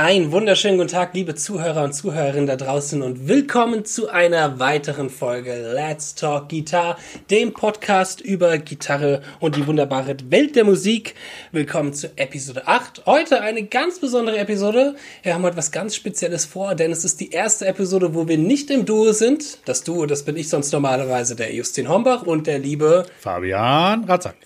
Ein 0.00 0.30
wunderschönen 0.30 0.76
guten 0.76 0.90
Tag, 0.90 1.12
liebe 1.14 1.34
Zuhörer 1.34 1.82
und 1.82 1.92
Zuhörerinnen 1.92 2.46
da 2.46 2.54
draußen 2.54 3.02
und 3.02 3.26
willkommen 3.26 3.84
zu 3.84 4.08
einer 4.08 4.60
weiteren 4.60 5.10
Folge 5.10 5.72
Let's 5.74 6.14
Talk 6.14 6.48
Guitar, 6.48 6.96
dem 7.32 7.52
Podcast 7.52 8.20
über 8.20 8.58
Gitarre 8.58 9.22
und 9.40 9.56
die 9.56 9.66
wunderbare 9.66 10.14
Welt 10.28 10.54
der 10.54 10.62
Musik. 10.62 11.16
Willkommen 11.50 11.94
zu 11.94 12.16
Episode 12.16 12.68
8. 12.68 13.06
Heute 13.06 13.40
eine 13.40 13.64
ganz 13.64 13.98
besondere 13.98 14.38
Episode. 14.38 14.94
Wir 15.24 15.34
haben 15.34 15.42
heute 15.42 15.56
was 15.56 15.72
ganz 15.72 15.96
Spezielles 15.96 16.44
vor, 16.44 16.76
denn 16.76 16.92
es 16.92 17.04
ist 17.04 17.18
die 17.18 17.32
erste 17.32 17.66
Episode, 17.66 18.14
wo 18.14 18.28
wir 18.28 18.38
nicht 18.38 18.70
im 18.70 18.86
Duo 18.86 19.10
sind. 19.10 19.58
Das 19.64 19.82
Duo, 19.82 20.06
das 20.06 20.24
bin 20.24 20.36
ich 20.36 20.48
sonst 20.48 20.72
normalerweise, 20.72 21.34
der 21.34 21.52
Justin 21.52 21.88
Hombach 21.88 22.22
und 22.22 22.46
der 22.46 22.60
liebe 22.60 23.04
Fabian 23.18 24.04
Ratzak. 24.04 24.36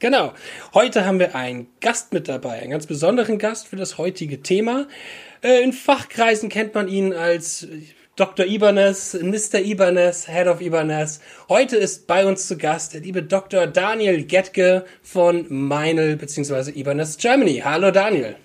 Genau. 0.00 0.32
Heute 0.74 1.04
haben 1.04 1.18
wir 1.18 1.34
einen 1.34 1.66
Gast 1.80 2.12
mit 2.12 2.28
dabei, 2.28 2.60
einen 2.60 2.70
ganz 2.70 2.86
besonderen 2.86 3.36
Gast 3.36 3.66
für 3.66 3.74
das 3.74 3.98
heutige 3.98 4.42
Thema. 4.42 4.86
Äh, 5.42 5.64
in 5.64 5.72
Fachkreisen 5.72 6.48
kennt 6.48 6.72
man 6.76 6.86
ihn 6.86 7.12
als 7.12 7.66
Dr. 8.14 8.46
Ibanez, 8.46 9.18
Mr. 9.20 9.58
Ibanez, 9.58 10.28
Head 10.28 10.46
of 10.46 10.60
Ibanez. 10.60 11.20
Heute 11.48 11.76
ist 11.76 12.06
bei 12.06 12.24
uns 12.26 12.46
zu 12.46 12.56
Gast 12.56 12.94
der 12.94 13.00
liebe 13.00 13.24
Dr. 13.24 13.66
Daniel 13.66 14.22
Getke 14.22 14.84
von 15.02 15.46
Meinl 15.48 16.14
bzw. 16.14 16.70
Ibanez 16.78 17.16
Germany. 17.16 17.62
Hallo 17.64 17.90
Daniel. 17.90 18.36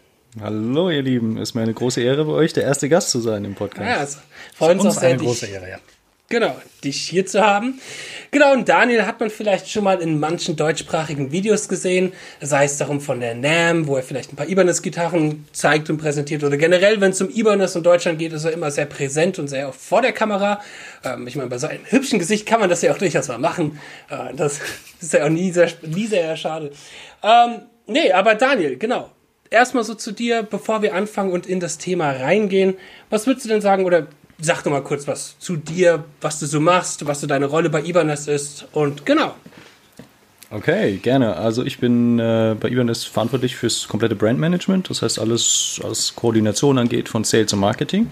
Hallo 0.41 0.89
ihr 0.89 1.03
Lieben, 1.03 1.37
ist 1.37 1.53
mir 1.53 1.61
eine 1.61 1.75
große 1.75 2.01
Ehre 2.01 2.25
bei 2.25 2.31
euch, 2.31 2.53
der 2.53 2.63
erste 2.63 2.89
Gast 2.89 3.11
zu 3.11 3.19
sein 3.19 3.45
im 3.45 3.53
Podcast. 3.53 3.87
Ja, 3.87 3.97
also, 3.97 4.17
freuen 4.55 4.79
uns 4.79 4.97
auch 4.97 5.01
sehr, 5.01 5.09
eine 5.09 5.19
große 5.19 5.45
Ehre, 5.45 5.69
ja. 5.69 5.77
Genau, 6.33 6.59
dich 6.83 6.99
hier 6.99 7.27
zu 7.27 7.41
haben. 7.41 7.79
Genau, 8.31 8.53
und 8.53 8.67
Daniel 8.67 9.05
hat 9.05 9.19
man 9.19 9.29
vielleicht 9.29 9.69
schon 9.69 9.83
mal 9.83 10.01
in 10.01 10.19
manchen 10.19 10.55
deutschsprachigen 10.55 11.31
Videos 11.31 11.69
gesehen, 11.69 12.11
sei 12.41 12.65
es 12.65 12.77
darum 12.77 13.01
von 13.01 13.19
der 13.19 13.35
NAM, 13.35 13.85
wo 13.85 13.97
er 13.97 14.01
vielleicht 14.01 14.33
ein 14.33 14.35
paar 14.35 14.49
Ibanez-Gitarren 14.49 15.45
zeigt 15.51 15.91
und 15.91 15.99
präsentiert, 15.99 16.43
oder 16.43 16.57
generell, 16.57 16.99
wenn 17.01 17.11
es 17.11 17.21
um 17.21 17.29
Ibanez 17.29 17.75
und 17.75 17.85
Deutschland 17.85 18.17
geht, 18.17 18.33
ist 18.33 18.45
er 18.45 18.51
immer 18.51 18.71
sehr 18.71 18.87
präsent 18.87 19.37
und 19.37 19.47
sehr 19.47 19.69
oft 19.69 19.79
vor 19.79 20.01
der 20.01 20.11
Kamera. 20.11 20.59
Ähm, 21.03 21.27
ich 21.27 21.35
meine, 21.35 21.51
bei 21.51 21.59
so 21.59 21.67
einem 21.67 21.85
hübschen 21.85 22.17
Gesicht 22.17 22.47
kann 22.47 22.59
man 22.59 22.67
das 22.67 22.81
ja 22.81 22.91
auch 22.91 22.97
durchaus 22.97 23.27
mal 23.27 23.37
machen. 23.37 23.79
Äh, 24.09 24.33
das 24.35 24.59
ist 24.99 25.13
ja 25.13 25.25
auch 25.25 25.29
nie 25.29 25.51
sehr, 25.51 25.69
nie 25.83 26.07
sehr 26.07 26.35
schade. 26.35 26.71
Ähm, 27.21 27.61
nee, 27.85 28.11
aber 28.11 28.33
Daniel, 28.33 28.79
genau. 28.79 29.11
Erstmal 29.51 29.83
so 29.83 29.93
zu 29.93 30.11
dir, 30.11 30.41
bevor 30.41 30.81
wir 30.81 30.95
anfangen 30.95 31.31
und 31.31 31.45
in 31.45 31.59
das 31.59 31.77
Thema 31.77 32.09
reingehen. 32.09 32.73
Was 33.11 33.27
würdest 33.27 33.45
du 33.45 33.49
denn 33.49 33.61
sagen, 33.61 33.85
oder 33.85 34.07
sag 34.39 34.63
doch 34.63 34.71
mal 34.71 34.83
kurz 34.83 35.07
was 35.07 35.37
zu 35.39 35.57
dir, 35.57 36.03
was 36.21 36.39
du 36.39 36.45
so 36.45 36.59
machst, 36.59 37.05
was 37.05 37.21
so 37.21 37.27
deine 37.27 37.45
Rolle 37.45 37.69
bei 37.69 37.81
Ibanez 37.83 38.27
ist 38.27 38.67
und 38.73 39.05
genau. 39.05 39.35
Okay, 40.49 40.97
gerne. 40.97 41.35
Also 41.35 41.63
ich 41.63 41.79
bin 41.79 42.19
äh, 42.19 42.55
bei 42.59 42.69
Ibanez 42.69 43.05
verantwortlich 43.05 43.55
fürs 43.55 43.87
komplette 43.87 44.15
Brandmanagement, 44.15 44.89
das 44.89 45.01
heißt 45.01 45.17
alles, 45.17 45.79
was 45.81 46.15
Koordination 46.15 46.77
angeht 46.77 47.09
von 47.09 47.23
Sales 47.23 47.53
und 47.53 47.59
Marketing. 47.59 48.07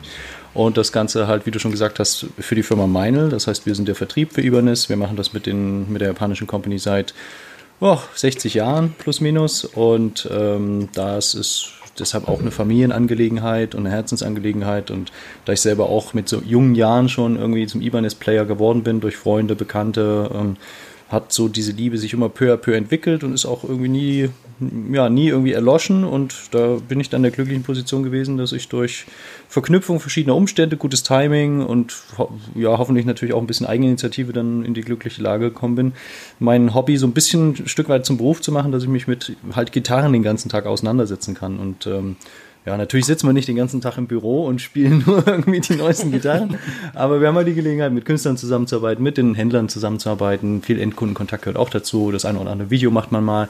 Und 0.53 0.75
das 0.75 0.91
Ganze 0.91 1.27
halt, 1.27 1.45
wie 1.45 1.51
du 1.51 1.59
schon 1.59 1.71
gesagt 1.71 1.99
hast, 1.99 2.25
für 2.39 2.55
die 2.55 2.63
Firma 2.63 2.87
Meinl. 2.87 3.29
Das 3.29 3.47
heißt, 3.47 3.65
wir 3.65 3.75
sind 3.75 3.87
der 3.87 3.95
Vertrieb 3.95 4.33
für 4.33 4.41
Ibanez. 4.41 4.89
Wir 4.89 4.97
machen 4.97 5.15
das 5.15 5.33
mit, 5.33 5.45
den, 5.45 5.91
mit 5.91 6.01
der 6.01 6.09
japanischen 6.09 6.47
Company 6.47 6.77
seit 6.77 7.13
oh, 7.79 7.99
60 8.15 8.55
Jahren 8.55 8.93
plus 8.97 9.21
minus. 9.21 9.63
Und 9.63 10.27
ähm, 10.29 10.89
das 10.93 11.35
ist 11.35 11.71
deshalb 11.99 12.27
auch 12.27 12.39
eine 12.39 12.51
Familienangelegenheit 12.51 13.75
und 13.75 13.85
eine 13.85 13.95
Herzensangelegenheit. 13.95 14.91
Und 14.91 15.11
da 15.45 15.53
ich 15.53 15.61
selber 15.61 15.89
auch 15.89 16.13
mit 16.13 16.29
so 16.29 16.41
jungen 16.41 16.75
Jahren 16.75 17.09
schon 17.09 17.37
irgendwie 17.37 17.67
zum 17.67 17.81
Ibanez-Player 17.81 18.45
geworden 18.45 18.83
bin, 18.83 19.01
durch 19.01 19.17
Freunde, 19.17 19.55
Bekannte, 19.55 20.29
ähm, 20.33 20.57
hat 21.11 21.33
so 21.33 21.49
diese 21.49 21.73
Liebe 21.73 21.97
sich 21.97 22.13
immer 22.13 22.29
peu 22.29 22.53
à 22.53 22.57
peu 22.57 22.73
entwickelt 22.73 23.23
und 23.23 23.33
ist 23.33 23.45
auch 23.45 23.63
irgendwie 23.63 23.89
nie, 23.89 24.29
ja, 24.93 25.09
nie 25.09 25.27
irgendwie 25.27 25.51
erloschen. 25.51 26.05
Und 26.05 26.33
da 26.51 26.77
bin 26.87 27.01
ich 27.01 27.09
dann 27.09 27.19
in 27.19 27.23
der 27.23 27.31
glücklichen 27.31 27.63
Position 27.63 28.03
gewesen, 28.03 28.37
dass 28.37 28.53
ich 28.53 28.69
durch 28.69 29.05
Verknüpfung 29.49 29.99
verschiedener 29.99 30.35
Umstände, 30.35 30.77
gutes 30.77 31.03
Timing 31.03 31.65
und 31.65 31.95
ja, 32.55 32.77
hoffentlich 32.77 33.05
natürlich 33.05 33.33
auch 33.33 33.41
ein 33.41 33.47
bisschen 33.47 33.65
Eigeninitiative 33.65 34.31
dann 34.31 34.63
in 34.63 34.73
die 34.73 34.81
glückliche 34.81 35.21
Lage 35.21 35.49
gekommen 35.49 35.75
bin, 35.75 35.91
mein 36.39 36.73
Hobby 36.73 36.95
so 36.95 37.07
ein 37.07 37.13
bisschen 37.13 37.51
ein 37.51 37.67
Stück 37.67 37.89
weit 37.89 38.05
zum 38.05 38.17
Beruf 38.17 38.41
zu 38.41 38.53
machen, 38.53 38.71
dass 38.71 38.83
ich 38.83 38.89
mich 38.89 39.07
mit 39.07 39.35
halt 39.53 39.73
Gitarren 39.73 40.13
den 40.13 40.23
ganzen 40.23 40.47
Tag 40.47 40.65
auseinandersetzen 40.65 41.33
kann. 41.33 41.59
Und 41.59 41.87
ähm, 41.87 42.15
ja, 42.65 42.77
natürlich 42.77 43.07
sitzen 43.07 43.27
wir 43.27 43.33
nicht 43.33 43.47
den 43.47 43.55
ganzen 43.55 43.81
Tag 43.81 43.97
im 43.97 44.07
Büro 44.07 44.45
und 44.45 44.61
spielen 44.61 45.03
nur 45.07 45.27
irgendwie 45.27 45.61
die 45.61 45.75
neuesten 45.75 46.11
Gitarren, 46.11 46.57
aber 46.93 47.19
wir 47.19 47.27
haben 47.27 47.35
halt 47.35 47.47
die 47.47 47.55
Gelegenheit, 47.55 47.91
mit 47.91 48.05
Künstlern 48.05 48.37
zusammenzuarbeiten, 48.37 49.03
mit 49.03 49.17
den 49.17 49.33
Händlern 49.33 49.69
zusammenzuarbeiten. 49.69 50.61
Viel 50.61 50.79
Endkundenkontakt 50.79 51.43
gehört 51.43 51.57
auch 51.57 51.69
dazu. 51.69 52.11
Das 52.11 52.25
eine 52.25 52.39
oder 52.39 52.51
andere 52.51 52.69
Video 52.69 52.91
macht 52.91 53.11
man 53.11 53.23
mal. 53.23 53.49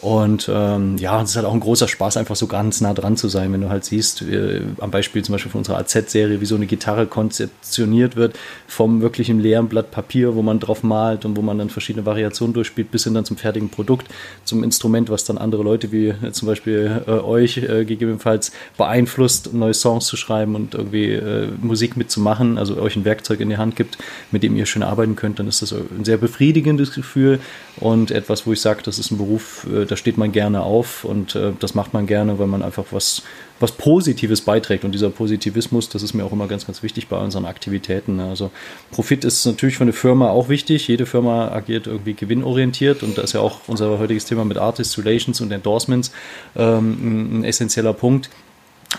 Und 0.00 0.50
ähm, 0.50 0.96
ja, 0.96 1.20
es 1.20 1.30
ist 1.30 1.36
halt 1.36 1.44
auch 1.44 1.52
ein 1.52 1.60
großer 1.60 1.86
Spaß, 1.86 2.16
einfach 2.16 2.36
so 2.36 2.46
ganz 2.46 2.80
nah 2.80 2.94
dran 2.94 3.18
zu 3.18 3.28
sein, 3.28 3.52
wenn 3.52 3.60
du 3.60 3.68
halt 3.68 3.84
siehst, 3.84 4.22
äh, 4.22 4.62
am 4.78 4.90
Beispiel 4.90 5.22
zum 5.22 5.34
Beispiel 5.34 5.52
von 5.52 5.58
unserer 5.58 5.76
AZ-Serie, 5.76 6.40
wie 6.40 6.46
so 6.46 6.54
eine 6.54 6.64
Gitarre 6.64 7.06
konzeptioniert 7.06 8.16
wird, 8.16 8.38
vom 8.66 9.02
wirklichen 9.02 9.40
leeren 9.40 9.68
Blatt 9.68 9.90
Papier, 9.90 10.34
wo 10.34 10.42
man 10.42 10.58
drauf 10.58 10.82
malt 10.82 11.26
und 11.26 11.36
wo 11.36 11.42
man 11.42 11.58
dann 11.58 11.68
verschiedene 11.68 12.06
Variationen 12.06 12.54
durchspielt, 12.54 12.90
bis 12.90 13.04
hin 13.04 13.12
dann 13.12 13.26
zum 13.26 13.36
fertigen 13.36 13.68
Produkt, 13.68 14.06
zum 14.44 14.64
Instrument, 14.64 15.10
was 15.10 15.24
dann 15.24 15.36
andere 15.36 15.62
Leute 15.62 15.92
wie 15.92 16.08
äh, 16.08 16.32
zum 16.32 16.48
Beispiel 16.48 17.02
äh, 17.06 17.10
euch 17.10 17.58
äh, 17.58 17.84
gegebenenfalls 17.84 18.52
beeinflusst, 18.78 19.52
neue 19.52 19.74
Songs 19.74 20.06
zu 20.06 20.16
schreiben 20.16 20.54
und 20.54 20.74
irgendwie 20.74 21.12
äh, 21.12 21.48
Musik 21.60 21.98
mitzumachen, 21.98 22.56
also 22.56 22.80
euch 22.80 22.96
ein 22.96 23.04
Werkzeug 23.04 23.40
in 23.40 23.50
die 23.50 23.58
Hand 23.58 23.76
gibt, 23.76 23.98
mit 24.30 24.42
dem 24.42 24.56
ihr 24.56 24.64
schön 24.64 24.82
arbeiten 24.82 25.14
könnt, 25.14 25.38
dann 25.38 25.48
ist 25.48 25.60
das 25.60 25.74
ein 25.74 26.06
sehr 26.06 26.16
befriedigendes 26.16 26.94
Gefühl 26.94 27.38
und 27.76 28.10
etwas, 28.10 28.46
wo 28.46 28.52
ich 28.54 28.62
sage, 28.62 28.80
das 28.82 28.98
ist 28.98 29.10
ein 29.10 29.18
Beruf, 29.18 29.66
äh, 29.70 29.89
da 29.90 29.96
steht 29.96 30.16
man 30.16 30.32
gerne 30.32 30.62
auf 30.62 31.04
und 31.04 31.34
äh, 31.34 31.52
das 31.58 31.74
macht 31.74 31.92
man 31.92 32.06
gerne, 32.06 32.38
weil 32.38 32.46
man 32.46 32.62
einfach 32.62 32.84
was, 32.90 33.22
was 33.58 33.72
Positives 33.72 34.40
beiträgt. 34.40 34.84
Und 34.84 34.92
dieser 34.92 35.10
Positivismus, 35.10 35.88
das 35.88 36.02
ist 36.02 36.14
mir 36.14 36.24
auch 36.24 36.32
immer 36.32 36.46
ganz, 36.46 36.66
ganz 36.66 36.82
wichtig 36.82 37.08
bei 37.08 37.18
unseren 37.18 37.44
Aktivitäten. 37.44 38.20
Also 38.20 38.50
Profit 38.90 39.24
ist 39.24 39.44
natürlich 39.46 39.76
für 39.76 39.84
eine 39.84 39.92
Firma 39.92 40.30
auch 40.30 40.48
wichtig. 40.48 40.86
Jede 40.88 41.06
Firma 41.06 41.48
agiert 41.48 41.86
irgendwie 41.86 42.14
gewinnorientiert 42.14 43.02
und 43.02 43.18
da 43.18 43.22
ist 43.22 43.32
ja 43.32 43.40
auch 43.40 43.60
unser 43.66 43.98
heutiges 43.98 44.24
Thema 44.24 44.44
mit 44.44 44.58
Artist 44.58 44.96
Relations 44.98 45.40
und 45.40 45.50
Endorsements 45.50 46.12
ähm, 46.56 46.98
ein, 47.02 47.40
ein 47.40 47.44
essentieller 47.44 47.92
Punkt. 47.92 48.30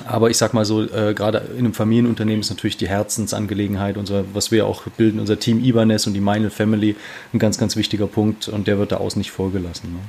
Aber 0.05 0.29
ich 0.29 0.37
sag 0.37 0.53
mal 0.53 0.65
so, 0.65 0.83
äh, 0.83 1.13
gerade 1.13 1.39
in 1.53 1.59
einem 1.59 1.73
Familienunternehmen 1.73 2.41
ist 2.41 2.49
natürlich 2.49 2.77
die 2.77 2.87
Herzensangelegenheit, 2.87 3.97
unser, 3.97 4.23
was 4.33 4.51
wir 4.51 4.65
auch 4.65 4.83
bilden, 4.97 5.19
unser 5.19 5.37
Team 5.37 5.63
Ibanez 5.63 6.07
und 6.07 6.13
die 6.13 6.21
Meinl 6.21 6.49
Family, 6.49 6.95
ein 7.33 7.39
ganz, 7.39 7.57
ganz 7.57 7.75
wichtiger 7.75 8.07
Punkt 8.07 8.47
und 8.47 8.67
der 8.67 8.77
wird 8.79 8.93
da 8.93 8.97
außen 8.97 9.19
nicht 9.19 9.31
vorgelassen. 9.31 9.93
Ne? 9.93 9.99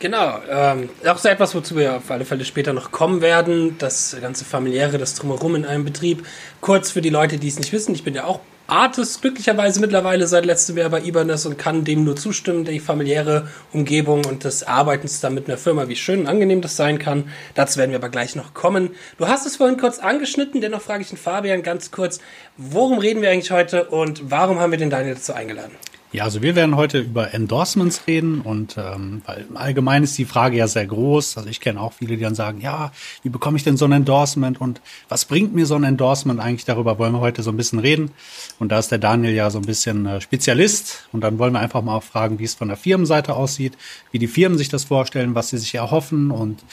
Genau, 0.00 0.38
ähm, 0.50 0.88
auch 1.06 1.18
so 1.18 1.28
etwas, 1.28 1.54
wozu 1.54 1.76
wir 1.76 1.96
auf 1.96 2.10
alle 2.10 2.24
Fälle 2.24 2.46
später 2.46 2.72
noch 2.72 2.90
kommen 2.90 3.20
werden, 3.20 3.76
das 3.76 4.16
ganze 4.18 4.46
familiäre, 4.46 4.96
das 4.96 5.14
Drumherum 5.14 5.54
in 5.56 5.66
einem 5.66 5.84
Betrieb. 5.84 6.26
Kurz 6.62 6.90
für 6.90 7.02
die 7.02 7.10
Leute, 7.10 7.36
die 7.36 7.48
es 7.48 7.58
nicht 7.58 7.70
wissen, 7.70 7.94
ich 7.94 8.02
bin 8.02 8.14
ja 8.14 8.24
auch 8.24 8.40
Artist, 8.66 9.20
glücklicherweise 9.20 9.78
mittlerweile 9.78 10.26
seit 10.26 10.46
letztem 10.46 10.78
Jahr 10.78 10.88
bei 10.88 11.02
Ibanez 11.02 11.44
und 11.44 11.58
kann 11.58 11.84
dem 11.84 12.04
nur 12.04 12.16
zustimmen, 12.16 12.64
die 12.64 12.80
familiäre 12.80 13.48
Umgebung 13.74 14.24
und 14.24 14.44
des 14.44 14.62
Arbeitens 14.62 15.20
da 15.20 15.28
mit 15.28 15.48
einer 15.48 15.58
Firma, 15.58 15.88
wie 15.88 15.96
schön 15.96 16.20
und 16.20 16.28
angenehm 16.28 16.62
das 16.62 16.76
sein 16.76 16.98
kann. 16.98 17.30
Dazu 17.54 17.78
werden 17.78 17.90
wir 17.90 17.98
aber 17.98 18.08
gleich 18.08 18.36
noch 18.36 18.54
kommen. 18.54 18.94
Du 19.18 19.28
hast 19.28 19.44
es 19.44 19.56
vorhin 19.56 19.76
kurz 19.76 19.98
angeschnitten, 19.98 20.62
dennoch 20.62 20.80
frage 20.80 21.02
ich 21.02 21.10
den 21.10 21.18
Fabian 21.18 21.62
ganz 21.62 21.90
kurz, 21.90 22.20
worum 22.56 23.00
reden 23.00 23.20
wir 23.20 23.30
eigentlich 23.30 23.50
heute 23.50 23.84
und 23.84 24.30
warum 24.30 24.60
haben 24.60 24.70
wir 24.70 24.78
den 24.78 24.88
Daniel 24.88 25.16
dazu 25.16 25.34
eingeladen? 25.34 25.72
Ja, 26.12 26.24
also 26.24 26.42
wir 26.42 26.56
werden 26.56 26.74
heute 26.74 26.98
über 26.98 27.32
Endorsements 27.34 28.08
reden 28.08 28.40
und 28.40 28.76
ähm, 28.76 29.22
weil 29.26 29.46
allgemein 29.54 30.02
ist 30.02 30.18
die 30.18 30.24
Frage 30.24 30.56
ja 30.56 30.66
sehr 30.66 30.84
groß. 30.84 31.36
Also 31.36 31.48
ich 31.48 31.60
kenne 31.60 31.80
auch 31.80 31.92
viele, 31.92 32.16
die 32.16 32.24
dann 32.24 32.34
sagen, 32.34 32.60
ja, 32.60 32.90
wie 33.22 33.28
bekomme 33.28 33.56
ich 33.56 33.62
denn 33.62 33.76
so 33.76 33.84
ein 33.84 33.92
Endorsement 33.92 34.60
und 34.60 34.80
was 35.08 35.24
bringt 35.24 35.54
mir 35.54 35.66
so 35.66 35.76
ein 35.76 35.84
Endorsement 35.84 36.40
eigentlich? 36.40 36.64
Darüber 36.64 36.98
wollen 36.98 37.12
wir 37.12 37.20
heute 37.20 37.44
so 37.44 37.52
ein 37.52 37.56
bisschen 37.56 37.78
reden. 37.78 38.10
Und 38.58 38.72
da 38.72 38.80
ist 38.80 38.90
der 38.90 38.98
Daniel 38.98 39.32
ja 39.32 39.50
so 39.50 39.60
ein 39.60 39.66
bisschen 39.66 40.04
äh, 40.06 40.20
Spezialist 40.20 41.08
und 41.12 41.20
dann 41.20 41.38
wollen 41.38 41.52
wir 41.52 41.60
einfach 41.60 41.82
mal 41.82 41.94
auch 41.94 42.02
fragen, 42.02 42.40
wie 42.40 42.44
es 42.44 42.54
von 42.54 42.66
der 42.66 42.76
Firmenseite 42.76 43.36
aussieht, 43.36 43.78
wie 44.10 44.18
die 44.18 44.26
Firmen 44.26 44.58
sich 44.58 44.68
das 44.68 44.82
vorstellen, 44.82 45.36
was 45.36 45.50
sie 45.50 45.58
sich 45.58 45.76
erhoffen 45.76 46.32
und 46.32 46.64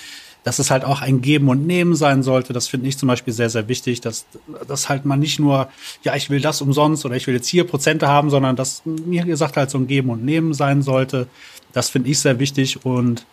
dass 0.48 0.60
es 0.60 0.72
halt 0.72 0.86
auch 0.86 1.02
ein 1.02 1.20
Geben 1.20 1.50
und 1.50 1.68
Nehmen 1.68 1.94
sein 1.94 2.24
sollte. 2.24 2.54
Das 2.54 2.70
finde 2.70 2.88
ich 2.88 2.98
zum 2.98 3.08
Beispiel 3.08 3.34
sehr, 3.34 3.50
sehr 3.50 3.68
wichtig, 3.68 4.00
dass, 4.00 4.26
dass 4.66 4.88
halt 4.88 5.04
man 5.04 5.20
nicht 5.20 5.42
nur, 5.42 5.68
ja, 6.04 6.16
ich 6.16 6.30
will 6.30 6.40
das 6.40 6.62
umsonst 6.62 7.06
oder 7.06 7.18
ich 7.18 7.28
will 7.28 7.34
jetzt 7.34 7.50
hier 7.50 7.66
Prozente 7.66 8.08
haben, 8.08 8.30
sondern 8.30 8.56
dass 8.56 8.82
mir 8.86 9.26
gesagt 9.26 9.58
halt 9.58 9.70
so 9.70 9.78
ein 9.78 9.88
Geben 9.88 10.10
und 10.10 10.24
Nehmen 10.24 10.54
sein 10.54 10.84
sollte. 10.84 11.28
Das 11.74 11.90
finde 11.90 12.10
ich 12.10 12.20
sehr 12.20 12.40
wichtig 12.40 12.86
und 12.86 13.26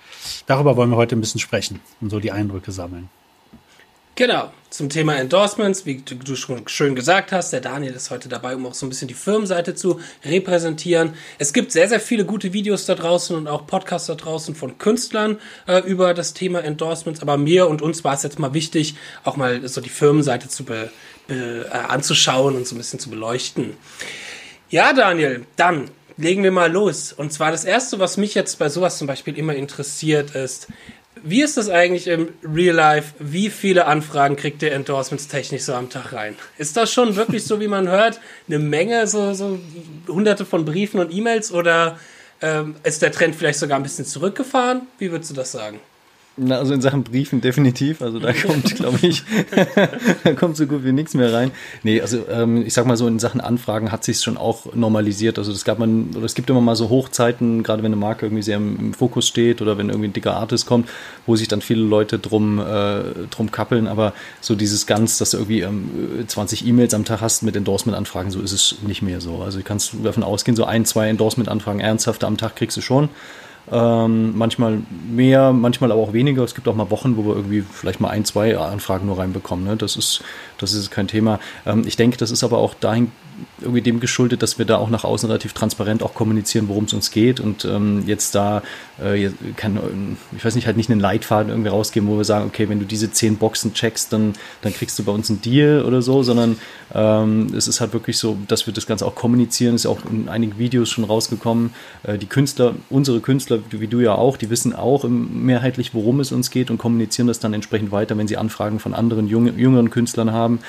darüber 0.49 0.77
wollen 0.77 0.91
wir 0.91 0.97
heute 0.97 1.15
ein 1.15 1.21
bisschen 1.21 1.39
sprechen 1.39 1.79
und 2.01 2.11
so 2.11 2.19
die 2.19 2.33
Eindrücke 2.33 2.73
sammeln. 2.73 3.09
Genau, 4.17 4.53
zum 4.71 4.91
Thema 4.91 5.17
Endorsements, 5.17 5.87
wie 5.87 5.97
du 5.97 6.37
schon 6.37 6.69
schön 6.69 6.95
gesagt 6.95 7.33
hast, 7.33 7.53
der 7.53 7.61
Daniel 7.61 7.95
ist 7.95 8.13
heute 8.13 8.29
dabei, 8.29 8.55
um 8.55 8.65
auch 8.65 8.75
so 8.75 8.87
ein 8.87 8.89
bisschen 8.89 9.09
die 9.09 9.15
Firmenseite 9.15 9.75
zu 9.75 9.99
repräsentieren. 10.25 11.15
Es 11.39 11.53
gibt 11.53 11.73
sehr, 11.73 11.89
sehr 11.89 11.99
viele 11.99 12.25
gute 12.25 12.53
Videos 12.53 12.87
da 12.87 12.95
draußen 12.95 13.35
und 13.35 13.49
auch 13.49 13.67
Podcasts 13.67 14.07
da 14.07 14.15
draußen 14.15 14.55
von 14.55 14.79
Künstlern 14.79 15.39
äh, 15.67 15.81
über 15.81 16.15
das 16.15 16.33
Thema 16.33 16.63
Endorsements, 16.63 17.23
aber 17.23 17.37
mir 17.37 17.67
und 17.67 17.83
uns 17.83 18.05
war 18.05 18.15
es 18.15 18.23
jetzt 18.23 18.39
mal 18.39 18.55
wichtig, 18.55 18.95
auch 19.25 19.37
mal 19.37 19.67
so 19.67 19.81
die 19.81 19.89
Firmenseite 19.89 20.49
zu 20.49 20.65
be, 20.65 20.93
be, 21.27 21.69
äh, 21.69 21.77
anzuschauen 21.77 22.55
und 22.55 22.69
so 22.69 22.77
ein 22.77 22.79
bisschen 22.79 23.01
zu 23.01 23.11
beleuchten. 23.11 23.77
Ja, 24.71 24.93
Daniel, 24.93 25.45
dann 25.57 25.91
legen 26.17 26.45
wir 26.45 26.53
mal 26.53 26.71
los. 26.71 27.13
Und 27.13 27.33
zwar 27.33 27.51
das 27.51 27.65
Erste, 27.65 27.99
was 27.99 28.17
mich 28.17 28.37
jetzt 28.37 28.61
bei 28.61 28.69
sowas 28.69 28.97
zum 28.97 29.09
Beispiel 29.09 29.37
immer 29.37 29.57
interessiert, 29.57 30.37
ist, 30.37 30.69
Wie 31.27 31.41
ist 31.41 31.57
das 31.57 31.71
eigentlich 31.71 32.07
im 32.07 32.35
Real 32.45 32.75
Life? 32.75 33.15
Wie 33.19 33.49
viele 33.49 33.87
Anfragen 33.87 34.37
kriegt 34.37 34.63
ihr 34.63 34.73
Endorsements 34.73 35.27
technisch 35.27 35.63
so 35.63 35.73
am 35.73 35.89
Tag 35.89 36.13
rein? 36.13 36.37
Ist 36.59 36.77
das 36.77 36.93
schon 36.93 37.17
wirklich 37.17 37.45
so, 37.45 37.61
wie 37.61 37.67
man 37.67 37.89
hört, 37.89 38.21
eine 38.47 38.59
Menge, 38.59 39.07
so, 39.07 39.33
so 39.33 39.59
hunderte 40.07 40.45
von 40.45 40.67
Briefen 40.67 41.01
und 41.01 41.11
E-Mails 41.11 41.51
oder 41.51 41.99
ähm, 42.43 42.77
ist 42.83 43.01
der 43.01 43.11
Trend 43.11 43.37
vielleicht 43.37 43.59
sogar 43.59 43.79
ein 43.79 43.83
bisschen 43.83 44.05
zurückgefahren? 44.05 44.83
Wie 44.99 45.11
würdest 45.11 45.31
du 45.31 45.35
das 45.35 45.51
sagen? 45.51 45.81
Na, 46.37 46.59
also 46.59 46.75
in 46.75 46.81
Sachen 46.81 47.05
Briefen 47.05 47.41
definitiv. 47.41 48.03
Also 48.03 48.19
da 48.19 48.33
kommt, 48.33 48.75
glaube 48.75 48.99
ich, 49.03 49.23
da 50.25 50.33
kommt 50.33 50.57
so 50.57 50.67
gut 50.67 50.85
wie 50.85 50.91
nichts 50.91 51.15
mehr 51.15 51.33
rein. 51.33 51.53
Nee, 51.85 52.01
also 52.01 52.27
ähm, 52.29 52.67
ich 52.67 52.75
sag 52.75 52.87
mal 52.87 52.97
so, 52.97 53.07
in 53.07 53.21
Sachen 53.21 53.41
Anfragen 53.41 53.93
hat 53.93 54.03
sich 54.03 54.21
schon 54.21 54.37
auch 54.37 54.75
normalisiert. 54.75 55.39
Also 55.39 55.53
es 55.53 55.65
gab 55.65 55.79
man, 55.79 56.11
oder 56.17 56.25
es 56.25 56.35
gibt 56.35 56.51
immer 56.51 56.61
mal 56.61 56.75
so 56.75 56.89
Hochzeiten, 56.89 57.63
gerade 57.63 57.85
wenn 57.85 57.93
eine 57.93 58.01
Marke 58.01 58.27
irgendwie 58.27 58.43
sehr 58.43 58.57
im, 58.57 58.77
im, 58.81 58.95
Fokus 58.95 59.29
steht 59.29 59.63
oder 59.63 59.79
wenn 59.79 59.91
irgendwie 59.91 60.09
ein 60.09 60.13
dicker 60.13 60.37
Artist 60.37 60.67
kommt, 60.67 60.89
wo 61.25 61.37
sich 61.37 61.47
dann 61.47 61.61
viele 61.61 61.83
Leute 61.83 62.19
drum, 62.19 62.59
äh, 62.59 63.29
drum 63.31 63.53
kappeln. 63.53 63.87
Aber 63.87 64.13
so 64.41 64.57
dieses 64.57 64.87
ganz, 64.87 65.19
dass 65.19 65.31
du 65.31 65.37
irgendwie 65.37 65.61
ähm, 65.61 66.25
20 66.27 66.67
E-Mails 66.67 66.95
am 66.95 67.05
Tag 67.05 67.21
hast 67.21 67.43
mit 67.43 67.55
Endorsement-Anfragen, 67.55 68.33
so 68.33 68.41
ist 68.41 68.53
es 68.53 68.77
nicht 68.85 69.03
mehr 69.03 69.21
so. 69.21 69.43
Also 69.43 69.59
du 69.59 69.65
kannst 69.65 69.93
davon 70.03 70.25
ausgehen, 70.25 70.57
so 70.57 70.65
ein, 70.65 70.85
zwei 70.85 71.09
Endorsement-Anfragen 71.11 71.79
ernsthafte 71.79 72.27
am 72.27 72.39
Tag 72.39 72.57
kriegst 72.57 72.77
du 72.77 72.81
schon. 72.81 73.09
Ähm, 73.73 74.37
manchmal 74.37 74.79
mehr, 75.11 75.53
manchmal 75.53 75.91
aber 75.91 76.03
auch 76.03 76.13
weniger. 76.13 76.43
Es 76.43 76.55
gibt 76.55 76.69
auch 76.69 76.75
mal 76.75 76.91
Wochen, 76.91 77.17
wo 77.17 77.25
wir 77.25 77.37
irgendwie 77.37 77.63
vielleicht 77.63 78.01
mal 78.01 78.11
ein, 78.11 78.25
zwei 78.25 78.57
Anfragen 78.57 79.07
nur 79.07 79.19
reinbekommen. 79.19 79.65
Ne? 79.65 79.77
Das, 79.77 79.97
ist, 79.97 80.23
das 80.59 80.73
ist 80.75 80.91
kein 80.91 81.09
Thema. 81.09 81.41
Ähm, 81.65 81.85
ich 81.87 81.97
denke, 81.97 82.17
das 82.17 82.31
ist 82.31 82.45
aber 82.45 82.59
auch 82.59 82.75
dahin 82.75 83.11
irgendwie 83.61 83.83
dem 83.83 84.01
geschuldet, 84.01 84.43
dass 84.43 84.59
wir 84.59 84.65
da 84.65 84.77
auch 84.77 84.91
nach 84.91 85.05
außen 85.05 85.29
relativ 85.29 85.53
transparent 85.53 86.03
auch 86.03 86.15
kommunizieren, 86.15 86.69
worum 86.69 86.85
es 86.85 86.93
uns 86.93 87.11
geht. 87.11 87.41
Und 87.41 87.65
ähm, 87.65 88.05
jetzt 88.07 88.35
da 88.35 88.63
äh, 89.03 89.31
kann, 89.57 90.17
ich 90.37 90.45
weiß 90.45 90.55
nicht, 90.55 90.67
halt 90.67 90.77
nicht 90.77 90.91
einen 90.91 91.01
Leitfaden 91.01 91.51
irgendwie 91.51 91.71
rausgeben, 91.71 92.09
wo 92.09 92.17
wir 92.17 92.25
sagen, 92.25 92.47
okay, 92.47 92.69
wenn 92.69 92.79
du 92.79 92.85
diese 92.85 93.11
zehn 93.11 93.37
Boxen 93.37 93.75
checkst, 93.75 94.13
dann, 94.13 94.35
dann 94.63 94.73
kriegst 94.73 94.99
du 94.99 95.05
bei 95.05 95.13
uns 95.13 95.31
einen 95.31 95.41
Deal 95.41 95.85
oder 95.85 96.03
so, 96.03 96.23
sondern 96.23 96.59
ähm, 96.95 97.49
es 97.57 97.69
ist 97.69 97.81
halt 97.81 97.93
wirklich 97.93 98.19
so, 98.19 98.37
dass 98.49 98.67
wir 98.67 98.75
das 98.75 98.87
Ganze 98.87 99.07
auch 99.07 99.15
kommunizieren, 99.15 99.75
ist 99.75 99.85
ja 99.85 99.91
auch 99.91 99.99
in 100.11 100.29
einigen 100.29 100.59
Videos 100.59 100.91
schon 100.91 101.05
rausgekommen. 101.05 101.75
Äh, 102.03 102.19
die 102.19 102.27
Künstler, 102.27 102.75
unsere 102.91 103.21
Künstler, 103.21 103.61
wie 103.71 103.89
du 103.89 104.01
ja 104.01 104.15
auch, 104.15 104.37
die 104.37 104.51
wissen 104.51 104.75
auch 104.75 105.05
mehrheitlich, 105.09 105.95
worum 105.95 106.21
es 106.21 106.33
uns 106.33 106.51
geht 106.51 106.71
und 106.71 106.79
kommunizieren 106.79 107.29
das 107.29 107.41
dann 107.41 107.55
entsprechend 107.55 107.93
weiter, 107.93 108.17
wenn 108.17 108.29
sie 108.29 108.37
Anfragen 108.37 108.79
von 108.79 108.95
anderen 108.95 109.27
jüng 109.29 109.59
jüngeren 109.59 109.91
Künstlern 109.91 110.33
haben 110.33 110.61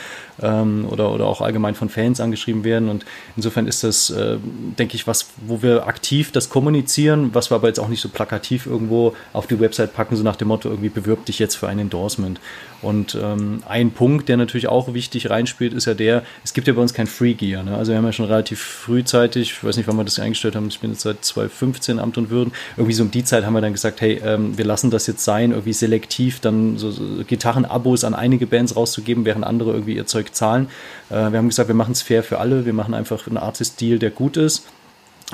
ähm, 0.41 0.87
oder, 0.89 1.11
oder 1.13 1.25
auch 1.25 1.41
allgemein 1.41 1.75
von 1.75 1.89
Fans 1.89 2.19
angeschrieben 2.19 2.63
werden. 2.63 2.89
Und 2.89 3.05
insofern 3.35 3.67
ist 3.67 3.83
das, 3.83 4.09
äh, 4.09 4.37
denke 4.77 4.95
ich, 4.95 5.07
was, 5.07 5.27
wo 5.45 5.61
wir 5.61 5.87
aktiv 5.87 6.31
das 6.31 6.49
kommunizieren, 6.49 7.31
was 7.33 7.51
wir 7.51 7.55
aber 7.55 7.67
jetzt 7.67 7.79
auch 7.79 7.87
nicht 7.87 8.01
so 8.01 8.09
plakativ 8.09 8.65
irgendwo 8.65 9.15
auf 9.33 9.47
die 9.47 9.59
Website 9.59 9.93
packen, 9.93 10.15
so 10.15 10.23
nach 10.23 10.35
dem 10.35 10.47
Motto, 10.47 10.69
irgendwie 10.69 10.89
bewirb 10.89 11.25
dich 11.25 11.39
jetzt 11.39 11.55
für 11.55 11.67
ein 11.67 11.79
Endorsement. 11.79 12.39
Und 12.81 13.17
ähm, 13.19 13.63
ein 13.67 13.91
Punkt, 13.91 14.29
der 14.29 14.37
natürlich 14.37 14.67
auch 14.67 14.93
wichtig 14.93 15.29
reinspielt, 15.31 15.73
ist 15.73 15.85
ja 15.85 15.95
der, 15.95 16.23
es 16.43 16.53
gibt 16.53 16.67
ja 16.67 16.73
bei 16.73 16.81
uns 16.81 16.93
kein 16.93 17.07
Free 17.07 17.33
Gear. 17.33 17.63
Ne? 17.63 17.75
Also 17.75 17.91
wir 17.91 17.97
haben 17.97 18.05
ja 18.05 18.11
schon 18.11 18.25
relativ 18.25 18.61
frühzeitig, 18.61 19.51
ich 19.51 19.63
weiß 19.63 19.77
nicht, 19.77 19.87
wann 19.87 19.97
wir 19.97 20.03
das 20.03 20.19
eingestellt 20.19 20.55
haben, 20.55 20.67
ich 20.67 20.79
bin 20.79 20.91
jetzt 20.91 21.01
seit 21.01 21.25
2015 21.25 21.97
Amt 21.97 22.19
und 22.19 22.29
Würden, 22.29 22.53
irgendwie 22.77 22.93
so 22.93 23.03
um 23.03 23.09
die 23.09 23.23
Zeit 23.23 23.43
haben 23.43 23.53
wir 23.53 23.61
dann 23.61 23.73
gesagt, 23.73 24.01
hey, 24.01 24.21
ähm, 24.23 24.55
wir 24.57 24.65
lassen 24.65 24.91
das 24.91 25.07
jetzt 25.07 25.23
sein, 25.23 25.51
irgendwie 25.51 25.73
selektiv 25.73 26.41
dann 26.41 26.77
so, 26.77 26.91
so 26.91 27.03
Gitarrenabos 27.25 28.03
an 28.03 28.13
einige 28.13 28.45
Bands 28.45 28.75
rauszugeben, 28.75 29.25
während 29.25 29.45
andere 29.45 29.71
irgendwie 29.71 29.95
ihr 29.95 30.05
Zeug 30.05 30.24
zahlen. 30.31 30.67
Äh, 31.09 31.31
wir 31.31 31.37
haben 31.37 31.49
gesagt, 31.49 31.67
wir 31.67 31.75
machen 31.75 31.91
es 31.91 32.01
fair 32.01 32.23
für 32.23 32.39
alle, 32.39 32.65
wir 32.65 32.73
machen 32.73 32.93
einfach 32.93 33.27
einen 33.27 33.37
Artist-Deal, 33.37 33.99
der 33.99 34.11
gut 34.11 34.37
ist. 34.37 34.63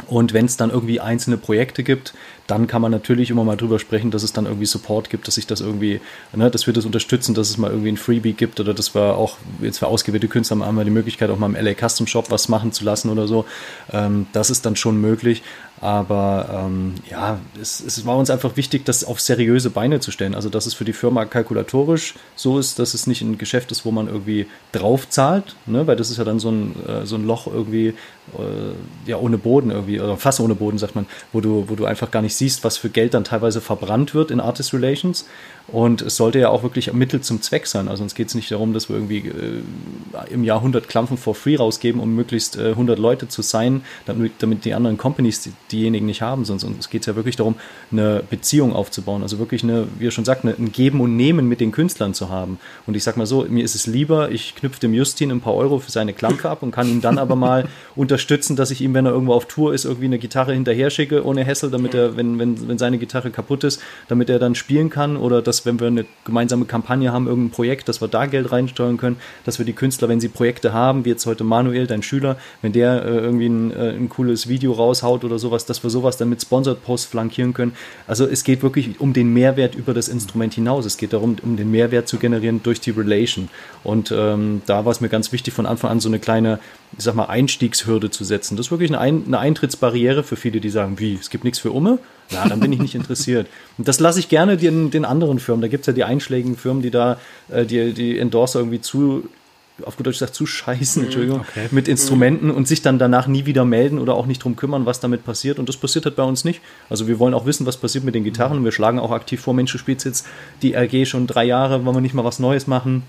Und 0.07 0.31
wenn 0.31 0.45
es 0.45 0.55
dann 0.55 0.69
irgendwie 0.69 1.01
einzelne 1.01 1.37
Projekte 1.37 1.83
gibt, 1.83 2.13
dann 2.47 2.65
kann 2.67 2.81
man 2.81 2.91
natürlich 2.91 3.29
immer 3.29 3.43
mal 3.43 3.57
drüber 3.57 3.77
sprechen, 3.77 4.09
dass 4.09 4.23
es 4.23 4.31
dann 4.31 4.45
irgendwie 4.45 4.65
Support 4.65 5.09
gibt, 5.09 5.27
dass 5.27 5.35
sich 5.35 5.47
das 5.47 5.59
irgendwie, 5.59 5.99
ne, 6.33 6.49
dass 6.49 6.65
wir 6.65 6.73
das 6.73 6.85
unterstützen, 6.85 7.33
dass 7.33 7.49
es 7.49 7.57
mal 7.57 7.69
irgendwie 7.69 7.91
ein 7.91 7.97
Freebie 7.97 8.31
gibt 8.31 8.61
oder 8.61 8.73
dass 8.73 8.95
wir 8.95 9.17
auch 9.17 9.37
jetzt 9.61 9.79
für 9.79 9.87
ausgewählte 9.87 10.29
Künstler 10.29 10.65
haben 10.65 10.75
wir 10.75 10.85
die 10.85 10.91
Möglichkeit, 10.91 11.29
auch 11.29 11.37
mal 11.37 11.53
im 11.53 11.55
LA 11.55 11.73
Custom 11.73 12.07
Shop 12.07 12.31
was 12.31 12.47
machen 12.47 12.71
zu 12.71 12.85
lassen 12.85 13.09
oder 13.09 13.27
so. 13.27 13.45
Ähm, 13.91 14.27
das 14.31 14.49
ist 14.49 14.65
dann 14.65 14.77
schon 14.77 14.99
möglich. 15.01 15.43
Aber 15.81 16.47
ähm, 16.53 16.93
ja, 17.09 17.39
es, 17.59 17.79
es, 17.79 18.05
war 18.05 18.15
uns 18.15 18.29
einfach 18.29 18.55
wichtig, 18.55 18.85
das 18.85 19.03
auf 19.03 19.19
seriöse 19.19 19.71
Beine 19.71 19.99
zu 19.99 20.11
stellen. 20.11 20.35
Also, 20.35 20.47
dass 20.47 20.67
es 20.67 20.75
für 20.75 20.85
die 20.85 20.93
Firma 20.93 21.25
kalkulatorisch 21.25 22.13
so 22.35 22.59
ist, 22.59 22.77
dass 22.77 22.93
es 22.93 23.07
nicht 23.07 23.21
ein 23.21 23.39
Geschäft 23.39 23.71
ist, 23.71 23.83
wo 23.83 23.89
man 23.89 24.07
irgendwie 24.07 24.45
drauf 24.73 25.09
zahlt, 25.09 25.55
ne? 25.65 25.87
weil 25.87 25.95
das 25.95 26.11
ist 26.11 26.17
ja 26.17 26.23
dann 26.23 26.39
so 26.39 26.51
ein, 26.51 26.75
äh, 26.87 27.05
so 27.07 27.15
ein 27.15 27.25
Loch 27.25 27.47
irgendwie, 27.47 27.87
äh, 27.87 29.07
ja, 29.09 29.17
ohne 29.17 29.39
Boden 29.39 29.71
irgendwie, 29.71 29.99
oder 29.99 30.17
fast 30.17 30.39
ohne 30.39 30.53
Boden, 30.53 30.77
sagt 30.77 30.93
man, 30.93 31.07
wo 31.33 31.41
du, 31.41 31.65
wo 31.67 31.73
du 31.73 31.85
einfach 31.85 32.11
gar 32.11 32.21
nicht 32.21 32.35
siehst, 32.35 32.63
was 32.63 32.77
für 32.77 32.91
Geld 32.91 33.15
dann 33.15 33.23
teilweise 33.23 33.59
verbrannt 33.59 34.13
wird 34.13 34.29
in 34.29 34.39
Artist 34.39 34.75
Relations. 34.75 35.25
Und 35.67 36.01
es 36.01 36.17
sollte 36.17 36.39
ja 36.39 36.49
auch 36.49 36.63
wirklich 36.63 36.91
Mittel 36.91 37.21
zum 37.21 37.41
Zweck 37.41 37.65
sein. 37.65 37.87
Also 37.87 38.03
uns 38.03 38.13
geht 38.13 38.27
es 38.27 38.35
nicht 38.35 38.51
darum, 38.51 38.73
dass 38.73 38.89
wir 38.89 38.97
irgendwie 38.97 39.19
äh, 39.19 39.63
im 40.29 40.43
Jahr 40.43 40.57
100 40.57 40.87
Klampfen 40.87 41.17
for 41.17 41.33
free 41.33 41.55
rausgeben, 41.55 42.01
um 42.01 42.13
möglichst 42.13 42.57
äh, 42.57 42.69
100 42.69 42.99
Leute 42.99 43.27
zu 43.29 43.41
sein, 43.41 43.81
damit, 44.05 44.33
damit 44.39 44.65
die 44.65 44.73
anderen 44.73 44.97
Companies 44.97 45.41
die, 45.41 45.53
diejenigen 45.71 46.05
nicht 46.05 46.21
haben. 46.21 46.43
Sonst 46.43 46.65
es 46.77 46.89
geht 46.89 47.05
ja 47.05 47.15
wirklich 47.15 47.37
darum, 47.37 47.55
eine 47.91 48.21
Beziehung 48.29 48.73
aufzubauen. 48.73 49.21
Also 49.21 49.39
wirklich 49.39 49.63
eine, 49.63 49.87
wie 49.97 50.05
ihr 50.05 50.11
schon 50.11 50.25
sagt, 50.25 50.43
eine, 50.43 50.55
ein 50.57 50.71
Geben 50.73 50.99
und 50.99 51.15
Nehmen 51.15 51.47
mit 51.47 51.61
den 51.61 51.71
Künstlern 51.71 52.13
zu 52.13 52.29
haben. 52.29 52.59
Und 52.85 52.97
ich 52.97 53.03
sag 53.03 53.15
mal 53.15 53.25
so, 53.25 53.45
mir 53.47 53.63
ist 53.63 53.75
es 53.75 53.87
lieber, 53.87 54.29
ich 54.29 54.55
knüpfe 54.55 54.81
dem 54.81 54.93
Justin 54.93 55.31
ein 55.31 55.41
paar 55.41 55.55
Euro 55.55 55.79
für 55.79 55.91
seine 55.91 56.13
Klampfe 56.13 56.49
ab 56.49 56.63
und 56.63 56.71
kann 56.71 56.89
ihn 56.89 57.01
dann 57.01 57.17
aber 57.17 57.37
mal 57.37 57.69
unterstützen, 57.95 58.57
dass 58.57 58.71
ich 58.71 58.81
ihm, 58.81 58.93
wenn 58.93 59.05
er 59.05 59.13
irgendwo 59.13 59.33
auf 59.33 59.45
Tour 59.45 59.73
ist, 59.73 59.85
irgendwie 59.85 60.05
eine 60.05 60.19
Gitarre 60.19 60.53
hinterher 60.53 60.89
schicke 60.89 61.25
ohne 61.25 61.45
Hessel, 61.45 61.71
damit 61.71 61.93
er, 61.93 62.17
wenn, 62.17 62.39
wenn, 62.39 62.67
wenn 62.67 62.77
seine 62.77 62.97
Gitarre 62.97 63.31
kaputt 63.31 63.63
ist, 63.63 63.81
damit 64.09 64.29
er 64.29 64.39
dann 64.39 64.55
spielen 64.55 64.89
kann 64.89 65.15
oder 65.15 65.41
dass 65.41 65.50
wenn 65.65 65.79
wir 65.79 65.87
eine 65.87 66.05
gemeinsame 66.25 66.65
Kampagne 66.65 67.11
haben, 67.11 67.27
irgendein 67.27 67.51
Projekt, 67.51 67.89
dass 67.89 68.01
wir 68.01 68.07
da 68.07 68.25
Geld 68.25 68.51
reinsteuern 68.51 68.97
können, 68.97 69.17
dass 69.45 69.59
wir 69.59 69.65
die 69.65 69.73
Künstler, 69.73 70.09
wenn 70.09 70.19
sie 70.19 70.29
Projekte 70.29 70.73
haben, 70.73 71.05
wie 71.05 71.09
jetzt 71.09 71.25
heute 71.25 71.43
Manuel, 71.43 71.87
dein 71.87 72.03
Schüler, 72.03 72.37
wenn 72.61 72.71
der 72.71 73.03
äh, 73.05 73.09
irgendwie 73.09 73.47
ein, 73.47 73.71
äh, 73.71 73.89
ein, 73.89 74.09
cooles 74.09 74.47
Video 74.47 74.71
raushaut 74.71 75.23
oder 75.23 75.39
sowas, 75.39 75.65
dass 75.65 75.83
wir 75.83 75.89
sowas 75.89 76.17
dann 76.17 76.29
mit 76.29 76.41
Sponsored 76.41 76.83
Posts 76.83 77.07
flankieren 77.07 77.53
können. 77.53 77.73
Also 78.07 78.25
es 78.25 78.43
geht 78.43 78.63
wirklich 78.63 78.99
um 78.99 79.13
den 79.13 79.33
Mehrwert 79.33 79.75
über 79.75 79.93
das 79.93 80.07
Instrument 80.07 80.53
hinaus. 80.53 80.85
Es 80.85 80.97
geht 80.97 81.13
darum, 81.13 81.35
um 81.43 81.57
den 81.57 81.71
Mehrwert 81.71 82.07
zu 82.07 82.17
generieren 82.17 82.61
durch 82.63 82.81
die 82.81 82.91
Relation. 82.91 83.49
Und 83.83 84.13
ähm, 84.15 84.61
da 84.65 84.85
war 84.85 84.91
es 84.91 85.01
mir 85.01 85.09
ganz 85.09 85.31
wichtig, 85.31 85.53
von 85.53 85.65
Anfang 85.65 85.91
an 85.91 85.99
so 85.99 86.09
eine 86.09 86.19
kleine, 86.19 86.59
ich 86.97 87.03
sag 87.03 87.15
mal, 87.15 87.25
Einstiegshürde 87.25 88.09
zu 88.09 88.23
setzen. 88.23 88.57
Das 88.57 88.67
ist 88.67 88.71
wirklich 88.71 88.89
eine, 88.89 88.99
Ein 88.99 89.23
eine 89.27 89.39
Eintrittsbarriere 89.39 90.23
für 90.23 90.35
viele, 90.35 90.59
die 90.59 90.69
sagen, 90.69 90.99
wie, 90.99 91.15
es 91.15 91.29
gibt 91.29 91.43
nichts 91.43 91.59
für 91.59 91.71
Umme? 91.71 91.99
Ja, 92.31 92.47
dann 92.47 92.59
bin 92.59 92.71
ich 92.71 92.79
nicht 92.79 92.95
interessiert. 92.95 93.47
Und 93.77 93.87
das 93.87 93.99
lasse 93.99 94.19
ich 94.19 94.29
gerne 94.29 94.57
den, 94.57 94.91
den 94.91 95.05
anderen 95.05 95.39
Firmen. 95.39 95.61
Da 95.61 95.67
gibt 95.67 95.81
es 95.81 95.87
ja 95.87 95.93
die 95.93 96.03
einschlägigen 96.03 96.57
Firmen, 96.57 96.81
die 96.81 96.91
da 96.91 97.17
äh, 97.49 97.65
die, 97.65 97.93
die 97.93 98.17
Endorser 98.17 98.59
irgendwie 98.59 98.81
zu 98.81 99.29
auf 99.85 99.97
gut 99.97 100.05
Deutsch 100.05 100.15
gesagt, 100.15 100.35
zu 100.35 100.45
scheißen, 100.45 101.01
mhm, 101.01 101.05
Entschuldigung, 101.07 101.39
okay. 101.41 101.67
mit 101.71 101.87
Instrumenten 101.87 102.51
und 102.51 102.67
sich 102.67 102.81
dann 102.81 102.99
danach 102.99 103.27
nie 103.27 103.45
wieder 103.45 103.65
melden 103.65 103.99
oder 103.99 104.13
auch 104.13 104.25
nicht 104.25 104.43
drum 104.43 104.55
kümmern, 104.55 104.85
was 104.85 104.99
damit 104.99 105.25
passiert. 105.25 105.59
Und 105.59 105.69
das 105.69 105.77
passiert 105.77 106.05
halt 106.05 106.15
bei 106.15 106.23
uns 106.23 106.43
nicht. 106.43 106.61
Also 106.89 107.07
wir 107.07 107.19
wollen 107.19 107.33
auch 107.33 107.45
wissen, 107.45 107.65
was 107.65 107.77
passiert 107.77 108.03
mit 108.03 108.15
den 108.15 108.23
Gitarren. 108.23 108.57
Und 108.57 108.63
wir 108.63 108.71
schlagen 108.71 108.99
auch 108.99 109.11
aktiv 109.11 109.41
vor, 109.41 109.53
Mensch, 109.53 109.71
du 109.71 109.77
spielst 109.77 110.05
jetzt 110.05 110.25
die 110.61 110.73
RG 110.73 111.05
schon 111.05 111.27
drei 111.27 111.45
Jahre, 111.45 111.85
wollen 111.85 111.95
wir 111.95 112.01
nicht 112.01 112.13
mal 112.13 112.25
was 112.25 112.39
Neues 112.39 112.67
machen? 112.67 113.03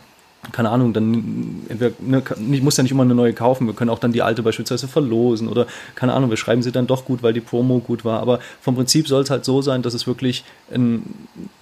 Keine 0.50 0.70
Ahnung, 0.70 0.92
dann 0.92 1.62
entweder, 1.68 1.92
ne, 2.00 2.22
ich 2.50 2.62
muss 2.62 2.76
ja 2.76 2.82
nicht 2.82 2.90
immer 2.90 3.04
eine 3.04 3.14
neue 3.14 3.32
kaufen, 3.32 3.68
wir 3.68 3.74
können 3.74 3.90
auch 3.90 4.00
dann 4.00 4.12
die 4.12 4.22
alte 4.22 4.42
beispielsweise 4.42 4.88
verlosen 4.88 5.46
oder 5.46 5.68
keine 5.94 6.14
Ahnung, 6.14 6.30
wir 6.30 6.36
schreiben 6.36 6.62
sie 6.62 6.72
dann 6.72 6.88
doch 6.88 7.04
gut, 7.04 7.22
weil 7.22 7.32
die 7.32 7.40
Promo 7.40 7.78
gut 7.78 8.04
war. 8.04 8.20
Aber 8.20 8.40
vom 8.60 8.74
Prinzip 8.74 9.06
soll 9.06 9.22
es 9.22 9.30
halt 9.30 9.44
so 9.44 9.62
sein, 9.62 9.82
dass 9.82 9.94
es 9.94 10.08
wirklich 10.08 10.42
ein, 10.74 11.04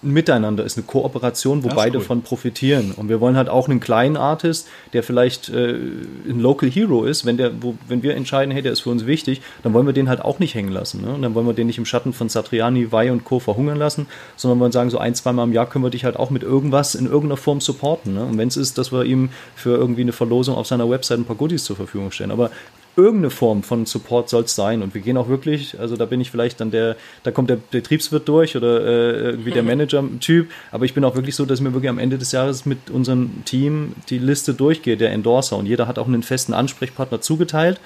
Miteinander 0.00 0.64
ist, 0.64 0.78
eine 0.78 0.86
Kooperation, 0.86 1.62
wo 1.62 1.68
beide 1.68 1.98
gut. 1.98 2.06
von 2.06 2.22
profitieren. 2.22 2.92
Und 2.96 3.10
wir 3.10 3.20
wollen 3.20 3.36
halt 3.36 3.50
auch 3.50 3.68
einen 3.68 3.80
kleinen 3.80 4.16
Artist, 4.16 4.66
der 4.94 5.02
vielleicht 5.02 5.50
äh, 5.50 5.74
ein 5.74 6.40
Local 6.40 6.70
Hero 6.70 7.04
ist, 7.04 7.26
wenn 7.26 7.36
der, 7.36 7.62
wo, 7.62 7.74
wenn 7.86 8.02
wir 8.02 8.16
entscheiden, 8.16 8.50
hey, 8.50 8.62
der 8.62 8.72
ist 8.72 8.80
für 8.80 8.90
uns 8.90 9.04
wichtig, 9.04 9.42
dann 9.62 9.74
wollen 9.74 9.84
wir 9.84 9.92
den 9.92 10.08
halt 10.08 10.22
auch 10.22 10.38
nicht 10.38 10.54
hängen 10.54 10.72
lassen. 10.72 11.02
Ne? 11.02 11.12
Und 11.12 11.20
dann 11.20 11.34
wollen 11.34 11.46
wir 11.46 11.52
den 11.52 11.66
nicht 11.66 11.76
im 11.76 11.84
Schatten 11.84 12.14
von 12.14 12.30
Satriani, 12.30 12.90
Vai 12.90 13.12
und 13.12 13.24
Co. 13.24 13.40
verhungern 13.40 13.76
lassen, 13.76 14.06
sondern 14.36 14.58
wollen 14.58 14.72
sagen, 14.72 14.88
so 14.88 14.96
ein, 14.96 15.14
zweimal 15.14 15.46
im 15.46 15.52
Jahr 15.52 15.68
können 15.68 15.84
wir 15.84 15.90
dich 15.90 16.06
halt 16.06 16.16
auch 16.16 16.30
mit 16.30 16.42
irgendwas 16.42 16.94
in 16.94 17.04
irgendeiner 17.04 17.36
Form 17.36 17.60
supporten. 17.60 18.14
Ne? 18.14 18.24
Und 18.24 18.38
wenn 18.38 18.48
es 18.48 18.56
ist, 18.56 18.69
ist, 18.70 18.78
dass 18.78 18.92
wir 18.92 19.04
ihm 19.04 19.30
für 19.54 19.76
irgendwie 19.76 20.02
eine 20.02 20.12
Verlosung 20.12 20.54
auf 20.54 20.66
seiner 20.66 20.88
Website 20.88 21.18
ein 21.18 21.24
paar 21.24 21.36
Goodies 21.36 21.64
zur 21.64 21.76
Verfügung 21.76 22.10
stellen. 22.10 22.30
Aber 22.30 22.50
irgendeine 22.96 23.30
Form 23.30 23.62
von 23.62 23.86
Support 23.86 24.28
soll 24.28 24.44
es 24.44 24.54
sein. 24.54 24.82
Und 24.82 24.94
wir 24.94 25.00
gehen 25.00 25.16
auch 25.16 25.28
wirklich, 25.28 25.78
also 25.78 25.96
da 25.96 26.06
bin 26.06 26.20
ich 26.20 26.30
vielleicht 26.30 26.60
dann 26.60 26.70
der, 26.70 26.96
da 27.22 27.30
kommt 27.30 27.50
der 27.50 27.56
Betriebswirt 27.56 28.28
durch 28.28 28.56
oder 28.56 28.80
äh, 28.84 29.30
irgendwie 29.30 29.52
der 29.52 29.62
Manager-Typ, 29.62 30.50
aber 30.72 30.84
ich 30.84 30.94
bin 30.94 31.04
auch 31.04 31.14
wirklich 31.14 31.36
so, 31.36 31.44
dass 31.44 31.60
mir 31.60 31.72
wirklich 31.72 31.90
am 31.90 31.98
Ende 31.98 32.18
des 32.18 32.32
Jahres 32.32 32.66
mit 32.66 32.90
unserem 32.90 33.44
Team 33.44 33.94
die 34.08 34.18
Liste 34.18 34.54
durchgeht, 34.54 35.00
der 35.00 35.12
Endorser. 35.12 35.56
Und 35.56 35.66
jeder 35.66 35.86
hat 35.86 35.98
auch 35.98 36.08
einen 36.08 36.22
festen 36.22 36.54
Ansprechpartner 36.54 37.20
zugeteilt 37.20 37.80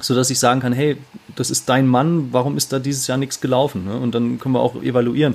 so 0.00 0.14
dass 0.14 0.30
ich 0.30 0.38
sagen 0.38 0.60
kann, 0.60 0.72
hey, 0.72 0.96
das 1.34 1.50
ist 1.50 1.68
dein 1.68 1.88
Mann, 1.88 2.28
warum 2.30 2.56
ist 2.56 2.72
da 2.72 2.78
dieses 2.78 3.08
Jahr 3.08 3.18
nichts 3.18 3.40
gelaufen? 3.40 3.84
Ne? 3.84 3.96
Und 3.98 4.14
dann 4.14 4.38
können 4.38 4.54
wir 4.54 4.60
auch 4.60 4.80
evaluieren 4.80 5.34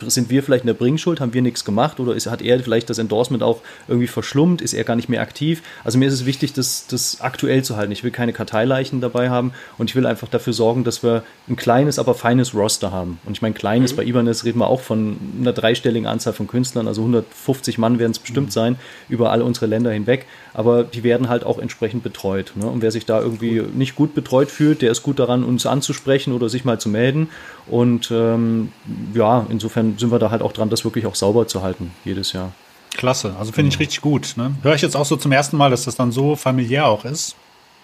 sind 0.00 0.30
wir 0.30 0.42
vielleicht 0.42 0.64
in 0.64 0.68
der 0.68 0.74
Bringschuld, 0.74 1.20
haben 1.20 1.32
wir 1.32 1.42
nichts 1.42 1.64
gemacht 1.64 2.00
oder 2.00 2.14
ist, 2.14 2.26
hat 2.26 2.42
er 2.42 2.58
vielleicht 2.60 2.90
das 2.90 2.98
Endorsement 2.98 3.42
auch 3.42 3.60
irgendwie 3.88 4.06
verschlummt, 4.06 4.60
ist 4.60 4.74
er 4.74 4.84
gar 4.84 4.96
nicht 4.96 5.08
mehr 5.08 5.20
aktiv? 5.20 5.62
Also 5.84 5.98
mir 5.98 6.08
ist 6.08 6.14
es 6.14 6.26
wichtig, 6.26 6.52
das, 6.52 6.86
das 6.86 7.20
aktuell 7.20 7.62
zu 7.64 7.76
halten. 7.76 7.92
Ich 7.92 8.04
will 8.04 8.10
keine 8.10 8.32
Karteileichen 8.32 9.00
dabei 9.00 9.30
haben 9.30 9.52
und 9.78 9.90
ich 9.90 9.96
will 9.96 10.06
einfach 10.06 10.28
dafür 10.28 10.52
sorgen, 10.52 10.84
dass 10.84 11.02
wir 11.02 11.22
ein 11.48 11.56
kleines, 11.56 11.98
aber 11.98 12.14
feines 12.14 12.54
Roster 12.54 12.92
haben. 12.92 13.18
Und 13.24 13.32
ich 13.32 13.42
meine, 13.42 13.54
kleines, 13.54 13.92
mhm. 13.92 13.96
bei 13.96 14.04
Ibanez 14.04 14.44
reden 14.44 14.58
wir 14.58 14.68
auch 14.68 14.80
von 14.80 15.16
einer 15.40 15.52
dreistelligen 15.52 16.06
Anzahl 16.06 16.32
von 16.32 16.46
Künstlern, 16.46 16.88
also 16.88 17.02
150 17.02 17.78
Mann 17.78 17.98
werden 17.98 18.12
es 18.12 18.18
bestimmt 18.18 18.48
mhm. 18.48 18.52
sein, 18.52 18.76
über 19.08 19.30
alle 19.30 19.44
unsere 19.44 19.66
Länder 19.66 19.90
hinweg, 19.90 20.26
aber 20.54 20.84
die 20.84 21.02
werden 21.02 21.28
halt 21.28 21.44
auch 21.44 21.58
entsprechend 21.58 22.02
betreut. 22.02 22.52
Ne? 22.56 22.66
Und 22.66 22.82
wer 22.82 22.90
sich 22.90 23.06
da 23.06 23.20
irgendwie 23.20 23.62
nicht 23.74 23.94
gut 23.94 24.14
betreut 24.14 24.50
fühlt, 24.50 24.82
der 24.82 24.90
ist 24.90 25.02
gut 25.02 25.18
daran, 25.18 25.44
uns 25.44 25.66
anzusprechen 25.66 26.32
oder 26.32 26.48
sich 26.48 26.64
mal 26.64 26.80
zu 26.80 26.88
melden. 26.88 27.28
Und 27.66 28.10
ähm, 28.10 28.72
ja, 29.14 29.46
insofern 29.50 29.85
sind 29.98 30.10
wir 30.10 30.18
da 30.18 30.30
halt 30.30 30.42
auch 30.42 30.52
dran, 30.52 30.70
das 30.70 30.84
wirklich 30.84 31.06
auch 31.06 31.14
sauber 31.14 31.46
zu 31.46 31.62
halten, 31.62 31.92
jedes 32.04 32.32
Jahr. 32.32 32.52
Klasse, 32.96 33.34
also 33.38 33.52
finde 33.52 33.68
ich 33.68 33.78
richtig 33.78 34.00
gut. 34.00 34.34
Ne? 34.36 34.54
Höre 34.62 34.74
ich 34.74 34.82
jetzt 34.82 34.96
auch 34.96 35.04
so 35.04 35.16
zum 35.16 35.32
ersten 35.32 35.56
Mal, 35.56 35.70
dass 35.70 35.84
das 35.84 35.96
dann 35.96 36.12
so 36.12 36.34
familiär 36.36 36.86
auch 36.86 37.04
ist. 37.04 37.36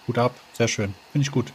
Gut 0.07 0.19
ab, 0.19 0.35
sehr 0.55 0.69
schön, 0.69 0.95
finde 1.13 1.27
ich 1.27 1.31
gut. 1.31 1.53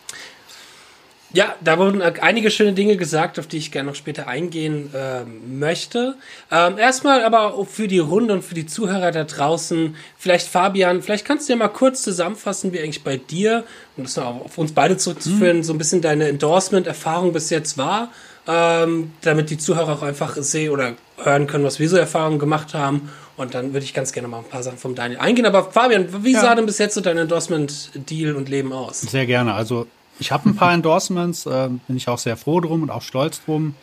Ja, 1.34 1.56
da 1.62 1.78
wurden 1.78 2.02
einige 2.02 2.50
schöne 2.50 2.72
Dinge 2.72 2.96
gesagt, 2.96 3.38
auf 3.38 3.48
die 3.48 3.58
ich 3.58 3.72
gerne 3.72 3.90
noch 3.90 3.96
später 3.96 4.28
eingehen 4.28 4.94
äh, 4.94 5.26
möchte. 5.26 6.16
Ähm, 6.50 6.78
erstmal 6.78 7.22
aber 7.24 7.54
auch 7.56 7.68
für 7.68 7.90
die 7.90 8.00
Runde 8.00 8.34
und 8.34 8.46
für 8.46 8.56
die 8.56 8.66
Zuhörer 8.66 9.12
da 9.12 9.26
draußen, 9.26 9.96
vielleicht 10.18 10.48
Fabian, 10.48 11.02
vielleicht 11.02 11.26
kannst 11.26 11.50
du 11.50 11.54
ja 11.54 11.58
mal 11.58 11.68
kurz 11.68 12.02
zusammenfassen, 12.02 12.72
wie 12.72 12.80
eigentlich 12.80 13.04
bei 13.04 13.18
dir, 13.18 13.66
um 13.98 14.04
das 14.06 14.18
auf 14.18 14.58
uns 14.58 14.72
beide 14.72 14.96
zurückzuführen, 14.96 15.58
mhm. 15.58 15.64
so 15.64 15.74
ein 15.74 15.78
bisschen 15.78 16.02
deine 16.02 16.30
Endorsement-Erfahrung 16.30 17.34
bis 17.34 17.50
jetzt 17.50 17.78
war, 17.78 18.10
ähm, 18.48 19.12
damit 19.22 19.50
die 19.50 19.58
Zuhörer 19.58 19.94
auch 19.94 20.04
einfach 20.04 20.36
sehen 20.38 20.72
oder 20.72 20.94
hören 21.18 21.48
können, 21.48 21.64
was 21.64 21.80
wir 21.80 21.90
so 21.90 21.98
Erfahrungen 21.98 22.40
gemacht 22.40 22.74
haben. 22.74 23.10
Und 23.36 23.54
dann 23.54 23.74
würde 23.74 23.86
ich 23.86 23.94
ganz 23.94 24.14
gerne 24.14 24.28
mal 24.28 24.40
ein 24.40 24.46
paar 24.46 24.64
Sachen 24.64 24.78
vom 24.78 24.96
Daniel 24.96 25.20
eingehen. 25.20 25.46
Aber 25.46 25.72
Fabian, 25.72 26.24
wie 26.24 26.34
ja. 26.34 26.42
sah 26.42 26.56
denn 26.56 26.66
bis 26.66 26.80
jetzt 26.80 26.96
so 26.96 27.02
dein 27.02 27.18
Endorsement-Deal 27.18 28.36
und 28.36 28.50
Leben 28.50 28.74
aus? 28.74 29.02
Sehr 29.02 29.26
gerne. 29.26 29.54
Also 29.54 29.86
ich 30.20 30.32
habe 30.32 30.50
ein 30.50 30.56
paar 30.56 30.74
Endorsements, 30.74 31.46
äh, 31.46 31.70
bin 31.88 31.98
ich 31.98 32.08
auch 32.08 32.18
sehr 32.18 32.38
froh 32.38 32.62
drum 32.62 32.84
und 32.84 32.90
auch 32.90 33.04
stolz 33.04 33.44
drum. 33.46 33.76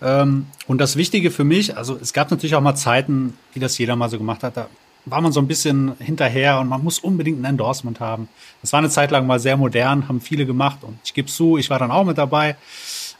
Ähm, 0.00 0.46
und 0.66 0.78
das 0.78 0.96
Wichtige 0.96 1.30
für 1.30 1.44
mich, 1.44 1.76
also 1.76 1.98
es 2.00 2.12
gab 2.12 2.30
natürlich 2.30 2.54
auch 2.54 2.60
mal 2.60 2.74
Zeiten, 2.74 3.36
wie 3.52 3.60
das 3.60 3.76
jeder 3.78 3.96
mal 3.96 4.08
so 4.08 4.18
gemacht 4.18 4.42
hat, 4.42 4.56
da 4.56 4.68
war 5.06 5.20
man 5.20 5.32
so 5.32 5.40
ein 5.40 5.46
bisschen 5.46 5.92
hinterher 5.98 6.60
und 6.60 6.68
man 6.68 6.82
muss 6.82 6.98
unbedingt 6.98 7.40
ein 7.40 7.44
Endorsement 7.44 8.00
haben. 8.00 8.28
Das 8.62 8.72
war 8.72 8.78
eine 8.78 8.88
Zeit 8.88 9.10
lang 9.10 9.26
mal 9.26 9.38
sehr 9.38 9.56
modern, 9.56 10.08
haben 10.08 10.20
viele 10.20 10.46
gemacht 10.46 10.78
und 10.82 10.98
ich 11.04 11.12
gebe 11.12 11.28
zu, 11.28 11.58
ich 11.58 11.68
war 11.68 11.78
dann 11.78 11.90
auch 11.90 12.04
mit 12.04 12.16
dabei. 12.16 12.56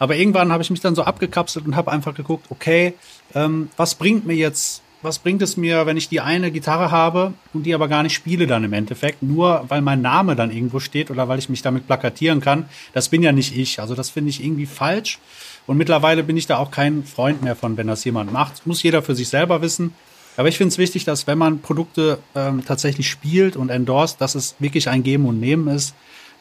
Aber 0.04 0.16
irgendwann 0.16 0.52
habe 0.52 0.62
ich 0.62 0.68
mich 0.68 0.80
dann 0.80 0.94
so 0.94 1.02
abgekapselt 1.02 1.64
und 1.64 1.76
habe 1.76 1.90
einfach 1.90 2.14
geguckt, 2.14 2.44
okay, 2.50 2.92
ähm, 3.34 3.70
was 3.78 3.94
bringt 3.94 4.26
mir 4.26 4.36
jetzt 4.36 4.82
was 5.00 5.18
bringt 5.18 5.42
es 5.42 5.56
mir, 5.56 5.84
wenn 5.84 5.98
ich 5.98 6.08
die 6.08 6.20
eine 6.20 6.50
Gitarre 6.50 6.90
habe 6.90 7.34
und 7.52 7.64
die 7.64 7.74
aber 7.74 7.88
gar 7.88 8.02
nicht 8.02 8.14
spiele 8.14 8.46
dann 8.46 8.64
im 8.64 8.72
Endeffekt, 8.72 9.22
nur 9.22 9.64
weil 9.68 9.82
mein 9.82 10.00
Name 10.00 10.34
dann 10.34 10.50
irgendwo 10.50 10.80
steht 10.80 11.10
oder 11.10 11.28
weil 11.28 11.38
ich 11.38 11.50
mich 11.50 11.60
damit 11.60 11.86
plakatieren 11.86 12.40
kann. 12.40 12.70
Das 12.94 13.10
bin 13.10 13.22
ja 13.22 13.30
nicht 13.30 13.54
ich. 13.56 13.80
Also 13.80 13.94
das 13.94 14.08
finde 14.08 14.30
ich 14.30 14.42
irgendwie 14.42 14.66
falsch. 14.66 15.18
Und 15.66 15.76
mittlerweile 15.76 16.22
bin 16.22 16.38
ich 16.38 16.46
da 16.46 16.56
auch 16.56 16.70
kein 16.70 17.04
Freund 17.04 17.42
mehr 17.42 17.54
von, 17.54 17.76
wenn 17.76 17.86
das 17.86 18.04
jemand 18.04 18.32
macht. 18.32 18.66
Muss 18.66 18.82
jeder 18.82 19.02
für 19.02 19.14
sich 19.14 19.28
selber 19.28 19.60
wissen. 19.60 19.92
Aber 20.36 20.48
ich 20.48 20.56
finde 20.56 20.70
es 20.70 20.78
wichtig, 20.78 21.04
dass 21.04 21.26
wenn 21.26 21.38
man 21.38 21.60
Produkte 21.60 22.18
ähm, 22.34 22.64
tatsächlich 22.64 23.08
spielt 23.08 23.56
und 23.56 23.68
endorst, 23.68 24.20
dass 24.20 24.34
es 24.34 24.56
wirklich 24.58 24.88
ein 24.88 25.02
Geben 25.02 25.26
und 25.26 25.38
Nehmen 25.38 25.68
ist. 25.68 25.94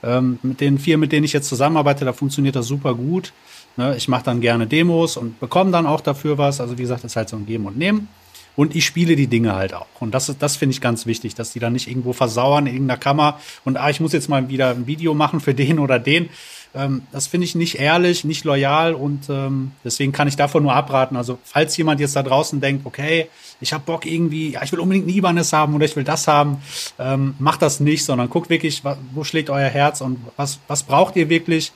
Ähm, 0.03 0.39
mit 0.43 0.61
den 0.61 0.77
vier, 0.77 0.97
mit 0.97 1.11
denen 1.11 1.23
ich 1.23 1.33
jetzt 1.33 1.47
zusammenarbeite, 1.47 2.05
da 2.05 2.13
funktioniert 2.13 2.55
das 2.55 2.67
super 2.67 2.93
gut. 2.93 3.33
Ne? 3.77 3.95
Ich 3.95 4.07
mache 4.07 4.23
dann 4.23 4.41
gerne 4.41 4.67
Demos 4.67 5.17
und 5.17 5.39
bekomme 5.39 5.71
dann 5.71 5.85
auch 5.85 6.01
dafür 6.01 6.37
was. 6.37 6.61
Also 6.61 6.77
wie 6.77 6.81
gesagt, 6.81 7.03
das 7.03 7.13
ist 7.13 7.15
halt 7.15 7.29
so 7.29 7.37
ein 7.37 7.45
Geben 7.45 7.65
und 7.65 7.77
Nehmen. 7.77 8.07
Und 8.55 8.75
ich 8.75 8.85
spiele 8.85 9.15
die 9.15 9.27
Dinge 9.27 9.55
halt 9.55 9.73
auch. 9.73 9.87
Und 9.99 10.13
das, 10.13 10.35
das 10.37 10.57
finde 10.57 10.73
ich 10.73 10.81
ganz 10.81 11.07
wichtig, 11.07 11.33
dass 11.33 11.53
die 11.53 11.59
dann 11.59 11.73
nicht 11.73 11.87
irgendwo 11.87 12.13
versauern 12.13 12.67
in 12.67 12.73
irgendeiner 12.73 12.99
Kammer 12.99 13.39
und 13.65 13.77
ah, 13.77 13.89
ich 13.89 13.99
muss 13.99 14.13
jetzt 14.13 14.29
mal 14.29 14.47
wieder 14.47 14.69
ein 14.69 14.85
Video 14.85 15.15
machen 15.15 15.39
für 15.39 15.55
den 15.55 15.79
oder 15.79 15.97
den. 15.97 16.29
Ähm, 16.75 17.03
das 17.11 17.27
finde 17.27 17.45
ich 17.45 17.55
nicht 17.55 17.79
ehrlich, 17.79 18.23
nicht 18.23 18.45
loyal 18.45 18.93
und 18.95 19.29
ähm, 19.29 19.71
deswegen 19.83 20.11
kann 20.11 20.27
ich 20.27 20.35
davon 20.35 20.63
nur 20.63 20.73
abraten. 20.73 21.15
Also 21.15 21.37
falls 21.43 21.77
jemand 21.77 21.99
jetzt 21.99 22.15
da 22.15 22.23
draußen 22.23 22.59
denkt, 22.61 22.85
okay, 22.85 23.29
ich 23.61 23.73
habe 23.73 23.83
Bock 23.85 24.05
irgendwie, 24.05 24.51
ja, 24.51 24.63
ich 24.63 24.71
will 24.71 24.79
unbedingt 24.79 25.07
ein 25.07 25.13
Ibanez 25.13 25.53
haben 25.53 25.75
oder 25.75 25.85
ich 25.85 25.95
will 25.95 26.03
das 26.03 26.27
haben, 26.27 26.61
ähm, 26.97 27.35
macht 27.39 27.61
das 27.61 27.79
nicht, 27.79 28.03
sondern 28.03 28.29
guckt 28.29 28.49
wirklich, 28.49 28.81
wo 29.13 29.23
schlägt 29.23 29.49
euer 29.49 29.69
Herz 29.69 30.01
und 30.01 30.19
was, 30.35 30.59
was 30.67 30.83
braucht 30.83 31.15
ihr 31.15 31.29
wirklich 31.29 31.71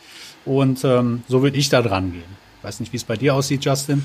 und 0.46 0.84
ähm, 0.84 1.24
so 1.28 1.44
würde 1.44 1.58
ich 1.58 1.70
da 1.70 1.82
dran 1.82 2.12
gehen. 2.12 2.38
Weiß 2.64 2.80
nicht, 2.80 2.92
wie 2.92 2.98
es 2.98 3.04
bei 3.04 3.18
dir 3.18 3.36
aussieht, 3.36 3.64
Justin. 3.64 4.04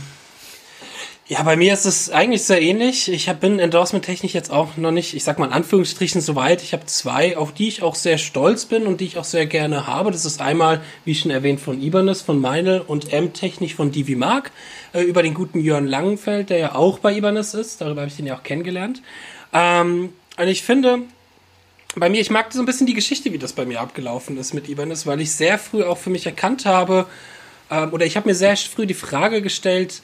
Ja, 1.29 1.41
bei 1.45 1.57
mir 1.57 1.73
ist 1.73 1.87
es 1.87 2.11
eigentlich 2.11 2.43
sehr 2.43 2.61
ähnlich. 2.61 3.09
Ich 3.09 3.29
hab, 3.29 3.39
bin 3.39 3.61
endorsement-technisch 3.61 4.35
jetzt 4.35 4.51
auch 4.51 4.77
noch 4.77 4.91
nicht, 4.91 5.15
ich 5.15 5.23
sag 5.23 5.39
mal 5.39 5.47
in 5.47 5.53
Anführungsstrichen, 5.53 6.21
so 6.21 6.35
weit. 6.35 6.65
Ich 6.65 6.73
habe 6.73 6.85
zwei, 6.87 7.37
auf 7.37 7.55
die 7.55 7.69
ich 7.69 7.83
auch 7.83 7.95
sehr 7.95 8.19
stolz 8.19 8.67
bin 8.67 8.89
und 8.89 9.01
die 9.01 9.05
ich 9.05 9.19
auch 9.19 9.25
sehr 9.25 9.47
gerne 9.47 9.87
habe. 9.87 10.11
Das 10.11 10.25
ist 10.25 10.41
einmal, 10.41 10.83
wie 11.05 11.15
schon 11.15 11.31
erwähnt, 11.31 11.61
von 11.61 11.81
Ibanez, 11.81 12.23
von 12.23 12.41
Meinl 12.41 12.81
und 12.81 13.13
M-Technisch 13.13 13.77
von 13.77 13.93
Divi 13.93 14.17
Mark, 14.17 14.51
äh, 14.93 15.03
über 15.03 15.23
den 15.23 15.33
guten 15.33 15.61
Jörn 15.61 15.87
Langenfeld, 15.87 16.51
der 16.51 16.59
ja 16.59 16.75
auch 16.75 16.99
bei 16.99 17.17
Ibanez 17.17 17.55
ist. 17.55 17.81
Darüber 17.81 18.01
habe 18.01 18.11
ich 18.11 18.17
den 18.17 18.27
ja 18.27 18.37
auch 18.37 18.43
kennengelernt. 18.43 19.01
Ähm, 19.53 20.13
und 20.37 20.49
ich 20.49 20.65
finde, 20.65 21.03
bei 21.95 22.09
mir, 22.09 22.21
ich 22.21 22.31
mag 22.31 22.53
so 22.53 22.59
ein 22.59 22.67
bisschen 22.67 22.89
die 22.89 22.95
Geschichte, 22.95 23.33
wie 23.33 23.39
das 23.39 23.53
bei 23.53 23.65
mir 23.65 23.81
abgelaufen 23.81 24.39
ist 24.39 24.55
mit 24.55 24.69
Ibanez, 24.69 25.07
weil 25.07 25.21
ich 25.21 25.31
sehr 25.31 25.59
früh 25.59 25.85
auch 25.85 25.99
für 25.99 26.11
mich 26.11 26.27
erkannt 26.27 26.67
habe, 26.67 27.07
ähm, 27.71 27.93
oder 27.93 28.07
ich 28.07 28.17
habe 28.17 28.29
mir 28.29 28.35
sehr 28.35 28.57
früh 28.57 28.87
die 28.87 28.95
Frage 28.95 29.41
gestellt, 29.41 30.03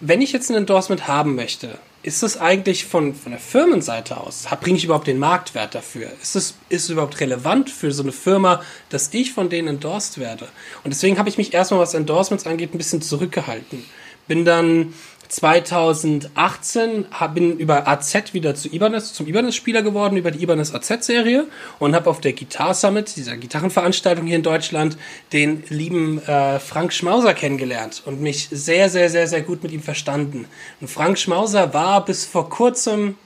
wenn 0.00 0.22
ich 0.22 0.32
jetzt 0.32 0.50
ein 0.50 0.56
Endorsement 0.56 1.08
haben 1.08 1.34
möchte, 1.34 1.78
ist 2.02 2.22
es 2.22 2.36
eigentlich 2.36 2.84
von, 2.84 3.14
von 3.14 3.32
der 3.32 3.40
Firmenseite 3.40 4.16
aus, 4.16 4.46
bringe 4.60 4.78
ich 4.78 4.84
überhaupt 4.84 5.08
den 5.08 5.18
Marktwert 5.18 5.74
dafür? 5.74 6.10
Ist 6.22 6.36
es, 6.36 6.54
ist 6.68 6.84
es 6.84 6.90
überhaupt 6.90 7.20
relevant 7.20 7.70
für 7.70 7.90
so 7.92 8.02
eine 8.02 8.12
Firma, 8.12 8.62
dass 8.88 9.12
ich 9.12 9.32
von 9.32 9.48
denen 9.48 9.68
endorsed 9.68 10.18
werde? 10.18 10.48
Und 10.84 10.90
deswegen 10.90 11.18
habe 11.18 11.28
ich 11.28 11.38
mich 11.38 11.52
erstmal, 11.52 11.80
was 11.80 11.94
Endorsements 11.94 12.46
angeht, 12.46 12.72
ein 12.72 12.78
bisschen 12.78 13.02
zurückgehalten. 13.02 13.84
Bin 14.28 14.44
dann 14.44 14.94
2018 15.28 17.06
bin 17.34 17.58
über 17.58 17.86
AZ 17.86 18.32
wieder 18.32 18.54
zu 18.54 18.68
Ibanez, 18.72 19.12
zum 19.12 19.26
Ibanez-Spieler 19.26 19.82
geworden, 19.82 20.16
über 20.16 20.30
die 20.30 20.42
Ibanez 20.42 20.74
AZ-Serie 20.74 21.46
und 21.78 21.94
habe 21.94 22.08
auf 22.08 22.20
der 22.20 22.32
Guitar 22.32 22.74
Summit, 22.74 23.14
dieser 23.16 23.36
Gitarrenveranstaltung 23.36 24.26
hier 24.26 24.36
in 24.36 24.42
Deutschland, 24.42 24.96
den 25.32 25.64
lieben 25.68 26.22
äh, 26.26 26.58
Frank 26.58 26.92
Schmauser 26.92 27.34
kennengelernt 27.34 28.02
und 28.06 28.20
mich 28.20 28.48
sehr, 28.50 28.88
sehr, 28.88 29.10
sehr, 29.10 29.26
sehr 29.26 29.42
gut 29.42 29.62
mit 29.62 29.72
ihm 29.72 29.82
verstanden. 29.82 30.46
Und 30.80 30.88
Frank 30.88 31.18
Schmauser 31.18 31.74
war 31.74 32.04
bis 32.04 32.24
vor 32.24 32.48
kurzem 32.48 33.16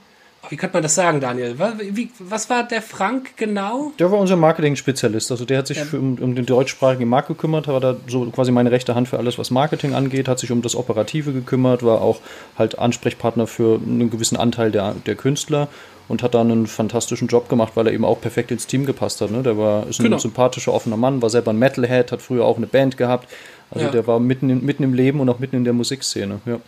wie 0.48 0.56
könnte 0.56 0.74
man 0.74 0.82
das 0.82 0.94
sagen, 0.94 1.20
Daniel? 1.20 1.58
Was, 1.58 1.74
wie, 1.78 2.10
was 2.18 2.50
war 2.50 2.64
der 2.66 2.82
Frank 2.82 3.36
genau? 3.36 3.92
Der 3.98 4.10
war 4.10 4.18
unser 4.18 4.36
Marketing-Spezialist. 4.36 5.30
Also 5.30 5.44
der 5.44 5.58
hat 5.58 5.66
sich 5.66 5.78
ja. 5.78 5.84
für, 5.84 5.98
um, 5.98 6.18
um, 6.18 6.34
den 6.34 6.46
deutschsprachigen 6.46 7.08
Markt 7.08 7.28
gekümmert, 7.28 7.68
war 7.68 7.80
da 7.80 7.96
so 8.08 8.24
quasi 8.30 8.50
meine 8.50 8.70
rechte 8.70 8.94
Hand 8.94 9.08
für 9.08 9.18
alles, 9.18 9.38
was 9.38 9.50
Marketing 9.50 9.94
angeht, 9.94 10.28
hat 10.28 10.38
sich 10.38 10.50
um 10.50 10.62
das 10.62 10.74
Operative 10.74 11.32
gekümmert, 11.32 11.82
war 11.82 12.00
auch 12.00 12.20
halt 12.58 12.78
Ansprechpartner 12.78 13.46
für 13.46 13.80
einen 13.80 14.10
gewissen 14.10 14.36
Anteil 14.36 14.70
der, 14.72 14.94
der 15.06 15.14
Künstler 15.14 15.68
und 16.08 16.22
hat 16.22 16.34
da 16.34 16.40
einen 16.40 16.66
fantastischen 16.66 17.28
Job 17.28 17.48
gemacht, 17.48 17.72
weil 17.74 17.86
er 17.86 17.92
eben 17.92 18.04
auch 18.04 18.20
perfekt 18.20 18.50
ins 18.50 18.66
Team 18.66 18.84
gepasst 18.84 19.20
hat. 19.20 19.30
Ne? 19.30 19.42
Der 19.42 19.56
war 19.56 19.86
ist 19.86 20.00
ein 20.00 20.04
genau. 20.04 20.18
sympathischer, 20.18 20.72
offener 20.72 20.96
Mann, 20.96 21.22
war 21.22 21.30
selber 21.30 21.52
ein 21.52 21.58
Metalhead, 21.58 22.12
hat 22.12 22.20
früher 22.20 22.44
auch 22.44 22.56
eine 22.56 22.66
Band 22.66 22.96
gehabt. 22.96 23.28
Also 23.70 23.86
ja. 23.86 23.92
der 23.92 24.06
war 24.06 24.20
mitten, 24.20 24.50
in, 24.50 24.64
mitten 24.64 24.82
im 24.82 24.92
Leben 24.92 25.20
und 25.20 25.28
auch 25.28 25.38
mitten 25.38 25.56
in 25.56 25.64
der 25.64 25.72
Musikszene. 25.72 26.40
Ja. 26.44 26.58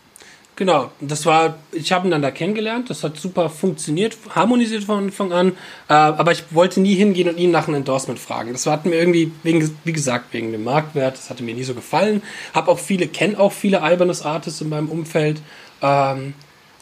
Genau, 0.56 0.92
das 1.00 1.26
war, 1.26 1.58
ich 1.72 1.90
habe 1.90 2.06
ihn 2.06 2.12
dann 2.12 2.22
da 2.22 2.30
kennengelernt, 2.30 2.88
das 2.88 3.02
hat 3.02 3.16
super 3.16 3.50
funktioniert, 3.50 4.16
harmonisiert 4.30 4.84
von 4.84 5.04
Anfang 5.06 5.32
an, 5.32 5.48
äh, 5.88 5.94
aber 5.94 6.30
ich 6.30 6.44
wollte 6.50 6.80
nie 6.80 6.94
hingehen 6.94 7.28
und 7.28 7.38
ihn 7.38 7.50
nach 7.50 7.66
einem 7.66 7.78
Endorsement 7.78 8.20
fragen. 8.20 8.52
Das 8.52 8.64
hat 8.66 8.86
mir 8.86 8.94
irgendwie, 8.94 9.32
wegen, 9.42 9.76
wie 9.82 9.92
gesagt, 9.92 10.32
wegen 10.32 10.52
dem 10.52 10.62
Marktwert, 10.62 11.18
das 11.18 11.28
hatte 11.28 11.42
mir 11.42 11.56
nie 11.56 11.64
so 11.64 11.74
gefallen. 11.74 12.22
Hab 12.52 12.68
auch 12.68 12.78
viele, 12.78 13.08
kenne 13.08 13.40
auch 13.40 13.50
viele 13.50 13.82
albernes 13.82 14.22
Artists 14.22 14.60
in 14.60 14.68
meinem 14.68 14.90
Umfeld. 14.90 15.42
Ähm, 15.82 16.34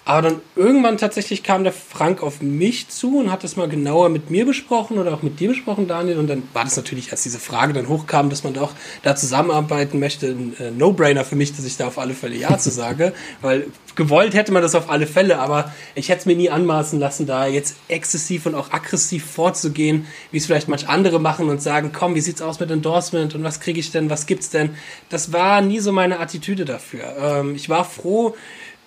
aber 0.05 0.23
dann 0.23 0.41
irgendwann 0.57 0.99
tatsächlich 0.99 1.45
kam 1.45 1.63
der 1.63 1.73
Frank 1.73 2.25
auf 2.25 2.43
mich 2.43 2.89
zu 2.89 3.21
und 3.21 3.31
hat 3.31 3.45
das 3.45 3.55
mal 3.55 3.69
genauer 3.69 4.09
mit 4.09 4.31
mir 4.31 4.45
besprochen 4.45 4.99
oder 4.99 5.15
auch 5.15 5.23
mit 5.23 5.39
dir 5.39 5.49
besprochen, 5.49 5.87
Daniel. 5.87 6.19
Und 6.19 6.27
dann 6.27 6.43
war 6.53 6.65
das 6.65 6.77
natürlich, 6.77 7.13
als 7.13 7.23
diese 7.23 7.39
Frage 7.39 7.73
dann 7.73 7.89
hochkam, 7.89 8.29
dass 8.29 8.43
man 8.43 8.53
doch 8.53 8.73
da 9.05 9.15
zusammenarbeiten 9.15 10.01
möchte, 10.01 10.27
ein 10.27 10.57
äh, 10.59 10.73
No-Brainer 10.73 11.25
für 11.25 11.37
mich, 11.37 11.55
dass 11.55 11.65
ich 11.65 11.77
da 11.77 11.87
auf 11.87 11.99
alle 11.99 12.15
Fälle 12.15 12.35
Ja 12.35 12.59
zu 12.59 12.71
sage. 12.71 13.13
Weil 13.43 13.69
gewollt 13.95 14.35
hätte 14.35 14.51
man 14.51 14.63
das 14.63 14.75
auf 14.75 14.91
alle 14.91 15.07
Fälle, 15.07 15.39
aber 15.39 15.73
ich 15.95 16.09
hätte 16.09 16.21
es 16.21 16.27
mir 16.27 16.35
nie 16.35 16.51
anmaßen 16.51 16.99
lassen, 16.99 17.27
da 17.27 17.47
jetzt 17.47 17.77
exzessiv 17.87 18.47
und 18.47 18.57
auch 18.57 18.73
aggressiv 18.73 19.25
vorzugehen, 19.25 20.07
wie 20.33 20.39
es 20.39 20.47
vielleicht 20.47 20.67
manch 20.67 20.89
andere 20.89 21.21
machen 21.21 21.49
und 21.49 21.63
sagen, 21.63 21.93
komm, 21.93 22.17
wie 22.17 22.21
sieht's 22.21 22.43
aus 22.43 22.59
mit 22.59 22.73
Endorsement 22.73 23.37
und 23.37 23.45
was 23.45 23.61
kriege 23.61 23.79
ich 23.79 23.93
denn, 23.93 24.11
was 24.11 24.27
gibt's 24.27 24.51
denn? 24.51 24.71
Das 25.11 25.33
war 25.33 25.61
nie 25.61 25.79
so 25.79 25.93
meine 25.93 26.19
Attitüde 26.19 26.65
dafür. 26.65 27.15
Ähm, 27.21 27.55
ich 27.55 27.69
war 27.69 27.85
froh, 27.85 28.35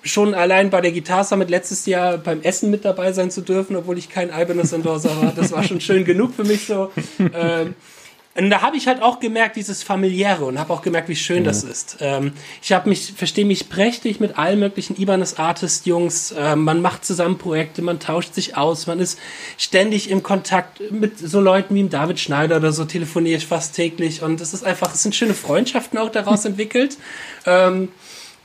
schon 0.06 0.34
allein 0.34 0.70
bei 0.70 0.80
der 0.80 0.92
Guitar 0.92 1.24
Summit 1.24 1.50
letztes 1.50 1.86
Jahr 1.86 2.18
beim 2.18 2.42
Essen 2.42 2.72
mit 2.72 2.86
dabei 2.86 3.12
sein 3.12 3.32
zu 3.32 3.42
dürfen, 3.42 3.76
obwohl 3.76 3.98
ich 3.98 4.10
kein 4.10 4.30
Ibanez 4.30 4.72
Endorser 4.72 5.22
war. 5.22 5.34
Das 5.36 5.52
war 5.52 5.64
schon 5.64 5.82
schön 5.82 6.06
genug 6.06 6.34
für 6.34 6.46
mich 6.46 6.66
so. 6.66 6.92
Ähm, 7.20 7.76
Und 8.38 8.50
da 8.50 8.62
habe 8.62 8.76
ich 8.76 8.88
halt 8.88 9.02
auch 9.02 9.22
gemerkt, 9.22 9.56
dieses 9.56 9.82
familiäre 9.82 10.44
und 10.44 10.60
habe 10.60 10.74
auch 10.74 10.82
gemerkt, 10.82 11.08
wie 11.08 11.16
schön 11.16 11.44
mhm. 11.44 11.46
das 11.46 11.64
ist. 11.64 11.98
Ähm, 12.02 12.34
ich 12.62 12.74
habe 12.74 12.90
mich, 12.90 13.14
verstehe 13.16 13.46
mich 13.46 13.70
prächtig 13.70 14.20
mit 14.20 14.38
allen 14.38 14.60
möglichen 14.60 15.00
Ibanez 15.00 15.36
Artist 15.36 15.86
Jungs. 15.86 16.36
Ähm, 16.38 16.66
man 16.66 16.82
macht 16.82 17.06
zusammen 17.06 17.38
Projekte, 17.38 17.82
man 17.82 18.02
tauscht 18.02 18.34
sich 18.34 18.58
aus, 18.58 18.88
man 18.88 19.00
ist 19.00 19.18
ständig 19.58 20.10
im 20.10 20.22
Kontakt 20.22 20.82
mit 20.92 21.18
so 21.18 21.40
Leuten 21.40 21.76
wie 21.76 21.88
David 21.88 22.20
Schneider 22.20 22.58
oder 22.58 22.74
so 22.74 22.84
telefoniere 22.84 23.38
ich 23.38 23.48
fast 23.48 23.74
täglich 23.74 24.22
und 24.22 24.42
es 24.42 24.54
ist 24.54 24.66
einfach, 24.66 24.94
es 24.94 25.04
sind 25.04 25.16
schöne 25.16 25.34
Freundschaften 25.34 25.98
auch 25.98 26.10
daraus 26.10 26.44
entwickelt. 26.44 26.98
Ähm, 27.46 27.88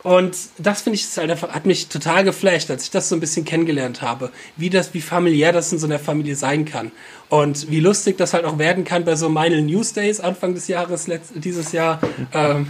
und 0.03 0.37
das 0.59 0.83
finde 0.83 0.99
ich 0.99 1.07
halt 1.17 1.31
einfach, 1.31 1.51
hat 1.51 1.67
mich 1.67 1.89
total 1.89 2.25
geflasht, 2.25 2.71
als 2.71 2.85
ich 2.85 2.91
das 2.91 3.09
so 3.09 3.17
ein 3.17 3.21
bisschen 3.21 3.45
kennengelernt 3.45 4.01
habe, 4.01 4.31
wie 4.57 4.71
das, 4.71 4.95
wie 4.95 5.01
familiär 5.01 5.53
das 5.53 5.73
in 5.73 5.79
so 5.79 5.87
einer 5.87 5.99
Familie 5.99 6.37
sein 6.37 6.65
kann. 6.65 6.91
Und 7.29 7.71
wie 7.71 7.81
lustig 7.81 8.17
das 8.17 8.33
halt 8.33 8.45
auch 8.45 8.59
werden 8.59 8.85
kann 8.85 9.05
bei 9.05 9.15
so 9.15 9.29
Meinl 9.29 9.63
News 9.63 9.93
Days 9.93 10.21
Anfang 10.21 10.55
des 10.55 10.69
Jahres, 10.69 11.07
dieses 11.35 11.73
Jahr, 11.73 12.01
ähm, 12.33 12.69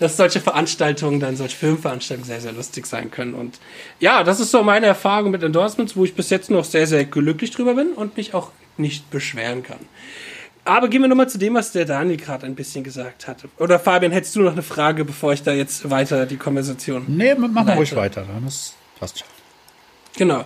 dass 0.00 0.16
solche 0.16 0.40
Veranstaltungen, 0.40 1.20
dann 1.20 1.36
solche 1.36 1.56
Filmveranstaltungen 1.56 2.26
sehr, 2.26 2.40
sehr 2.40 2.52
lustig 2.52 2.86
sein 2.86 3.10
können. 3.10 3.34
Und 3.34 3.58
ja, 4.00 4.24
das 4.24 4.40
ist 4.40 4.50
so 4.50 4.62
meine 4.62 4.86
Erfahrung 4.86 5.30
mit 5.30 5.42
Endorsements, 5.42 5.96
wo 5.96 6.04
ich 6.04 6.14
bis 6.14 6.30
jetzt 6.30 6.50
noch 6.50 6.64
sehr, 6.64 6.86
sehr 6.86 7.04
glücklich 7.04 7.50
drüber 7.50 7.74
bin 7.74 7.92
und 7.92 8.16
mich 8.16 8.34
auch 8.34 8.50
nicht 8.76 9.10
beschweren 9.10 9.62
kann. 9.62 9.80
Aber 10.64 10.88
gehen 10.88 11.02
wir 11.02 11.08
nochmal 11.08 11.28
zu 11.28 11.38
dem, 11.38 11.54
was 11.54 11.72
der 11.72 11.84
Daniel 11.84 12.16
gerade 12.16 12.46
ein 12.46 12.54
bisschen 12.54 12.84
gesagt 12.84 13.28
hatte. 13.28 13.48
Oder 13.58 13.78
Fabian, 13.78 14.12
hättest 14.12 14.34
du 14.36 14.40
noch 14.40 14.52
eine 14.52 14.62
Frage, 14.62 15.04
bevor 15.04 15.32
ich 15.32 15.42
da 15.42 15.52
jetzt 15.52 15.90
weiter 15.90 16.24
die 16.24 16.36
Konversation. 16.36 17.04
Nee, 17.06 17.34
machen 17.34 17.66
wir 17.66 17.74
ruhig 17.74 17.94
weiter. 17.94 18.26
Das 18.44 18.74
passt 18.98 19.18
schon. 19.18 19.28
Genau. 20.16 20.44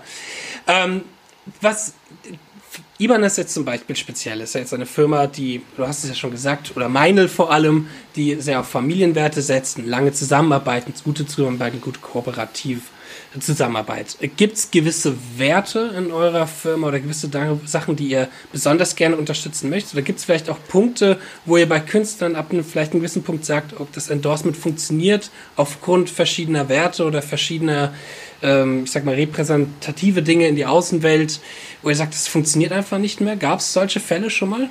Ähm, 0.67 1.03
was 1.61 1.95
Ibanez 2.99 3.37
jetzt 3.37 3.55
zum 3.55 3.65
Beispiel 3.65 3.95
speziell 3.95 4.41
ist 4.41 4.55
ja 4.55 4.61
jetzt 4.61 4.75
eine 4.75 4.87
Firma, 4.87 5.29
die, 5.29 5.63
du 5.77 5.87
hast 5.87 6.03
es 6.03 6.11
ja 6.11 6.17
schon 6.17 6.33
gesagt, 6.33 6.77
oder 6.77 6.89
Meinl 6.89 7.29
vor 7.29 7.53
allem, 7.53 7.87
die 8.17 8.35
sehr 8.37 8.61
auf 8.61 8.69
Familienwerte 8.69 9.41
setzt, 9.41 9.79
lange 9.79 10.13
zusammenarbeiten, 10.13 10.93
gute 11.05 11.27
Zusammenarbeit, 11.27 11.81
gut 11.81 12.03
kooperativ 12.03 12.91
Zusammenarbeit. 13.41 14.17
Gibt 14.37 14.57
es 14.57 14.71
gewisse 14.71 15.15
Werte 15.37 15.95
in 15.97 16.11
eurer 16.11 16.47
Firma 16.47 16.89
oder 16.89 16.99
gewisse 16.99 17.31
Sachen, 17.67 17.95
die 17.95 18.09
ihr 18.09 18.29
besonders 18.53 18.97
gerne 18.97 19.17
unterstützen 19.17 19.69
möchtet? 19.69 19.95
Oder 19.95 20.03
gibt 20.03 20.19
es 20.19 20.25
vielleicht 20.25 20.49
auch 20.49 20.59
Punkte, 20.69 21.19
wo 21.45 21.57
ihr 21.57 21.69
bei 21.69 21.81
Künstlern 21.81 22.37
ab 22.37 22.51
einem 22.51 22.65
vielleicht 22.65 22.93
einem 22.93 23.01
gewissen 23.01 23.23
Punkt 23.23 23.45
sagt, 23.45 23.79
ob 23.79 23.93
das 23.93 24.09
Endorsement 24.09 24.57
funktioniert 24.57 25.31
aufgrund 25.57 26.09
verschiedener 26.09 26.69
Werte 26.69 27.05
oder 27.05 27.21
verschiedener, 27.21 27.93
ähm, 28.43 28.85
ich 28.85 28.91
sag 28.91 29.05
mal, 29.05 29.15
repräsentative 29.15 30.23
Dinge 30.23 30.49
in 30.49 30.57
die 30.57 30.67
Außenwelt, 30.67 31.41
wo 31.83 31.91
ihr 31.91 31.97
sagt, 31.97 32.15
es 32.15 32.29
funktioniert 32.29 32.73
einfach 32.73 32.99
nicht 32.99 33.21
mehr? 33.21 33.37
Gab 33.37 33.61
es 33.61 33.73
solche 33.73 34.01
Fälle 34.01 34.31
schon 34.31 34.49
mal? 34.49 34.69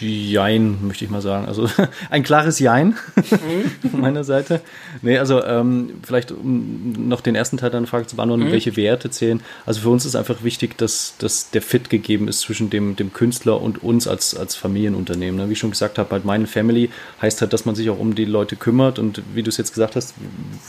Jein, 0.00 0.78
möchte 0.86 1.04
ich 1.04 1.10
mal 1.10 1.20
sagen. 1.20 1.46
Also 1.46 1.68
ein 2.10 2.22
klares 2.22 2.58
Jein 2.58 2.96
mhm. 3.16 3.90
von 3.90 4.00
meiner 4.00 4.24
Seite. 4.24 4.60
Nee, 5.02 5.18
also 5.18 5.44
ähm, 5.44 6.00
vielleicht 6.02 6.32
um 6.32 7.08
noch 7.08 7.20
den 7.20 7.34
ersten 7.34 7.58
Teil 7.58 7.70
deiner 7.70 7.86
Frage 7.86 8.06
zu 8.06 8.16
beantworten, 8.16 8.44
mhm. 8.44 8.52
welche 8.52 8.76
Werte 8.76 9.10
zählen. 9.10 9.40
Also 9.66 9.82
für 9.82 9.90
uns 9.90 10.04
ist 10.04 10.16
einfach 10.16 10.42
wichtig, 10.42 10.78
dass, 10.78 11.14
dass 11.18 11.50
der 11.50 11.62
Fit 11.62 11.90
gegeben 11.90 12.28
ist 12.28 12.40
zwischen 12.40 12.70
dem, 12.70 12.96
dem 12.96 13.12
Künstler 13.12 13.60
und 13.60 13.82
uns 13.82 14.08
als, 14.08 14.34
als 14.36 14.54
Familienunternehmen. 14.54 15.38
Ne? 15.38 15.48
Wie 15.48 15.52
ich 15.52 15.58
schon 15.58 15.70
gesagt 15.70 15.98
habe, 15.98 16.10
halt 16.10 16.24
meine 16.24 16.46
Family 16.46 16.90
heißt 17.20 17.40
halt, 17.42 17.52
dass 17.52 17.64
man 17.64 17.74
sich 17.74 17.90
auch 17.90 17.98
um 17.98 18.14
die 18.14 18.24
Leute 18.24 18.56
kümmert 18.56 18.98
und 18.98 19.22
wie 19.34 19.42
du 19.42 19.50
es 19.50 19.56
jetzt 19.56 19.72
gesagt 19.74 19.96
hast, 19.96 20.14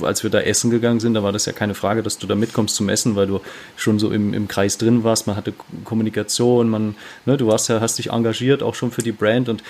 als 0.01 0.23
wir 0.23 0.29
da 0.29 0.39
essen 0.39 0.71
gegangen 0.71 0.99
sind, 0.99 1.13
da 1.13 1.23
war 1.23 1.31
das 1.31 1.45
ja 1.45 1.53
keine 1.53 1.73
Frage, 1.73 2.03
dass 2.03 2.17
du 2.17 2.27
da 2.27 2.35
mitkommst 2.35 2.75
zum 2.75 2.89
Essen, 2.89 3.15
weil 3.15 3.27
du 3.27 3.39
schon 3.75 3.99
so 3.99 4.11
im, 4.11 4.33
im 4.33 4.47
Kreis 4.47 4.77
drin 4.77 5.03
warst, 5.03 5.27
man 5.27 5.35
hatte 5.35 5.53
Kommunikation, 5.83 6.69
man, 6.69 6.95
ne, 7.25 7.37
du 7.37 7.47
warst 7.47 7.69
ja, 7.69 7.79
hast 7.79 7.97
dich 7.97 8.11
engagiert 8.11 8.63
auch 8.63 8.75
schon 8.75 8.91
für 8.91 9.01
die 9.01 9.11
Brand 9.21 9.47
und 9.47 9.63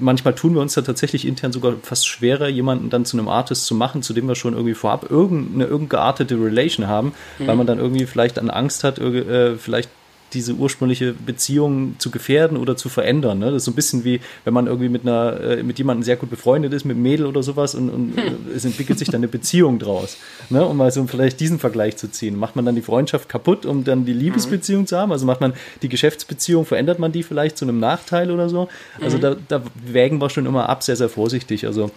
manchmal 0.00 0.34
tun 0.34 0.54
wir 0.54 0.60
uns 0.60 0.74
da 0.74 0.82
tatsächlich 0.82 1.26
intern 1.26 1.52
sogar 1.52 1.74
fast 1.82 2.06
schwerer, 2.06 2.48
jemanden 2.48 2.90
dann 2.90 3.04
zu 3.04 3.16
einem 3.16 3.28
Artist 3.28 3.66
zu 3.66 3.74
machen, 3.74 4.02
zu 4.02 4.12
dem 4.12 4.26
wir 4.26 4.34
schon 4.34 4.54
irgendwie 4.54 4.74
vorab 4.74 5.10
irgendeine, 5.10 5.64
irgendeine 5.64 5.88
geartete 5.88 6.34
Relation 6.34 6.88
haben, 6.88 7.12
mhm. 7.38 7.46
weil 7.46 7.56
man 7.56 7.66
dann 7.66 7.78
irgendwie 7.78 8.06
vielleicht 8.06 8.38
an 8.38 8.50
Angst 8.50 8.84
hat, 8.84 8.98
äh, 8.98 9.56
vielleicht 9.56 9.88
diese 10.32 10.54
ursprüngliche 10.54 11.12
Beziehung 11.12 11.96
zu 11.98 12.10
gefährden 12.10 12.56
oder 12.56 12.76
zu 12.76 12.88
verändern. 12.88 13.38
Ne? 13.38 13.46
Das 13.46 13.56
ist 13.56 13.64
so 13.64 13.70
ein 13.70 13.74
bisschen 13.74 14.04
wie, 14.04 14.20
wenn 14.44 14.54
man 14.54 14.66
irgendwie 14.66 14.88
mit 14.88 15.02
einer, 15.02 15.40
äh, 15.40 15.62
mit 15.62 15.78
jemandem 15.78 16.02
sehr 16.02 16.16
gut 16.16 16.30
befreundet 16.30 16.72
ist, 16.72 16.84
mit 16.84 16.94
einem 16.94 17.02
Mädel 17.02 17.26
oder 17.26 17.42
sowas 17.42 17.74
und, 17.74 17.90
und 17.90 18.16
hm. 18.16 18.36
es 18.54 18.64
entwickelt 18.64 18.98
sich 18.98 19.08
dann 19.08 19.20
eine 19.20 19.28
Beziehung 19.28 19.78
draus. 19.78 20.16
Ne? 20.50 20.64
Um 20.64 20.76
mal 20.76 20.90
so 20.90 21.04
vielleicht 21.06 21.40
diesen 21.40 21.58
Vergleich 21.58 21.96
zu 21.96 22.10
ziehen. 22.10 22.36
Macht 22.36 22.56
man 22.56 22.64
dann 22.64 22.74
die 22.74 22.82
Freundschaft 22.82 23.28
kaputt, 23.28 23.66
um 23.66 23.84
dann 23.84 24.04
die 24.04 24.12
Liebesbeziehung 24.12 24.82
mhm. 24.82 24.86
zu 24.86 24.96
haben? 24.96 25.12
Also 25.12 25.26
macht 25.26 25.40
man 25.40 25.54
die 25.82 25.88
Geschäftsbeziehung, 25.88 26.64
verändert 26.64 26.98
man 26.98 27.12
die 27.12 27.22
vielleicht 27.22 27.56
zu 27.56 27.64
einem 27.64 27.78
Nachteil 27.78 28.30
oder 28.30 28.48
so? 28.48 28.68
Also 29.00 29.18
mhm. 29.18 29.22
da, 29.22 29.36
da 29.48 29.62
wägen 29.74 30.20
wir 30.20 30.30
schon 30.30 30.46
immer 30.46 30.68
ab, 30.68 30.82
sehr, 30.82 30.96
sehr 30.96 31.08
vorsichtig. 31.08 31.66
Also 31.66 31.90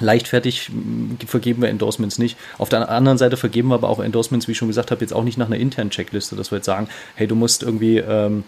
Leichtfertig 0.00 0.70
vergeben 1.26 1.62
wir 1.62 1.68
Endorsements 1.68 2.18
nicht. 2.18 2.36
Auf 2.58 2.68
der 2.68 2.88
anderen 2.88 3.18
Seite 3.18 3.36
vergeben 3.36 3.68
wir 3.68 3.74
aber 3.74 3.88
auch 3.88 4.00
Endorsements, 4.00 4.48
wie 4.48 4.52
ich 4.52 4.58
schon 4.58 4.68
gesagt 4.68 4.90
habe, 4.90 5.00
jetzt 5.00 5.12
auch 5.12 5.24
nicht 5.24 5.38
nach 5.38 5.46
einer 5.46 5.56
internen 5.56 5.90
Checkliste, 5.90 6.36
dass 6.36 6.50
wir 6.50 6.56
jetzt 6.56 6.66
sagen, 6.66 6.88
hey, 7.14 7.26
du 7.26 7.34
musst 7.34 7.62
irgendwie 7.62 7.98
ähm, 7.98 8.44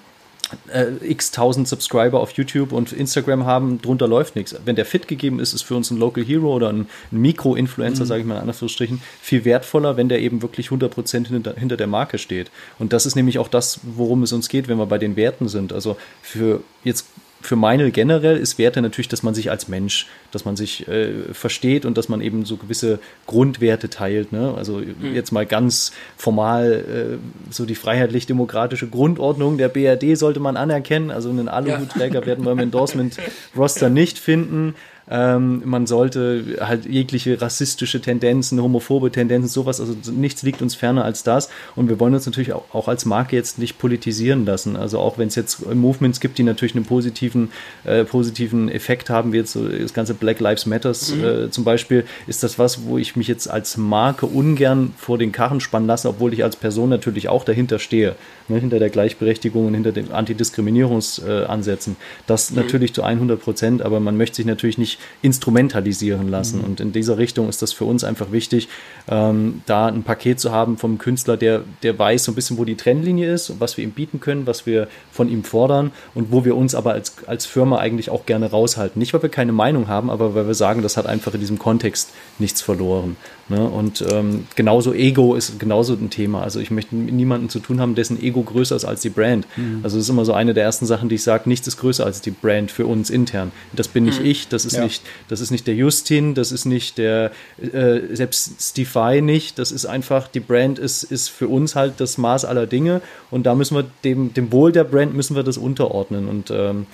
äh, 0.72 0.86
x 1.02 1.30
tausend 1.30 1.68
Subscriber 1.68 2.20
auf 2.20 2.32
YouTube 2.32 2.72
und 2.72 2.92
Instagram 2.92 3.46
haben, 3.46 3.80
drunter 3.80 4.08
läuft 4.08 4.36
nichts. 4.36 4.54
Wenn 4.64 4.76
der 4.76 4.86
fit 4.86 5.08
gegeben 5.08 5.40
ist, 5.40 5.52
ist 5.52 5.62
für 5.62 5.74
uns 5.74 5.90
ein 5.90 5.98
Local 5.98 6.24
Hero 6.24 6.54
oder 6.54 6.68
ein, 6.68 6.86
ein 7.10 7.20
Mikro-Influencer, 7.20 8.04
mhm. 8.04 8.08
sage 8.08 8.20
ich 8.20 8.26
mal 8.26 8.40
in 8.40 8.48
Anführungsstrichen, 8.48 9.00
viel 9.20 9.44
wertvoller, 9.44 9.96
wenn 9.96 10.08
der 10.08 10.20
eben 10.20 10.42
wirklich 10.42 10.68
100% 10.68 11.28
hinter, 11.28 11.54
hinter 11.54 11.76
der 11.76 11.86
Marke 11.86 12.18
steht. 12.18 12.50
Und 12.78 12.92
das 12.92 13.06
ist 13.06 13.16
nämlich 13.16 13.38
auch 13.38 13.48
das, 13.48 13.80
worum 13.82 14.22
es 14.22 14.32
uns 14.32 14.48
geht, 14.48 14.68
wenn 14.68 14.78
wir 14.78 14.86
bei 14.86 14.98
den 14.98 15.16
Werten 15.16 15.48
sind. 15.48 15.72
Also 15.72 15.96
für 16.20 16.62
jetzt 16.84 17.06
für 17.42 17.56
meine 17.56 17.90
generell 17.90 18.36
ist 18.36 18.58
Werte 18.58 18.80
natürlich, 18.80 19.08
dass 19.08 19.22
man 19.22 19.34
sich 19.34 19.50
als 19.50 19.68
Mensch, 19.68 20.06
dass 20.30 20.44
man 20.44 20.56
sich 20.56 20.88
äh, 20.88 21.12
versteht 21.32 21.84
und 21.84 21.98
dass 21.98 22.08
man 22.08 22.20
eben 22.20 22.44
so 22.44 22.56
gewisse 22.56 22.98
Grundwerte 23.26 23.90
teilt. 23.90 24.32
Ne? 24.32 24.54
Also 24.56 24.78
mhm. 24.78 25.14
jetzt 25.14 25.32
mal 25.32 25.44
ganz 25.44 25.92
formal 26.16 27.18
äh, 27.20 27.52
so 27.52 27.66
die 27.66 27.74
freiheitlich-demokratische 27.74 28.88
Grundordnung 28.88 29.58
der 29.58 29.68
BRD 29.68 30.16
sollte 30.16 30.40
man 30.40 30.56
anerkennen. 30.56 31.10
Also 31.10 31.30
einen 31.30 31.48
Aluhutträger 31.48 32.20
ja. 32.20 32.26
werden 32.26 32.44
wir 32.44 32.52
im 32.52 32.58
Endorsement-Roster 32.60 33.90
nicht 33.90 34.18
finden. 34.18 34.74
Ähm, 35.10 35.62
man 35.64 35.86
sollte 35.86 36.58
halt 36.60 36.86
jegliche 36.86 37.40
rassistische 37.40 38.00
Tendenzen, 38.00 38.62
homophobe 38.62 39.10
Tendenzen, 39.10 39.48
sowas, 39.48 39.80
also 39.80 39.94
nichts 40.10 40.42
liegt 40.42 40.62
uns 40.62 40.74
ferner 40.74 41.04
als 41.04 41.22
das. 41.22 41.50
Und 41.76 41.88
wir 41.88 41.98
wollen 41.98 42.14
uns 42.14 42.26
natürlich 42.26 42.52
auch, 42.52 42.64
auch 42.72 42.88
als 42.88 43.04
Marke 43.04 43.36
jetzt 43.36 43.58
nicht 43.58 43.78
politisieren 43.78 44.46
lassen. 44.46 44.76
Also 44.76 44.98
auch 44.98 45.18
wenn 45.18 45.28
es 45.28 45.34
jetzt 45.34 45.72
Movements 45.74 46.20
gibt, 46.20 46.38
die 46.38 46.42
natürlich 46.42 46.74
einen 46.76 46.84
positiven, 46.84 47.50
äh, 47.84 48.04
positiven 48.04 48.68
Effekt 48.68 49.10
haben, 49.10 49.32
wie 49.32 49.38
jetzt 49.38 49.52
so 49.52 49.66
das 49.66 49.92
ganze 49.92 50.14
Black 50.14 50.40
Lives 50.40 50.66
Matters 50.66 51.14
mhm. 51.14 51.24
äh, 51.24 51.50
zum 51.50 51.64
Beispiel, 51.64 52.04
ist 52.26 52.42
das 52.42 52.58
was, 52.58 52.84
wo 52.84 52.98
ich 52.98 53.16
mich 53.16 53.28
jetzt 53.28 53.48
als 53.48 53.76
Marke 53.76 54.26
ungern 54.26 54.94
vor 54.96 55.18
den 55.18 55.32
Karren 55.32 55.60
spannen 55.60 55.88
lasse, 55.88 56.08
obwohl 56.08 56.32
ich 56.32 56.44
als 56.44 56.56
Person 56.56 56.88
natürlich 56.88 57.28
auch 57.28 57.44
dahinter 57.44 57.78
stehe, 57.78 58.14
ne, 58.48 58.58
hinter 58.58 58.78
der 58.78 58.90
Gleichberechtigung 58.90 59.66
und 59.66 59.74
hinter 59.74 59.92
den 59.92 60.12
Antidiskriminierungsansätzen. 60.12 61.96
das 62.26 62.50
mhm. 62.50 62.56
natürlich 62.56 62.94
zu 62.94 63.02
100 63.02 63.40
Prozent, 63.40 63.82
aber 63.82 64.00
man 64.00 64.16
möchte 64.16 64.36
sich 64.36 64.46
natürlich 64.46 64.78
nicht 64.78 64.91
instrumentalisieren 65.22 66.28
lassen. 66.28 66.58
Mhm. 66.58 66.64
Und 66.64 66.80
in 66.80 66.92
dieser 66.92 67.18
Richtung 67.18 67.48
ist 67.48 67.62
das 67.62 67.72
für 67.72 67.84
uns 67.84 68.04
einfach 68.04 68.32
wichtig, 68.32 68.68
ähm, 69.08 69.62
da 69.66 69.86
ein 69.86 70.02
Paket 70.02 70.40
zu 70.40 70.52
haben 70.52 70.78
vom 70.78 70.98
Künstler, 70.98 71.36
der, 71.36 71.62
der 71.82 71.98
weiß 71.98 72.24
so 72.24 72.32
ein 72.32 72.34
bisschen, 72.34 72.58
wo 72.58 72.64
die 72.64 72.76
Trennlinie 72.76 73.32
ist 73.32 73.50
und 73.50 73.60
was 73.60 73.76
wir 73.76 73.84
ihm 73.84 73.92
bieten 73.92 74.20
können, 74.20 74.46
was 74.46 74.66
wir 74.66 74.88
von 75.10 75.28
ihm 75.28 75.44
fordern 75.44 75.92
und 76.14 76.32
wo 76.32 76.44
wir 76.44 76.56
uns 76.56 76.74
aber 76.74 76.92
als, 76.92 77.14
als 77.26 77.46
Firma 77.46 77.78
eigentlich 77.78 78.10
auch 78.10 78.26
gerne 78.26 78.50
raushalten. 78.50 78.98
Nicht, 78.98 79.12
weil 79.14 79.22
wir 79.22 79.28
keine 79.28 79.52
Meinung 79.52 79.88
haben, 79.88 80.10
aber 80.10 80.34
weil 80.34 80.46
wir 80.46 80.54
sagen, 80.54 80.82
das 80.82 80.96
hat 80.96 81.06
einfach 81.06 81.34
in 81.34 81.40
diesem 81.40 81.58
Kontext 81.58 82.10
nichts 82.38 82.62
verloren. 82.62 83.16
Ne? 83.52 83.68
Und 83.68 84.02
ähm, 84.10 84.46
genauso 84.56 84.94
Ego 84.94 85.34
ist 85.34 85.60
genauso 85.60 85.92
ein 85.92 86.08
Thema. 86.08 86.42
Also 86.42 86.58
ich 86.58 86.70
möchte 86.70 86.94
mit 86.94 87.12
niemandem 87.12 87.50
zu 87.50 87.60
tun 87.60 87.80
haben, 87.80 87.94
dessen 87.94 88.20
Ego 88.20 88.42
größer 88.42 88.74
ist 88.74 88.86
als 88.86 89.02
die 89.02 89.10
Brand. 89.10 89.46
Mhm. 89.56 89.80
Also 89.82 89.98
das 89.98 90.06
ist 90.06 90.08
immer 90.08 90.24
so 90.24 90.32
eine 90.32 90.54
der 90.54 90.64
ersten 90.64 90.86
Sachen, 90.86 91.10
die 91.10 91.16
ich 91.16 91.22
sage, 91.22 91.48
nichts 91.50 91.68
ist 91.68 91.76
größer 91.76 92.06
als 92.06 92.22
die 92.22 92.30
Brand 92.30 92.70
für 92.70 92.86
uns 92.86 93.10
intern. 93.10 93.52
Das 93.74 93.88
bin 93.88 94.04
nicht 94.04 94.20
mhm. 94.20 94.26
ich, 94.26 94.48
das 94.48 94.64
ist 94.64 94.76
ja. 94.76 94.84
nicht, 94.84 95.02
das 95.28 95.42
ist 95.42 95.50
nicht 95.50 95.66
der 95.66 95.74
Justin, 95.74 96.34
das 96.34 96.50
ist 96.50 96.64
nicht 96.64 96.96
der 96.96 97.30
äh, 97.60 98.00
selbst 98.14 98.54
Stefy 98.58 99.20
nicht. 99.20 99.58
Das 99.58 99.70
ist 99.70 99.84
einfach, 99.84 100.28
die 100.28 100.40
Brand 100.40 100.78
ist, 100.78 101.02
ist 101.02 101.28
für 101.28 101.48
uns 101.48 101.74
halt 101.74 101.94
das 101.98 102.16
Maß 102.16 102.46
aller 102.46 102.66
Dinge 102.66 103.02
und 103.30 103.44
da 103.44 103.54
müssen 103.54 103.76
wir 103.76 103.84
dem, 104.02 104.32
dem 104.32 104.50
Wohl 104.50 104.72
der 104.72 104.84
Brand 104.84 105.14
müssen 105.14 105.36
wir 105.36 105.42
das 105.42 105.58
unterordnen. 105.58 106.26
Und 106.26 106.50
ähm, 106.50 106.86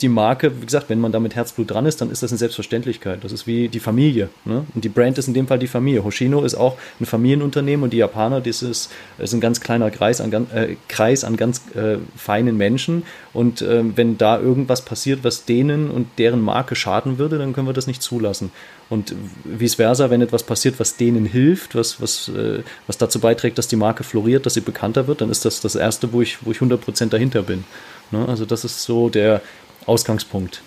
die 0.00 0.08
Marke, 0.08 0.60
wie 0.60 0.64
gesagt, 0.64 0.88
wenn 0.90 1.00
man 1.00 1.10
da 1.10 1.18
mit 1.18 1.34
Herzblut 1.34 1.70
dran 1.70 1.84
ist, 1.84 2.00
dann 2.00 2.10
ist 2.10 2.22
das 2.22 2.30
eine 2.30 2.38
Selbstverständlichkeit. 2.38 3.24
Das 3.24 3.32
ist 3.32 3.46
wie 3.46 3.68
die 3.68 3.80
Familie. 3.80 4.28
Ne? 4.44 4.64
Und 4.74 4.84
die 4.84 4.88
Brand 4.88 5.18
ist 5.18 5.26
in 5.26 5.34
dem 5.34 5.48
Fall 5.48 5.58
die 5.58 5.66
Familie. 5.66 6.04
Hoshino 6.04 6.42
ist 6.44 6.54
auch 6.54 6.76
ein 7.00 7.06
Familienunternehmen 7.06 7.84
und 7.84 7.92
die 7.92 7.96
Japaner, 7.96 8.40
das 8.40 8.62
ist, 8.62 8.90
ist 9.18 9.34
ein 9.34 9.40
ganz 9.40 9.60
kleiner 9.60 9.90
Kreis 9.90 10.20
an, 10.20 10.32
äh, 10.32 10.76
Kreis 10.86 11.24
an 11.24 11.36
ganz 11.36 11.62
äh, 11.74 11.98
feinen 12.16 12.56
Menschen. 12.56 13.02
Und 13.32 13.60
äh, 13.60 13.82
wenn 13.96 14.18
da 14.18 14.38
irgendwas 14.38 14.82
passiert, 14.82 15.20
was 15.24 15.44
denen 15.44 15.90
und 15.90 16.06
deren 16.18 16.40
Marke 16.40 16.76
schaden 16.76 17.18
würde, 17.18 17.38
dann 17.38 17.52
können 17.52 17.66
wir 17.66 17.74
das 17.74 17.88
nicht 17.88 18.02
zulassen. 18.02 18.52
Und 18.90 19.14
vice 19.44 19.74
versa, 19.74 20.10
wenn 20.10 20.22
etwas 20.22 20.44
passiert, 20.44 20.78
was 20.78 20.96
denen 20.96 21.26
hilft, 21.26 21.74
was, 21.74 22.00
was, 22.00 22.28
äh, 22.28 22.62
was 22.86 22.98
dazu 22.98 23.18
beiträgt, 23.18 23.58
dass 23.58 23.68
die 23.68 23.76
Marke 23.76 24.04
floriert, 24.04 24.46
dass 24.46 24.54
sie 24.54 24.60
bekannter 24.60 25.08
wird, 25.08 25.20
dann 25.20 25.30
ist 25.30 25.44
das 25.44 25.60
das 25.60 25.74
Erste, 25.74 26.12
wo 26.12 26.22
ich, 26.22 26.38
wo 26.46 26.52
ich 26.52 26.58
100% 26.58 27.08
dahinter 27.08 27.42
bin. 27.42 27.64
Ne? 28.10 28.26
Also 28.26 28.46
das 28.46 28.64
ist 28.64 28.82
so 28.82 29.08
der 29.08 29.42
Ausgangspunkt 29.88 30.62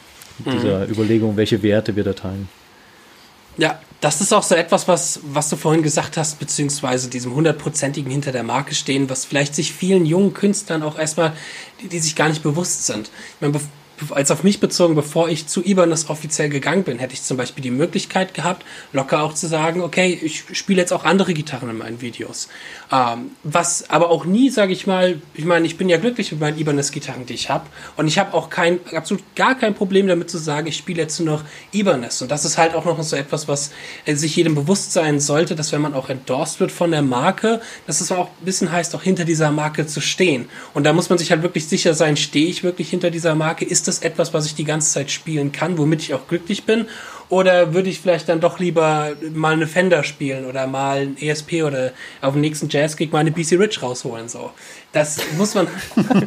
dieser 0.45 0.85
mhm. 0.85 0.91
Überlegung, 0.91 1.37
welche 1.37 1.61
Werte 1.63 1.95
wir 1.95 2.03
da 2.03 2.13
teilen. 2.13 2.49
Ja, 3.57 3.79
das 3.99 4.21
ist 4.21 4.33
auch 4.33 4.43
so 4.43 4.55
etwas, 4.55 4.87
was, 4.87 5.19
was 5.23 5.49
du 5.49 5.55
vorhin 5.55 5.83
gesagt 5.83 6.17
hast, 6.17 6.39
beziehungsweise 6.39 7.09
diesem 7.09 7.35
hundertprozentigen 7.35 8.09
hinter 8.09 8.31
der 8.31 8.43
Marke 8.43 8.73
stehen, 8.73 9.09
was 9.09 9.25
vielleicht 9.25 9.53
sich 9.53 9.73
vielen 9.73 10.05
jungen 10.05 10.33
Künstlern 10.33 10.81
auch 10.83 10.97
erstmal, 10.97 11.33
die, 11.81 11.87
die 11.87 11.99
sich 11.99 12.15
gar 12.15 12.29
nicht 12.29 12.41
bewusst 12.41 12.87
sind. 12.87 13.11
Ich 13.35 13.41
meine, 13.41 13.59
als 14.09 14.31
auf 14.31 14.43
mich 14.43 14.59
bezogen, 14.59 14.95
bevor 14.95 15.29
ich 15.29 15.47
zu 15.47 15.63
Ibanez 15.63 16.09
offiziell 16.09 16.49
gegangen 16.49 16.83
bin, 16.83 16.99
hätte 16.99 17.13
ich 17.13 17.23
zum 17.23 17.37
Beispiel 17.37 17.61
die 17.61 17.71
Möglichkeit 17.71 18.33
gehabt, 18.33 18.65
locker 18.93 19.23
auch 19.23 19.33
zu 19.33 19.47
sagen, 19.47 19.81
okay, 19.81 20.19
ich 20.21 20.43
spiele 20.53 20.81
jetzt 20.81 20.91
auch 20.91 21.03
andere 21.03 21.33
Gitarren 21.33 21.69
in 21.69 21.77
meinen 21.77 22.01
Videos. 22.01 22.49
Ähm, 22.91 23.31
was 23.43 23.89
aber 23.89 24.09
auch 24.09 24.25
nie, 24.25 24.49
sage 24.49 24.73
ich 24.73 24.87
mal, 24.87 25.21
ich 25.33 25.45
meine, 25.45 25.65
ich 25.65 25.77
bin 25.77 25.89
ja 25.89 25.97
glücklich 25.97 26.31
mit 26.31 26.41
meinen 26.41 26.59
Ibanez-Gitarren, 26.59 27.25
die 27.25 27.33
ich 27.33 27.49
habe. 27.49 27.65
Und 27.97 28.07
ich 28.07 28.17
habe 28.17 28.33
auch 28.33 28.49
kein, 28.49 28.79
absolut 28.93 29.23
gar 29.35 29.55
kein 29.55 29.75
Problem 29.75 30.07
damit 30.07 30.29
zu 30.29 30.37
sagen, 30.37 30.67
ich 30.67 30.77
spiele 30.77 31.01
jetzt 31.01 31.19
nur 31.19 31.37
noch 31.37 31.43
Ibanez. 31.71 32.21
Und 32.21 32.31
das 32.31 32.45
ist 32.45 32.57
halt 32.57 32.73
auch 32.73 32.85
noch 32.85 33.01
so 33.03 33.15
etwas, 33.15 33.47
was 33.47 33.71
äh, 34.05 34.15
sich 34.15 34.35
jedem 34.35 34.55
bewusst 34.55 34.93
sein 34.93 35.19
sollte, 35.19 35.55
dass 35.55 35.71
wenn 35.71 35.81
man 35.81 35.93
auch 35.93 36.09
endorsed 36.09 36.59
wird 36.59 36.71
von 36.71 36.91
der 36.91 37.01
Marke, 37.01 37.61
dass 37.87 38.01
es 38.01 38.11
auch 38.11 38.27
ein 38.27 38.45
bisschen 38.45 38.71
heißt, 38.71 38.95
auch 38.95 39.03
hinter 39.03 39.25
dieser 39.25 39.51
Marke 39.51 39.85
zu 39.87 40.01
stehen. 40.01 40.49
Und 40.73 40.85
da 40.85 40.93
muss 40.93 41.09
man 41.09 41.17
sich 41.17 41.31
halt 41.31 41.43
wirklich 41.43 41.67
sicher 41.67 41.93
sein, 41.93 42.17
stehe 42.17 42.47
ich 42.47 42.63
wirklich 42.63 42.89
hinter 42.89 43.11
dieser 43.11 43.35
Marke? 43.35 43.65
Ist 43.65 43.87
das 43.87 43.90
etwas, 43.99 44.33
was 44.33 44.45
ich 44.45 44.55
die 44.55 44.63
ganze 44.63 44.91
Zeit 44.91 45.11
spielen 45.11 45.51
kann, 45.51 45.77
womit 45.77 46.01
ich 46.01 46.13
auch 46.13 46.27
glücklich 46.27 46.65
bin? 46.65 46.87
Oder 47.29 47.73
würde 47.73 47.89
ich 47.89 48.01
vielleicht 48.01 48.27
dann 48.27 48.41
doch 48.41 48.59
lieber 48.59 49.13
mal 49.33 49.53
eine 49.53 49.65
Fender 49.65 50.03
spielen 50.03 50.45
oder 50.45 50.67
mal 50.67 50.99
ein 50.99 51.17
ESP 51.17 51.63
oder 51.63 51.93
auf 52.19 52.33
dem 52.33 52.41
nächsten 52.41 52.67
Jazzgig 52.67 53.11
mal 53.13 53.19
eine 53.19 53.31
BC 53.31 53.53
Rich 53.53 53.81
rausholen? 53.81 54.27
So. 54.27 54.51
Das 54.91 55.17
muss 55.37 55.55
man. 55.55 55.67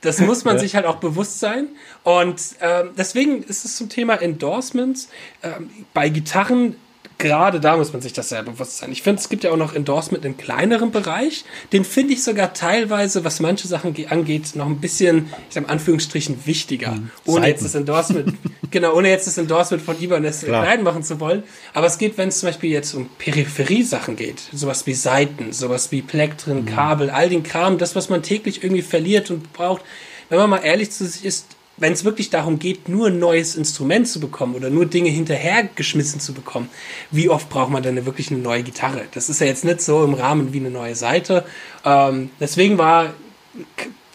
das 0.00 0.18
muss 0.20 0.44
man 0.44 0.56
ja. 0.56 0.60
sich 0.60 0.74
halt 0.74 0.86
auch 0.86 0.96
bewusst 0.96 1.38
sein. 1.38 1.68
Und 2.02 2.40
ähm, 2.60 2.90
deswegen 2.98 3.44
ist 3.44 3.64
es 3.64 3.76
zum 3.76 3.88
Thema 3.88 4.14
Endorsements. 4.14 5.10
Ähm, 5.44 5.70
bei 5.94 6.08
Gitarren 6.08 6.74
gerade 7.18 7.58
da 7.58 7.76
muss 7.76 7.92
man 7.92 8.00
sich 8.00 8.12
das 8.12 8.28
sehr 8.28 8.42
bewusst 8.44 8.78
sein. 8.78 8.92
Ich 8.92 9.02
finde, 9.02 9.20
es 9.20 9.28
gibt 9.28 9.44
ja 9.44 9.50
auch 9.50 9.56
noch 9.56 9.74
Endorsement 9.74 10.24
im 10.24 10.36
kleineren 10.36 10.92
Bereich. 10.92 11.44
Den 11.72 11.84
finde 11.84 12.14
ich 12.14 12.22
sogar 12.22 12.54
teilweise, 12.54 13.24
was 13.24 13.40
manche 13.40 13.66
Sachen 13.66 13.94
angeht, 14.08 14.54
noch 14.54 14.66
ein 14.66 14.80
bisschen, 14.80 15.28
ich 15.48 15.54
sage 15.54 15.66
in 15.66 15.70
Anführungsstrichen, 15.70 16.46
wichtiger. 16.46 16.92
Mhm. 16.92 17.10
Ohne 17.26 17.40
Seiten. 17.40 17.46
jetzt 17.46 17.64
das 17.64 17.74
Endorsement, 17.74 18.34
genau, 18.70 18.94
ohne 18.94 19.10
jetzt 19.10 19.26
das 19.26 19.36
Endorsement 19.36 19.82
von 19.82 20.00
Ibanez 20.00 20.44
klein 20.44 20.84
machen 20.84 21.02
zu 21.02 21.18
wollen. 21.18 21.42
Aber 21.74 21.86
es 21.88 21.98
geht, 21.98 22.16
wenn 22.18 22.28
es 22.28 22.38
zum 22.38 22.48
Beispiel 22.48 22.70
jetzt 22.70 22.94
um 22.94 23.08
Peripherie-Sachen 23.18 24.14
geht, 24.14 24.40
sowas 24.52 24.86
wie 24.86 24.94
Seiten, 24.94 25.52
sowas 25.52 25.90
wie 25.90 26.02
Plektren, 26.02 26.62
mhm. 26.62 26.66
Kabel, 26.66 27.10
all 27.10 27.28
den 27.28 27.42
Kram, 27.42 27.78
das, 27.78 27.96
was 27.96 28.08
man 28.08 28.22
täglich 28.22 28.62
irgendwie 28.62 28.82
verliert 28.82 29.30
und 29.30 29.52
braucht. 29.52 29.82
Wenn 30.28 30.38
man 30.38 30.50
mal 30.50 30.58
ehrlich 30.58 30.92
zu 30.92 31.06
sich 31.06 31.24
ist, 31.24 31.46
wenn 31.78 31.92
es 31.92 32.04
wirklich 32.04 32.30
darum 32.30 32.58
geht, 32.58 32.88
nur 32.88 33.08
ein 33.08 33.18
neues 33.18 33.56
Instrument 33.56 34.08
zu 34.08 34.20
bekommen 34.20 34.54
oder 34.54 34.70
nur 34.70 34.86
Dinge 34.86 35.10
hinterhergeschmissen 35.10 36.20
zu 36.20 36.32
bekommen, 36.32 36.68
wie 37.10 37.28
oft 37.28 37.48
braucht 37.48 37.70
man 37.70 37.82
denn 37.82 38.04
wirklich 38.06 38.30
eine 38.30 38.40
neue 38.40 38.62
Gitarre? 38.62 39.02
Das 39.14 39.28
ist 39.28 39.40
ja 39.40 39.46
jetzt 39.46 39.64
nicht 39.64 39.80
so 39.80 40.04
im 40.04 40.14
Rahmen 40.14 40.52
wie 40.52 40.58
eine 40.58 40.70
neue 40.70 40.94
Seite. 40.94 41.44
Ähm, 41.84 42.30
deswegen 42.40 42.78
war, 42.78 43.14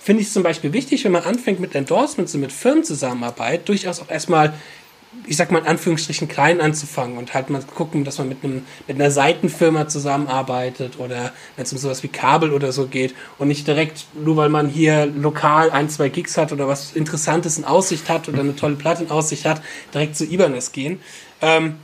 finde 0.02 0.24
ich 0.24 0.32
zum 0.32 0.44
Beispiel 0.44 0.74
wichtig, 0.74 1.04
wenn 1.06 1.12
man 1.12 1.24
anfängt 1.24 1.60
mit 1.60 1.76
Endorsements 1.76 2.36
und 2.36 2.42
mit 2.42 2.52
Firmenzusammenarbeit, 2.52 3.68
durchaus 3.68 4.02
auch 4.02 4.10
erstmal 4.10 4.54
ich 5.26 5.38
sag 5.38 5.52
mal 5.52 5.60
in 5.60 5.68
Anführungsstrichen 5.68 6.28
klein 6.28 6.62
anzufangen 6.62 7.18
und 7.18 7.34
halt 7.34 7.50
mal 7.50 7.62
gucken, 7.62 8.04
dass 8.04 8.18
man 8.18 8.30
mit 8.30 8.44
einem 8.44 8.66
mit 8.88 9.00
einer 9.00 9.12
Seitenfirma 9.12 9.88
zusammenarbeitet 9.88 11.00
oder 11.00 11.32
wenn 11.56 11.64
es 11.64 11.72
um 11.72 11.78
sowas 11.78 12.04
wie 12.04 12.08
Kabel 12.08 12.52
oder 12.52 12.72
so 12.72 12.88
geht 12.88 13.16
und 13.38 13.48
nicht 13.48 13.68
direkt 13.68 14.06
nur 14.14 14.36
weil 14.36 14.50
man 14.50 14.68
hier 14.70 15.06
lokal 15.06 15.72
ein 15.72 15.90
zwei 15.90 16.10
Gigs 16.10 16.38
hat 16.38 16.52
oder 16.52 16.68
was 16.68 16.94
Interessantes 16.94 17.58
in 17.58 17.66
Aussicht 17.66 18.10
hat 18.10 18.28
oder 18.28 18.42
eine 18.42 18.56
tolle 18.56 18.76
Platte 18.76 19.04
in 19.04 19.12
Aussicht 19.12 19.46
hat, 19.46 19.62
direkt 19.94 20.16
zu 20.16 20.26
Ibanez 20.26 20.72
gehen. 20.72 21.00
Ähm, 21.42 21.76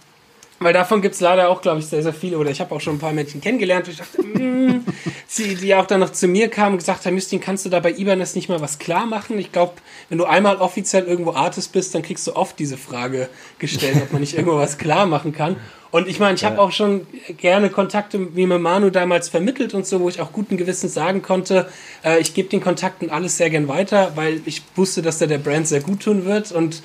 weil 0.60 0.74
davon 0.74 1.02
gibt 1.02 1.15
es 1.15 1.22
leider 1.22 1.50
auch, 1.50 1.62
glaube 1.62 1.80
ich, 1.80 1.86
sehr, 1.86 2.04
sehr 2.04 2.13
viele. 2.13 2.38
Oder 2.38 2.52
ich 2.52 2.60
habe 2.60 2.74
auch 2.76 2.82
schon 2.82 2.95
ein 2.95 3.00
paar 3.00 3.13
Menschen 3.13 3.41
kennengelernt, 3.41 3.88
wo 3.88 3.91
ich 3.91 3.98
dachte, 3.98 4.22
mm, 4.22 4.86
die, 5.38 5.56
die 5.56 5.76
auch 5.76 5.86
dann 5.86 6.02
noch 6.02 6.12
zu 6.12 6.28
mir 6.28 6.50
kamen 6.50 6.74
und 6.74 6.80
gesagt 6.80 7.06
haben, 7.06 7.15
Justin, 7.15 7.39
kannst 7.39 7.65
du 7.65 7.69
da 7.69 7.80
bei 7.80 7.91
Ibanez 7.91 8.36
nicht 8.36 8.50
mal 8.50 8.62
was 8.62 8.80
klar 8.80 9.06
machen? 9.06 9.39
Ich 9.39 9.52
glaube, 9.52 9.74
wenn 10.10 10.17
du 10.17 10.26
einmal 10.26 10.58
offiziell 10.58 11.06
irgendwo 11.06 11.34
Artist 11.34 11.72
bist, 11.72 11.95
dann 11.95 12.02
kriegst 12.02 12.28
du 12.28 12.36
oft 12.36 12.60
diese 12.60 12.78
Frage 12.78 13.30
gestellt, 13.58 13.98
ob 14.02 14.12
man 14.12 14.22
nicht 14.22 14.34
irgendwo 14.34 14.58
was 14.58 14.78
klar 14.78 15.06
machen 15.06 15.32
kann. 15.32 15.56
Und 15.91 16.08
ich 16.08 16.19
meine, 16.19 16.36
ich 16.36 16.45
habe 16.45 16.60
auch 16.60 16.72
schon 16.72 17.08
gerne 17.38 17.69
Kontakte 17.69 18.36
wie 18.36 18.45
mit 18.45 18.62
Manu 18.62 18.91
damals 18.91 19.28
vermittelt 19.28 19.74
und 19.74 19.88
so, 19.88 20.00
wo 20.02 20.10
ich 20.10 20.22
auch 20.22 20.32
guten 20.32 20.56
Gewissens 20.56 20.93
sagen 20.93 21.24
konnte, 21.24 21.67
äh, 22.04 22.19
ich 22.19 22.36
gebe 22.36 22.48
den 22.48 22.62
Kontakten 22.62 23.10
alles 23.10 23.38
sehr 23.38 23.50
gern 23.50 23.67
weiter, 23.67 24.12
weil 24.15 24.41
ich 24.45 24.62
wusste, 24.76 25.02
dass 25.02 25.17
der 25.17 25.28
der 25.28 25.39
Brand 25.39 25.67
sehr 25.67 25.82
gut 25.82 26.02
tun 26.02 26.26
wird. 26.26 26.52
Und 26.52 26.84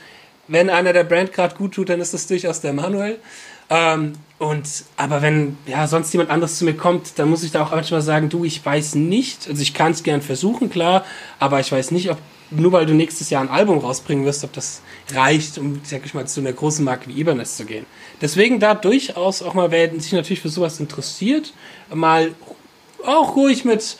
wenn 0.49 0.71
einer 0.71 0.95
der 0.95 1.05
Brand 1.05 1.33
gerade 1.33 1.55
gut 1.55 1.73
tut, 1.75 1.91
dann 1.91 2.01
ist 2.01 2.15
das 2.15 2.27
durchaus 2.27 2.63
der 2.63 2.73
Manuel. 2.73 3.19
Ähm, 3.70 4.12
und, 4.38 4.68
aber 4.96 5.22
wenn 5.22 5.57
ja 5.66 5.87
sonst 5.87 6.12
jemand 6.12 6.31
anderes 6.31 6.59
zu 6.59 6.64
mir 6.64 6.74
kommt, 6.74 7.18
dann 7.18 7.31
muss 7.31 7.44
ich 7.44 7.53
da 7.53 7.64
auch 7.64 7.70
manchmal 7.70 8.03
sagen, 8.03 8.29
du, 8.29 8.44
ich 8.44 8.64
weiß 8.64 8.96
nicht, 8.96 9.48
also 9.48 9.62
ich 9.62 9.74
kann 9.74 9.92
es 9.92 10.03
gern 10.03 10.22
versuchen, 10.22 10.70
klar, 10.70 11.05
aber 11.38 11.61
ich 11.61 11.70
weiß 11.70 11.92
nicht, 11.92 12.11
ob 12.11 12.18
nur 12.50 12.72
weil 12.72 12.87
du 12.87 12.94
nächstes 12.94 13.31
Jahr 13.31 13.42
ein 13.42 13.48
Album 13.48 13.79
rausbringen 13.79 14.24
wirst, 14.24 14.44
ob 14.44 14.53
das 14.53 14.83
reicht, 15.12 15.59
um, 15.59 15.81
sag 15.83 16.05
ich 16.05 16.14
mal, 16.14 16.27
zu 16.27 16.40
einer 16.40 16.53
großen 16.53 16.85
Marke 16.85 17.09
wie 17.09 17.18
Ibanez 17.18 17.57
zu 17.57 17.64
gehen. 17.64 17.87
Deswegen 18.20 18.61
da 18.61 18.74
durchaus 18.74 19.42
auch 19.42 19.55
mal, 19.55 19.70
wer 19.70 19.90
sich 19.98 20.12
natürlich 20.12 20.40
für 20.40 20.48
sowas 20.48 20.79
interessiert, 20.79 21.53
mal 21.92 22.33
auch 23.07 23.37
ruhig 23.37 23.64
mit, 23.64 23.97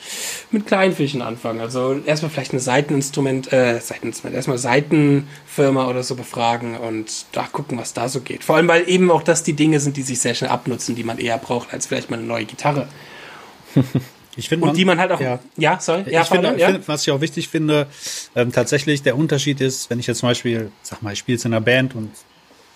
mit 0.51 0.65
kleinen 0.67 0.93
Fischen 0.93 1.21
anfangen. 1.21 1.59
Also 1.59 1.99
erstmal 2.05 2.31
vielleicht 2.31 2.53
ein 2.53 2.59
Seiteninstrument, 2.59 3.51
äh, 3.53 3.79
Seiteninstrument, 3.79 4.35
erstmal 4.35 4.57
Seitenfirma 4.57 5.87
oder 5.87 6.03
so 6.03 6.15
befragen 6.15 6.77
und 6.77 7.25
da 7.31 7.43
gucken, 7.43 7.77
was 7.77 7.93
da 7.93 8.09
so 8.09 8.21
geht. 8.21 8.43
Vor 8.43 8.55
allem, 8.55 8.67
weil 8.67 8.87
eben 8.89 9.11
auch 9.11 9.23
das 9.23 9.43
die 9.43 9.53
Dinge 9.53 9.79
sind, 9.79 9.97
die 9.97 10.03
sich 10.03 10.19
sehr 10.19 10.35
schnell 10.35 10.49
abnutzen, 10.49 10.95
die 10.95 11.03
man 11.03 11.17
eher 11.17 11.37
braucht, 11.37 11.73
als 11.73 11.85
vielleicht 11.87 12.09
mal 12.09 12.17
eine 12.17 12.27
neue 12.27 12.45
Gitarre. 12.45 12.87
Ich 14.37 14.49
finde, 14.49 14.67
und 14.67 14.75
die 14.75 14.83
man 14.83 14.99
halt 14.99 15.11
auch, 15.11 15.21
ja, 15.21 15.39
ja 15.55 15.79
sorry, 15.79 16.11
ja, 16.11 16.23
ich 16.23 16.27
finde, 16.27 16.59
ja. 16.59 16.77
Was 16.87 17.03
ich 17.03 17.11
auch 17.11 17.21
wichtig 17.21 17.47
finde, 17.47 17.87
ähm, 18.35 18.51
tatsächlich 18.51 19.01
der 19.01 19.17
Unterschied 19.17 19.61
ist, 19.61 19.89
wenn 19.89 19.99
ich 19.99 20.07
jetzt 20.07 20.19
zum 20.19 20.29
Beispiel, 20.29 20.71
sag 20.83 21.01
mal, 21.01 21.13
ich 21.13 21.19
spiele 21.19 21.37
in 21.37 21.53
einer 21.53 21.61
Band 21.61 21.95
und 21.95 22.11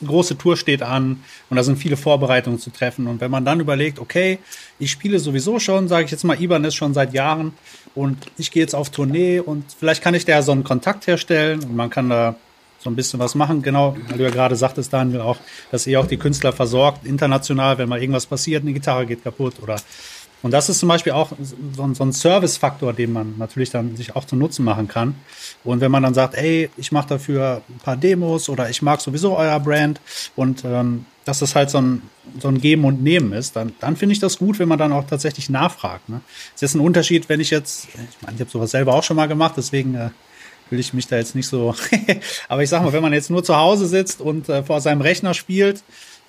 große 0.05 0.37
Tour 0.37 0.57
steht 0.57 0.81
an 0.81 1.23
und 1.49 1.57
da 1.57 1.63
sind 1.63 1.77
viele 1.77 1.97
Vorbereitungen 1.97 2.59
zu 2.59 2.69
treffen. 2.69 3.07
Und 3.07 3.21
wenn 3.21 3.31
man 3.31 3.45
dann 3.45 3.59
überlegt, 3.59 3.99
okay, 3.99 4.39
ich 4.79 4.91
spiele 4.91 5.19
sowieso 5.19 5.59
schon, 5.59 5.87
sage 5.87 6.05
ich 6.05 6.11
jetzt 6.11 6.23
mal, 6.23 6.39
Ibanez 6.41 6.75
schon 6.75 6.93
seit 6.93 7.13
Jahren 7.13 7.53
und 7.95 8.17
ich 8.37 8.51
gehe 8.51 8.61
jetzt 8.61 8.75
auf 8.75 8.89
Tournee 8.89 9.39
und 9.39 9.65
vielleicht 9.77 10.01
kann 10.01 10.13
ich 10.13 10.25
da 10.25 10.41
so 10.41 10.51
einen 10.51 10.63
Kontakt 10.63 11.07
herstellen 11.07 11.63
und 11.63 11.75
man 11.75 11.89
kann 11.89 12.09
da 12.09 12.35
so 12.79 12.89
ein 12.89 12.95
bisschen 12.95 13.19
was 13.19 13.35
machen. 13.35 13.61
Genau, 13.61 13.95
weil 14.07 14.17
du 14.17 14.23
ja 14.23 14.29
gerade 14.29 14.55
sagtest, 14.55 14.93
Daniel, 14.93 15.21
auch, 15.21 15.37
dass 15.71 15.85
ihr 15.85 15.99
auch 15.99 16.07
die 16.07 16.17
Künstler 16.17 16.53
versorgt, 16.53 17.05
international, 17.05 17.77
wenn 17.77 17.89
mal 17.89 17.99
irgendwas 17.99 18.25
passiert, 18.25 18.63
eine 18.63 18.73
Gitarre 18.73 19.05
geht 19.05 19.23
kaputt 19.23 19.55
oder 19.61 19.75
und 20.41 20.51
das 20.51 20.69
ist 20.69 20.79
zum 20.79 20.89
Beispiel 20.89 21.11
auch 21.11 21.31
so 21.75 21.83
ein, 21.83 21.95
so 21.95 22.03
ein 22.03 22.13
Service-Faktor, 22.13 22.93
den 22.93 23.11
man 23.11 23.35
natürlich 23.37 23.71
dann 23.71 23.95
sich 23.97 24.15
auch 24.15 24.25
zu 24.25 24.35
Nutzen 24.35 24.63
machen 24.63 24.87
kann. 24.87 25.15
Und 25.63 25.81
wenn 25.81 25.91
man 25.91 26.03
dann 26.03 26.13
sagt, 26.13 26.35
ey, 26.35 26.69
ich 26.77 26.91
mache 26.91 27.09
dafür 27.09 27.61
ein 27.67 27.79
paar 27.79 27.97
Demos 27.97 28.47
oder 28.47 28.69
ich 28.69 28.81
mag 28.81 29.01
sowieso 29.01 29.37
euer 29.37 29.59
Brand 29.59 29.99
und 30.35 30.63
ähm, 30.63 31.05
dass 31.25 31.39
das 31.39 31.55
halt 31.55 31.69
so 31.69 31.79
ein, 31.79 32.01
so 32.39 32.47
ein 32.47 32.61
Geben 32.61 32.85
und 32.85 33.03
Nehmen 33.03 33.33
ist, 33.33 33.55
dann, 33.55 33.73
dann 33.79 33.97
finde 33.97 34.13
ich 34.13 34.19
das 34.19 34.39
gut, 34.39 34.59
wenn 34.59 34.69
man 34.69 34.79
dann 34.79 34.93
auch 34.93 35.05
tatsächlich 35.05 35.49
nachfragt. 35.49 36.07
Ne? 36.07 36.21
Ist 36.59 36.73
ein 36.73 36.79
Unterschied, 36.79 37.27
wenn 37.27 37.39
ich 37.39 37.49
jetzt, 37.49 37.87
ich 37.93 38.21
meine, 38.21 38.35
ich 38.35 38.41
habe 38.41 38.49
sowas 38.49 38.71
selber 38.71 38.93
auch 38.95 39.03
schon 39.03 39.17
mal 39.17 39.27
gemacht, 39.27 39.55
deswegen 39.57 39.95
äh, 39.95 40.09
will 40.69 40.79
ich 40.79 40.93
mich 40.93 41.07
da 41.07 41.17
jetzt 41.17 41.35
nicht 41.35 41.47
so. 41.47 41.75
Aber 42.47 42.63
ich 42.63 42.69
sag 42.69 42.83
mal, 42.83 42.93
wenn 42.93 43.01
man 43.01 43.13
jetzt 43.13 43.29
nur 43.29 43.43
zu 43.43 43.57
Hause 43.57 43.87
sitzt 43.87 44.21
und 44.21 44.47
äh, 44.47 44.63
vor 44.63 44.79
seinem 44.79 45.01
Rechner 45.01 45.33
spielt 45.33 45.83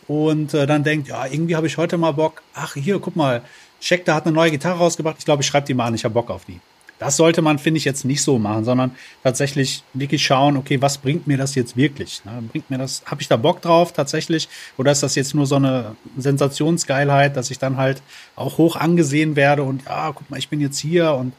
und 0.09 0.53
äh, 0.55 0.67
dann 0.67 0.83
denkt, 0.83 1.09
ja, 1.09 1.27
irgendwie 1.27 1.57
habe 1.57 1.67
ich 1.67 1.77
heute 1.77 1.97
mal 1.97 2.13
Bock, 2.13 2.43
ach 2.55 2.75
hier, 2.75 2.99
guck 2.99 3.17
mal, 3.17 3.43
Scheckter 3.81 4.15
hat 4.15 4.27
eine 4.27 4.35
neue 4.35 4.51
Gitarre 4.51 4.79
rausgebracht. 4.79 5.17
Ich 5.19 5.25
glaube, 5.25 5.43
ich 5.43 5.47
schreibe 5.47 5.67
die 5.67 5.75
mal 5.75 5.87
an. 5.87 5.95
Ich 5.95 6.05
habe 6.05 6.15
Bock 6.15 6.31
auf 6.31 6.45
die. 6.45 6.61
Das 7.01 7.17
sollte 7.17 7.41
man, 7.41 7.59
finde 7.59 7.79
ich, 7.79 7.87
jetzt 7.87 8.05
nicht 8.05 8.23
so 8.23 8.39
machen, 8.39 8.67
sondern 8.67 8.95
tatsächlich 9.23 9.83
wirklich 9.95 10.23
schauen, 10.23 10.59
okay, 10.59 10.83
was 10.83 10.99
bringt 10.99 11.27
mir 11.27 11.39
das 11.39 11.55
jetzt 11.55 11.75
wirklich? 11.75 12.23
Ne? 12.27 12.43
Bringt 12.53 12.69
mir 12.69 12.77
das, 12.77 13.03
habe 13.07 13.23
ich 13.23 13.29
da 13.29 13.39
Bock 13.39 13.63
drauf 13.63 13.95
tatsächlich? 13.95 14.51
Oder 14.77 14.93
ist 14.93 15.03
das 15.03 15.15
jetzt 15.15 15.35
nur 15.35 15.47
so 15.47 15.57
eine 15.57 15.97
Sensationsgeilheit, 16.19 17.39
dass 17.39 17.51
ich 17.51 17.59
dann 17.59 17.79
halt 17.79 18.03
auch 18.37 18.59
hoch 18.59 18.77
angesehen 18.77 19.35
werde 19.35 19.63
und 19.63 19.87
ja, 19.87 20.13
guck 20.15 20.29
mal, 20.29 20.37
ich 20.37 20.51
bin 20.51 20.61
jetzt 20.61 20.79
hier 20.79 21.15
und 21.15 21.33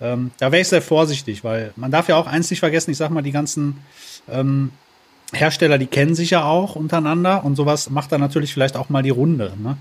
ähm, 0.00 0.30
da 0.38 0.52
wäre 0.52 0.62
ich 0.62 0.68
sehr 0.68 0.80
vorsichtig, 0.80 1.42
weil 1.42 1.72
man 1.74 1.90
darf 1.90 2.08
ja 2.08 2.14
auch 2.14 2.28
eins 2.28 2.48
nicht 2.48 2.60
vergessen, 2.60 2.92
ich 2.92 2.96
sag 2.96 3.10
mal, 3.10 3.22
die 3.22 3.32
ganzen 3.32 3.78
ähm, 4.28 4.70
Hersteller, 5.32 5.78
die 5.78 5.86
kennen 5.86 6.14
sich 6.14 6.30
ja 6.30 6.44
auch 6.44 6.76
untereinander 6.76 7.42
und 7.44 7.56
sowas 7.56 7.90
macht 7.90 8.12
dann 8.12 8.20
natürlich 8.20 8.52
vielleicht 8.52 8.76
auch 8.76 8.90
mal 8.90 9.02
die 9.02 9.10
Runde. 9.10 9.54
Ne? 9.60 9.76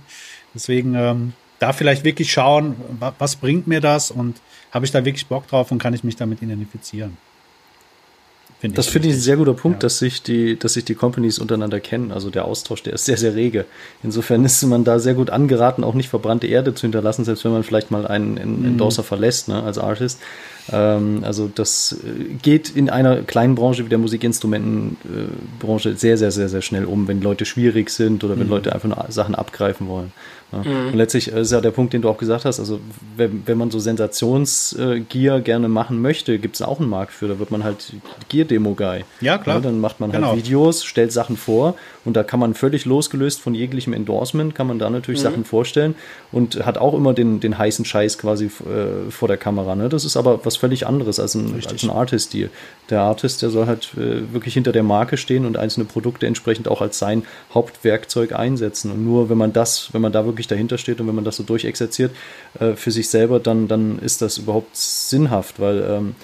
Deswegen 0.55 0.95
ähm, 0.95 1.33
da 1.59 1.73
vielleicht 1.73 2.03
wirklich 2.03 2.31
schauen, 2.31 2.75
was 3.17 3.35
bringt 3.35 3.67
mir 3.67 3.81
das 3.81 4.11
und 4.11 4.37
habe 4.71 4.85
ich 4.85 4.91
da 4.91 5.05
wirklich 5.05 5.27
Bock 5.27 5.47
drauf 5.47 5.71
und 5.71 5.79
kann 5.79 5.93
ich 5.93 6.03
mich 6.03 6.15
damit 6.15 6.41
identifizieren. 6.41 7.17
Find 8.59 8.77
das 8.77 8.87
finde 8.87 9.07
ich 9.07 9.13
ein 9.13 9.19
sehr 9.19 9.37
guter 9.37 9.53
Punkt, 9.53 9.77
ja. 9.77 9.85
dass 9.85 9.99
sich 9.99 10.21
die, 10.21 10.59
dass 10.59 10.73
sich 10.73 10.83
die 10.83 10.93
Companies 10.93 11.39
untereinander 11.39 11.79
kennen. 11.79 12.11
Also 12.11 12.29
der 12.29 12.43
Austausch, 12.43 12.83
der 12.83 12.91
ist 12.91 13.05
sehr, 13.05 13.15
sehr 13.15 13.33
rege. 13.33 13.63
Insofern 14.03 14.43
ist 14.43 14.61
man 14.63 14.83
da 14.83 14.99
sehr 14.99 15.13
gut 15.13 15.29
angeraten, 15.29 15.85
auch 15.85 15.93
nicht 15.93 16.09
verbrannte 16.09 16.45
Erde 16.45 16.73
zu 16.75 16.81
hinterlassen, 16.81 17.23
selbst 17.23 17.45
wenn 17.45 17.53
man 17.53 17.63
vielleicht 17.63 17.89
mal 17.89 18.05
einen, 18.05 18.37
einen 18.37 18.59
mhm. 18.59 18.65
Endorser 18.65 19.03
verlässt, 19.03 19.47
ne, 19.47 19.63
als 19.63 19.77
Artist. 19.77 20.19
Ähm, 20.73 21.23
also 21.23 21.49
das 21.53 22.01
äh, 22.03 22.33
geht 22.41 22.69
in 22.69 22.89
einer 22.89 23.21
kleinen 23.21 23.55
Branche 23.55 23.85
wie 23.85 23.89
der 23.89 23.97
Musikinstrumentenbranche 23.97 25.95
sehr, 25.95 26.17
sehr, 26.17 26.31
sehr, 26.31 26.49
sehr 26.49 26.61
schnell 26.61 26.83
um, 26.83 27.07
wenn 27.07 27.21
Leute 27.21 27.45
schwierig 27.45 27.89
sind 27.91 28.25
oder 28.25 28.37
wenn 28.37 28.47
mhm. 28.47 28.51
Leute 28.51 28.73
einfach 28.75 28.89
nur 28.89 29.05
Sachen 29.07 29.35
abgreifen 29.35 29.87
wollen. 29.87 30.11
Ja. 30.51 30.59
Mhm. 30.59 30.87
Und 30.87 30.95
letztlich 30.95 31.27
ist 31.27 31.51
ja 31.51 31.61
der 31.61 31.71
Punkt, 31.71 31.93
den 31.93 32.01
du 32.01 32.09
auch 32.09 32.17
gesagt 32.17 32.45
hast, 32.45 32.59
also 32.59 32.79
wenn, 33.15 33.43
wenn 33.45 33.57
man 33.57 33.71
so 33.71 33.79
Sensationsgier 33.79 35.41
gerne 35.41 35.67
machen 35.67 36.01
möchte, 36.01 36.39
gibt 36.39 36.55
es 36.55 36.61
auch 36.61 36.79
einen 36.79 36.89
Markt 36.89 37.13
für, 37.13 37.27
da 37.27 37.39
wird 37.39 37.51
man 37.51 37.63
halt 37.63 37.93
Gear-Demo-Guy. 38.29 39.03
Ja, 39.21 39.37
klar. 39.37 39.57
Ja, 39.57 39.61
dann 39.61 39.79
macht 39.79 39.99
man 39.99 40.11
halt 40.11 40.21
genau. 40.21 40.33
halt 40.33 40.45
Videos, 40.45 40.83
stellt 40.83 41.11
Sachen 41.11 41.37
vor 41.37 41.75
und 42.05 42.15
da 42.15 42.23
kann 42.23 42.39
man 42.39 42.53
völlig 42.53 42.85
losgelöst 42.85 43.41
von 43.41 43.53
jeglichem 43.53 43.93
Endorsement, 43.93 44.55
kann 44.55 44.67
man 44.67 44.79
da 44.79 44.89
natürlich 44.89 45.19
mhm. 45.19 45.23
Sachen 45.23 45.45
vorstellen 45.45 45.95
und 46.31 46.65
hat 46.65 46.77
auch 46.77 46.93
immer 46.93 47.13
den, 47.13 47.39
den 47.39 47.57
heißen 47.57 47.85
Scheiß 47.85 48.17
quasi 48.17 48.45
äh, 48.45 49.11
vor 49.11 49.27
der 49.27 49.37
Kamera. 49.37 49.75
Ne? 49.75 49.89
Das 49.89 50.05
ist 50.05 50.17
aber 50.17 50.45
was 50.45 50.55
völlig 50.55 50.87
anderes 50.87 51.19
als 51.19 51.35
ein, 51.35 51.53
als 51.55 51.83
ein 51.83 51.89
Artist-Deal. 51.89 52.49
Der 52.89 53.01
Artist, 53.01 53.41
der 53.41 53.49
soll 53.49 53.67
halt 53.67 53.91
äh, 53.97 54.33
wirklich 54.33 54.53
hinter 54.53 54.71
der 54.71 54.83
Marke 54.83 55.17
stehen 55.17 55.45
und 55.45 55.57
einzelne 55.57 55.85
Produkte 55.85 56.25
entsprechend 56.25 56.67
auch 56.67 56.81
als 56.81 56.97
sein 56.97 57.23
Hauptwerkzeug 57.53 58.33
einsetzen. 58.33 58.91
Und 58.91 59.05
nur 59.05 59.29
wenn 59.29 59.37
man 59.37 59.53
das, 59.53 59.89
wenn 59.93 60.01
man 60.01 60.11
da 60.11 60.25
wirklich 60.25 60.38
dahinter 60.47 60.77
steht 60.77 60.99
und 61.01 61.07
wenn 61.07 61.15
man 61.15 61.25
das 61.25 61.37
so 61.37 61.43
durchexerziert 61.43 62.11
äh, 62.59 62.73
für 62.73 62.91
sich 62.91 63.09
selber, 63.09 63.39
dann, 63.39 63.67
dann 63.67 63.99
ist 63.99 64.21
das 64.21 64.37
überhaupt 64.37 64.75
sinnhaft, 64.75 65.59
weil 65.59 65.83
ähm, 65.89 66.15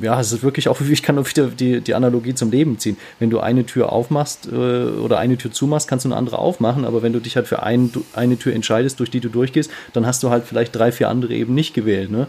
ja, 0.00 0.20
es 0.20 0.32
ist 0.32 0.42
wirklich 0.42 0.68
auch, 0.68 0.80
ich 0.90 1.02
kann 1.02 1.18
auch 1.18 1.28
wieder 1.28 1.46
die, 1.46 1.80
die 1.80 1.94
Analogie 1.94 2.34
zum 2.34 2.50
Leben 2.50 2.78
ziehen. 2.78 2.96
Wenn 3.18 3.30
du 3.30 3.40
eine 3.40 3.64
Tür 3.66 3.92
aufmachst 3.92 4.48
äh, 4.50 4.54
oder 4.54 5.18
eine 5.18 5.36
Tür 5.36 5.52
zumachst, 5.52 5.88
kannst 5.88 6.04
du 6.04 6.08
eine 6.08 6.16
andere 6.16 6.38
aufmachen, 6.38 6.84
aber 6.84 7.02
wenn 7.02 7.12
du 7.12 7.20
dich 7.20 7.36
halt 7.36 7.46
für 7.46 7.62
ein, 7.62 7.90
eine 8.14 8.38
Tür 8.38 8.54
entscheidest, 8.54 9.00
durch 9.00 9.10
die 9.10 9.20
du 9.20 9.28
durchgehst, 9.28 9.70
dann 9.92 10.06
hast 10.06 10.22
du 10.22 10.30
halt 10.30 10.44
vielleicht 10.44 10.74
drei, 10.74 10.92
vier 10.92 11.08
andere 11.08 11.34
eben 11.34 11.54
nicht 11.54 11.74
gewählt. 11.74 12.10
Ne? 12.10 12.26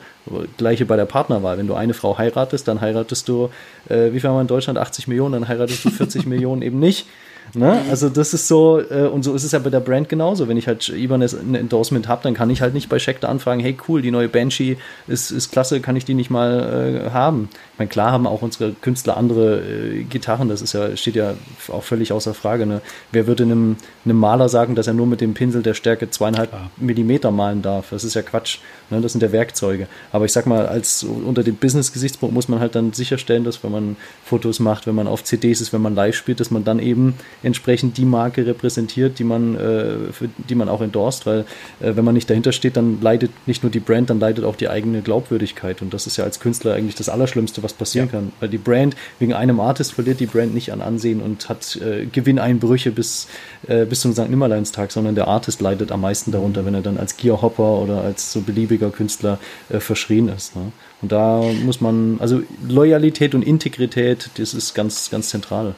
Gleiche 0.58 0.86
bei 0.86 0.96
der 0.96 1.06
Partnerwahl. 1.06 1.58
Wenn 1.58 1.68
du 1.68 1.76
eine 1.76 1.94
Frau 1.94 2.18
heiratest, 2.18 2.68
dann 2.68 2.82
heiratest 2.82 3.28
du, 3.28 3.50
äh, 3.90 4.14
wie 4.14 4.20
viel 4.20 4.30
haben 4.30 4.38
wir 4.38 4.42
in 4.42 4.48
Deutschland? 4.48 4.80
80 4.80 5.08
Millionen, 5.08 5.34
dann 5.34 5.48
heiratest 5.48 5.86
du 5.86 5.90
40 5.90 6.26
Millionen 6.26 6.62
eben 6.62 6.80
nicht. 6.80 7.08
Ne? 7.54 7.82
Also 7.90 8.10
das 8.10 8.34
ist 8.34 8.48
so, 8.48 8.80
äh, 8.80 9.08
und 9.08 9.24
so 9.24 9.34
ist 9.34 9.44
es 9.44 9.52
ja 9.52 9.60
bei 9.60 9.70
der 9.70 9.80
Brand 9.80 10.10
genauso. 10.10 10.48
Wenn 10.48 10.58
ich 10.58 10.68
halt 10.68 10.88
Ibanez 10.90 11.34
ein 11.34 11.56
Endorsement 11.56 12.08
habe, 12.08 12.24
dann 12.24 12.34
kann 12.34 12.50
ich 12.50 12.62
halt 12.62 12.74
nicht 12.74 12.90
bei 12.90 13.00
Scheckter 13.00 13.30
anfragen, 13.30 13.60
hey 13.62 13.78
cool, 13.88 14.02
die 14.02 14.12
neue 14.12 14.30
Banshee 14.30 14.78
ist, 15.08 15.32
ist 15.32 15.52
klasse, 15.52 15.82
kann 15.82 15.96
ich 15.96 16.06
die 16.06 16.14
nicht 16.14 16.30
mal 16.30 17.06
äh, 17.08 17.10
haben? 17.12 17.50
Meine, 17.82 17.90
klar 17.90 18.12
haben 18.12 18.28
auch 18.28 18.44
unsere 18.44 18.74
Künstler 18.74 19.18
andere 19.18 19.60
äh, 19.62 20.04
Gitarren, 20.04 20.50
das 20.50 20.62
ist 20.62 20.74
ja, 20.74 20.96
steht 20.96 21.16
ja 21.16 21.34
auch 21.70 21.82
völlig 21.82 22.14
außer 22.14 22.36
Frage. 22.36 22.68
Ne? 22.68 22.80
Wer 23.12 23.26
würde 23.26 23.42
einem, 23.42 23.76
einem 24.06 24.18
Maler 24.18 24.50
sagen, 24.50 24.76
dass 24.76 24.86
er 24.86 24.94
nur 24.94 25.08
mit 25.08 25.20
dem 25.20 25.34
Pinsel 25.34 25.64
der 25.64 25.74
Stärke 25.74 26.08
zweieinhalb 26.08 26.54
ja. 26.54 26.70
Millimeter 26.78 27.32
malen 27.32 27.64
darf? 27.64 27.90
Das 27.90 28.04
ist 28.04 28.14
ja 28.14 28.22
Quatsch. 28.22 28.60
Ne? 28.92 29.02
Das 29.02 29.14
sind 29.14 29.24
ja 29.24 29.32
Werkzeuge. 29.32 29.88
Aber 30.12 30.26
ich 30.26 30.32
sag 30.32 30.46
mal, 30.46 30.68
als 30.68 31.04
unter 31.04 31.42
dem 31.42 31.56
Business-Gesichtspunkt 31.56 32.36
muss 32.36 32.50
man 32.50 32.60
halt 32.60 32.76
dann 32.76 32.94
sicherstellen, 32.94 33.44
dass 33.46 33.64
wenn 33.64 33.72
man 33.72 33.96
Fotos 34.24 34.60
macht, 34.60 34.86
wenn 34.86 34.94
man 34.94 35.08
auf 35.08 35.24
CDs 35.24 35.60
ist, 35.60 35.74
wenn 35.74 35.82
man 35.82 35.96
live 35.96 36.16
spielt, 36.16 36.40
dass 36.40 36.52
man 36.52 36.64
dann 36.64 36.78
eben 36.78 37.16
entsprechend 37.42 37.98
die 37.98 38.06
Marke 38.06 38.46
repräsentiert, 38.46 39.18
die 39.18 39.24
man, 39.24 39.56
äh, 39.56 40.12
für 40.12 40.30
die 40.38 40.54
man 40.54 40.70
auch 40.70 40.82
endorst, 40.82 41.26
weil 41.26 41.46
äh, 41.80 41.96
wenn 41.96 42.06
man 42.06 42.14
nicht 42.14 42.30
dahinter 42.30 42.52
steht, 42.52 42.78
dann 42.78 43.02
leidet 43.02 43.32
nicht 43.48 43.64
nur 43.64 43.72
die 43.72 43.80
Brand, 43.80 44.12
dann 44.12 44.20
leidet 44.20 44.46
auch 44.46 44.56
die 44.56 44.70
eigene 44.70 45.02
Glaubwürdigkeit. 45.02 45.82
Und 45.82 45.96
das 45.96 46.06
ist 46.06 46.18
ja 46.18 46.26
als 46.26 46.40
Künstler 46.40 46.76
eigentlich 46.76 46.94
das 46.94 47.10
Allerschlimmste, 47.10 47.64
was 47.64 47.71
passieren 47.74 48.08
ja. 48.08 48.20
kann. 48.20 48.32
Weil 48.40 48.50
die 48.50 48.58
Brand, 48.58 48.96
wegen 49.20 49.34
einem 49.34 49.60
Artist 49.60 49.94
verliert 49.94 50.20
die 50.20 50.26
Brand 50.26 50.54
nicht 50.54 50.72
an 50.72 50.82
Ansehen 50.82 51.22
und 51.22 51.50
hat 51.50 51.76
äh, 51.78 52.06
Gewinneinbrüche 52.06 52.92
bis, 52.92 53.28
äh, 53.68 53.86
bis 53.86 54.02
zum 54.02 54.14
St. 54.14 54.30
Nimmerleinstag, 54.30 54.92
sondern 54.92 55.16
der 55.16 55.28
Artist 55.28 55.62
leidet 55.62 55.92
am 55.92 56.02
meisten 56.02 56.32
darunter, 56.32 56.66
wenn 56.66 56.74
er 56.74 56.82
dann 56.82 56.98
als 56.98 57.18
Gearhopper 57.18 57.80
oder 57.80 58.02
als 58.02 58.32
so 58.32 58.42
beliebiger 58.42 58.90
Künstler 58.90 59.40
äh, 59.70 59.80
verschrien 59.80 60.30
ist. 60.30 60.56
Ne? 60.56 60.72
Und 61.02 61.12
da 61.12 61.42
muss 61.64 61.82
man, 61.82 62.18
also 62.20 62.42
Loyalität 62.68 63.34
und 63.36 63.42
Integrität, 63.42 64.30
das 64.38 64.54
ist 64.54 64.74
ganz, 64.74 65.10
ganz 65.10 65.30
zentral 65.30 65.76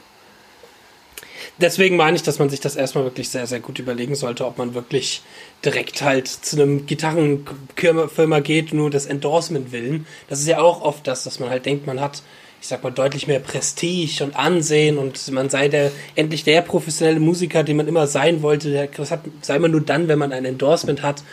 deswegen 1.57 1.95
meine 1.95 2.15
ich, 2.15 2.23
dass 2.23 2.39
man 2.39 2.49
sich 2.49 2.59
das 2.59 2.75
erstmal 2.75 3.03
wirklich 3.03 3.29
sehr, 3.29 3.47
sehr 3.47 3.59
gut 3.59 3.79
überlegen 3.79 4.15
sollte, 4.15 4.45
ob 4.45 4.57
man 4.57 4.73
wirklich 4.73 5.21
direkt 5.63 6.01
halt 6.01 6.27
zu 6.27 6.61
einem 6.61 6.85
Gitarrenfirma 6.85 8.39
geht, 8.39 8.73
nur 8.73 8.89
das 8.89 9.05
Endorsement 9.05 9.71
willen. 9.71 10.05
Das 10.29 10.39
ist 10.39 10.47
ja 10.47 10.59
auch 10.59 10.81
oft 10.81 11.07
das, 11.07 11.23
dass 11.23 11.39
man 11.39 11.49
halt 11.49 11.65
denkt, 11.65 11.87
man 11.87 11.99
hat, 12.01 12.23
ich 12.61 12.67
sag 12.67 12.83
mal, 12.83 12.91
deutlich 12.91 13.27
mehr 13.27 13.39
Prestige 13.39 14.23
und 14.23 14.35
Ansehen 14.35 14.97
und 14.97 15.31
man 15.31 15.49
sei 15.49 15.67
der, 15.67 15.91
endlich 16.15 16.43
der 16.43 16.61
professionelle 16.61 17.19
Musiker, 17.19 17.63
den 17.63 17.77
man 17.77 17.87
immer 17.87 18.07
sein 18.07 18.41
wollte. 18.41 18.89
Das 18.95 19.11
hat, 19.11 19.21
sei 19.41 19.59
man 19.59 19.71
nur 19.71 19.81
dann, 19.81 20.07
wenn 20.07 20.19
man 20.19 20.33
ein 20.33 20.45
Endorsement 20.45 21.01
hat. 21.01 21.23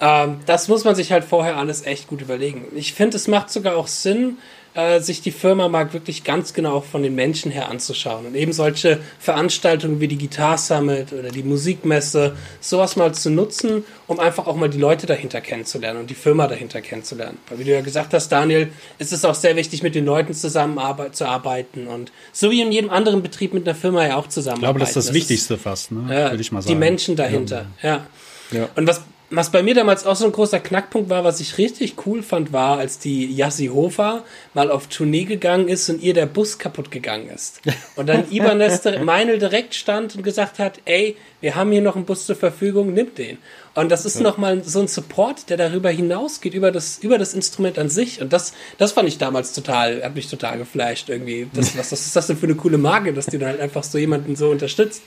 Ähm, 0.00 0.40
das 0.46 0.68
muss 0.68 0.84
man 0.84 0.94
sich 0.94 1.12
halt 1.12 1.24
vorher 1.24 1.56
alles 1.56 1.86
echt 1.86 2.08
gut 2.08 2.20
überlegen. 2.20 2.66
Ich 2.74 2.92
finde, 2.92 3.16
es 3.16 3.28
macht 3.28 3.50
sogar 3.50 3.76
auch 3.76 3.88
Sinn, 3.88 4.38
äh, 4.76 5.00
sich 5.00 5.22
die 5.22 5.30
Firma 5.30 5.68
mal 5.68 5.92
wirklich 5.94 6.22
ganz 6.22 6.52
genau 6.52 6.82
von 6.82 7.02
den 7.02 7.14
Menschen 7.14 7.50
her 7.50 7.70
anzuschauen. 7.70 8.26
Und 8.26 8.34
eben 8.34 8.52
solche 8.52 9.00
Veranstaltungen 9.18 10.00
wie 10.00 10.08
die 10.08 10.18
Guitar 10.18 10.58
Summit 10.58 11.14
oder 11.14 11.30
die 11.30 11.42
Musikmesse, 11.42 12.36
sowas 12.60 12.94
mal 12.94 13.14
zu 13.14 13.30
nutzen, 13.30 13.84
um 14.06 14.20
einfach 14.20 14.46
auch 14.46 14.54
mal 14.54 14.68
die 14.68 14.78
Leute 14.78 15.06
dahinter 15.06 15.40
kennenzulernen 15.40 16.00
und 16.00 16.10
die 16.10 16.14
Firma 16.14 16.46
dahinter 16.46 16.82
kennenzulernen. 16.82 17.38
Weil 17.48 17.58
wie 17.58 17.64
du 17.64 17.72
ja 17.72 17.80
gesagt 17.80 18.12
hast, 18.12 18.28
Daniel, 18.28 18.68
ist 18.98 19.14
es 19.14 19.24
auch 19.24 19.34
sehr 19.34 19.56
wichtig, 19.56 19.82
mit 19.82 19.94
den 19.94 20.04
Leuten 20.04 20.34
zusammenzuarbeiten 20.34 21.86
und 21.86 22.12
so 22.32 22.50
wie 22.50 22.60
in 22.60 22.70
jedem 22.70 22.90
anderen 22.90 23.22
Betrieb 23.22 23.54
mit 23.54 23.66
einer 23.66 23.74
Firma 23.74 24.06
ja 24.06 24.16
auch 24.16 24.26
zusammenarbeiten. 24.28 24.60
Ich 24.60 24.66
glaube, 24.66 24.80
das 24.80 24.88
ist 24.90 24.96
das, 24.96 25.06
das 25.06 25.14
Wichtigste 25.14 25.54
ist, 25.54 25.62
fast, 25.62 25.92
ne? 25.92 26.14
Äh, 26.14 26.30
würde 26.32 26.40
ich 26.42 26.52
mal 26.52 26.60
sagen. 26.60 26.74
Die 26.74 26.78
Menschen 26.78 27.16
dahinter, 27.16 27.66
ja. 27.82 28.04
ja. 28.50 28.58
ja. 28.58 28.68
Und 28.76 28.86
was 28.86 29.00
was 29.28 29.50
bei 29.50 29.62
mir 29.62 29.74
damals 29.74 30.06
auch 30.06 30.14
so 30.14 30.24
ein 30.24 30.32
großer 30.32 30.60
Knackpunkt 30.60 31.10
war, 31.10 31.24
was 31.24 31.40
ich 31.40 31.58
richtig 31.58 31.94
cool 32.06 32.22
fand, 32.22 32.52
war, 32.52 32.78
als 32.78 33.00
die 33.00 33.26
Yassi 33.34 33.66
Hofer 33.66 34.22
mal 34.54 34.70
auf 34.70 34.86
Tournee 34.86 35.24
gegangen 35.24 35.68
ist 35.68 35.88
und 35.90 36.00
ihr 36.00 36.14
der 36.14 36.26
Bus 36.26 36.58
kaputt 36.58 36.92
gegangen 36.92 37.28
ist. 37.28 37.60
Und 37.96 38.08
dann 38.08 38.30
Ibanez 38.30 38.82
Meinl 39.02 39.38
direkt 39.38 39.74
stand 39.74 40.14
und 40.14 40.22
gesagt 40.22 40.58
hat, 40.58 40.80
ey, 40.84 41.16
wir 41.40 41.54
haben 41.54 41.72
hier 41.72 41.80
noch 41.80 41.96
einen 41.96 42.04
Bus 42.04 42.26
zur 42.26 42.36
Verfügung, 42.36 42.92
nimm 42.92 43.14
den. 43.14 43.38
Und 43.74 43.90
das 43.90 44.04
ist 44.04 44.16
ja. 44.16 44.22
nochmal 44.22 44.62
so 44.62 44.80
ein 44.80 44.88
Support, 44.88 45.48
der 45.48 45.56
darüber 45.56 45.90
hinausgeht, 45.90 46.54
über 46.54 46.70
das, 46.70 46.98
über 46.98 47.18
das 47.18 47.34
Instrument 47.34 47.78
an 47.78 47.88
sich. 47.88 48.20
Und 48.20 48.32
das, 48.32 48.52
das 48.78 48.92
fand 48.92 49.08
ich 49.08 49.18
damals 49.18 49.54
total, 49.54 50.02
hat 50.02 50.14
mich 50.14 50.28
total 50.28 50.58
geflasht 50.58 51.08
irgendwie. 51.08 51.48
Das, 51.52 51.76
was, 51.76 51.90
was 51.90 52.06
ist 52.06 52.16
das 52.16 52.26
denn 52.26 52.36
für 52.36 52.46
eine 52.46 52.54
coole 52.54 52.78
Marke, 52.78 53.12
dass 53.12 53.26
die 53.26 53.38
dann 53.38 53.48
halt 53.48 53.60
einfach 53.60 53.82
so 53.82 53.98
jemanden 53.98 54.36
so 54.36 54.50
unterstützt? 54.50 55.02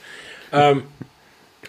Ähm, 0.52 0.82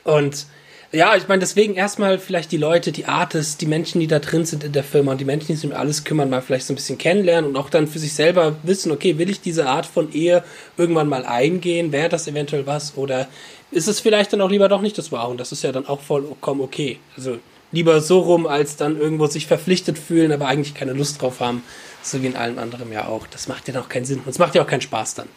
und 0.03 0.45
ja, 0.93 1.15
ich 1.15 1.27
meine, 1.27 1.39
deswegen 1.39 1.75
erstmal 1.75 2.19
vielleicht 2.19 2.51
die 2.51 2.57
Leute, 2.57 2.91
die 2.91 3.05
Artists, 3.05 3.55
die 3.55 3.65
Menschen, 3.65 4.01
die 4.01 4.07
da 4.07 4.19
drin 4.19 4.45
sind 4.45 4.63
in 4.63 4.73
der 4.73 4.83
Firma 4.83 5.13
und 5.13 5.21
die 5.21 5.25
Menschen, 5.25 5.47
die 5.47 5.55
sich 5.55 5.69
um 5.69 5.75
alles 5.75 6.03
kümmern, 6.03 6.29
mal 6.29 6.41
vielleicht 6.41 6.65
so 6.65 6.73
ein 6.73 6.75
bisschen 6.75 6.97
kennenlernen 6.97 7.49
und 7.49 7.55
auch 7.55 7.69
dann 7.69 7.87
für 7.87 7.99
sich 7.99 8.13
selber 8.13 8.57
wissen, 8.63 8.91
okay, 8.91 9.17
will 9.17 9.29
ich 9.29 9.39
diese 9.39 9.67
Art 9.67 9.85
von 9.85 10.11
Ehe 10.11 10.43
irgendwann 10.75 11.07
mal 11.07 11.25
eingehen? 11.25 11.93
Wäre 11.93 12.09
das 12.09 12.27
eventuell 12.27 12.67
was? 12.67 12.97
Oder 12.97 13.29
ist 13.71 13.87
es 13.87 14.01
vielleicht 14.01 14.33
dann 14.33 14.41
auch 14.41 14.49
lieber 14.49 14.67
doch 14.67 14.81
nicht 14.81 14.97
das 14.97 15.13
Wahre? 15.13 15.31
Und 15.31 15.39
das 15.39 15.53
ist 15.53 15.63
ja 15.63 15.71
dann 15.71 15.87
auch 15.87 16.01
vollkommen 16.01 16.59
okay. 16.59 16.99
Also 17.15 17.39
lieber 17.71 18.01
so 18.01 18.19
rum, 18.19 18.45
als 18.45 18.75
dann 18.75 18.99
irgendwo 18.99 19.27
sich 19.27 19.47
verpflichtet 19.47 19.97
fühlen, 19.97 20.33
aber 20.33 20.47
eigentlich 20.47 20.73
keine 20.73 20.91
Lust 20.91 21.21
drauf 21.21 21.39
haben. 21.39 21.63
So 22.03 22.21
wie 22.21 22.27
in 22.27 22.35
allem 22.35 22.59
anderen 22.59 22.91
ja 22.91 23.07
auch. 23.07 23.27
Das 23.27 23.47
macht 23.47 23.67
ja 23.69 23.79
auch 23.79 23.87
keinen 23.87 24.05
Sinn. 24.05 24.19
Und 24.19 24.27
es 24.27 24.39
macht 24.39 24.55
ja 24.55 24.61
auch 24.61 24.67
keinen 24.67 24.81
Spaß 24.81 25.15
dann. 25.15 25.29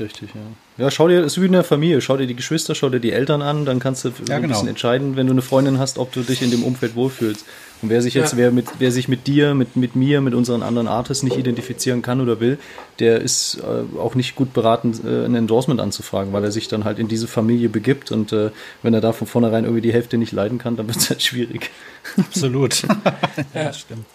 Richtig, 0.00 0.30
ja. 0.34 0.84
Ja, 0.84 0.90
schau 0.90 1.08
dir, 1.08 1.20
es 1.20 1.36
ist 1.36 1.42
wie 1.42 1.46
in 1.46 1.52
der 1.52 1.62
Familie, 1.62 2.00
schau 2.00 2.16
dir 2.16 2.26
die 2.26 2.34
Geschwister, 2.34 2.74
schau 2.74 2.88
dir 2.88 3.00
die 3.00 3.12
Eltern 3.12 3.42
an, 3.42 3.66
dann 3.66 3.80
kannst 3.80 4.04
du 4.04 4.08
ja, 4.08 4.36
ein 4.36 4.42
genau. 4.42 4.54
bisschen 4.54 4.68
entscheiden, 4.68 5.14
wenn 5.14 5.26
du 5.26 5.32
eine 5.32 5.42
Freundin 5.42 5.78
hast, 5.78 5.98
ob 5.98 6.10
du 6.12 6.22
dich 6.22 6.40
in 6.40 6.50
dem 6.50 6.64
Umfeld 6.64 6.94
wohlfühlst. 6.94 7.44
Und 7.82 7.90
wer 7.90 8.00
sich 8.00 8.14
jetzt, 8.14 8.32
ja. 8.32 8.38
wer, 8.38 8.50
mit, 8.50 8.66
wer 8.78 8.92
sich 8.92 9.08
mit 9.08 9.26
dir, 9.26 9.54
mit, 9.54 9.76
mit 9.76 9.96
mir, 9.96 10.20
mit 10.20 10.34
unseren 10.34 10.62
anderen 10.62 10.88
Artists 10.88 11.22
nicht 11.22 11.36
identifizieren 11.36 12.02
kann 12.02 12.20
oder 12.20 12.40
will, 12.40 12.58
der 12.98 13.20
ist 13.20 13.58
äh, 13.58 13.98
auch 13.98 14.14
nicht 14.14 14.36
gut 14.36 14.52
beraten, 14.54 14.98
äh, 15.04 15.26
ein 15.26 15.34
Endorsement 15.34 15.80
anzufragen, 15.80 16.32
weil 16.32 16.44
er 16.44 16.52
sich 16.52 16.68
dann 16.68 16.84
halt 16.84 16.98
in 16.98 17.08
diese 17.08 17.26
Familie 17.26 17.68
begibt 17.68 18.10
und 18.10 18.32
äh, 18.32 18.50
wenn 18.82 18.94
er 18.94 19.00
da 19.00 19.12
von 19.12 19.26
vornherein 19.26 19.64
irgendwie 19.64 19.82
die 19.82 19.92
Hälfte 19.92 20.18
nicht 20.18 20.32
leiden 20.32 20.58
kann, 20.58 20.76
dann 20.76 20.88
wird 20.88 20.98
es 20.98 21.10
halt 21.10 21.22
schwierig. 21.22 21.70
Absolut. 22.16 22.82
ja, 23.54 23.72
stimmt. 23.72 24.06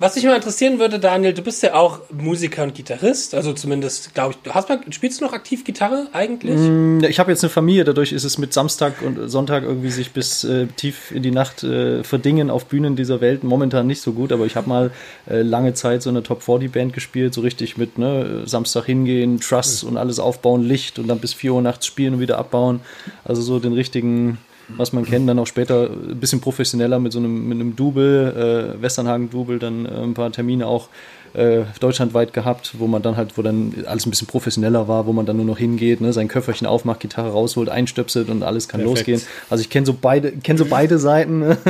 Was 0.00 0.14
mich 0.14 0.24
mal 0.24 0.36
interessieren 0.36 0.78
würde, 0.78 1.00
Daniel, 1.00 1.34
du 1.34 1.42
bist 1.42 1.60
ja 1.64 1.74
auch 1.74 2.00
Musiker 2.12 2.62
und 2.62 2.72
Gitarrist, 2.72 3.34
also 3.34 3.52
zumindest, 3.52 4.14
glaube 4.14 4.32
ich, 4.32 4.38
du 4.44 4.54
hast 4.54 4.68
mal, 4.68 4.78
spielst 4.90 5.20
du 5.20 5.24
noch 5.24 5.32
aktiv 5.32 5.64
Gitarre 5.64 6.06
eigentlich? 6.12 6.54
Mm, 6.56 7.02
ich 7.02 7.18
habe 7.18 7.32
jetzt 7.32 7.42
eine 7.42 7.50
Familie, 7.50 7.82
dadurch 7.82 8.12
ist 8.12 8.22
es 8.22 8.38
mit 8.38 8.52
Samstag 8.52 9.02
und 9.02 9.28
Sonntag 9.28 9.64
irgendwie 9.64 9.90
sich 9.90 10.12
bis 10.12 10.44
äh, 10.44 10.68
tief 10.68 11.10
in 11.10 11.24
die 11.24 11.32
Nacht 11.32 11.64
äh, 11.64 12.04
verdingen 12.04 12.48
auf 12.48 12.66
Bühnen 12.66 12.94
dieser 12.94 13.20
Welt 13.20 13.42
momentan 13.42 13.88
nicht 13.88 14.00
so 14.00 14.12
gut, 14.12 14.30
aber 14.30 14.46
ich 14.46 14.54
habe 14.54 14.68
mal 14.68 14.92
äh, 15.28 15.42
lange 15.42 15.74
Zeit 15.74 16.02
so 16.02 16.10
eine 16.10 16.22
Top 16.22 16.44
40 16.44 16.70
Band 16.70 16.92
gespielt, 16.92 17.34
so 17.34 17.40
richtig 17.40 17.76
mit 17.76 17.98
ne, 17.98 18.42
Samstag 18.44 18.84
hingehen, 18.84 19.40
Truss 19.40 19.82
mhm. 19.82 19.88
und 19.88 19.96
alles 19.96 20.20
aufbauen, 20.20 20.62
Licht 20.62 21.00
und 21.00 21.08
dann 21.08 21.18
bis 21.18 21.34
4 21.34 21.54
Uhr 21.54 21.62
nachts 21.62 21.86
spielen 21.86 22.14
und 22.14 22.20
wieder 22.20 22.38
abbauen. 22.38 22.80
Also 23.24 23.42
so 23.42 23.58
den 23.58 23.72
richtigen 23.72 24.38
was 24.76 24.92
man 24.92 25.04
kennt, 25.04 25.28
dann 25.28 25.38
auch 25.38 25.46
später 25.46 25.90
ein 25.90 26.20
bisschen 26.20 26.40
professioneller 26.40 26.98
mit 26.98 27.12
so 27.12 27.18
einem, 27.18 27.48
mit 27.48 27.58
einem 27.58 27.76
Double, 27.76 28.76
äh, 28.78 28.82
Westernhagen-Double, 28.82 29.58
dann 29.58 29.86
äh, 29.86 29.90
ein 29.90 30.14
paar 30.14 30.30
Termine 30.30 30.66
auch 30.66 30.88
äh, 31.34 31.62
deutschlandweit 31.80 32.32
gehabt, 32.32 32.74
wo 32.78 32.86
man 32.86 33.02
dann 33.02 33.16
halt, 33.16 33.36
wo 33.36 33.42
dann 33.42 33.74
alles 33.86 34.06
ein 34.06 34.10
bisschen 34.10 34.26
professioneller 34.26 34.88
war, 34.88 35.06
wo 35.06 35.12
man 35.12 35.26
dann 35.26 35.36
nur 35.36 35.44
noch 35.44 35.58
hingeht, 35.58 36.00
ne, 36.00 36.12
sein 36.12 36.28
Köfferchen 36.28 36.66
aufmacht, 36.66 37.00
Gitarre 37.00 37.30
rausholt, 37.30 37.68
einstöpselt 37.68 38.28
und 38.28 38.42
alles 38.42 38.68
kann 38.68 38.80
Perfekt. 38.80 38.98
losgehen. 39.08 39.22
Also 39.50 39.62
ich 39.62 39.70
kenne 39.70 39.86
so 39.86 39.94
beide, 40.00 40.32
kenne 40.32 40.58
so 40.58 40.64
beide 40.64 40.98
Seiten. 40.98 41.56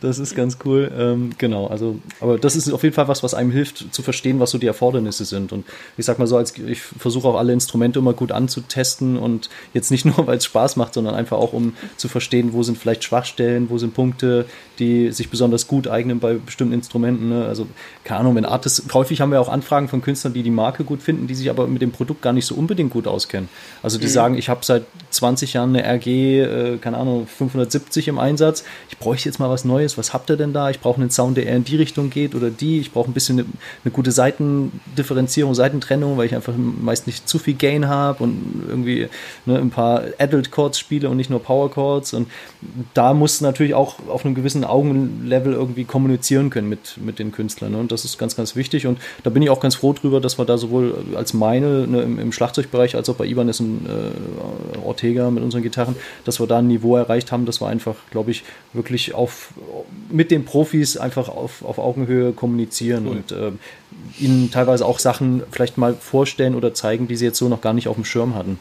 Das 0.00 0.18
ist 0.18 0.34
ganz 0.34 0.58
cool. 0.64 0.90
Ähm, 0.96 1.30
genau, 1.38 1.66
also, 1.66 1.98
aber 2.20 2.38
das 2.38 2.56
ist 2.56 2.70
auf 2.70 2.82
jeden 2.82 2.94
Fall 2.94 3.08
was, 3.08 3.22
was 3.22 3.34
einem 3.34 3.50
hilft 3.50 3.92
zu 3.92 4.02
verstehen, 4.02 4.40
was 4.40 4.50
so 4.50 4.58
die 4.58 4.66
Erfordernisse 4.66 5.24
sind. 5.24 5.52
Und 5.52 5.64
ich 5.96 6.04
sag 6.04 6.18
mal 6.18 6.26
so, 6.26 6.36
als 6.36 6.56
ich 6.56 6.80
versuche 6.80 7.28
auch 7.28 7.36
alle 7.36 7.52
Instrumente 7.52 7.98
immer 7.98 8.12
gut 8.12 8.32
anzutesten 8.32 9.16
und 9.16 9.48
jetzt 9.74 9.90
nicht 9.90 10.04
nur, 10.16 10.26
weil 10.26 10.38
es 10.38 10.44
Spaß 10.44 10.76
macht, 10.76 10.94
sondern 10.94 11.14
einfach 11.14 11.38
auch, 11.38 11.52
um 11.52 11.74
zu 11.96 12.08
verstehen, 12.08 12.52
wo 12.52 12.62
sind 12.62 12.78
vielleicht 12.78 13.04
Schwachstellen, 13.04 13.70
wo 13.70 13.78
sind 13.78 13.94
Punkte, 13.94 14.46
die 14.78 15.10
sich 15.12 15.30
besonders 15.30 15.66
gut 15.66 15.88
eignen 15.88 16.20
bei 16.20 16.34
bestimmten 16.34 16.74
Instrumenten. 16.74 17.28
Ne? 17.28 17.46
Also, 17.46 17.66
keine 18.04 18.20
Ahnung, 18.20 18.36
wenn 18.36 18.44
Artists, 18.44 18.77
häufig 18.92 19.20
haben 19.20 19.32
wir 19.32 19.40
auch 19.40 19.48
Anfragen 19.48 19.88
von 19.88 20.02
Künstlern, 20.02 20.32
die 20.32 20.42
die 20.42 20.50
Marke 20.50 20.84
gut 20.84 21.02
finden, 21.02 21.26
die 21.26 21.34
sich 21.34 21.50
aber 21.50 21.66
mit 21.66 21.82
dem 21.82 21.92
Produkt 21.92 22.22
gar 22.22 22.32
nicht 22.32 22.46
so 22.46 22.54
unbedingt 22.54 22.90
gut 22.90 23.06
auskennen. 23.06 23.48
Also 23.82 23.98
die 23.98 24.06
mhm. 24.06 24.10
sagen, 24.10 24.38
ich 24.38 24.48
habe 24.48 24.64
seit 24.64 24.84
20 25.10 25.54
Jahren 25.54 25.74
eine 25.74 25.84
RG, 25.86 26.06
äh, 26.06 26.78
keine 26.78 26.98
Ahnung, 26.98 27.26
570 27.26 28.08
im 28.08 28.18
Einsatz. 28.18 28.64
Ich 28.90 28.98
bräuchte 28.98 29.28
jetzt 29.28 29.38
mal 29.38 29.50
was 29.50 29.64
Neues. 29.64 29.98
Was 29.98 30.12
habt 30.12 30.30
ihr 30.30 30.36
denn 30.36 30.52
da? 30.52 30.70
Ich 30.70 30.80
brauche 30.80 31.00
einen 31.00 31.10
Sound, 31.10 31.36
der 31.36 31.46
eher 31.46 31.56
in 31.56 31.64
die 31.64 31.76
Richtung 31.76 32.10
geht 32.10 32.34
oder 32.34 32.50
die. 32.50 32.80
Ich 32.80 32.92
brauche 32.92 33.10
ein 33.10 33.14
bisschen 33.14 33.38
eine, 33.38 33.48
eine, 33.84 33.92
gute 33.92 34.12
Seitendifferenzierung, 34.12 35.54
Seitentrennung, 35.54 36.16
weil 36.16 36.26
ich 36.26 36.34
einfach 36.34 36.54
meist 36.56 37.06
nicht 37.06 37.28
zu 37.28 37.38
viel 37.38 37.54
Gain 37.54 37.88
habe 37.88 38.22
und 38.24 38.64
irgendwie 38.68 39.08
ne, 39.46 39.58
ein 39.58 39.70
paar 39.70 40.02
Adult 40.18 40.50
Chords 40.50 40.78
spiele 40.78 41.08
und 41.08 41.16
nicht 41.16 41.30
nur 41.30 41.42
Power 41.42 41.70
Chords. 41.70 42.12
Und 42.12 42.28
da 42.94 43.14
muss 43.14 43.40
natürlich 43.40 43.74
auch 43.74 43.96
auf 44.08 44.24
einem 44.24 44.34
gewissen 44.34 44.64
Augenlevel 44.64 45.52
irgendwie 45.52 45.84
kommunizieren 45.84 46.50
können 46.50 46.68
mit, 46.68 46.98
mit 46.98 47.18
den 47.18 47.32
Künstlern. 47.32 47.72
Ne? 47.72 47.78
Und 47.78 47.92
das 47.92 48.04
ist 48.04 48.18
ganz, 48.18 48.36
ganz 48.36 48.56
wichtig. 48.56 48.67
Und 48.86 48.98
da 49.22 49.30
bin 49.30 49.42
ich 49.42 49.50
auch 49.50 49.60
ganz 49.60 49.74
froh 49.74 49.92
drüber, 49.92 50.20
dass 50.20 50.38
wir 50.38 50.44
da 50.44 50.58
sowohl 50.58 50.94
als 51.16 51.34
meine 51.34 51.86
ne, 51.86 52.02
im, 52.02 52.18
im, 52.18 52.32
Schlagzeugbereich 52.32 52.96
als 52.96 53.08
auch 53.08 53.14
bei 53.14 53.26
Ibanez 53.26 53.60
und 53.60 53.86
äh, 53.86 54.78
Ortega 54.84 55.30
mit 55.30 55.42
unseren 55.42 55.62
Gitarren, 55.62 55.96
dass 56.24 56.40
wir 56.40 56.46
da 56.46 56.58
ein 56.58 56.68
Niveau 56.68 56.96
erreicht 56.96 57.32
haben, 57.32 57.46
dass 57.46 57.60
wir 57.60 57.68
einfach, 57.68 57.96
glaube 58.10 58.30
ich, 58.30 58.44
wirklich 58.72 59.14
auf, 59.14 59.50
mit 60.10 60.30
den 60.30 60.44
Profis 60.44 60.96
einfach 60.96 61.28
auf, 61.28 61.64
auf 61.64 61.78
Augenhöhe 61.78 62.32
kommunizieren 62.32 63.06
cool. 63.06 63.16
und 63.16 63.32
äh, 63.32 63.52
ihnen 64.18 64.50
teilweise 64.50 64.84
auch 64.84 64.98
Sachen 64.98 65.42
vielleicht 65.50 65.78
mal 65.78 65.94
vorstellen 65.94 66.54
oder 66.54 66.74
zeigen, 66.74 67.08
die 67.08 67.16
sie 67.16 67.24
jetzt 67.24 67.38
so 67.38 67.48
noch 67.48 67.60
gar 67.60 67.72
nicht 67.72 67.88
auf 67.88 67.96
dem 67.96 68.04
Schirm 68.04 68.34
hatten. 68.34 68.58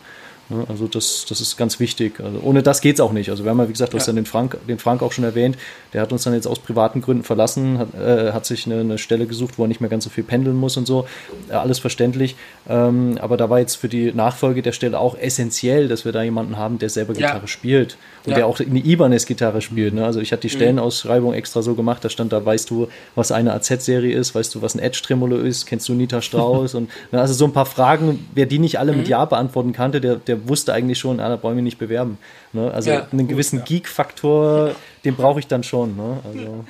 Ne, 0.49 0.65
also 0.69 0.88
das, 0.88 1.25
das 1.27 1.41
ist 1.41 1.57
ganz 1.57 1.79
wichtig. 1.79 2.21
Also 2.21 2.39
ohne 2.41 2.63
das 2.63 2.79
geht 2.79 2.95
es 2.95 3.01
auch 3.01 3.12
nicht. 3.12 3.29
Also 3.29 3.43
wir 3.43 3.51
haben 3.51 3.60
ja, 3.60 3.67
wie 3.67 3.73
gesagt, 3.73 3.91
du 3.91 3.97
ja. 3.97 3.99
hast 3.99 4.07
ja 4.07 4.13
den 4.13 4.25
Frank, 4.25 4.57
den 4.67 4.79
Frank 4.79 5.01
auch 5.01 5.12
schon 5.12 5.25
erwähnt, 5.25 5.57
der 5.93 6.01
hat 6.01 6.12
uns 6.13 6.23
dann 6.23 6.33
jetzt 6.33 6.47
aus 6.47 6.60
privaten 6.60 7.01
Gründen 7.01 7.23
verlassen, 7.23 7.79
hat, 7.79 7.93
äh, 7.95 8.31
hat 8.31 8.45
sich 8.45 8.65
eine, 8.65 8.79
eine, 8.79 8.97
Stelle 8.97 9.25
gesucht, 9.25 9.57
wo 9.57 9.65
er 9.65 9.67
nicht 9.67 9.81
mehr 9.81 9.89
ganz 9.89 10.05
so 10.05 10.10
viel 10.10 10.23
pendeln 10.23 10.55
muss 10.55 10.77
und 10.77 10.88
so. 10.88 11.05
Äh, 11.49 11.53
alles 11.53 11.79
verständlich. 11.79 12.36
Ähm, 12.69 13.17
aber 13.19 13.36
da 13.36 13.49
war 13.49 13.60
jetzt 13.60 13.75
für 13.75 13.89
die 13.89 14.13
Nachfolge 14.13 14.62
der 14.62 14.71
Stelle 14.71 14.99
auch 14.99 15.17
essentiell, 15.17 15.89
dass 15.89 16.05
wir 16.05 16.13
da 16.13 16.23
jemanden 16.23 16.57
haben, 16.57 16.79
der 16.79 16.89
selber 16.89 17.13
Gitarre 17.13 17.41
ja. 17.41 17.47
spielt 17.47 17.97
und 18.25 18.31
ja. 18.31 18.38
der 18.38 18.47
auch 18.47 18.60
eine 18.60 18.79
Ibanez-Gitarre 18.79 19.62
spielt. 19.62 19.93
Ne? 19.93 20.05
Also 20.05 20.21
ich 20.21 20.31
hatte 20.31 20.47
die 20.47 20.53
mhm. 20.53 20.60
Stellenausschreibung 20.60 21.33
extra 21.33 21.62
so 21.62 21.75
gemacht, 21.75 22.05
da 22.05 22.10
stand 22.10 22.31
da, 22.31 22.45
weißt 22.45 22.69
du, 22.69 22.88
was 23.15 23.31
eine 23.31 23.53
AZ-Serie 23.53 24.15
ist, 24.15 24.33
weißt 24.36 24.55
du, 24.55 24.62
was 24.62 24.75
ein 24.75 24.79
Edge-Tremolo 24.79 25.38
ist, 25.38 25.65
kennst 25.65 25.89
du 25.89 25.93
Nita 25.93 26.21
Strauss 26.21 26.73
und 26.75 26.89
ne, 27.12 27.19
also 27.19 27.33
so 27.33 27.45
ein 27.45 27.53
paar 27.53 27.65
Fragen, 27.65 28.27
wer 28.33 28.45
die 28.45 28.60
nicht 28.60 28.79
alle 28.79 28.93
mhm. 28.93 28.99
mit 28.99 29.07
Ja 29.07 29.25
beantworten 29.25 29.73
kannte, 29.73 29.99
der, 29.99 30.15
der 30.15 30.37
der 30.38 30.50
wusste 30.50 30.73
eigentlich 30.73 31.00
schon, 31.00 31.19
ah, 31.19 31.30
da 31.30 31.36
brauchen 31.36 31.56
wir 31.56 31.63
nicht 31.63 31.78
bewerben. 31.78 32.17
Ne? 32.54 32.71
Also 32.71 32.91
ja, 32.91 33.08
einen 33.12 33.28
gewissen 33.28 33.60
ja. 33.60 33.65
Geek-Faktor, 33.65 34.76
den 35.06 35.15
brauche 35.15 35.39
ich 35.39 35.47
dann 35.47 35.63
schon. 35.63 35.95
Ne? 35.95 36.19
Also, 36.23 36.65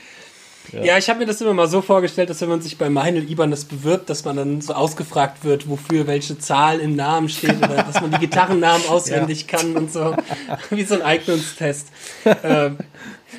ja. 0.74 0.84
ja. 0.84 0.98
ich 0.98 1.10
habe 1.10 1.20
mir 1.20 1.26
das 1.26 1.42
immer 1.42 1.54
mal 1.54 1.68
so 1.68 1.82
vorgestellt, 1.82 2.30
dass 2.30 2.42
wenn 2.42 2.50
man 2.50 2.62
sich 2.62 2.78
bei 2.78 2.90
Meinl 2.90 3.30
Ibanez 3.30 3.66
bewirbt, 3.66 4.10
dass 4.10 4.26
man 4.26 4.36
dann 4.36 4.62
so 4.62 4.74
ausgefragt 4.74 5.44
wird, 5.44 5.70
wofür 5.70 6.08
welche 6.08 6.38
Zahl 6.38 6.80
im 6.80 6.96
Namen 6.96 7.30
steht 7.30 7.58
oder 7.58 7.84
dass 7.84 8.02
man 8.02 8.12
die 8.12 8.20
Gitarrennamen 8.20 8.88
auswendig 8.90 9.48
kann 9.48 9.76
und 9.76 9.92
so. 9.92 10.16
Wie 10.70 10.84
so 10.84 10.96
ein 10.96 11.02
Eignungstest. 11.02 11.90
ähm, 12.44 12.78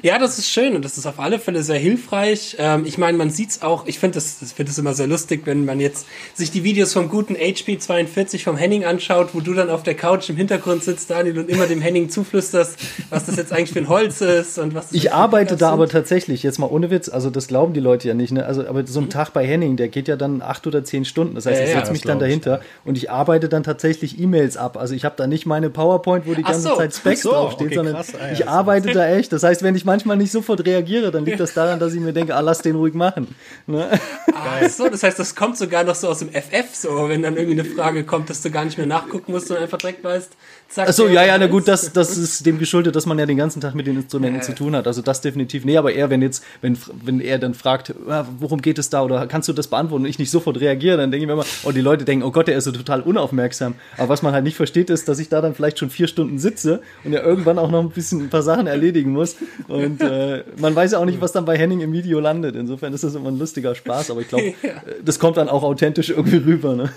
ja, 0.03 0.19
das 0.19 0.39
ist 0.39 0.49
schön 0.49 0.77
und 0.77 0.85
das 0.85 0.99
ist 0.99 1.07
auf 1.07 1.19
alle 1.19 1.39
Fälle 1.39 1.63
sehr 1.63 1.79
hilfreich. 1.79 2.57
Ähm, 2.59 2.85
ich 2.87 2.99
meine, 2.99 3.19
man 3.19 3.31
sieht's 3.31 3.63
auch, 3.63 3.87
ich 3.87 3.99
finde 3.99 4.15
das, 4.17 4.43
ich 4.43 4.53
finde 4.53 4.73
es 4.73 4.79
immer 4.79 4.95
sehr 4.95 5.07
lustig, 5.07 5.43
wenn 5.45 5.65
man 5.65 5.81
jetzt 5.81 6.07
sich 6.35 6.51
die 6.51 6.65
Videos 6.65 6.93
vom 6.93 7.09
guten 7.09 7.35
HP 7.35 7.79
42 7.79 8.45
vom 8.45 8.57
Henning 8.57 8.85
anschaut, 8.85 9.31
wo 9.33 9.41
du 9.41 9.55
dann 9.55 9.71
auf 9.71 9.83
der 9.83 9.95
Couch 9.95 10.29
im 10.31 10.37
Hintergrund 10.37 10.85
sitzt, 10.85 11.11
Daniel, 11.11 11.39
und 11.39 11.49
immer 11.49 11.67
dem 11.67 11.81
Henning 11.81 12.11
zuflüsterst, 12.11 12.79
was 13.11 13.27
das 13.27 13.37
jetzt 13.37 13.53
eigentlich 13.53 13.73
für 13.73 13.81
ein 13.81 13.89
Holz 13.89 14.21
ist 14.21 14.59
und 14.59 14.75
was 14.75 14.93
Ich 14.93 15.13
arbeite 15.13 15.57
da 15.57 15.69
sind. 15.69 15.75
aber 15.75 15.89
tatsächlich, 15.89 16.43
jetzt 16.43 16.59
mal 16.59 16.67
ohne 16.67 16.91
Witz, 16.91 17.09
also 17.09 17.31
das 17.31 17.49
glauben 17.49 17.73
die 17.73 17.81
Leute 17.81 18.09
ja 18.09 18.15
nicht, 18.15 18.33
ne? 18.33 18.47
Also, 18.47 18.67
aber 18.67 18.87
so 18.87 19.01
ein 19.01 19.05
mhm. 19.07 19.11
Tag 19.11 19.33
bei 19.33 19.47
Henning, 19.47 19.77
der 19.77 19.89
geht 19.89 20.09
ja 20.09 20.17
dann 20.17 20.43
acht 20.43 20.67
oder 20.67 20.85
zehn 20.85 21.05
Stunden. 21.05 21.35
Das 21.35 21.47
heißt, 21.47 21.59
ja, 21.59 21.67
ich 21.67 21.73
setze 21.73 21.87
ja, 21.87 21.93
mich 21.93 22.03
dann 22.03 22.19
dahinter 22.19 22.61
ich. 22.61 22.89
und 22.89 22.97
ich 22.97 23.11
arbeite 23.11 23.49
dann 23.49 23.63
tatsächlich 23.63 24.21
E-Mails 24.21 24.57
ab. 24.57 24.77
Also 24.77 24.95
ich 24.95 25.05
habe 25.05 25.15
da 25.17 25.27
nicht 25.27 25.47
meine 25.47 25.71
PowerPoint, 25.71 26.27
wo 26.27 26.35
die 26.35 26.43
ganze 26.43 26.61
so. 26.61 26.77
Zeit 26.77 26.95
Specs 26.95 27.23
so, 27.23 27.31
draufstehen, 27.31 27.69
okay, 27.69 27.77
sondern 27.77 27.95
krass, 27.95 28.13
ah, 28.15 28.33
ich 28.33 28.49
arbeite 28.49 28.93
da 28.93 29.09
echt. 29.09 29.33
Das 29.33 29.43
heißt, 29.43 29.63
wenn 29.63 29.75
ich 29.75 29.85
manchmal 29.88 30.18
nicht 30.18 30.31
sofort 30.31 30.64
reagiere, 30.66 31.11
dann 31.11 31.24
liegt 31.24 31.40
das 31.40 31.55
daran, 31.55 31.81
dass 31.81 31.94
ich 31.94 32.01
mir 32.01 32.12
denke, 32.12 32.37
ah, 32.37 32.40
lass 32.40 32.61
den 32.61 32.77
ruhig 32.77 32.94
machen. 32.94 33.35
Ne? 33.66 33.88
Ach 34.35 34.68
so, 34.68 34.88
das 34.88 35.03
heißt, 35.03 35.18
das 35.18 35.35
kommt 35.35 35.57
sogar 35.57 35.83
noch 35.83 35.94
so 35.94 36.09
aus 36.09 36.18
dem 36.18 36.29
FF, 36.29 36.74
so, 36.74 37.09
wenn 37.09 37.22
dann 37.22 37.37
irgendwie 37.37 37.61
eine 37.61 37.68
Frage 37.68 38.05
kommt, 38.05 38.29
dass 38.29 38.42
du 38.42 38.51
gar 38.51 38.64
nicht 38.64 38.77
mehr 38.77 38.87
nachgucken 38.87 39.33
musst 39.33 39.51
und 39.51 39.57
einfach 39.57 39.79
direkt 39.79 40.05
weißt, 40.05 40.31
zack. 40.68 40.88
Achso, 40.88 41.09
ja, 41.09 41.24
ja, 41.24 41.38
na 41.38 41.46
gut, 41.46 41.66
das, 41.66 41.92
das 41.92 42.16
ist 42.16 42.44
dem 42.44 42.59
geschuldet, 42.59 42.94
dass 42.94 43.07
man 43.07 43.18
ja 43.18 43.27
den 43.27 43.37
ganzen 43.37 43.61
Tag 43.61 43.74
mit 43.74 43.87
den 43.87 43.96
Instrumenten 43.96 44.40
äh. 44.40 44.44
zu 44.44 44.55
tun 44.55 44.77
hat. 44.77 44.87
Also 44.87 45.03
das 45.03 45.20
definitiv. 45.20 45.64
Nee, 45.64 45.77
aber 45.77 45.92
eher, 45.92 46.11
wenn 46.11 46.22
jetzt, 46.22 46.44
wenn, 46.61 46.79
wenn 47.03 47.20
er 47.20 47.38
dann 47.38 47.55
fragt, 47.55 47.94
ah, 48.09 48.27
worum 48.38 48.61
geht 48.61 48.79
es 48.79 48.90
da 48.90 49.03
oder 49.03 49.27
kannst 49.27 49.48
du 49.48 49.53
das 49.53 49.68
beantworten 49.68 50.05
und 50.05 50.11
ich 50.11 50.18
nicht 50.18 50.31
sofort 50.31 50.61
reagiere, 50.61 50.96
dann 50.96 51.11
denke 51.11 51.24
ich 51.24 51.27
mir 51.27 51.33
immer, 51.33 51.46
oh, 51.64 51.72
die 51.72 51.81
Leute 51.81 52.05
denken, 52.05 52.24
oh 52.24 52.31
Gott, 52.31 52.48
der 52.48 52.57
ist 52.57 52.64
so 52.64 52.72
total 52.72 53.01
unaufmerksam. 53.01 53.74
Aber 53.96 54.11
was 54.11 54.22
man 54.22 54.35
halt 54.35 54.44
nicht 54.44 54.57
versteht, 54.57 54.90
ist, 54.90 55.09
dass 55.09 55.18
ich 55.18 55.29
da 55.29 55.40
dann 55.40 55.55
vielleicht 55.55 55.79
schon 55.79 55.90
vier 55.90 56.09
Stunden 56.09 56.38
sitze 56.38 56.83
und 57.05 57.12
ja 57.12 57.22
irgendwann 57.22 57.59
auch 57.59 57.70
noch 57.70 57.81
ein 57.81 57.90
bisschen 57.90 58.20
ein 58.20 58.31
paar 58.31 58.42
Sachen 58.42 58.66
erledigen 58.66 59.12
muss. 59.12 59.37
Und 59.68 59.78
äh, 59.79 60.45
man 60.59 60.75
weiß 60.75 60.93
ja 60.93 60.99
auch 60.99 61.05
nicht, 61.05 61.21
was 61.21 61.33
dann 61.33 61.45
bei 61.45 61.57
Henning 61.57 61.81
im 61.81 61.93
Video 61.93 62.21
landet. 62.21 62.57
Insofern 62.57 62.93
ist 62.93 63.05
das 63.05 63.14
immer 63.14 63.29
ein 63.29 63.38
lustiger 63.38 63.75
Spaß, 63.75 64.11
aber 64.11 64.21
ich 64.21 64.29
glaube, 64.29 64.55
ja. 64.62 64.83
das 65.05 65.19
kommt 65.19 65.37
dann 65.37 65.49
auch 65.49 65.62
authentisch 65.62 66.11
irgendwie 66.11 66.37
rüber. 66.37 66.75
Ne? 66.75 66.93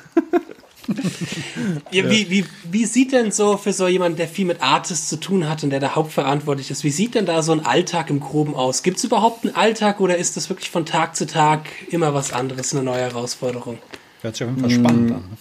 ja, 1.91 2.09
wie, 2.09 2.29
wie, 2.29 2.45
wie 2.69 2.85
sieht 2.85 3.11
denn 3.11 3.31
so 3.31 3.57
für 3.57 3.73
so 3.73 3.87
jemanden, 3.87 4.17
der 4.17 4.27
viel 4.27 4.45
mit 4.45 4.61
Artists 4.61 5.09
zu 5.09 5.19
tun 5.19 5.47
hat 5.47 5.63
und 5.63 5.69
der 5.69 5.79
da 5.79 5.95
hauptverantwortlich 5.95 6.71
ist, 6.71 6.83
wie 6.83 6.89
sieht 6.89 7.15
denn 7.15 7.25
da 7.25 7.41
so 7.43 7.51
ein 7.51 7.65
Alltag 7.65 8.09
im 8.09 8.19
Groben 8.19 8.55
aus? 8.55 8.83
Gibt 8.83 8.97
es 8.97 9.03
überhaupt 9.03 9.45
einen 9.45 9.55
Alltag 9.55 9.99
oder 9.99 10.17
ist 10.17 10.37
das 10.37 10.49
wirklich 10.49 10.69
von 10.69 10.85
Tag 10.85 11.15
zu 11.15 11.27
Tag 11.27 11.67
immer 11.89 12.13
was 12.13 12.33
anderes, 12.33 12.73
eine 12.73 12.83
neue 12.83 13.01
Herausforderung? 13.01 13.77
Hört 14.21 14.35
sich 14.35 14.47
auf 14.47 14.49
jeden 14.55 14.61
Fall 14.61 14.71
spannend 14.71 15.11
an. 15.11 15.17
Ne? 15.17 15.37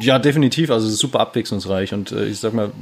Ja, 0.00 0.18
definitiv. 0.18 0.70
Also 0.70 0.86
es 0.86 0.94
ist 0.94 1.00
super 1.00 1.20
abwechslungsreich 1.20 1.92
und 1.92 2.12
äh, 2.12 2.26
ich 2.26 2.38
sag 2.38 2.54
mal, 2.54 2.72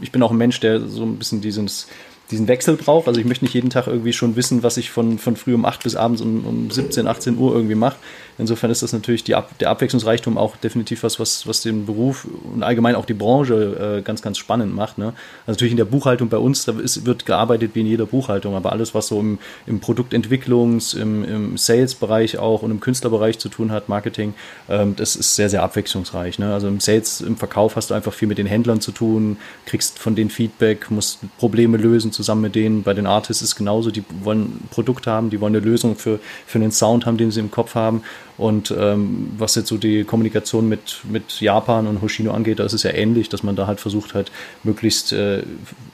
ich 0.00 0.12
bin 0.12 0.22
auch 0.22 0.30
ein 0.30 0.36
Mensch, 0.36 0.60
der 0.60 0.80
so 0.80 1.02
ein 1.02 1.16
bisschen 1.16 1.40
dieses 1.40 1.88
diesen 2.32 2.48
Wechsel 2.48 2.76
brauche. 2.76 3.06
Also 3.06 3.20
ich 3.20 3.26
möchte 3.26 3.44
nicht 3.44 3.54
jeden 3.54 3.70
Tag 3.70 3.86
irgendwie 3.86 4.12
schon 4.12 4.34
wissen, 4.34 4.62
was 4.62 4.76
ich 4.76 4.90
von, 4.90 5.18
von 5.18 5.36
früh 5.36 5.54
um 5.54 5.64
8 5.64 5.82
bis 5.82 5.94
abends 5.94 6.20
um, 6.20 6.44
um 6.44 6.70
17, 6.70 7.06
18 7.06 7.38
Uhr 7.38 7.54
irgendwie 7.54 7.76
mache. 7.76 7.96
Insofern 8.38 8.70
ist 8.70 8.82
das 8.82 8.92
natürlich 8.92 9.22
Ab 9.34 9.50
der 9.60 9.70
Abwechslungsreichtum 9.70 10.36
auch 10.36 10.56
definitiv 10.56 11.02
was, 11.02 11.18
was, 11.20 11.46
was 11.46 11.62
den 11.62 11.86
Beruf 11.86 12.26
und 12.52 12.62
allgemein 12.62 12.96
auch 12.96 13.04
die 13.04 13.14
Branche 13.14 13.98
äh, 13.98 14.02
ganz, 14.02 14.20
ganz 14.20 14.38
spannend 14.38 14.74
macht. 14.74 14.98
Ne? 14.98 15.14
Also 15.46 15.52
natürlich 15.52 15.72
in 15.72 15.76
der 15.76 15.84
Buchhaltung 15.84 16.28
bei 16.28 16.36
uns, 16.36 16.64
da 16.64 16.72
ist, 16.72 17.06
wird 17.06 17.24
gearbeitet 17.24 17.70
wie 17.74 17.80
in 17.80 17.86
jeder 17.86 18.06
Buchhaltung, 18.06 18.54
aber 18.54 18.72
alles, 18.72 18.94
was 18.94 19.08
so 19.08 19.20
im, 19.20 19.38
im 19.66 19.80
Produktentwicklungs-, 19.80 20.96
im, 20.96 21.24
im 21.24 21.56
Sales-Bereich 21.56 22.38
auch 22.38 22.62
und 22.62 22.70
im 22.70 22.80
Künstlerbereich 22.80 23.38
zu 23.38 23.48
tun 23.48 23.72
hat, 23.72 23.88
Marketing, 23.88 24.34
ähm, 24.68 24.96
das 24.96 25.16
ist 25.16 25.36
sehr, 25.36 25.48
sehr 25.48 25.62
abwechslungsreich. 25.62 26.38
Ne? 26.38 26.52
Also 26.52 26.68
im 26.68 26.80
Sales, 26.80 27.20
im 27.20 27.36
Verkauf 27.36 27.76
hast 27.76 27.90
du 27.90 27.94
einfach 27.94 28.12
viel 28.12 28.28
mit 28.28 28.38
den 28.38 28.46
Händlern 28.46 28.80
zu 28.80 28.92
tun, 28.92 29.36
kriegst 29.66 29.98
von 29.98 30.14
denen 30.14 30.30
Feedback, 30.30 30.90
musst 30.90 31.20
Probleme 31.38 31.76
lösen 31.76 32.12
zusammen 32.12 32.42
mit 32.42 32.54
denen. 32.54 32.82
Bei 32.82 32.94
den 32.94 33.06
Artists 33.06 33.42
ist 33.42 33.48
es 33.50 33.56
genauso, 33.56 33.90
die 33.90 34.04
wollen 34.22 34.42
ein 34.42 34.68
Produkt 34.70 35.06
haben, 35.06 35.30
die 35.30 35.40
wollen 35.40 35.54
eine 35.54 35.64
Lösung 35.64 35.96
für, 35.96 36.18
für 36.46 36.58
einen 36.58 36.72
Sound 36.72 37.06
haben, 37.06 37.16
den 37.16 37.30
sie 37.30 37.40
im 37.40 37.50
Kopf 37.50 37.74
haben. 37.74 38.02
Und 38.38 38.74
ähm, 38.76 39.32
was 39.36 39.54
jetzt 39.54 39.68
so 39.68 39.76
die 39.76 40.04
Kommunikation 40.04 40.68
mit, 40.68 41.00
mit 41.04 41.40
Japan 41.40 41.86
und 41.86 42.00
Hoshino 42.00 42.32
angeht, 42.32 42.58
da 42.58 42.64
ist 42.64 42.72
es 42.72 42.82
ja 42.82 42.90
ähnlich, 42.90 43.28
dass 43.28 43.42
man 43.42 43.56
da 43.56 43.66
halt 43.66 43.80
versucht 43.80 44.14
hat, 44.14 44.32
möglichst 44.62 45.12
äh, 45.12 45.42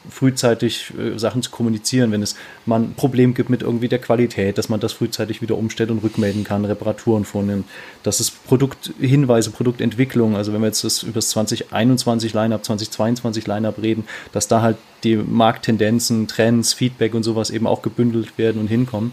frühzeitig 0.09 0.93
äh, 0.99 1.19
Sachen 1.19 1.43
zu 1.43 1.51
kommunizieren, 1.51 2.13
wenn 2.13 2.23
es 2.23 2.37
mal 2.65 2.81
ein 2.81 2.95
Problem 2.95 3.35
gibt 3.35 3.51
mit 3.51 3.63
irgendwie 3.63 3.89
der 3.89 3.99
Qualität, 3.99 4.57
dass 4.57 4.69
man 4.69 4.81
das 4.81 4.93
frühzeitig 4.93 5.43
wieder 5.43 5.57
umstellt 5.57 5.91
und 5.91 6.03
rückmelden 6.03 6.45
kann, 6.45 6.65
Reparaturen 6.65 7.25
vornimmt. 7.25 7.67
Das 8.03 8.21
ist 8.21 8.47
Produkthinweise, 8.47 9.51
Produktentwicklung. 9.51 10.37
Also 10.37 10.53
wenn 10.53 10.61
wir 10.61 10.69
jetzt 10.69 10.85
das 10.85 11.03
über 11.03 11.15
das 11.15 11.31
2021 11.31 12.35
Line-Up, 12.35 12.65
2022 12.65 13.47
Line-Up 13.47 13.83
reden, 13.83 14.05
dass 14.33 14.49
da 14.49 14.63
halt 14.63 14.77
die 15.05 15.17
Markttendenzen, 15.17 16.29
Trends, 16.29 16.73
Feedback 16.73 17.15
und 17.15 17.23
sowas 17.23 17.51
eben 17.51 17.67
auch 17.67 17.83
gebündelt 17.83 18.39
werden 18.39 18.61
und 18.61 18.69
hinkommen. 18.69 19.13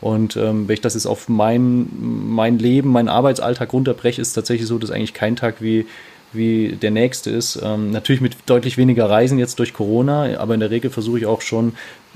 Und 0.00 0.36
ähm, 0.36 0.68
wenn 0.68 0.74
ich 0.74 0.80
das 0.80 0.94
jetzt 0.94 1.06
auf 1.06 1.28
mein, 1.28 1.88
mein 1.98 2.58
Leben, 2.58 2.90
meinen 2.90 3.08
Arbeitsalltag 3.08 3.72
runterbreche, 3.72 4.20
ist 4.20 4.28
es 4.28 4.34
tatsächlich 4.34 4.68
so, 4.68 4.78
dass 4.78 4.90
eigentlich 4.90 5.14
kein 5.14 5.36
Tag 5.36 5.56
wie, 5.60 5.86
wie 6.32 6.76
der 6.80 6.90
nächste 6.90 7.30
ist. 7.30 7.58
Ähm, 7.62 7.90
natürlich 7.90 8.20
mit 8.20 8.36
deutlich 8.46 8.76
weniger 8.76 9.08
Reisen 9.08 9.38
jetzt 9.38 9.58
durch 9.58 9.72
Corona, 9.72 10.38
aber 10.38 10.54
in 10.54 10.60
der 10.60 10.70
Regel 10.70 10.90
versuche 10.90 11.18
ich 11.18 11.26
auch 11.26 11.40
schon 11.40 11.72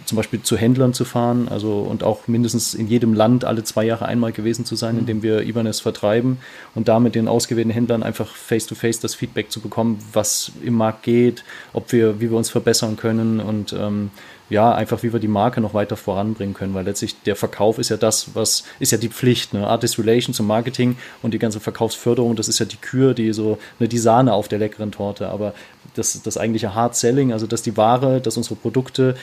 zum 0.06 0.16
Beispiel 0.16 0.42
zu 0.42 0.56
Händlern 0.56 0.94
zu 0.94 1.04
fahren, 1.04 1.48
also 1.48 1.80
und 1.80 2.02
auch 2.02 2.26
mindestens 2.26 2.74
in 2.74 2.88
jedem 2.88 3.12
Land 3.14 3.44
alle 3.44 3.64
zwei 3.64 3.84
Jahre 3.84 4.06
einmal 4.06 4.32
gewesen 4.32 4.64
zu 4.64 4.76
sein, 4.76 4.94
mhm. 4.94 5.00
in 5.00 5.06
dem 5.06 5.22
wir 5.22 5.42
Ibanez 5.42 5.80
vertreiben 5.80 6.38
und 6.74 6.88
da 6.88 7.00
mit 7.00 7.14
den 7.14 7.28
ausgewählten 7.28 7.70
Händlern 7.70 8.02
einfach 8.02 8.34
face-to-face 8.34 8.98
-face 8.98 9.02
das 9.02 9.14
Feedback 9.14 9.50
zu 9.50 9.60
bekommen, 9.60 9.98
was 10.12 10.52
im 10.62 10.74
Markt 10.74 11.02
geht, 11.02 11.44
ob 11.72 11.92
wir, 11.92 12.20
wie 12.20 12.30
wir 12.30 12.36
uns 12.36 12.50
verbessern 12.50 12.96
können 12.96 13.40
und 13.40 13.72
ähm, 13.72 14.10
ja, 14.50 14.74
einfach 14.74 15.02
wie 15.02 15.12
wir 15.12 15.20
die 15.20 15.28
Marke 15.28 15.60
noch 15.60 15.74
weiter 15.74 15.96
voranbringen 15.96 16.54
können, 16.54 16.74
weil 16.74 16.84
letztlich 16.84 17.22
der 17.22 17.36
Verkauf 17.36 17.78
ist 17.78 17.88
ja 17.88 17.96
das, 17.96 18.34
was 18.34 18.64
ist 18.80 18.92
ja 18.92 18.98
die 18.98 19.08
Pflicht, 19.08 19.54
ne? 19.54 19.66
Artist 19.66 19.98
Relations 19.98 20.38
und 20.40 20.46
Marketing 20.46 20.96
und 21.22 21.32
die 21.32 21.38
ganze 21.38 21.60
Verkaufsförderung, 21.60 22.36
das 22.36 22.48
ist 22.48 22.58
ja 22.58 22.66
die 22.66 22.76
Kür, 22.76 23.14
die 23.14 23.32
so, 23.32 23.58
ne, 23.78 23.88
die 23.88 23.98
Sahne 23.98 24.34
auf 24.34 24.48
der 24.48 24.58
leckeren 24.58 24.90
Torte, 24.90 25.28
aber 25.28 25.54
das, 25.94 26.20
das 26.22 26.36
eigentliche 26.36 26.74
Hard 26.74 26.96
Selling, 26.96 27.32
also 27.32 27.46
dass 27.46 27.62
die 27.62 27.76
Ware, 27.76 28.20
dass 28.20 28.36
unsere 28.36 28.56
Produkte 28.56 29.14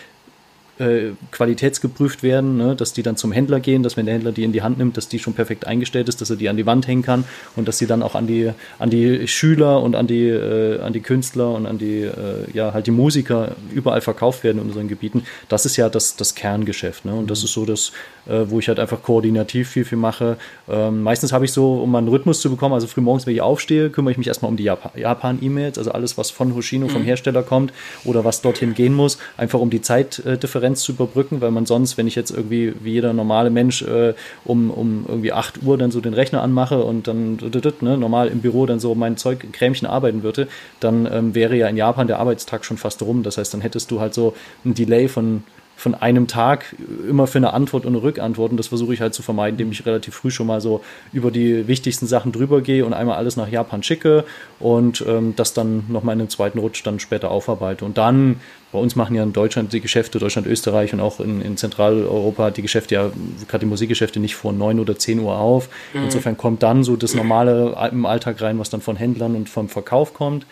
äh, 0.80 1.12
qualitätsgeprüft 1.32 2.24
werden, 2.24 2.58
ne? 2.58 2.76
dass 2.76 2.94
die 2.94 3.04
dann 3.04 3.18
zum 3.18 3.32
Händler 3.32 3.60
gehen, 3.60 3.84
dass 3.84 3.98
wenn 3.98 4.06
der 4.06 4.16
Händler 4.16 4.32
die 4.32 4.44
in 4.44 4.52
die 4.52 4.62
Hand 4.62 4.78
nimmt, 4.78 4.98
dass 4.98 5.08
die 5.08 5.20
schon 5.20 5.34
perfekt 5.34 5.66
eingestellt 5.66 6.10
ist, 6.10 6.22
dass 6.22 6.30
er 6.30 6.36
die 6.36 6.50
an 6.50 6.58
die 6.58 6.66
Wand 6.66 6.88
hängen 6.88 7.02
kann 7.02 7.24
und 7.56 7.68
dass 7.68 7.78
sie 7.78 7.88
dann 7.88 8.04
auch 8.04 8.16
an 8.16 8.28
die, 8.28 8.52
an 8.80 8.90
die 8.90 9.28
Schüler 9.28 9.82
und 9.82 9.96
an 9.96 10.08
die, 10.08 10.28
äh, 10.28 10.80
an 10.82 10.94
die 10.94 11.02
Künstler 11.02 11.52
und 11.54 11.66
an 11.66 11.78
die, 11.78 12.02
äh, 12.02 12.14
ja, 12.54 12.74
halt 12.74 12.88
die 12.88 12.92
Musiker 12.92 13.56
überall 13.74 14.02
verkauft 14.02 14.44
werden 14.44 14.60
in 14.60 14.68
unseren 14.68 14.88
Gebieten. 14.88 15.24
Das 15.50 15.66
ist 15.66 15.78
ja 15.78 15.90
das, 15.90 16.16
das 16.16 16.36
Kerngeschäft. 16.36 17.06
Ne? 17.06 17.14
Und 17.14 17.32
das 17.32 17.44
ist 17.44 17.54
so 17.54 17.66
das, 17.66 17.92
äh, 18.28 18.50
wo 18.50 18.60
ich 18.60 18.68
halt 18.68 18.80
einfach 18.80 19.02
koordinativ 19.02 19.70
viel, 19.70 19.86
viel 19.86 19.98
mache. 19.98 20.38
Ähm, 20.70 21.02
meistens 21.02 21.32
habe 21.32 21.46
ich 21.46 21.52
so, 21.52 21.76
um 21.76 21.92
mal 21.92 22.00
einen 22.00 22.10
Rhythmus 22.10 22.42
zu 22.42 22.50
bekommen, 22.50 22.74
also 22.74 22.88
früh 22.88 23.02
morgens, 23.02 23.26
wenn 23.26 23.34
ich 23.34 23.42
aufstehe, 23.42 23.90
kümmere 23.90 24.12
ich 24.12 24.18
mich 24.18 24.28
erstmal 24.28 24.52
um 24.52 24.58
die 24.58 24.64
Japan-E-Mails, 24.64 25.78
also 25.78 25.92
alles, 25.92 26.18
was 26.18 26.30
von 26.30 26.54
Hoshino, 26.54 26.88
vom 26.88 27.02
mhm. 27.02 27.06
Hersteller 27.06 27.44
kommt 27.44 27.74
oder 28.04 28.26
was 28.26 28.42
dorthin 28.42 28.74
gehen 28.74 28.94
muss, 28.94 29.18
einfach 29.38 29.60
um 29.60 29.70
die 29.70 29.82
Zeitdifferenz 29.82 30.67
Konferenz 30.68 30.84
zu 30.84 30.92
überbrücken, 30.92 31.42
weil 31.42 31.52
man 31.52 31.66
sonst, 31.66 31.98
wenn 31.98 32.08
ich 32.08 32.16
jetzt 32.16 32.32
irgendwie 32.32 32.74
wie 32.82 32.92
jeder 32.92 33.14
normale 33.14 33.50
Mensch 33.50 33.82
äh, 33.84 34.14
um, 34.44 34.70
um 34.70 35.06
irgendwie 35.08 35.32
8 35.32 35.64
Uhr 35.64 35.78
dann 35.78 35.92
so 35.92 36.02
den 36.02 36.14
Rechner 36.14 36.42
anmache 36.42 36.84
und 36.84 37.08
dann 37.08 37.38
ne, 37.82 37.98
normal 37.98 38.28
im 38.28 38.42
Büro 38.42 38.66
dann 38.66 38.80
so 38.80 38.94
mein 38.96 39.18
Zeug 39.18 39.46
Krämchen 39.54 39.88
arbeiten 39.88 40.24
würde, 40.24 40.48
dann 40.80 41.08
ähm, 41.12 41.36
wäre 41.36 41.56
ja 41.56 41.68
in 41.68 41.78
Japan 41.78 42.08
der 42.08 42.20
Arbeitstag 42.20 42.66
schon 42.66 42.78
fast 42.78 43.02
rum. 43.02 43.24
Das 43.24 43.38
heißt, 43.38 43.54
dann 43.54 43.62
hättest 43.62 43.92
du 43.92 44.00
halt 44.00 44.14
so 44.14 44.34
ein 44.66 44.74
Delay 44.74 45.08
von 45.08 45.44
von 45.78 45.94
einem 45.94 46.26
Tag 46.28 46.76
immer 47.08 47.28
für 47.28 47.38
eine 47.38 47.54
Antwort 47.54 47.86
und 47.86 47.94
eine 47.94 48.02
Rückantwort. 48.02 48.50
Und 48.50 48.58
das 48.58 48.68
versuche 48.68 48.96
ich 48.96 49.00
halt 49.00 49.14
zu 49.14 49.22
vermeiden, 49.22 49.60
indem 49.60 49.72
ich 49.72 49.86
relativ 49.86 50.16
früh 50.16 50.32
schon 50.32 50.48
mal 50.48 50.60
so 50.60 50.84
über 51.14 51.30
die 51.30 51.68
wichtigsten 51.68 52.08
Sachen 52.08 52.32
drüber 52.32 52.62
gehe 52.62 52.84
und 52.84 52.94
einmal 52.94 53.16
alles 53.16 53.38
nach 53.38 53.48
Japan 53.48 53.84
schicke 53.84 54.26
und 54.60 55.06
ähm, 55.08 55.36
das 55.36 55.54
dann 55.54 55.84
nochmal 55.88 56.14
in 56.14 56.20
den 56.20 56.30
zweiten 56.30 56.58
Rutsch 56.58 56.82
dann 56.84 57.00
später 57.00 57.30
aufarbeite. 57.30 57.86
Und 57.86 58.00
dann, 58.00 58.40
bei 58.72 58.80
uns 58.80 58.96
machen 58.96 59.16
ja 59.16 59.22
in 59.22 59.34
Deutschland 59.34 59.72
die 59.72 59.80
Geschäfte, 59.80 60.18
Deutschland, 60.18 60.48
Österreich 60.48 60.94
und 60.94 61.00
auch 61.00 61.20
in, 61.20 61.42
in 61.42 61.58
Zentraleuropa 61.58 62.50
die 62.50 62.64
Geschäfte 62.64 62.96
ja, 62.96 63.12
gerade 63.48 63.60
die 63.60 63.70
Musikgeschäfte 63.70 64.20
nicht 64.20 64.36
vor 64.36 64.54
neun 64.54 64.80
oder 64.80 64.98
zehn 64.98 65.20
Uhr 65.20 65.38
auf. 65.38 65.70
Mhm. 65.94 66.06
Insofern 66.06 66.38
kommt 66.38 66.64
dann 66.64 66.84
so 66.84 66.96
das 66.96 67.14
Normale 67.14 67.78
im 67.92 68.08
Alltag 68.08 68.42
rein, 68.42 68.58
was 68.58 68.72
dann 68.72 68.82
von 68.82 68.96
Händlern 68.96 69.36
und 69.36 69.48
vom 69.48 69.70
Verkauf 69.70 70.16
kommt. 70.16 70.48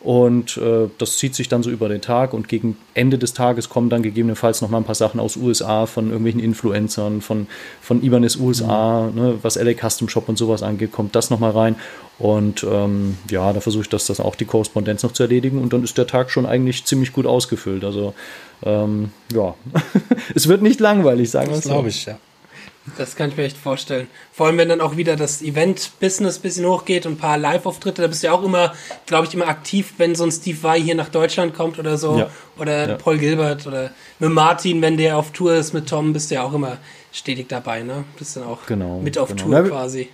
Und 0.00 0.56
äh, 0.58 0.88
das 0.98 1.18
zieht 1.18 1.34
sich 1.34 1.48
dann 1.48 1.64
so 1.64 1.70
über 1.70 1.88
den 1.88 2.00
Tag 2.00 2.32
und 2.32 2.48
gegen 2.48 2.76
Ende 2.94 3.18
des 3.18 3.34
Tages 3.34 3.68
kommen 3.68 3.90
dann 3.90 4.02
gegebenenfalls 4.02 4.62
noch 4.62 4.70
mal 4.70 4.78
ein 4.78 4.84
paar 4.84 4.94
Sachen 4.94 5.18
aus 5.18 5.36
USA 5.36 5.86
von 5.86 6.06
irgendwelchen 6.06 6.40
Influencern, 6.40 7.20
von, 7.20 7.48
von 7.80 8.02
Ibanez 8.02 8.36
USA, 8.36 9.10
mhm. 9.12 9.20
ne, 9.20 9.38
was 9.42 9.56
LA 9.56 9.74
Custom 9.74 10.08
Shop 10.08 10.28
und 10.28 10.38
sowas 10.38 10.62
angeht, 10.62 10.92
kommt 10.92 11.16
das 11.16 11.30
noch 11.30 11.40
mal 11.40 11.50
rein. 11.50 11.74
Und 12.18 12.64
ähm, 12.68 13.18
ja, 13.28 13.52
da 13.52 13.60
versuche 13.60 13.82
ich 13.82 13.88
das, 13.88 14.06
das 14.06 14.20
auch 14.20 14.36
die 14.36 14.44
Korrespondenz 14.44 15.02
noch 15.02 15.12
zu 15.12 15.24
erledigen 15.24 15.60
und 15.60 15.72
dann 15.72 15.82
ist 15.82 15.98
der 15.98 16.06
Tag 16.06 16.30
schon 16.30 16.46
eigentlich 16.46 16.84
ziemlich 16.84 17.12
gut 17.12 17.26
ausgefüllt. 17.26 17.84
Also 17.84 18.14
ähm, 18.62 19.10
ja, 19.32 19.54
es 20.34 20.46
wird 20.46 20.62
nicht 20.62 20.78
langweilig, 20.78 21.30
sagen 21.30 21.50
wir 21.50 21.58
es 21.58 21.64
so. 21.64 21.70
glaube 21.70 21.88
ich, 21.88 22.06
ja. 22.06 22.18
Das 22.96 23.16
kann 23.16 23.30
ich 23.30 23.36
mir 23.36 23.44
echt 23.44 23.56
vorstellen. 23.56 24.08
Vor 24.32 24.46
allem, 24.46 24.58
wenn 24.58 24.68
dann 24.68 24.80
auch 24.80 24.96
wieder 24.96 25.16
das 25.16 25.42
Event-Business 25.42 26.38
ein 26.38 26.42
bisschen 26.42 26.66
hochgeht 26.66 27.06
und 27.06 27.12
ein 27.12 27.18
paar 27.18 27.38
Live-Auftritte, 27.38 28.02
da 28.02 28.08
bist 28.08 28.22
du 28.22 28.28
ja 28.28 28.32
auch 28.32 28.42
immer, 28.42 28.72
glaube 29.06 29.26
ich, 29.26 29.34
immer 29.34 29.48
aktiv, 29.48 29.94
wenn 29.98 30.14
so 30.14 30.24
ein 30.24 30.32
Steve 30.32 30.62
Vai 30.62 30.80
hier 30.80 30.94
nach 30.94 31.08
Deutschland 31.08 31.54
kommt 31.54 31.78
oder 31.78 31.98
so. 31.98 32.18
Ja. 32.18 32.30
Oder 32.58 32.88
ja. 32.88 32.94
Paul 32.96 33.18
Gilbert 33.18 33.66
oder 33.66 33.90
mit 34.18 34.30
Martin, 34.30 34.82
wenn 34.82 34.96
der 34.96 35.16
auf 35.16 35.32
Tour 35.32 35.54
ist 35.54 35.72
mit 35.72 35.88
Tom, 35.88 36.12
bist 36.12 36.30
du 36.30 36.36
ja 36.36 36.42
auch 36.42 36.52
immer 36.52 36.78
stetig 37.12 37.48
dabei, 37.48 37.82
ne? 37.82 38.04
Bist 38.18 38.36
dann 38.36 38.44
auch 38.44 38.66
genau, 38.66 39.00
mit 39.00 39.18
auf 39.18 39.30
genau. 39.30 39.44
Tour 39.44 39.64
quasi. 39.68 40.08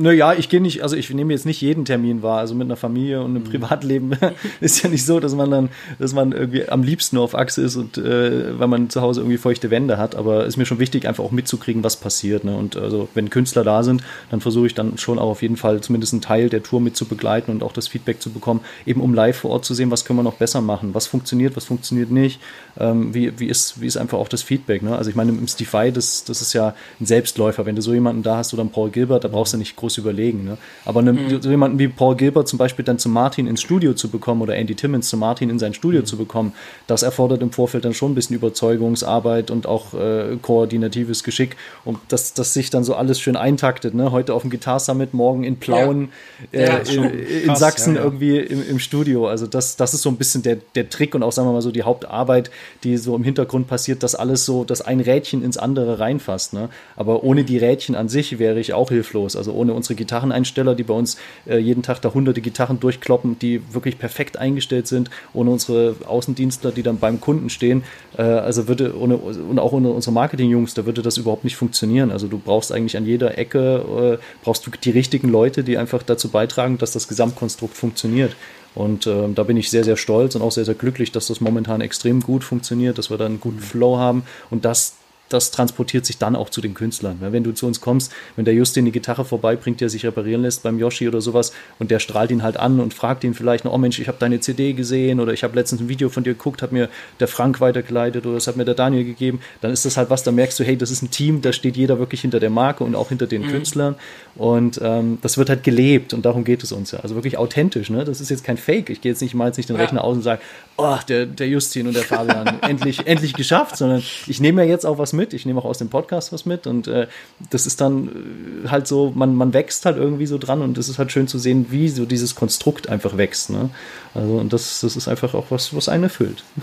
Naja, 0.00 0.32
ich 0.32 0.48
gehe 0.48 0.60
nicht, 0.60 0.84
also 0.84 0.94
ich 0.94 1.10
nehme 1.10 1.32
jetzt 1.32 1.44
nicht 1.44 1.60
jeden 1.60 1.84
Termin 1.84 2.22
wahr. 2.22 2.38
Also 2.38 2.54
mit 2.54 2.68
einer 2.68 2.76
Familie 2.76 3.20
und 3.20 3.30
einem 3.30 3.42
mhm. 3.42 3.50
Privatleben 3.50 4.12
ist 4.60 4.80
ja 4.84 4.88
nicht 4.88 5.04
so, 5.04 5.18
dass 5.18 5.34
man 5.34 5.50
dann, 5.50 5.70
dass 5.98 6.14
man 6.14 6.30
irgendwie 6.30 6.68
am 6.68 6.84
liebsten 6.84 7.18
auf 7.18 7.34
Achse 7.34 7.62
ist 7.62 7.74
und 7.74 7.98
äh, 7.98 8.56
weil 8.60 8.68
man 8.68 8.90
zu 8.90 9.00
Hause 9.00 9.22
irgendwie 9.22 9.38
feuchte 9.38 9.72
Wände 9.72 9.98
hat. 9.98 10.14
Aber 10.14 10.42
es 10.42 10.50
ist 10.50 10.56
mir 10.56 10.66
schon 10.66 10.78
wichtig, 10.78 11.08
einfach 11.08 11.24
auch 11.24 11.32
mitzukriegen, 11.32 11.82
was 11.82 11.96
passiert. 11.96 12.44
Ne? 12.44 12.56
Und 12.56 12.76
also 12.76 13.08
wenn 13.14 13.28
Künstler 13.28 13.64
da 13.64 13.82
sind, 13.82 14.04
dann 14.30 14.40
versuche 14.40 14.68
ich 14.68 14.74
dann 14.74 14.98
schon 14.98 15.18
auch 15.18 15.30
auf 15.30 15.42
jeden 15.42 15.56
Fall 15.56 15.80
zumindest 15.80 16.12
einen 16.12 16.22
Teil 16.22 16.48
der 16.48 16.62
Tour 16.62 16.80
mit 16.80 16.96
zu 16.96 17.06
begleiten 17.06 17.50
und 17.50 17.64
auch 17.64 17.72
das 17.72 17.88
Feedback 17.88 18.22
zu 18.22 18.30
bekommen, 18.30 18.60
eben 18.86 19.00
um 19.00 19.14
live 19.14 19.38
vor 19.38 19.50
Ort 19.50 19.64
zu 19.64 19.74
sehen, 19.74 19.90
was 19.90 20.04
können 20.04 20.20
wir 20.20 20.22
noch 20.22 20.34
besser 20.34 20.60
machen, 20.60 20.94
was 20.94 21.08
funktioniert, 21.08 21.56
was 21.56 21.64
funktioniert 21.64 22.12
nicht, 22.12 22.40
ähm, 22.78 23.14
wie, 23.14 23.40
wie, 23.40 23.46
ist, 23.46 23.80
wie 23.80 23.86
ist 23.86 23.96
einfach 23.96 24.18
auch 24.18 24.28
das 24.28 24.44
Feedback. 24.44 24.84
Ne? 24.84 24.96
Also 24.96 25.10
ich 25.10 25.16
meine, 25.16 25.32
im 25.32 25.48
Stify, 25.48 25.90
das, 25.90 26.22
das 26.22 26.40
ist 26.40 26.52
ja 26.52 26.76
ein 27.00 27.06
Selbstläufer. 27.06 27.66
Wenn 27.66 27.74
du 27.74 27.82
so 27.82 27.92
jemanden 27.92 28.22
da 28.22 28.36
hast 28.36 28.54
oder 28.54 28.60
einen 28.60 28.70
Paul 28.70 28.90
Gilbert, 28.90 29.24
da 29.24 29.28
brauchst 29.28 29.54
du 29.54 29.58
nicht 29.58 29.74
groß 29.74 29.87
überlegen. 29.96 30.44
Ne? 30.44 30.58
Aber 30.84 31.00
ne, 31.00 31.14
mhm. 31.14 31.40
so 31.40 31.48
jemanden 31.48 31.78
wie 31.78 31.88
Paul 31.88 32.16
Gilbert 32.16 32.48
zum 32.48 32.58
Beispiel 32.58 32.84
dann 32.84 32.98
zu 32.98 33.08
Martin 33.08 33.46
ins 33.46 33.62
Studio 33.62 33.94
zu 33.94 34.08
bekommen 34.08 34.42
oder 34.42 34.56
Andy 34.56 34.74
Timmons 34.74 35.08
zu 35.08 35.16
Martin 35.16 35.48
in 35.48 35.58
sein 35.58 35.72
Studio 35.72 36.00
mhm. 36.00 36.06
zu 36.06 36.16
bekommen, 36.16 36.52
das 36.86 37.02
erfordert 37.02 37.40
im 37.42 37.52
Vorfeld 37.52 37.84
dann 37.84 37.94
schon 37.94 38.12
ein 38.12 38.14
bisschen 38.14 38.36
Überzeugungsarbeit 38.36 39.50
und 39.50 39.66
auch 39.66 39.94
äh, 39.94 40.36
koordinatives 40.42 41.24
Geschick 41.24 41.56
und 41.84 41.98
dass 42.08 42.34
das 42.34 42.52
sich 42.52 42.70
dann 42.70 42.84
so 42.84 42.94
alles 42.94 43.20
schön 43.20 43.36
eintaktet. 43.36 43.94
Ne? 43.94 44.12
Heute 44.12 44.34
auf 44.34 44.42
dem 44.42 44.50
Guitar 44.50 44.80
Summit, 44.80 45.14
morgen 45.14 45.44
in 45.44 45.56
Plauen, 45.56 46.10
ja. 46.52 46.60
Äh, 46.60 46.66
ja, 46.66 46.76
in, 46.78 47.04
in 47.04 47.46
krass, 47.46 47.58
Sachsen 47.58 47.96
ja, 47.96 48.02
irgendwie 48.02 48.38
im, 48.38 48.68
im, 48.68 48.78
Studio. 48.78 49.26
Also 49.26 49.46
das, 49.46 49.76
das 49.76 49.94
ist 49.94 50.02
so 50.02 50.10
ein 50.10 50.16
bisschen 50.16 50.42
der, 50.42 50.58
der 50.74 50.88
Trick 50.88 51.14
und 51.14 51.22
auch, 51.22 51.32
sagen 51.32 51.48
wir 51.48 51.52
mal 51.52 51.62
so, 51.62 51.70
die 51.70 51.82
Hauptarbeit, 51.82 52.50
die 52.84 52.96
so 52.96 53.14
im 53.14 53.24
Hintergrund 53.24 53.68
passiert, 53.68 54.02
dass 54.02 54.14
alles 54.14 54.44
so, 54.44 54.64
dass 54.64 54.80
ein 54.80 55.00
Rädchen 55.00 55.42
ins 55.42 55.56
andere 55.56 55.98
reinfasst. 55.98 56.52
Ne? 56.52 56.68
Aber 56.96 57.24
ohne 57.24 57.44
die 57.44 57.58
Rädchen 57.58 57.94
an 57.94 58.08
sich 58.08 58.38
wäre 58.38 58.58
ich 58.60 58.72
auch 58.72 58.88
hilflos. 58.88 59.36
Also 59.36 59.52
ohne 59.52 59.67
unsere 59.74 59.94
Gitarreneinsteller, 59.94 60.74
die 60.74 60.82
bei 60.82 60.94
uns 60.94 61.16
äh, 61.46 61.58
jeden 61.58 61.82
Tag 61.82 62.00
da 62.02 62.12
hunderte 62.12 62.40
Gitarren 62.40 62.80
durchkloppen, 62.80 63.38
die 63.38 63.62
wirklich 63.72 63.98
perfekt 63.98 64.36
eingestellt 64.36 64.86
sind, 64.86 65.10
ohne 65.32 65.50
unsere 65.50 65.96
Außendienstler, 66.06 66.72
die 66.72 66.82
dann 66.82 66.98
beim 66.98 67.20
Kunden 67.20 67.50
stehen. 67.50 67.84
Äh, 68.16 68.22
also 68.22 68.68
würde 68.68 68.98
ohne, 68.98 69.16
und 69.16 69.58
auch 69.58 69.72
ohne 69.72 69.90
unsere 69.90 70.12
Marketingjungs, 70.12 70.74
da 70.74 70.86
würde 70.86 71.02
das 71.02 71.16
überhaupt 71.16 71.44
nicht 71.44 71.56
funktionieren. 71.56 72.10
Also 72.10 72.28
du 72.28 72.38
brauchst 72.38 72.72
eigentlich 72.72 72.96
an 72.96 73.06
jeder 73.06 73.38
Ecke, 73.38 74.18
äh, 74.20 74.24
brauchst 74.44 74.66
du 74.66 74.70
die 74.70 74.90
richtigen 74.90 75.28
Leute, 75.28 75.64
die 75.64 75.78
einfach 75.78 76.02
dazu 76.02 76.28
beitragen, 76.28 76.78
dass 76.78 76.92
das 76.92 77.08
Gesamtkonstrukt 77.08 77.76
funktioniert. 77.76 78.36
Und 78.74 79.06
äh, 79.06 79.28
da 79.34 79.42
bin 79.42 79.56
ich 79.56 79.70
sehr, 79.70 79.82
sehr 79.82 79.96
stolz 79.96 80.36
und 80.36 80.42
auch 80.42 80.52
sehr, 80.52 80.64
sehr 80.64 80.74
glücklich, 80.74 81.10
dass 81.10 81.26
das 81.26 81.40
momentan 81.40 81.80
extrem 81.80 82.20
gut 82.20 82.44
funktioniert, 82.44 82.98
dass 82.98 83.10
wir 83.10 83.18
da 83.18 83.26
einen 83.26 83.40
guten 83.40 83.60
Flow 83.60 83.96
haben 83.96 84.22
und 84.50 84.64
dass 84.64 84.97
das 85.28 85.50
transportiert 85.50 86.06
sich 86.06 86.18
dann 86.18 86.36
auch 86.36 86.50
zu 86.50 86.60
den 86.60 86.74
Künstlern. 86.74 87.18
Wenn 87.20 87.44
du 87.44 87.52
zu 87.52 87.66
uns 87.66 87.80
kommst, 87.80 88.12
wenn 88.36 88.44
der 88.44 88.54
Justin 88.54 88.84
die 88.84 88.92
Gitarre 88.92 89.24
vorbeibringt, 89.24 89.80
der 89.80 89.88
sich 89.88 90.04
reparieren 90.04 90.42
lässt 90.42 90.62
beim 90.62 90.78
Yoshi 90.78 91.08
oder 91.08 91.20
sowas 91.20 91.52
und 91.78 91.90
der 91.90 91.98
strahlt 91.98 92.30
ihn 92.30 92.42
halt 92.42 92.56
an 92.56 92.80
und 92.80 92.94
fragt 92.94 93.24
ihn 93.24 93.34
vielleicht 93.34 93.64
noch, 93.64 93.72
oh 93.72 93.78
Mensch, 93.78 93.98
ich 93.98 94.08
habe 94.08 94.18
deine 94.18 94.40
CD 94.40 94.72
gesehen 94.72 95.20
oder 95.20 95.32
ich 95.32 95.44
habe 95.44 95.54
letztens 95.54 95.80
ein 95.80 95.88
Video 95.88 96.08
von 96.08 96.24
dir 96.24 96.34
geguckt, 96.34 96.62
hat 96.62 96.72
mir 96.72 96.88
der 97.20 97.28
Frank 97.28 97.60
weitergeleitet 97.60 98.26
oder 98.26 98.34
das 98.34 98.46
hat 98.46 98.56
mir 98.56 98.64
der 98.64 98.74
Daniel 98.74 99.04
gegeben, 99.04 99.40
dann 99.60 99.72
ist 99.72 99.84
das 99.84 99.96
halt 99.96 100.10
was, 100.10 100.22
da 100.22 100.32
merkst 100.32 100.58
du, 100.58 100.64
hey, 100.64 100.76
das 100.76 100.90
ist 100.90 101.02
ein 101.02 101.10
Team, 101.10 101.42
da 101.42 101.52
steht 101.52 101.76
jeder 101.76 101.98
wirklich 101.98 102.22
hinter 102.22 102.40
der 102.40 102.50
Marke 102.50 102.84
und 102.84 102.94
auch 102.94 103.08
hinter 103.08 103.26
den 103.26 103.42
mhm. 103.42 103.50
Künstlern 103.50 103.94
und 104.34 104.80
ähm, 104.82 105.18
das 105.22 105.36
wird 105.38 105.50
halt 105.50 105.64
gelebt 105.64 106.14
und 106.14 106.24
darum 106.24 106.44
geht 106.44 106.62
es 106.62 106.72
uns 106.72 106.92
ja. 106.92 107.00
Also 107.00 107.14
wirklich 107.14 107.38
authentisch, 107.38 107.90
ne? 107.90 108.04
Das 108.04 108.20
ist 108.20 108.30
jetzt 108.30 108.44
kein 108.44 108.56
Fake. 108.56 108.90
Ich 108.90 109.00
gehe 109.00 109.12
jetzt 109.12 109.20
nicht 109.20 109.34
mal 109.34 109.46
jetzt 109.46 109.56
nicht 109.56 109.68
den 109.68 109.76
ja. 109.76 109.82
Rechner 109.82 110.04
aus 110.04 110.16
und 110.16 110.22
sage, 110.22 110.40
oh, 110.76 110.96
der, 111.08 111.26
der 111.26 111.48
Justin 111.48 111.88
und 111.88 111.96
der 111.96 112.04
Fabian, 112.04 112.58
endlich, 112.62 113.06
endlich 113.06 113.34
geschafft, 113.34 113.76
sondern 113.76 114.02
ich 114.26 114.40
nehme 114.40 114.64
ja 114.64 114.68
jetzt 114.68 114.86
auch 114.86 114.98
was 114.98 115.12
mit. 115.12 115.17
Ich 115.34 115.44
nehme 115.46 115.60
auch 115.60 115.64
aus 115.64 115.78
dem 115.78 115.88
Podcast 115.88 116.32
was 116.32 116.46
mit 116.46 116.66
und 116.66 116.88
äh, 116.88 117.06
das 117.50 117.66
ist 117.66 117.80
dann 117.80 118.64
äh, 118.64 118.68
halt 118.68 118.86
so, 118.86 119.12
man, 119.14 119.34
man 119.34 119.52
wächst 119.52 119.84
halt 119.84 119.96
irgendwie 119.96 120.26
so 120.26 120.38
dran 120.38 120.62
und 120.62 120.78
es 120.78 120.88
ist 120.88 120.98
halt 120.98 121.12
schön 121.12 121.28
zu 121.28 121.38
sehen, 121.38 121.66
wie 121.70 121.88
so 121.88 122.06
dieses 122.06 122.34
Konstrukt 122.34 122.88
einfach 122.88 123.16
wächst. 123.16 123.50
Ne? 123.50 123.70
Also 124.14 124.34
und 124.34 124.52
das, 124.52 124.80
das 124.80 124.96
ist 124.96 125.08
einfach 125.08 125.34
auch 125.34 125.46
was, 125.50 125.74
was 125.74 125.88
einen 125.88 126.04
erfüllt. 126.04 126.44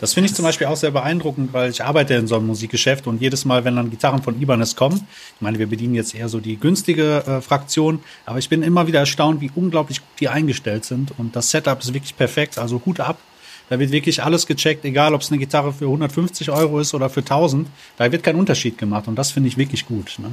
Das 0.00 0.12
finde 0.12 0.28
ich 0.28 0.34
zum 0.34 0.44
Beispiel 0.44 0.66
auch 0.66 0.76
sehr 0.76 0.90
beeindruckend, 0.90 1.52
weil 1.52 1.70
ich 1.70 1.82
arbeite 1.82 2.14
in 2.14 2.26
so 2.26 2.36
einem 2.36 2.46
Musikgeschäft 2.46 3.06
und 3.06 3.22
jedes 3.22 3.44
Mal, 3.44 3.64
wenn 3.64 3.76
dann 3.76 3.90
Gitarren 3.90 4.22
von 4.22 4.40
Ibanez 4.40 4.76
kommen, 4.76 5.06
ich 5.36 5.40
meine, 5.40 5.58
wir 5.58 5.66
bedienen 5.66 5.94
jetzt 5.94 6.14
eher 6.14 6.28
so 6.28 6.40
die 6.40 6.58
günstige 6.58 7.24
äh, 7.26 7.40
Fraktion, 7.40 8.00
aber 8.26 8.38
ich 8.38 8.48
bin 8.48 8.62
immer 8.62 8.86
wieder 8.86 9.00
erstaunt, 9.00 9.40
wie 9.40 9.50
unglaublich 9.54 10.00
gut 10.00 10.20
die 10.20 10.28
eingestellt 10.28 10.84
sind 10.84 11.12
und 11.16 11.36
das 11.36 11.50
Setup 11.50 11.80
ist 11.80 11.94
wirklich 11.94 12.16
perfekt, 12.16 12.58
also 12.58 12.82
Hut 12.84 13.00
ab 13.00 13.18
da 13.68 13.78
wird 13.78 13.90
wirklich 13.90 14.22
alles 14.22 14.46
gecheckt, 14.46 14.84
egal 14.84 15.14
ob 15.14 15.22
es 15.22 15.30
eine 15.30 15.38
Gitarre 15.38 15.72
für 15.72 15.86
150 15.86 16.50
Euro 16.50 16.80
ist 16.80 16.94
oder 16.94 17.08
für 17.08 17.20
1000. 17.20 17.68
Da 17.96 18.10
wird 18.12 18.22
kein 18.22 18.36
Unterschied 18.36 18.78
gemacht 18.78 19.08
und 19.08 19.16
das 19.16 19.30
finde 19.30 19.48
ich 19.48 19.56
wirklich 19.56 19.86
gut. 19.86 20.16
Ne? 20.18 20.30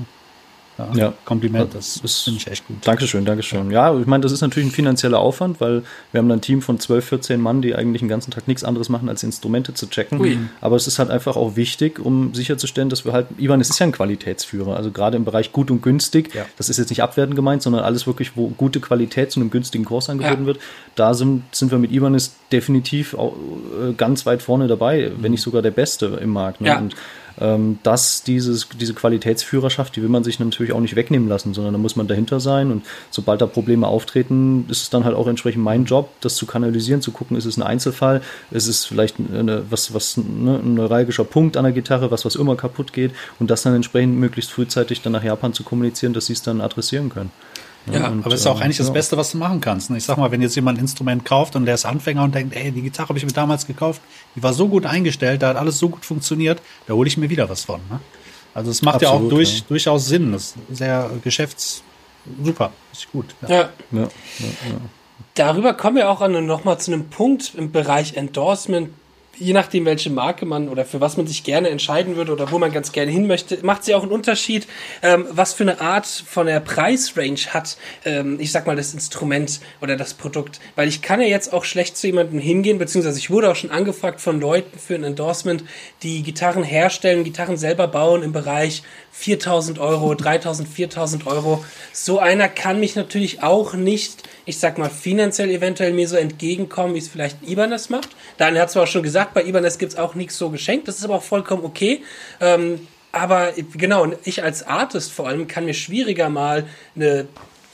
Ja, 0.77 0.89
ja. 0.93 1.13
Kompliment, 1.25 1.73
das, 1.73 1.99
das 2.01 2.21
finde 2.21 2.39
ich 2.39 2.47
echt 2.47 2.67
gut. 2.67 2.77
Dankeschön, 2.85 3.25
Dankeschön. 3.25 3.71
Ja, 3.71 3.97
ich 3.97 4.05
meine, 4.05 4.21
das 4.21 4.31
ist 4.31 4.41
natürlich 4.41 4.69
ein 4.69 4.71
finanzieller 4.71 5.19
Aufwand, 5.19 5.59
weil 5.61 5.83
wir 6.11 6.19
haben 6.19 6.31
ein 6.31 6.41
Team 6.41 6.61
von 6.61 6.79
12, 6.79 7.05
14 7.05 7.41
Mann, 7.41 7.61
die 7.61 7.75
eigentlich 7.75 8.01
den 8.01 8.09
ganzen 8.09 8.31
Tag 8.31 8.47
nichts 8.47 8.63
anderes 8.63 8.89
machen, 8.89 9.09
als 9.09 9.23
Instrumente 9.23 9.73
zu 9.73 9.87
checken. 9.87 10.19
Ui. 10.19 10.37
Aber 10.61 10.75
es 10.75 10.87
ist 10.87 10.99
halt 10.99 11.09
einfach 11.09 11.35
auch 11.35 11.55
wichtig, 11.55 11.99
um 11.99 12.33
sicherzustellen, 12.33 12.89
dass 12.89 13.05
wir 13.05 13.13
halt, 13.13 13.27
Ivan, 13.37 13.61
es 13.61 13.69
ist 13.69 13.79
ja 13.79 13.85
ein 13.85 13.91
Qualitätsführer, 13.91 14.75
also 14.75 14.91
gerade 14.91 15.17
im 15.17 15.25
Bereich 15.25 15.51
gut 15.51 15.71
und 15.71 15.81
günstig, 15.81 16.33
ja. 16.33 16.45
das 16.57 16.69
ist 16.69 16.77
jetzt 16.77 16.89
nicht 16.89 17.03
abwertend 17.03 17.35
gemeint, 17.35 17.61
sondern 17.61 17.83
alles 17.83 18.07
wirklich, 18.07 18.35
wo 18.35 18.47
gute 18.49 18.79
Qualität 18.79 19.31
zu 19.31 19.39
einem 19.39 19.49
günstigen 19.49 19.85
Kurs 19.85 20.09
angeboten 20.09 20.41
ja. 20.41 20.47
wird, 20.47 20.59
da 20.95 21.13
sind, 21.13 21.43
sind 21.51 21.71
wir 21.71 21.79
mit 21.79 21.91
Ivanis 21.91 22.35
definitiv 22.51 23.13
auch, 23.13 23.33
äh, 23.33 23.93
ganz 23.93 24.25
weit 24.25 24.41
vorne 24.41 24.67
dabei, 24.67 25.11
wenn 25.17 25.31
nicht 25.31 25.41
sogar 25.41 25.61
der 25.61 25.71
Beste 25.71 26.19
im 26.21 26.31
Markt. 26.31 26.61
Ne? 26.61 26.77
Und 26.77 26.95
ähm, 27.39 27.79
dass 27.83 28.23
dieses, 28.23 28.67
diese 28.79 28.93
Qualitätsführerschaft, 28.93 29.95
die 29.95 30.01
will 30.01 30.09
man 30.09 30.23
sich 30.23 30.39
natürlich 30.39 30.73
auch 30.73 30.79
nicht 30.79 30.95
wegnehmen 30.95 31.29
lassen, 31.29 31.53
sondern 31.53 31.73
da 31.73 31.79
muss 31.79 31.95
man 31.95 32.07
dahinter 32.07 32.39
sein. 32.39 32.71
Und 32.71 32.85
sobald 33.09 33.41
da 33.41 33.45
Probleme 33.45 33.87
auftreten, 33.87 34.65
ist 34.69 34.83
es 34.83 34.89
dann 34.89 35.05
halt 35.05 35.15
auch 35.15 35.27
entsprechend 35.27 35.63
mein 35.63 35.85
Job, 35.85 36.09
das 36.21 36.35
zu 36.35 36.45
kanalisieren, 36.45 37.01
zu 37.01 37.11
gucken, 37.11 37.37
ist 37.37 37.45
es 37.45 37.57
ein 37.57 37.63
Einzelfall, 37.63 38.21
ist 38.51 38.67
es 38.67 38.85
vielleicht 38.85 39.17
eine, 39.19 39.63
was, 39.69 39.93
was 39.93 40.17
ne, 40.17 40.59
ein 40.63 40.75
neuralgischer 40.75 41.23
Punkt 41.23 41.57
an 41.57 41.63
der 41.63 41.73
Gitarre, 41.73 42.11
was, 42.11 42.25
was 42.25 42.35
immer 42.35 42.55
kaputt 42.55 42.93
geht? 42.93 43.11
Und 43.39 43.49
das 43.51 43.63
dann 43.63 43.75
entsprechend 43.75 44.17
möglichst 44.17 44.51
frühzeitig 44.51 45.01
dann 45.01 45.13
nach 45.13 45.23
Japan 45.23 45.53
zu 45.53 45.63
kommunizieren, 45.63 46.13
dass 46.13 46.25
sie 46.27 46.33
es 46.33 46.41
dann 46.41 46.61
adressieren 46.61 47.09
können. 47.09 47.31
Ja, 47.91 48.09
und, 48.09 48.25
aber 48.25 48.35
ist 48.35 48.45
auch 48.45 48.61
eigentlich 48.61 48.77
ja. 48.77 48.83
das 48.85 48.93
Beste, 48.93 49.17
was 49.17 49.31
du 49.31 49.37
machen 49.37 49.59
kannst. 49.59 49.89
Ne? 49.89 49.97
Ich 49.97 50.03
sag 50.03 50.17
mal, 50.17 50.29
wenn 50.31 50.41
jetzt 50.41 50.55
jemand 50.55 50.77
ein 50.77 50.81
Instrument 50.81 51.25
kauft 51.25 51.55
und 51.55 51.65
der 51.65 51.75
ist 51.75 51.85
Anfänger 51.85 52.23
und 52.23 52.35
denkt, 52.35 52.55
ey, 52.55 52.71
die 52.71 52.81
Gitarre 52.81 53.09
habe 53.09 53.17
ich 53.17 53.25
mir 53.25 53.31
damals 53.31 53.65
gekauft, 53.65 54.01
die 54.35 54.43
war 54.43 54.53
so 54.53 54.67
gut 54.67 54.85
eingestellt, 54.85 55.41
da 55.41 55.49
hat 55.49 55.57
alles 55.57 55.79
so 55.79 55.89
gut 55.89 56.05
funktioniert, 56.05 56.61
da 56.87 56.93
hole 56.93 57.07
ich 57.07 57.17
mir 57.17 57.29
wieder 57.29 57.49
was 57.49 57.63
von. 57.63 57.81
Ne? 57.89 57.99
Also 58.53 58.69
es 58.69 58.81
macht 58.81 58.95
Absolut, 58.95 59.21
ja 59.21 59.25
auch 59.25 59.29
durch, 59.29 59.59
ja. 59.59 59.65
durchaus 59.67 60.05
Sinn. 60.05 60.31
Das 60.31 60.55
ist 60.69 60.77
sehr 60.77 61.09
geschäfts 61.23 61.83
super, 62.43 62.71
ist 62.91 63.11
gut. 63.11 63.35
Ja. 63.47 63.69
ja. 63.91 64.07
Darüber 65.35 65.73
kommen 65.73 65.97
wir 65.97 66.09
auch 66.09 66.27
noch 66.27 66.63
mal 66.63 66.77
zu 66.77 66.91
einem 66.91 67.09
Punkt 67.09 67.53
im 67.55 67.71
Bereich 67.71 68.15
Endorsement, 68.15 68.89
je 69.37 69.53
nachdem, 69.53 69.85
welche 69.85 70.09
Marke 70.09 70.45
man 70.45 70.69
oder 70.69 70.85
für 70.85 71.01
was 71.01 71.17
man 71.17 71.27
sich 71.27 71.43
gerne 71.43 71.69
entscheiden 71.69 72.15
würde 72.15 72.31
oder 72.31 72.51
wo 72.51 72.59
man 72.59 72.71
ganz 72.71 72.91
gerne 72.91 73.11
hin 73.11 73.27
möchte, 73.27 73.59
macht 73.63 73.83
sie 73.83 73.95
auch 73.95 74.03
einen 74.03 74.11
Unterschied, 74.11 74.67
ähm, 75.01 75.25
was 75.31 75.53
für 75.53 75.63
eine 75.63 75.81
Art 75.81 76.05
von 76.05 76.47
der 76.47 76.59
Preisrange 76.59 77.53
hat, 77.53 77.77
ähm, 78.05 78.39
ich 78.39 78.51
sag 78.51 78.67
mal, 78.67 78.75
das 78.75 78.93
Instrument 78.93 79.59
oder 79.81 79.95
das 79.95 80.13
Produkt. 80.13 80.59
Weil 80.75 80.87
ich 80.87 81.01
kann 81.01 81.21
ja 81.21 81.27
jetzt 81.27 81.53
auch 81.53 81.63
schlecht 81.63 81.97
zu 81.97 82.07
jemandem 82.07 82.39
hingehen, 82.39 82.77
beziehungsweise 82.77 83.19
ich 83.19 83.29
wurde 83.29 83.49
auch 83.49 83.55
schon 83.55 83.71
angefragt 83.71 84.21
von 84.21 84.39
Leuten 84.39 84.77
für 84.77 84.95
ein 84.95 85.03
Endorsement, 85.03 85.63
die 86.03 86.23
Gitarren 86.23 86.63
herstellen, 86.63 87.23
Gitarren 87.23 87.57
selber 87.57 87.87
bauen 87.87 88.23
im 88.23 88.33
Bereich 88.33 88.83
4000 89.11 89.79
Euro, 89.79 90.15
3000, 90.15 90.67
4000 90.67 91.27
Euro. 91.27 91.63
So 91.93 92.19
einer 92.19 92.47
kann 92.47 92.79
mich 92.79 92.95
natürlich 92.95 93.43
auch 93.43 93.73
nicht, 93.73 94.23
ich 94.45 94.59
sag 94.59 94.77
mal, 94.77 94.89
finanziell 94.89 95.51
eventuell 95.51 95.93
mir 95.93 96.07
so 96.07 96.15
entgegenkommen, 96.15 96.95
wie 96.95 96.99
es 96.99 97.07
vielleicht 97.07 97.37
Ibanez 97.47 97.89
macht. 97.89 98.09
Daniel 98.37 98.63
hat 98.63 98.71
zwar 98.71 98.87
schon 98.87 99.03
gesagt, 99.03 99.33
bei 99.33 99.43
Ibanez 99.43 99.77
gibt's 99.77 99.95
auch 99.95 100.15
nichts 100.15 100.37
so 100.37 100.49
geschenkt, 100.49 100.87
das 100.87 100.97
ist 100.97 101.03
aber 101.03 101.15
auch 101.15 101.23
vollkommen 101.23 101.63
okay. 101.63 102.03
Ähm, 102.39 102.87
aber 103.11 103.53
genau, 103.73 104.07
ich 104.23 104.41
als 104.43 104.65
Artist 104.65 105.11
vor 105.11 105.27
allem 105.27 105.47
kann 105.47 105.65
mir 105.65 105.73
schwieriger 105.73 106.29
mal 106.29 106.65
eine 106.95 107.27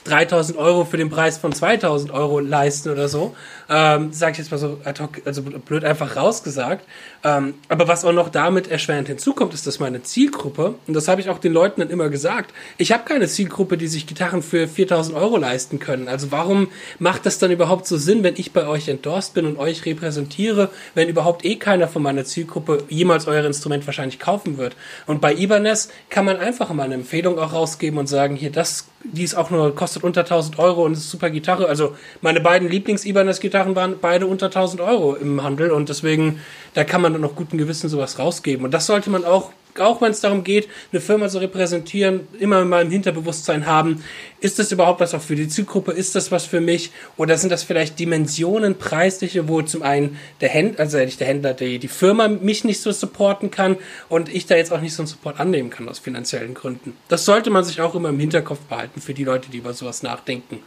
3000 0.07 0.57
Euro 0.57 0.85
für 0.85 0.97
den 0.97 1.09
Preis 1.09 1.37
von 1.37 1.53
2000 1.53 2.11
Euro 2.11 2.39
leisten 2.39 2.89
oder 2.89 3.07
so. 3.07 3.35
Ähm, 3.69 4.09
sag 4.11 4.31
ich 4.31 4.37
jetzt 4.37 4.51
mal 4.51 4.57
so 4.57 4.79
ad 4.83 5.01
hoc, 5.03 5.21
also 5.25 5.41
blöd 5.41 5.83
einfach 5.83 6.15
rausgesagt. 6.15 6.85
Ähm, 7.23 7.55
aber 7.67 7.87
was 7.87 8.05
auch 8.05 8.13
noch 8.13 8.29
damit 8.29 8.69
erschwerend 8.69 9.07
hinzukommt, 9.07 9.53
ist, 9.53 9.67
dass 9.67 9.79
meine 9.79 10.03
Zielgruppe, 10.03 10.75
und 10.87 10.93
das 10.93 11.07
habe 11.07 11.19
ich 11.19 11.29
auch 11.29 11.39
den 11.39 11.51
Leuten 11.53 11.81
dann 11.81 11.89
immer 11.89 12.09
gesagt, 12.09 12.53
ich 12.77 12.91
habe 12.91 13.03
keine 13.03 13.27
Zielgruppe, 13.27 13.77
die 13.77 13.87
sich 13.87 14.07
Gitarren 14.07 14.41
für 14.41 14.67
4000 14.67 15.17
Euro 15.17 15.37
leisten 15.37 15.79
können. 15.79 16.07
Also 16.07 16.31
warum 16.31 16.69
macht 16.99 17.25
das 17.25 17.39
dann 17.39 17.51
überhaupt 17.51 17.87
so 17.87 17.97
Sinn, 17.97 18.23
wenn 18.23 18.35
ich 18.37 18.53
bei 18.53 18.67
euch 18.67 18.87
endorsed 18.87 19.33
bin 19.33 19.45
und 19.45 19.57
euch 19.57 19.85
repräsentiere, 19.85 20.69
wenn 20.95 21.09
überhaupt 21.09 21.43
eh 21.43 21.55
keiner 21.55 21.87
von 21.87 22.01
meiner 22.01 22.23
Zielgruppe 22.23 22.83
jemals 22.89 23.27
euer 23.27 23.45
Instrument 23.45 23.85
wahrscheinlich 23.85 24.19
kaufen 24.19 24.57
wird? 24.57 24.75
Und 25.05 25.19
bei 25.19 25.33
Ibanez 25.33 25.89
kann 26.09 26.25
man 26.25 26.37
einfach 26.37 26.71
mal 26.71 26.83
eine 26.83 26.95
Empfehlung 26.95 27.37
auch 27.39 27.53
rausgeben 27.53 27.99
und 27.99 28.07
sagen, 28.07 28.35
hier, 28.35 28.51
das, 28.51 28.87
die 29.03 29.23
ist 29.23 29.35
auch 29.35 29.49
nur, 29.49 29.75
kostet 29.75 30.03
unter 30.03 30.21
1000 30.21 30.59
Euro 30.59 30.83
und 30.83 30.93
ist 30.93 31.09
super 31.09 31.29
Gitarre. 31.29 31.67
Also 31.67 31.95
meine 32.21 32.41
beiden 32.41 32.69
Lieblings-Ibanez-Gitarren 32.69 33.75
waren 33.75 33.95
beide 34.01 34.27
unter 34.27 34.47
1000 34.47 34.81
Euro 34.81 35.15
im 35.15 35.43
Handel 35.43 35.71
und 35.71 35.89
deswegen, 35.89 36.41
da 36.73 36.83
kann 36.83 37.01
man 37.01 37.13
dann 37.13 37.21
noch 37.21 37.35
guten 37.35 37.57
Gewissen 37.57 37.89
sowas 37.89 38.19
rausgeben. 38.19 38.65
Und 38.65 38.73
das 38.73 38.85
sollte 38.85 39.09
man 39.09 39.23
auch 39.23 39.51
auch 39.79 40.01
wenn 40.01 40.11
es 40.11 40.21
darum 40.21 40.43
geht, 40.43 40.67
eine 40.91 41.01
Firma 41.01 41.29
zu 41.29 41.39
repräsentieren, 41.39 42.27
immer 42.39 42.63
mal 42.65 42.83
im 42.83 42.91
Hinterbewusstsein 42.91 43.65
haben, 43.65 44.03
ist 44.39 44.59
das 44.59 44.71
überhaupt 44.71 44.99
was 44.99 45.13
auch 45.13 45.21
für 45.21 45.35
die 45.35 45.47
Zielgruppe, 45.47 45.91
ist 45.91 46.15
das 46.15 46.31
was 46.31 46.45
für 46.45 46.61
mich 46.61 46.91
oder 47.17 47.37
sind 47.37 47.49
das 47.49 47.63
vielleicht 47.63 47.99
Dimensionen, 47.99 48.75
preisliche, 48.77 49.47
wo 49.47 49.61
zum 49.61 49.81
einen 49.81 50.17
der 50.41 50.49
Händler, 50.49 50.81
also 50.81 50.97
nicht 50.97 51.19
der 51.19 51.27
Händler, 51.27 51.53
die, 51.53 51.79
die 51.79 51.87
Firma 51.87 52.27
mich 52.27 52.63
nicht 52.63 52.81
so 52.81 52.91
supporten 52.91 53.51
kann 53.51 53.77
und 54.09 54.33
ich 54.33 54.45
da 54.45 54.55
jetzt 54.55 54.71
auch 54.71 54.81
nicht 54.81 54.93
so 54.93 55.01
einen 55.03 55.07
Support 55.07 55.39
annehmen 55.39 55.69
kann 55.69 55.89
aus 55.89 55.99
finanziellen 55.99 56.53
Gründen. 56.53 56.93
Das 57.07 57.25
sollte 57.25 57.49
man 57.49 57.63
sich 57.63 57.81
auch 57.81 57.95
immer 57.95 58.09
im 58.09 58.19
Hinterkopf 58.19 58.59
behalten 58.61 59.01
für 59.01 59.13
die 59.13 59.23
Leute, 59.23 59.49
die 59.49 59.57
über 59.57 59.73
sowas 59.73 60.03
nachdenken. 60.03 60.59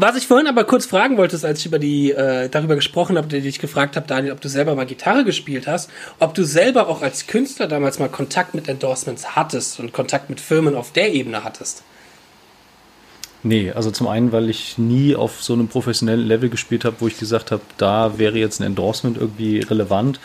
Was 0.00 0.14
ich 0.14 0.28
vorhin 0.28 0.46
aber 0.46 0.62
kurz 0.62 0.86
fragen 0.86 1.16
wollte, 1.16 1.34
ist, 1.34 1.44
als 1.44 1.58
ich 1.58 1.66
über 1.66 1.80
die, 1.80 2.12
äh, 2.12 2.48
darüber 2.48 2.76
gesprochen 2.76 3.18
habe, 3.18 3.26
die 3.26 3.38
ich 3.38 3.58
gefragt 3.58 3.96
habe, 3.96 4.06
Daniel, 4.06 4.32
ob 4.32 4.40
du 4.40 4.48
selber 4.48 4.76
mal 4.76 4.86
Gitarre 4.86 5.24
gespielt 5.24 5.66
hast, 5.66 5.90
ob 6.20 6.34
du 6.34 6.44
selber 6.44 6.86
auch 6.86 7.02
als 7.02 7.26
Künstler 7.26 7.66
damals 7.66 7.98
mal 7.98 8.08
Kontakt 8.08 8.54
mit 8.54 8.68
Endorsements 8.68 9.34
hattest 9.34 9.80
und 9.80 9.92
Kontakt 9.92 10.30
mit 10.30 10.40
Firmen 10.40 10.76
auf 10.76 10.92
der 10.92 11.12
Ebene 11.12 11.42
hattest. 11.42 11.82
Nee, 13.42 13.72
also 13.72 13.90
zum 13.90 14.06
einen, 14.06 14.30
weil 14.30 14.48
ich 14.48 14.78
nie 14.78 15.16
auf 15.16 15.42
so 15.42 15.52
einem 15.52 15.66
professionellen 15.66 16.28
Level 16.28 16.48
gespielt 16.48 16.84
habe, 16.84 16.94
wo 17.00 17.08
ich 17.08 17.18
gesagt 17.18 17.50
habe, 17.50 17.62
da 17.76 18.18
wäre 18.18 18.38
jetzt 18.38 18.60
ein 18.60 18.64
Endorsement 18.64 19.16
irgendwie 19.16 19.58
relevant. 19.58 20.20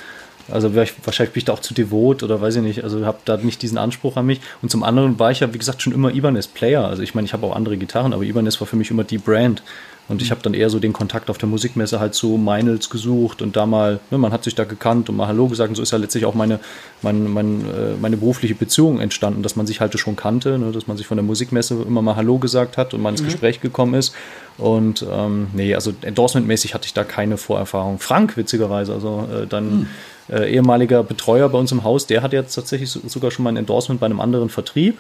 Also 0.52 0.76
wahrscheinlich 0.76 1.34
bin 1.34 1.40
ich 1.40 1.46
da 1.46 1.54
auch 1.54 1.60
zu 1.60 1.74
devot 1.74 2.22
oder 2.24 2.42
weiß 2.42 2.58
ich 2.58 2.62
nicht. 2.62 2.84
Also 2.84 3.06
habe 3.06 3.20
da 3.26 3.38
nicht 3.38 3.62
diesen 3.62 3.78
Anspruch 3.78 4.18
an 4.18 4.26
mich. 4.26 4.42
Und 4.62 4.70
zum 4.70 4.84
anderen 4.84 5.20
war 5.20 5.32
ich 5.32 5.40
ja, 5.40 5.54
wie 5.54 5.58
gesagt, 5.58 5.82
schon 5.82 5.94
immer 5.94 6.14
Ibanez 6.14 6.48
Player. 6.48 6.86
Also 6.86 7.02
ich 7.02 7.16
meine, 7.16 7.26
ich 7.26 7.34
habe 7.34 7.46
auch 7.46 7.56
andere 7.56 7.78
Gitarren, 7.78 8.14
aber 8.14 8.24
Ibanez 8.24 8.60
war 8.60 8.68
für 8.68 8.76
mich 8.76 8.92
immer 8.92 9.04
die 9.04 9.18
Brand. 9.18 9.64
Und 10.10 10.22
ich 10.22 10.32
habe 10.32 10.42
dann 10.42 10.54
eher 10.54 10.70
so 10.70 10.80
den 10.80 10.92
Kontakt 10.92 11.30
auf 11.30 11.38
der 11.38 11.48
Musikmesse 11.48 12.00
halt 12.02 12.14
zu 12.14 12.38
Meinels 12.38 12.90
gesucht 12.90 13.42
und 13.42 13.56
da 13.56 13.66
mal, 13.66 14.02
ne, 14.12 14.18
man 14.18 14.34
hat 14.34 14.44
sich 14.44 14.54
da 14.54 14.66
gekannt 14.66 15.10
und 15.10 15.16
mal 15.16 15.28
Hallo 15.28 15.48
gesagt. 15.48 15.70
Und 15.70 15.76
so 15.76 15.82
ist 15.82 15.92
ja 15.92 15.98
letztlich 15.98 16.26
auch 16.26 16.34
meine, 16.34 16.60
mein, 17.02 17.32
mein, 17.32 17.62
äh, 17.62 17.96
meine 18.02 18.18
berufliche 18.18 18.54
Beziehung 18.54 19.00
entstanden, 19.00 19.44
dass 19.44 19.56
man 19.56 19.66
sich 19.66 19.80
halt 19.80 19.98
schon 19.98 20.18
kannte, 20.18 20.60
ne, 20.60 20.74
dass 20.74 20.88
man 20.88 20.98
sich 20.98 21.08
von 21.08 21.16
der 21.16 21.24
Musikmesse 21.24 21.82
immer 21.88 22.02
mal 22.02 22.18
Hallo 22.18 22.38
gesagt 22.38 22.78
hat 22.78 22.94
und 22.94 23.02
mal 23.02 23.12
ins 23.12 23.22
mhm. 23.22 23.28
Gespräch 23.28 23.62
gekommen 23.62 23.94
ist. 23.94 24.14
Und 24.58 25.06
ähm, 25.10 25.48
nee, 25.54 25.74
also 25.74 25.94
endorsement-mäßig 26.02 26.74
hatte 26.74 26.86
ich 26.86 26.94
da 26.94 27.04
keine 27.04 27.38
Vorerfahrung. 27.38 28.00
Frank, 28.00 28.38
witzigerweise, 28.38 28.94
also 28.94 29.28
äh, 29.32 29.48
dann. 29.48 29.80
Mhm 29.82 29.88
äh, 30.30 30.54
ehemaliger 30.54 31.04
Betreuer 31.04 31.50
bei 31.50 31.58
uns 31.58 31.72
im 31.72 31.84
Haus, 31.84 32.08
der 32.08 32.22
hat 32.22 32.34
jetzt 32.34 32.56
tatsächlich 32.56 32.90
sogar 32.90 33.32
schon 33.32 33.44
mal 33.44 33.52
ein 33.52 33.58
Endorsement 33.58 34.00
bei 34.00 34.06
einem 34.06 34.20
anderen 34.20 34.50
Vertrieb 34.50 34.98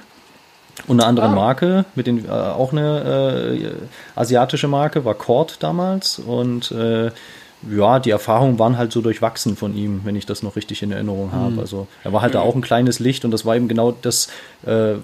und 0.88 0.99
eine 0.99 1.08
andere 1.08 1.28
ah. 1.28 1.36
Marke, 1.36 1.86
mit 1.95 2.08
den, 2.08 2.26
äh, 2.26 2.30
auch 2.30 2.72
eine 2.72 3.56
äh, 3.56 4.20
asiatische 4.20 4.68
Marke, 4.68 5.06
war 5.06 5.16
Cord 5.16 5.58
damals 5.62 6.20
und 6.20 6.72
äh, 6.72 7.12
ja, 7.72 7.99
die 7.99 8.09
Erfahrungen 8.09 8.59
waren 8.59 8.78
halt 8.78 8.91
so 8.91 9.01
durchwachsen 9.01 9.55
von 9.55 9.76
ihm, 9.76 10.01
wenn 10.03 10.16
ich 10.16 10.26
das 10.26 10.43
noch 10.43 10.55
richtig 10.55 10.82
in 10.84 10.91
Erinnerung 10.91 11.32
habe. 11.32 11.51
Mhm. 11.51 11.59
Also 11.59 11.88
er 12.03 12.14
war 12.14 12.22
halt 12.22 12.36
da 12.36 12.41
auch 12.41 12.55
ein 12.55 12.61
kleines 12.61 12.99
Licht 12.99 13.26
und 13.26 13.32
das 13.32 13.45
war 13.45 13.55
eben 13.55 13.68
genau 13.68 13.91
das, 13.91 14.28
äh, 14.66 14.95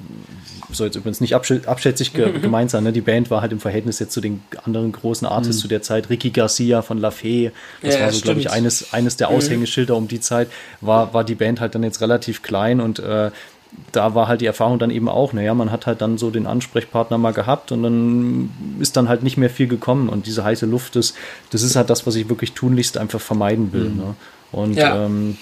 soll 0.71 0.87
jetzt 0.87 0.95
übrigens 0.95 1.21
nicht 1.21 1.35
absch 1.35 1.53
abschätzig 1.65 2.13
ge 2.13 2.39
gemeint 2.41 2.71
sein, 2.71 2.83
ne? 2.83 2.91
die 2.91 3.01
Band 3.01 3.31
war 3.31 3.41
halt 3.41 3.51
im 3.51 3.59
Verhältnis 3.59 3.99
jetzt 3.99 4.11
zu 4.11 4.21
den 4.21 4.41
anderen 4.65 4.91
großen 4.91 5.27
Artists 5.27 5.57
mhm. 5.57 5.61
zu 5.61 5.67
der 5.67 5.81
Zeit, 5.81 6.09
Ricky 6.09 6.31
Garcia 6.31 6.81
von 6.81 6.97
La 6.97 7.11
Fee, 7.11 7.51
das 7.81 7.95
ja, 7.95 8.01
war 8.01 8.11
so, 8.11 8.21
glaube 8.21 8.39
ich, 8.39 8.51
eines, 8.51 8.93
eines 8.93 9.17
der 9.17 9.29
mhm. 9.29 9.37
Aushängeschilder 9.37 9.93
mhm. 9.95 10.03
um 10.03 10.07
die 10.07 10.19
Zeit, 10.19 10.49
war, 10.81 11.13
war 11.13 11.23
die 11.23 11.35
Band 11.35 11.61
halt 11.61 11.75
dann 11.75 11.83
jetzt 11.83 12.01
relativ 12.01 12.41
klein 12.41 12.81
und 12.81 12.99
äh, 12.99 13.31
da 13.91 14.15
war 14.15 14.27
halt 14.27 14.41
die 14.41 14.45
Erfahrung 14.45 14.79
dann 14.79 14.91
eben 14.91 15.09
auch, 15.09 15.33
naja, 15.33 15.53
man 15.53 15.71
hat 15.71 15.87
halt 15.87 16.01
dann 16.01 16.17
so 16.17 16.31
den 16.31 16.45
Ansprechpartner 16.45 17.17
mal 17.17 17.33
gehabt 17.33 17.71
und 17.71 17.83
dann 17.83 18.49
ist 18.79 18.97
dann 18.97 19.09
halt 19.09 19.23
nicht 19.23 19.37
mehr 19.37 19.49
viel 19.49 19.67
gekommen 19.67 20.09
und 20.09 20.25
diese 20.25 20.43
heiße 20.43 20.65
Luft, 20.65 20.95
das, 20.95 21.13
das 21.51 21.63
ist 21.63 21.75
halt 21.75 21.89
das, 21.89 22.05
was 22.05 22.15
ich 22.15 22.29
wirklich 22.29 22.53
tunlichst 22.53 22.97
einfach 22.97 23.21
vermeiden 23.21 23.73
will. 23.73 23.89
Mhm. 23.89 23.97
Ne? 23.97 24.15
Und 24.51 24.73
ja. 24.75 25.05
ähm, 25.05 25.37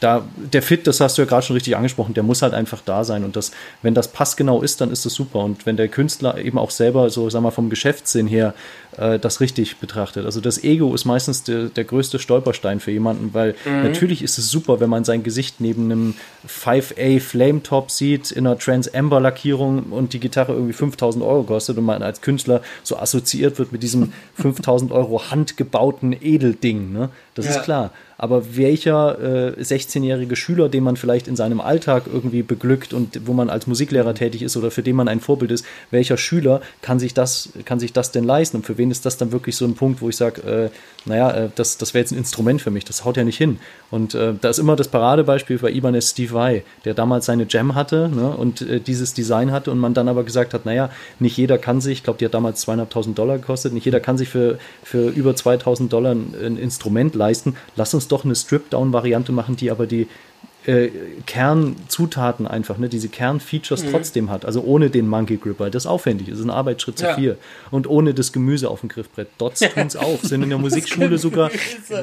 da, 0.00 0.24
der 0.36 0.62
Fit, 0.62 0.86
das 0.86 1.00
hast 1.00 1.18
du 1.18 1.22
ja 1.22 1.28
gerade 1.28 1.44
schon 1.44 1.54
richtig 1.54 1.76
angesprochen, 1.76 2.14
der 2.14 2.22
muss 2.22 2.40
halt 2.40 2.54
einfach 2.54 2.80
da 2.84 3.04
sein. 3.04 3.22
Und 3.22 3.36
das, 3.36 3.52
wenn 3.82 3.94
das 3.94 4.08
passgenau 4.08 4.62
ist, 4.62 4.80
dann 4.80 4.90
ist 4.90 5.04
das 5.04 5.12
super. 5.12 5.40
Und 5.40 5.66
wenn 5.66 5.76
der 5.76 5.88
Künstler 5.88 6.38
eben 6.38 6.58
auch 6.58 6.70
selber 6.70 7.10
so, 7.10 7.28
sag 7.28 7.42
mal, 7.42 7.50
vom 7.50 7.68
Geschäftssinn 7.68 8.26
her 8.26 8.54
äh, 8.96 9.18
das 9.18 9.40
richtig 9.40 9.76
betrachtet. 9.78 10.24
Also 10.24 10.40
das 10.40 10.62
Ego 10.62 10.94
ist 10.94 11.04
meistens 11.04 11.42
der, 11.42 11.64
der 11.64 11.84
größte 11.84 12.18
Stolperstein 12.18 12.80
für 12.80 12.90
jemanden, 12.90 13.32
weil 13.32 13.54
mhm. 13.64 13.82
natürlich 13.82 14.22
ist 14.22 14.38
es 14.38 14.50
super, 14.50 14.80
wenn 14.80 14.90
man 14.90 15.04
sein 15.04 15.22
Gesicht 15.22 15.60
neben 15.60 15.84
einem 15.84 16.14
5A 16.48 17.20
Flame 17.20 17.62
Top 17.62 17.90
sieht 17.90 18.30
in 18.30 18.46
einer 18.46 18.58
Trans 18.58 18.92
Amber 18.92 19.20
Lackierung 19.20 19.84
und 19.90 20.12
die 20.12 20.20
Gitarre 20.20 20.52
irgendwie 20.52 20.72
5000 20.72 21.24
Euro 21.24 21.42
kostet 21.44 21.78
und 21.78 21.84
man 21.84 22.02
als 22.02 22.20
Künstler 22.20 22.62
so 22.82 22.96
assoziiert 22.96 23.58
wird 23.58 23.72
mit 23.72 23.82
diesem 23.82 24.12
5000 24.34 24.92
Euro 24.92 25.30
handgebauten 25.30 26.14
Edelding. 26.20 26.92
Ne? 26.92 27.10
Das 27.34 27.46
ja. 27.46 27.52
ist 27.52 27.62
klar 27.62 27.90
aber 28.20 28.54
welcher 28.54 29.56
äh, 29.56 29.62
16-jährige 29.62 30.36
Schüler, 30.36 30.68
den 30.68 30.84
man 30.84 30.96
vielleicht 30.96 31.26
in 31.26 31.36
seinem 31.36 31.58
Alltag 31.58 32.02
irgendwie 32.04 32.42
beglückt 32.42 32.92
und 32.92 33.26
wo 33.26 33.32
man 33.32 33.48
als 33.48 33.66
Musiklehrer 33.66 34.14
tätig 34.14 34.42
ist 34.42 34.58
oder 34.58 34.70
für 34.70 34.82
den 34.82 34.94
man 34.94 35.08
ein 35.08 35.20
Vorbild 35.20 35.50
ist, 35.50 35.64
welcher 35.90 36.18
Schüler 36.18 36.60
kann 36.82 36.98
sich 36.98 37.14
das, 37.14 37.48
kann 37.64 37.80
sich 37.80 37.94
das 37.94 38.12
denn 38.12 38.24
leisten? 38.24 38.58
Und 38.58 38.66
für 38.66 38.76
wen 38.80 38.90
ist 38.90 39.04
das 39.06 39.18
dann 39.18 39.30
wirklich 39.30 39.56
so 39.56 39.66
ein 39.66 39.74
Punkt, 39.74 40.00
wo 40.00 40.08
ich 40.08 40.16
sage, 40.16 40.40
äh, 40.42 40.70
naja, 41.04 41.30
äh, 41.30 41.48
das, 41.54 41.76
das 41.76 41.94
wäre 41.94 42.02
jetzt 42.02 42.12
ein 42.12 42.18
Instrument 42.18 42.62
für 42.62 42.70
mich, 42.70 42.84
das 42.84 43.04
haut 43.04 43.16
ja 43.16 43.24
nicht 43.24 43.36
hin. 43.36 43.60
Und 43.90 44.14
äh, 44.14 44.32
da 44.40 44.48
ist 44.48 44.58
immer 44.58 44.74
das 44.74 44.88
Paradebeispiel 44.88 45.58
bei 45.58 45.70
Ibanez 45.70 46.10
Steve 46.10 46.32
Vai, 46.32 46.64
der 46.84 46.94
damals 46.94 47.26
seine 47.26 47.46
Jam 47.48 47.74
hatte 47.74 48.08
ne, 48.08 48.30
und 48.30 48.62
äh, 48.62 48.80
dieses 48.80 49.12
Design 49.14 49.52
hatte 49.52 49.70
und 49.70 49.78
man 49.78 49.94
dann 49.94 50.08
aber 50.08 50.24
gesagt 50.24 50.54
hat, 50.54 50.64
naja, 50.64 50.90
nicht 51.18 51.36
jeder 51.36 51.58
kann 51.58 51.80
sich, 51.80 51.98
ich 51.98 52.04
glaube, 52.04 52.18
die 52.18 52.24
hat 52.24 52.34
damals 52.34 52.62
zweieinhalbtausend 52.62 53.18
Dollar 53.18 53.38
gekostet, 53.38 53.74
nicht 53.74 53.84
jeder 53.84 54.00
kann 54.00 54.16
sich 54.16 54.30
für, 54.30 54.58
für 54.82 55.10
über 55.10 55.36
2000 55.36 55.92
Dollar 55.92 56.12
ein, 56.12 56.34
ein 56.42 56.56
Instrument 56.56 57.14
leisten. 57.14 57.56
Lass 57.76 57.92
uns 57.94 58.08
doch 58.08 58.24
eine 58.24 58.34
Strip-Down-Variante 58.34 59.32
machen, 59.32 59.56
die 59.56 59.70
aber 59.70 59.86
die 59.86 60.08
äh, 60.70 60.90
Kernzutaten 61.26 62.46
einfach, 62.46 62.78
ne, 62.78 62.88
diese 62.88 63.08
Kernfeatures 63.08 63.84
mhm. 63.84 63.90
trotzdem 63.90 64.30
hat. 64.30 64.44
Also 64.44 64.62
ohne 64.62 64.88
den 64.88 65.08
Monkey 65.08 65.36
Gripper. 65.36 65.68
Das 65.68 65.84
ist 65.84 65.86
aufwendig. 65.90 66.28
Das 66.28 66.38
ist 66.38 66.44
ein 66.44 66.50
Arbeitsschritt 66.50 66.98
zu 66.98 67.06
ja. 67.06 67.14
viel. 67.14 67.36
Und 67.70 67.88
ohne 67.88 68.14
das 68.14 68.32
Gemüse 68.32 68.70
auf 68.70 68.80
dem 68.80 68.88
Griffbrett. 68.88 69.28
Dots 69.38 69.60
tun 69.60 69.86
es 69.86 69.96
auch. 69.96 70.20
Sind 70.22 70.42
in 70.42 70.50
der 70.50 70.58
Musikschule 70.58 71.18
sogar, 71.18 71.50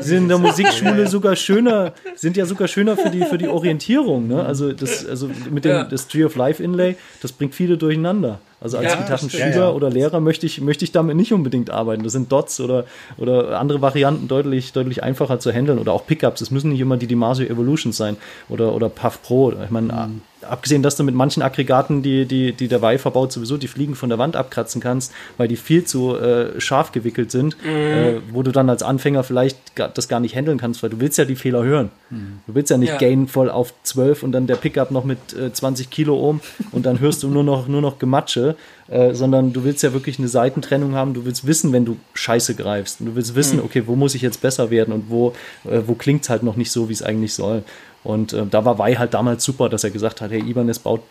sind 0.01 0.23
in 0.23 0.27
der 0.27 0.37
Musikschule 0.37 1.07
sogar 1.07 1.35
schöner, 1.35 1.93
sind 2.15 2.35
ja 2.35 2.45
sogar 2.45 2.67
schöner 2.67 2.97
für 2.97 3.09
die, 3.09 3.23
für 3.23 3.37
die 3.37 3.47
Orientierung. 3.47 4.27
Ne? 4.27 4.43
Also 4.43 4.73
das, 4.73 5.05
also 5.05 5.29
mit 5.49 5.63
dem, 5.63 5.71
ja. 5.71 5.83
das 5.85 6.07
Tree 6.07 6.25
of 6.25 6.35
Life 6.35 6.61
Inlay, 6.61 6.95
das 7.21 7.31
bringt 7.31 7.55
viele 7.55 7.77
durcheinander. 7.77 8.39
Also 8.59 8.77
als 8.77 8.87
ja, 8.91 8.95
Gitarrenschüler 8.95 9.49
ja, 9.49 9.57
ja. 9.57 9.69
oder 9.69 9.89
Lehrer 9.89 10.19
möchte 10.19 10.45
ich, 10.45 10.61
möchte 10.61 10.83
ich 10.83 10.91
damit 10.91 11.15
nicht 11.15 11.31
unbedingt 11.31 11.69
arbeiten. 11.69 12.03
Das 12.03 12.13
sind 12.13 12.31
Dots 12.31 12.59
oder, 12.59 12.85
oder 13.17 13.59
andere 13.59 13.81
Varianten 13.81 14.27
deutlich, 14.27 14.73
deutlich 14.73 15.03
einfacher 15.03 15.39
zu 15.39 15.51
handeln 15.51 15.77
oder 15.77 15.93
auch 15.93 16.07
Pickups. 16.07 16.41
Es 16.41 16.49
müssen 16.49 16.71
nicht 16.71 16.79
immer 16.79 16.97
die 16.97 17.07
Dimasio 17.07 17.45
Evolutions 17.45 17.95
sein 17.95 18.17
oder, 18.49 18.73
oder 18.73 18.89
Puff 18.89 19.21
Pro. 19.21 19.51
Ich 19.51 19.69
meine, 19.69 19.93
mhm 19.93 20.21
abgesehen, 20.49 20.83
dass 20.83 20.95
du 20.95 21.03
mit 21.03 21.15
manchen 21.15 21.43
Aggregaten, 21.43 22.01
die, 22.01 22.25
die, 22.25 22.53
die 22.53 22.67
der 22.67 22.81
Weih 22.81 22.97
verbaut, 22.97 23.31
sowieso 23.31 23.57
die 23.57 23.67
Fliegen 23.67 23.95
von 23.95 24.09
der 24.09 24.17
Wand 24.17 24.35
abkratzen 24.35 24.81
kannst, 24.81 25.13
weil 25.37 25.47
die 25.47 25.55
viel 25.55 25.83
zu 25.83 26.15
äh, 26.15 26.59
scharf 26.59 26.91
gewickelt 26.91 27.31
sind, 27.31 27.57
mhm. 27.63 27.69
äh, 27.69 28.21
wo 28.31 28.43
du 28.43 28.51
dann 28.51 28.69
als 28.69 28.83
Anfänger 28.83 29.23
vielleicht 29.23 29.57
das 29.75 30.07
gar 30.07 30.19
nicht 30.19 30.35
handeln 30.35 30.57
kannst, 30.57 30.83
weil 30.83 30.89
du 30.89 30.99
willst 30.99 31.17
ja 31.17 31.25
die 31.25 31.35
Fehler 31.35 31.63
hören. 31.63 31.89
Mhm. 32.09 32.39
Du 32.47 32.55
willst 32.55 32.71
ja 32.71 32.77
nicht 32.77 32.93
ja. 32.93 32.97
Gain 32.97 33.27
voll 33.27 33.49
auf 33.49 33.73
12 33.83 34.23
und 34.23 34.31
dann 34.31 34.47
der 34.47 34.55
Pickup 34.55 34.91
noch 34.91 35.03
mit 35.03 35.33
äh, 35.33 35.51
20 35.51 35.89
Kilo 35.89 36.17
ohm 36.17 36.41
und 36.71 36.85
dann 36.85 36.99
hörst 36.99 37.23
du 37.23 37.29
nur 37.29 37.43
noch, 37.43 37.67
nur 37.67 37.81
noch 37.81 37.99
Gematsche, 37.99 38.55
äh, 38.87 39.13
sondern 39.13 39.51
du 39.51 39.63
willst 39.63 39.83
ja 39.83 39.91
wirklich 39.91 40.17
eine 40.17 40.29
Seitentrennung 40.29 40.95
haben, 40.95 41.13
du 41.13 41.25
willst 41.25 41.45
wissen, 41.45 41.73
wenn 41.73 41.83
du 41.83 41.97
Scheiße 42.13 42.55
greifst. 42.55 43.01
Und 43.01 43.07
du 43.07 43.15
willst 43.15 43.35
wissen, 43.35 43.57
mhm. 43.57 43.65
okay, 43.65 43.83
wo 43.85 43.95
muss 43.95 44.15
ich 44.15 44.21
jetzt 44.21 44.41
besser 44.41 44.69
werden 44.69 44.93
und 44.93 45.09
wo, 45.09 45.33
äh, 45.65 45.81
wo 45.85 45.93
klingt 45.93 46.23
es 46.23 46.29
halt 46.29 46.43
noch 46.43 46.55
nicht 46.55 46.71
so, 46.71 46.87
wie 46.87 46.93
es 46.93 47.03
eigentlich 47.03 47.33
soll. 47.33 47.63
Und 48.03 48.33
äh, 48.33 48.45
da 48.45 48.63
war 48.63 48.79
Wei 48.79 48.95
halt 48.95 49.13
damals 49.13 49.43
super, 49.43 49.69
dass 49.69 49.83
er 49.83 49.91
gesagt 49.91 50.21
hat, 50.21 50.31
hey, 50.31 50.39
Ibanez 50.39 50.79
baut 50.79 51.01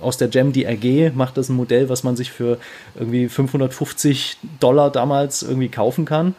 aus 0.00 0.16
der 0.16 0.28
Gem 0.28 0.52
die 0.52 0.64
RG, 0.64 1.12
macht 1.14 1.36
das 1.36 1.48
ein 1.48 1.56
Modell, 1.56 1.88
was 1.88 2.04
man 2.04 2.16
sich 2.16 2.30
für 2.30 2.58
irgendwie 2.94 3.28
550 3.28 4.38
Dollar 4.60 4.90
damals 4.90 5.42
irgendwie 5.42 5.68
kaufen 5.68 6.04
kann. 6.04 6.34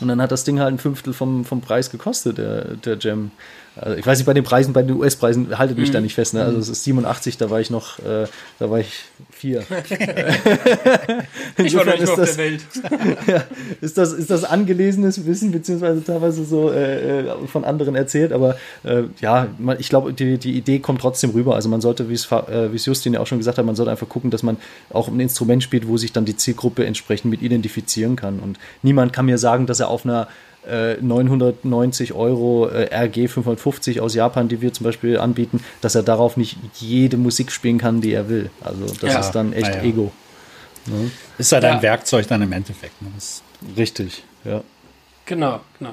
Und 0.00 0.08
dann 0.08 0.22
hat 0.22 0.32
das 0.32 0.44
Ding 0.44 0.60
halt 0.60 0.74
ein 0.74 0.78
Fünftel 0.78 1.12
vom, 1.12 1.44
vom 1.44 1.60
Preis 1.60 1.90
gekostet, 1.90 2.38
der, 2.38 2.76
der 2.76 2.96
Gem. 2.96 3.30
Also 3.74 3.96
ich 3.96 4.06
weiß 4.06 4.18
nicht, 4.18 4.26
bei 4.26 4.34
den 4.34 4.44
Preisen, 4.44 4.74
bei 4.74 4.82
den 4.82 4.96
US-Preisen 4.96 5.58
haltet 5.58 5.78
mich 5.78 5.88
mhm. 5.88 5.94
da 5.94 6.00
nicht 6.02 6.14
fest. 6.14 6.34
Ne? 6.34 6.44
Also 6.44 6.58
es 6.58 6.68
ist 6.68 6.84
87, 6.84 7.38
da 7.38 7.48
war 7.48 7.60
ich 7.60 7.70
noch, 7.70 7.98
äh, 8.00 8.26
da 8.58 8.70
war 8.70 8.80
ich 8.80 9.04
vier. 9.30 9.64
ich 11.56 11.74
war 11.74 11.86
noch 11.86 11.98
nicht 11.98 12.08
auf 12.08 12.16
das, 12.16 12.36
der 12.36 12.44
Welt. 12.44 12.60
ja, 13.26 13.44
ist, 13.80 13.96
das, 13.96 14.12
ist 14.12 14.30
das 14.30 14.44
angelesenes 14.44 15.24
Wissen, 15.24 15.52
beziehungsweise 15.52 16.04
teilweise 16.04 16.44
so 16.44 16.70
äh, 16.70 17.20
äh 17.20 17.46
von 17.46 17.64
anderen 17.64 17.94
erzählt, 17.94 18.32
aber 18.32 18.56
äh, 18.84 19.04
ja, 19.20 19.48
man, 19.58 19.80
ich 19.80 19.88
glaube, 19.88 20.12
die, 20.12 20.36
die 20.36 20.52
Idee 20.52 20.78
kommt 20.78 21.00
trotzdem 21.00 21.30
rüber. 21.30 21.54
Also 21.54 21.68
man 21.68 21.80
sollte, 21.80 22.08
wie 22.10 22.14
äh, 22.14 22.74
es 22.74 22.86
Justin 22.86 23.14
ja 23.14 23.20
auch 23.20 23.26
schon 23.26 23.38
gesagt 23.38 23.56
hat, 23.56 23.64
man 23.64 23.74
sollte 23.74 23.90
einfach 23.90 24.08
gucken, 24.08 24.30
dass 24.30 24.42
man 24.42 24.58
auch 24.90 25.08
ein 25.08 25.18
Instrument 25.18 25.62
spielt, 25.62 25.88
wo 25.88 25.96
sich 25.96 26.12
dann 26.12 26.26
die 26.26 26.36
Zielgruppe 26.36 26.84
entsprechend 26.84 27.30
mit 27.30 27.40
identifizieren 27.40 28.16
kann. 28.16 28.38
Und 28.40 28.58
niemand 28.82 29.12
kann 29.12 29.26
mir 29.26 29.38
sagen, 29.38 29.66
dass 29.66 29.80
er 29.80 29.88
auf 29.88 30.04
einer 30.04 30.28
990 30.64 32.10
äh, 32.10 32.12
Euro 32.14 32.68
äh, 32.68 32.88
RG 32.94 33.28
550 33.28 34.00
aus 34.00 34.14
Japan, 34.14 34.48
die 34.48 34.60
wir 34.60 34.72
zum 34.72 34.84
Beispiel 34.84 35.18
anbieten, 35.18 35.62
dass 35.80 35.94
er 35.94 36.02
darauf 36.02 36.36
nicht 36.36 36.56
jede 36.74 37.16
Musik 37.16 37.50
spielen 37.50 37.78
kann, 37.78 38.00
die 38.00 38.12
er 38.12 38.28
will. 38.28 38.50
Also 38.60 38.86
das 38.86 39.12
ja, 39.12 39.20
ist 39.20 39.32
dann 39.32 39.52
echt 39.52 39.74
ja. 39.74 39.82
Ego. 39.82 40.12
Ne? 40.86 41.10
Ist 41.38 41.52
halt 41.52 41.64
ja. 41.64 41.72
ein 41.72 41.82
Werkzeug 41.82 42.28
dann 42.28 42.42
im 42.42 42.52
Endeffekt. 42.52 43.00
Ne? 43.02 43.08
Richtig, 43.76 44.24
ja. 44.44 44.62
Genau, 45.26 45.60
genau. 45.78 45.92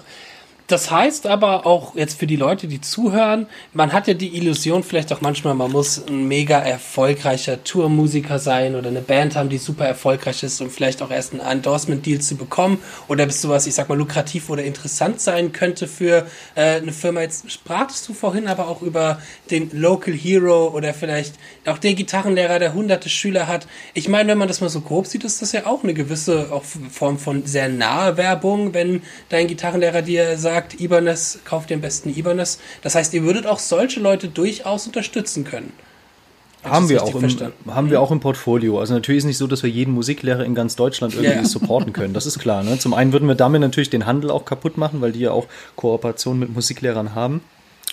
Das 0.69 0.91
heißt 0.91 1.25
aber 1.25 1.65
auch 1.65 1.95
jetzt 1.95 2.19
für 2.19 2.27
die 2.27 2.35
Leute, 2.35 2.67
die 2.67 2.79
zuhören, 2.79 3.47
man 3.73 3.91
hat 3.91 4.07
ja 4.07 4.13
die 4.13 4.37
Illusion 4.37 4.83
vielleicht 4.83 5.11
auch 5.11 5.19
manchmal, 5.19 5.55
man 5.55 5.71
muss 5.71 5.99
ein 6.07 6.27
mega 6.27 6.59
erfolgreicher 6.59 7.63
Tourmusiker 7.63 8.37
sein 8.37 8.75
oder 8.75 8.89
eine 8.89 9.01
Band 9.01 9.35
haben, 9.35 9.49
die 9.49 9.57
super 9.57 9.85
erfolgreich 9.85 10.43
ist, 10.43 10.61
um 10.61 10.69
vielleicht 10.69 11.01
auch 11.01 11.09
erst 11.09 11.33
einen 11.33 11.41
Endorsement-Deal 11.41 12.21
zu 12.21 12.35
bekommen 12.35 12.77
oder 13.07 13.25
bis 13.25 13.41
sowas, 13.41 13.65
ich 13.65 13.73
sag 13.73 13.89
mal, 13.89 13.97
lukrativ 13.97 14.51
oder 14.51 14.63
interessant 14.63 15.19
sein 15.19 15.53
könnte 15.53 15.87
für 15.87 16.27
äh, 16.53 16.75
eine 16.75 16.91
Firma. 16.91 17.21
Jetzt 17.21 17.51
sprachst 17.51 18.07
du 18.07 18.13
vorhin 18.13 18.47
aber 18.47 18.67
auch 18.67 18.83
über 18.83 19.19
den 19.49 19.71
Local 19.73 20.13
Hero 20.13 20.67
oder 20.67 20.93
vielleicht 20.93 21.33
auch 21.65 21.79
den 21.79 21.95
Gitarrenlehrer, 21.95 22.59
der 22.59 22.75
hunderte 22.75 23.09
Schüler 23.09 23.47
hat. 23.47 23.65
Ich 23.95 24.07
meine, 24.07 24.29
wenn 24.29 24.37
man 24.37 24.47
das 24.47 24.61
mal 24.61 24.69
so 24.69 24.81
grob 24.81 25.07
sieht, 25.07 25.23
ist 25.23 25.41
das 25.41 25.51
ja 25.51 25.65
auch 25.65 25.83
eine 25.83 25.95
gewisse 25.95 26.49
auch 26.51 26.63
Form 26.63 27.17
von 27.17 27.47
sehr 27.47 27.69
nahe 27.69 28.17
Werbung, 28.17 28.75
wenn 28.75 29.01
dein 29.29 29.47
Gitarrenlehrer 29.47 30.03
dir 30.03 30.37
sagt, 30.37 30.58
sagt, 30.59 30.81
Ibanez, 30.81 31.39
kauft 31.45 31.69
den 31.69 31.81
besten 31.81 32.09
Ibanez. 32.09 32.59
Das 32.81 32.95
heißt, 32.95 33.13
ihr 33.13 33.23
würdet 33.23 33.47
auch 33.47 33.59
solche 33.59 33.99
Leute 33.99 34.27
durchaus 34.27 34.87
unterstützen 34.87 35.43
können. 35.45 35.71
Haben 36.61 36.89
wir, 36.89 37.01
auch 37.03 37.15
im, 37.15 37.53
haben 37.73 37.89
wir 37.89 38.01
auch 38.01 38.11
im 38.11 38.19
Portfolio. 38.19 38.81
Also 38.81 38.93
natürlich 38.93 39.19
ist 39.19 39.23
es 39.23 39.27
nicht 39.27 39.37
so, 39.37 39.47
dass 39.47 39.63
wir 39.63 39.69
jeden 39.69 39.93
Musiklehrer 39.93 40.43
in 40.43 40.55
ganz 40.55 40.75
Deutschland 40.75 41.13
irgendwie 41.13 41.37
ja. 41.37 41.45
supporten 41.45 41.93
können. 41.93 42.13
Das 42.13 42.25
ist 42.25 42.37
klar. 42.37 42.63
Ne? 42.63 42.77
Zum 42.77 42.93
einen 42.93 43.13
würden 43.13 43.29
wir 43.29 43.35
damit 43.35 43.61
natürlich 43.61 43.89
den 43.89 44.05
Handel 44.05 44.29
auch 44.29 44.43
kaputt 44.43 44.77
machen, 44.77 44.99
weil 44.99 45.13
die 45.13 45.21
ja 45.21 45.31
auch 45.31 45.47
Kooperationen 45.77 46.41
mit 46.41 46.53
Musiklehrern 46.53 47.15
haben. 47.15 47.39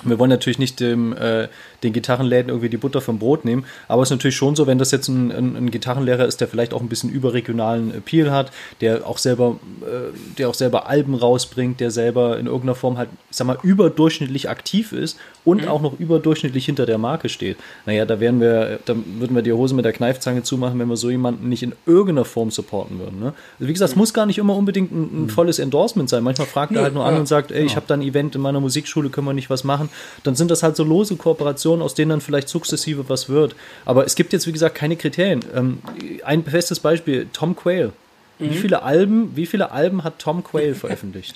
Wir 0.04 0.18
wollen 0.18 0.30
natürlich 0.30 0.58
nicht 0.58 0.78
dem, 0.78 1.14
äh, 1.16 1.48
den 1.82 1.94
Gitarrenläden 1.94 2.50
irgendwie 2.50 2.68
die 2.68 2.76
Butter 2.76 3.00
vom 3.00 3.18
Brot 3.18 3.46
nehmen, 3.46 3.64
aber 3.88 4.02
es 4.02 4.08
ist 4.08 4.16
natürlich 4.16 4.36
schon 4.36 4.54
so, 4.54 4.66
wenn 4.66 4.78
das 4.78 4.90
jetzt 4.90 5.08
ein, 5.08 5.32
ein, 5.32 5.56
ein 5.56 5.70
Gitarrenlehrer 5.70 6.26
ist, 6.26 6.40
der 6.40 6.48
vielleicht 6.48 6.74
auch 6.74 6.82
ein 6.82 6.88
bisschen 6.88 7.08
überregionalen 7.08 7.94
Appeal 7.94 8.30
hat, 8.30 8.52
der 8.82 9.06
auch 9.06 9.16
selber, 9.16 9.58
äh, 9.82 10.14
der 10.36 10.50
auch 10.50 10.54
selber 10.54 10.86
Alben 10.86 11.14
rausbringt, 11.14 11.80
der 11.80 11.90
selber 11.90 12.38
in 12.38 12.46
irgendeiner 12.46 12.74
Form 12.74 12.98
halt, 12.98 13.08
ich 13.30 13.36
sag 13.36 13.46
mal, 13.46 13.58
überdurchschnittlich 13.62 14.50
aktiv 14.50 14.92
ist 14.92 15.18
und 15.46 15.62
mhm. 15.62 15.68
auch 15.68 15.80
noch 15.80 15.98
überdurchschnittlich 15.98 16.66
hinter 16.66 16.84
der 16.84 16.98
Marke 16.98 17.28
steht. 17.28 17.56
Naja, 17.86 18.04
da 18.04 18.20
wären 18.20 18.40
wir, 18.40 18.80
da 18.84 18.94
würden 19.18 19.34
wir 19.34 19.42
die 19.42 19.52
Hose 19.52 19.74
mit 19.74 19.84
der 19.84 19.92
Kneifzange 19.92 20.42
zumachen, 20.42 20.78
wenn 20.78 20.88
wir 20.88 20.96
so 20.96 21.08
jemanden 21.08 21.48
nicht 21.48 21.62
in 21.62 21.72
irgendeiner 21.86 22.24
Form 22.24 22.50
supporten 22.50 22.98
würden. 22.98 23.20
Ne? 23.20 23.32
Also 23.58 23.68
wie 23.68 23.72
gesagt, 23.72 23.90
es 23.90 23.94
mhm. 23.96 24.00
muss 24.00 24.12
gar 24.12 24.26
nicht 24.26 24.38
immer 24.38 24.56
unbedingt 24.56 24.92
ein, 24.92 25.02
ein 25.02 25.22
mhm. 25.22 25.28
volles 25.30 25.58
Endorsement 25.58 26.10
sein. 26.10 26.22
Manchmal 26.22 26.48
fragt 26.48 26.72
er 26.74 26.82
halt 26.82 26.94
nur 26.94 27.04
ja, 27.04 27.08
an 27.10 27.16
und 27.16 27.26
sagt, 27.26 27.52
ey, 27.52 27.60
ich 27.60 27.68
genau. 27.68 27.76
habe 27.76 27.86
da 27.86 27.94
ein 27.94 28.02
Event 28.02 28.34
in 28.34 28.40
meiner 28.40 28.60
Musikschule, 28.60 29.08
können 29.08 29.26
wir 29.26 29.32
nicht 29.32 29.48
was 29.48 29.64
machen? 29.64 29.85
Machen, 29.86 30.20
dann 30.24 30.34
sind 30.34 30.50
das 30.50 30.62
halt 30.62 30.76
so 30.76 30.84
lose 30.84 31.16
Kooperationen, 31.16 31.82
aus 31.82 31.94
denen 31.94 32.10
dann 32.10 32.20
vielleicht 32.20 32.48
sukzessive 32.48 33.08
was 33.08 33.28
wird. 33.28 33.54
Aber 33.84 34.04
es 34.04 34.14
gibt 34.14 34.32
jetzt, 34.32 34.46
wie 34.46 34.52
gesagt, 34.52 34.74
keine 34.74 34.96
Kriterien. 34.96 35.44
Ähm, 35.54 35.78
ein 36.24 36.44
festes 36.44 36.80
Beispiel, 36.80 37.28
Tom 37.32 37.56
Quayle. 37.56 37.92
Mhm. 38.38 38.50
Wie 38.50 38.56
viele 38.56 38.82
Alben, 38.82 39.36
wie 39.36 39.46
viele 39.46 39.70
Alben 39.70 40.04
hat 40.04 40.18
Tom 40.18 40.44
Quayle 40.44 40.74
veröffentlicht? 40.74 41.34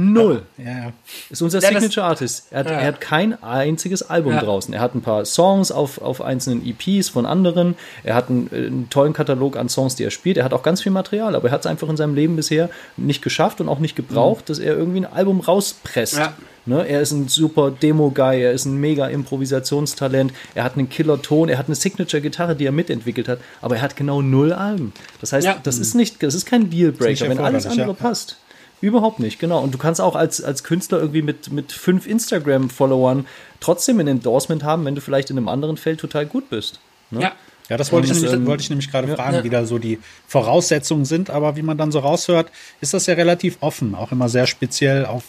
Null. 0.00 0.42
Ja. 0.56 0.92
Ist 1.28 1.42
unser 1.42 1.60
ja, 1.60 1.68
Signature 1.68 2.06
Artist. 2.06 2.46
Er 2.50 2.60
hat, 2.60 2.66
ja. 2.66 2.72
er 2.72 2.86
hat, 2.86 3.00
kein 3.00 3.42
einziges 3.42 4.02
Album 4.02 4.36
draußen. 4.38 4.72
Er 4.72 4.80
hat 4.80 4.94
ein 4.94 5.02
paar 5.02 5.26
Songs 5.26 5.70
auf, 5.70 6.00
auf 6.00 6.22
einzelnen 6.22 6.64
EPs 6.66 7.10
von 7.10 7.26
anderen. 7.26 7.74
Er 8.02 8.14
hat 8.14 8.30
einen, 8.30 8.48
einen, 8.52 8.90
tollen 8.90 9.12
Katalog 9.12 9.56
an 9.56 9.68
Songs, 9.68 9.96
die 9.96 10.04
er 10.04 10.10
spielt. 10.10 10.38
Er 10.38 10.44
hat 10.44 10.54
auch 10.54 10.62
ganz 10.62 10.82
viel 10.82 10.92
Material, 10.92 11.34
aber 11.34 11.48
er 11.48 11.52
hat 11.52 11.60
es 11.60 11.66
einfach 11.66 11.88
in 11.88 11.98
seinem 11.98 12.14
Leben 12.14 12.36
bisher 12.36 12.70
nicht 12.96 13.20
geschafft 13.20 13.60
und 13.60 13.68
auch 13.68 13.78
nicht 13.78 13.94
gebraucht, 13.94 14.44
mhm. 14.44 14.46
dass 14.46 14.58
er 14.58 14.74
irgendwie 14.74 15.00
ein 15.00 15.12
Album 15.12 15.40
rauspresst. 15.40 16.20
Ne? 16.66 16.86
Er 16.86 17.00
ist 17.00 17.12
ein 17.12 17.28
super 17.28 17.70
Demo-Guy, 17.70 18.42
er 18.42 18.52
ist 18.52 18.64
ein 18.64 18.76
mega 18.76 19.06
Improvisationstalent, 19.06 20.32
er 20.54 20.64
hat 20.64 20.76
einen 20.76 20.88
Killer-Ton, 20.88 21.48
er 21.48 21.58
hat 21.58 21.66
eine 21.66 21.74
Signature-Gitarre, 21.74 22.54
die 22.54 22.66
er 22.66 22.72
mitentwickelt 22.72 23.28
hat, 23.28 23.40
aber 23.60 23.76
er 23.76 23.82
hat 23.82 23.96
genau 23.96 24.22
null 24.22 24.52
Alben. 24.52 24.92
Das 25.20 25.32
heißt, 25.32 25.48
das 25.62 25.78
ist 25.78 25.94
nicht, 25.94 26.22
das 26.22 26.34
ist 26.34 26.46
kein 26.46 26.70
Dealbreaker, 26.70 27.28
wenn 27.28 27.38
alles 27.38 27.66
andere 27.66 27.94
passt. 27.94 28.36
Überhaupt 28.80 29.18
nicht, 29.18 29.38
genau. 29.38 29.60
Und 29.60 29.74
du 29.74 29.78
kannst 29.78 30.00
auch 30.00 30.16
als, 30.16 30.42
als 30.42 30.64
Künstler 30.64 30.98
irgendwie 30.98 31.22
mit, 31.22 31.52
mit 31.52 31.72
fünf 31.72 32.06
Instagram-Followern 32.06 33.26
trotzdem 33.60 34.00
ein 34.00 34.08
Endorsement 34.08 34.64
haben, 34.64 34.84
wenn 34.84 34.94
du 34.94 35.00
vielleicht 35.00 35.30
in 35.30 35.36
einem 35.36 35.48
anderen 35.48 35.76
Feld 35.76 36.00
total 36.00 36.26
gut 36.26 36.48
bist. 36.48 36.80
Ne? 37.10 37.22
Ja. 37.22 37.32
Ja, 37.68 37.76
das 37.76 37.92
wollte, 37.92 38.08
ich, 38.12 38.20
nämlich, 38.20 38.46
wollte 38.46 38.62
ich 38.64 38.70
nämlich 38.70 38.90
gerade 38.90 39.06
ja, 39.06 39.14
fragen, 39.14 39.36
ja. 39.36 39.44
wie 39.44 39.48
da 39.48 39.64
so 39.64 39.78
die 39.78 40.00
Voraussetzungen 40.26 41.04
sind. 41.04 41.30
Aber 41.30 41.54
wie 41.54 41.62
man 41.62 41.78
dann 41.78 41.92
so 41.92 42.00
raushört, 42.00 42.50
ist 42.80 42.94
das 42.94 43.06
ja 43.06 43.14
relativ 43.14 43.58
offen, 43.60 43.94
auch 43.94 44.10
immer 44.10 44.28
sehr 44.28 44.48
speziell 44.48 45.06
auf, 45.06 45.22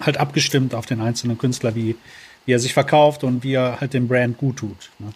halt 0.00 0.18
abgestimmt 0.18 0.72
auf 0.72 0.86
den 0.86 1.00
einzelnen 1.00 1.36
Künstler, 1.36 1.74
wie, 1.74 1.96
wie 2.46 2.52
er 2.52 2.60
sich 2.60 2.74
verkauft 2.74 3.24
und 3.24 3.42
wie 3.42 3.54
er 3.54 3.80
halt 3.80 3.92
dem 3.92 4.06
Brand 4.06 4.38
gut 4.38 4.58
tut. 4.58 4.90
Ne? 5.00 5.12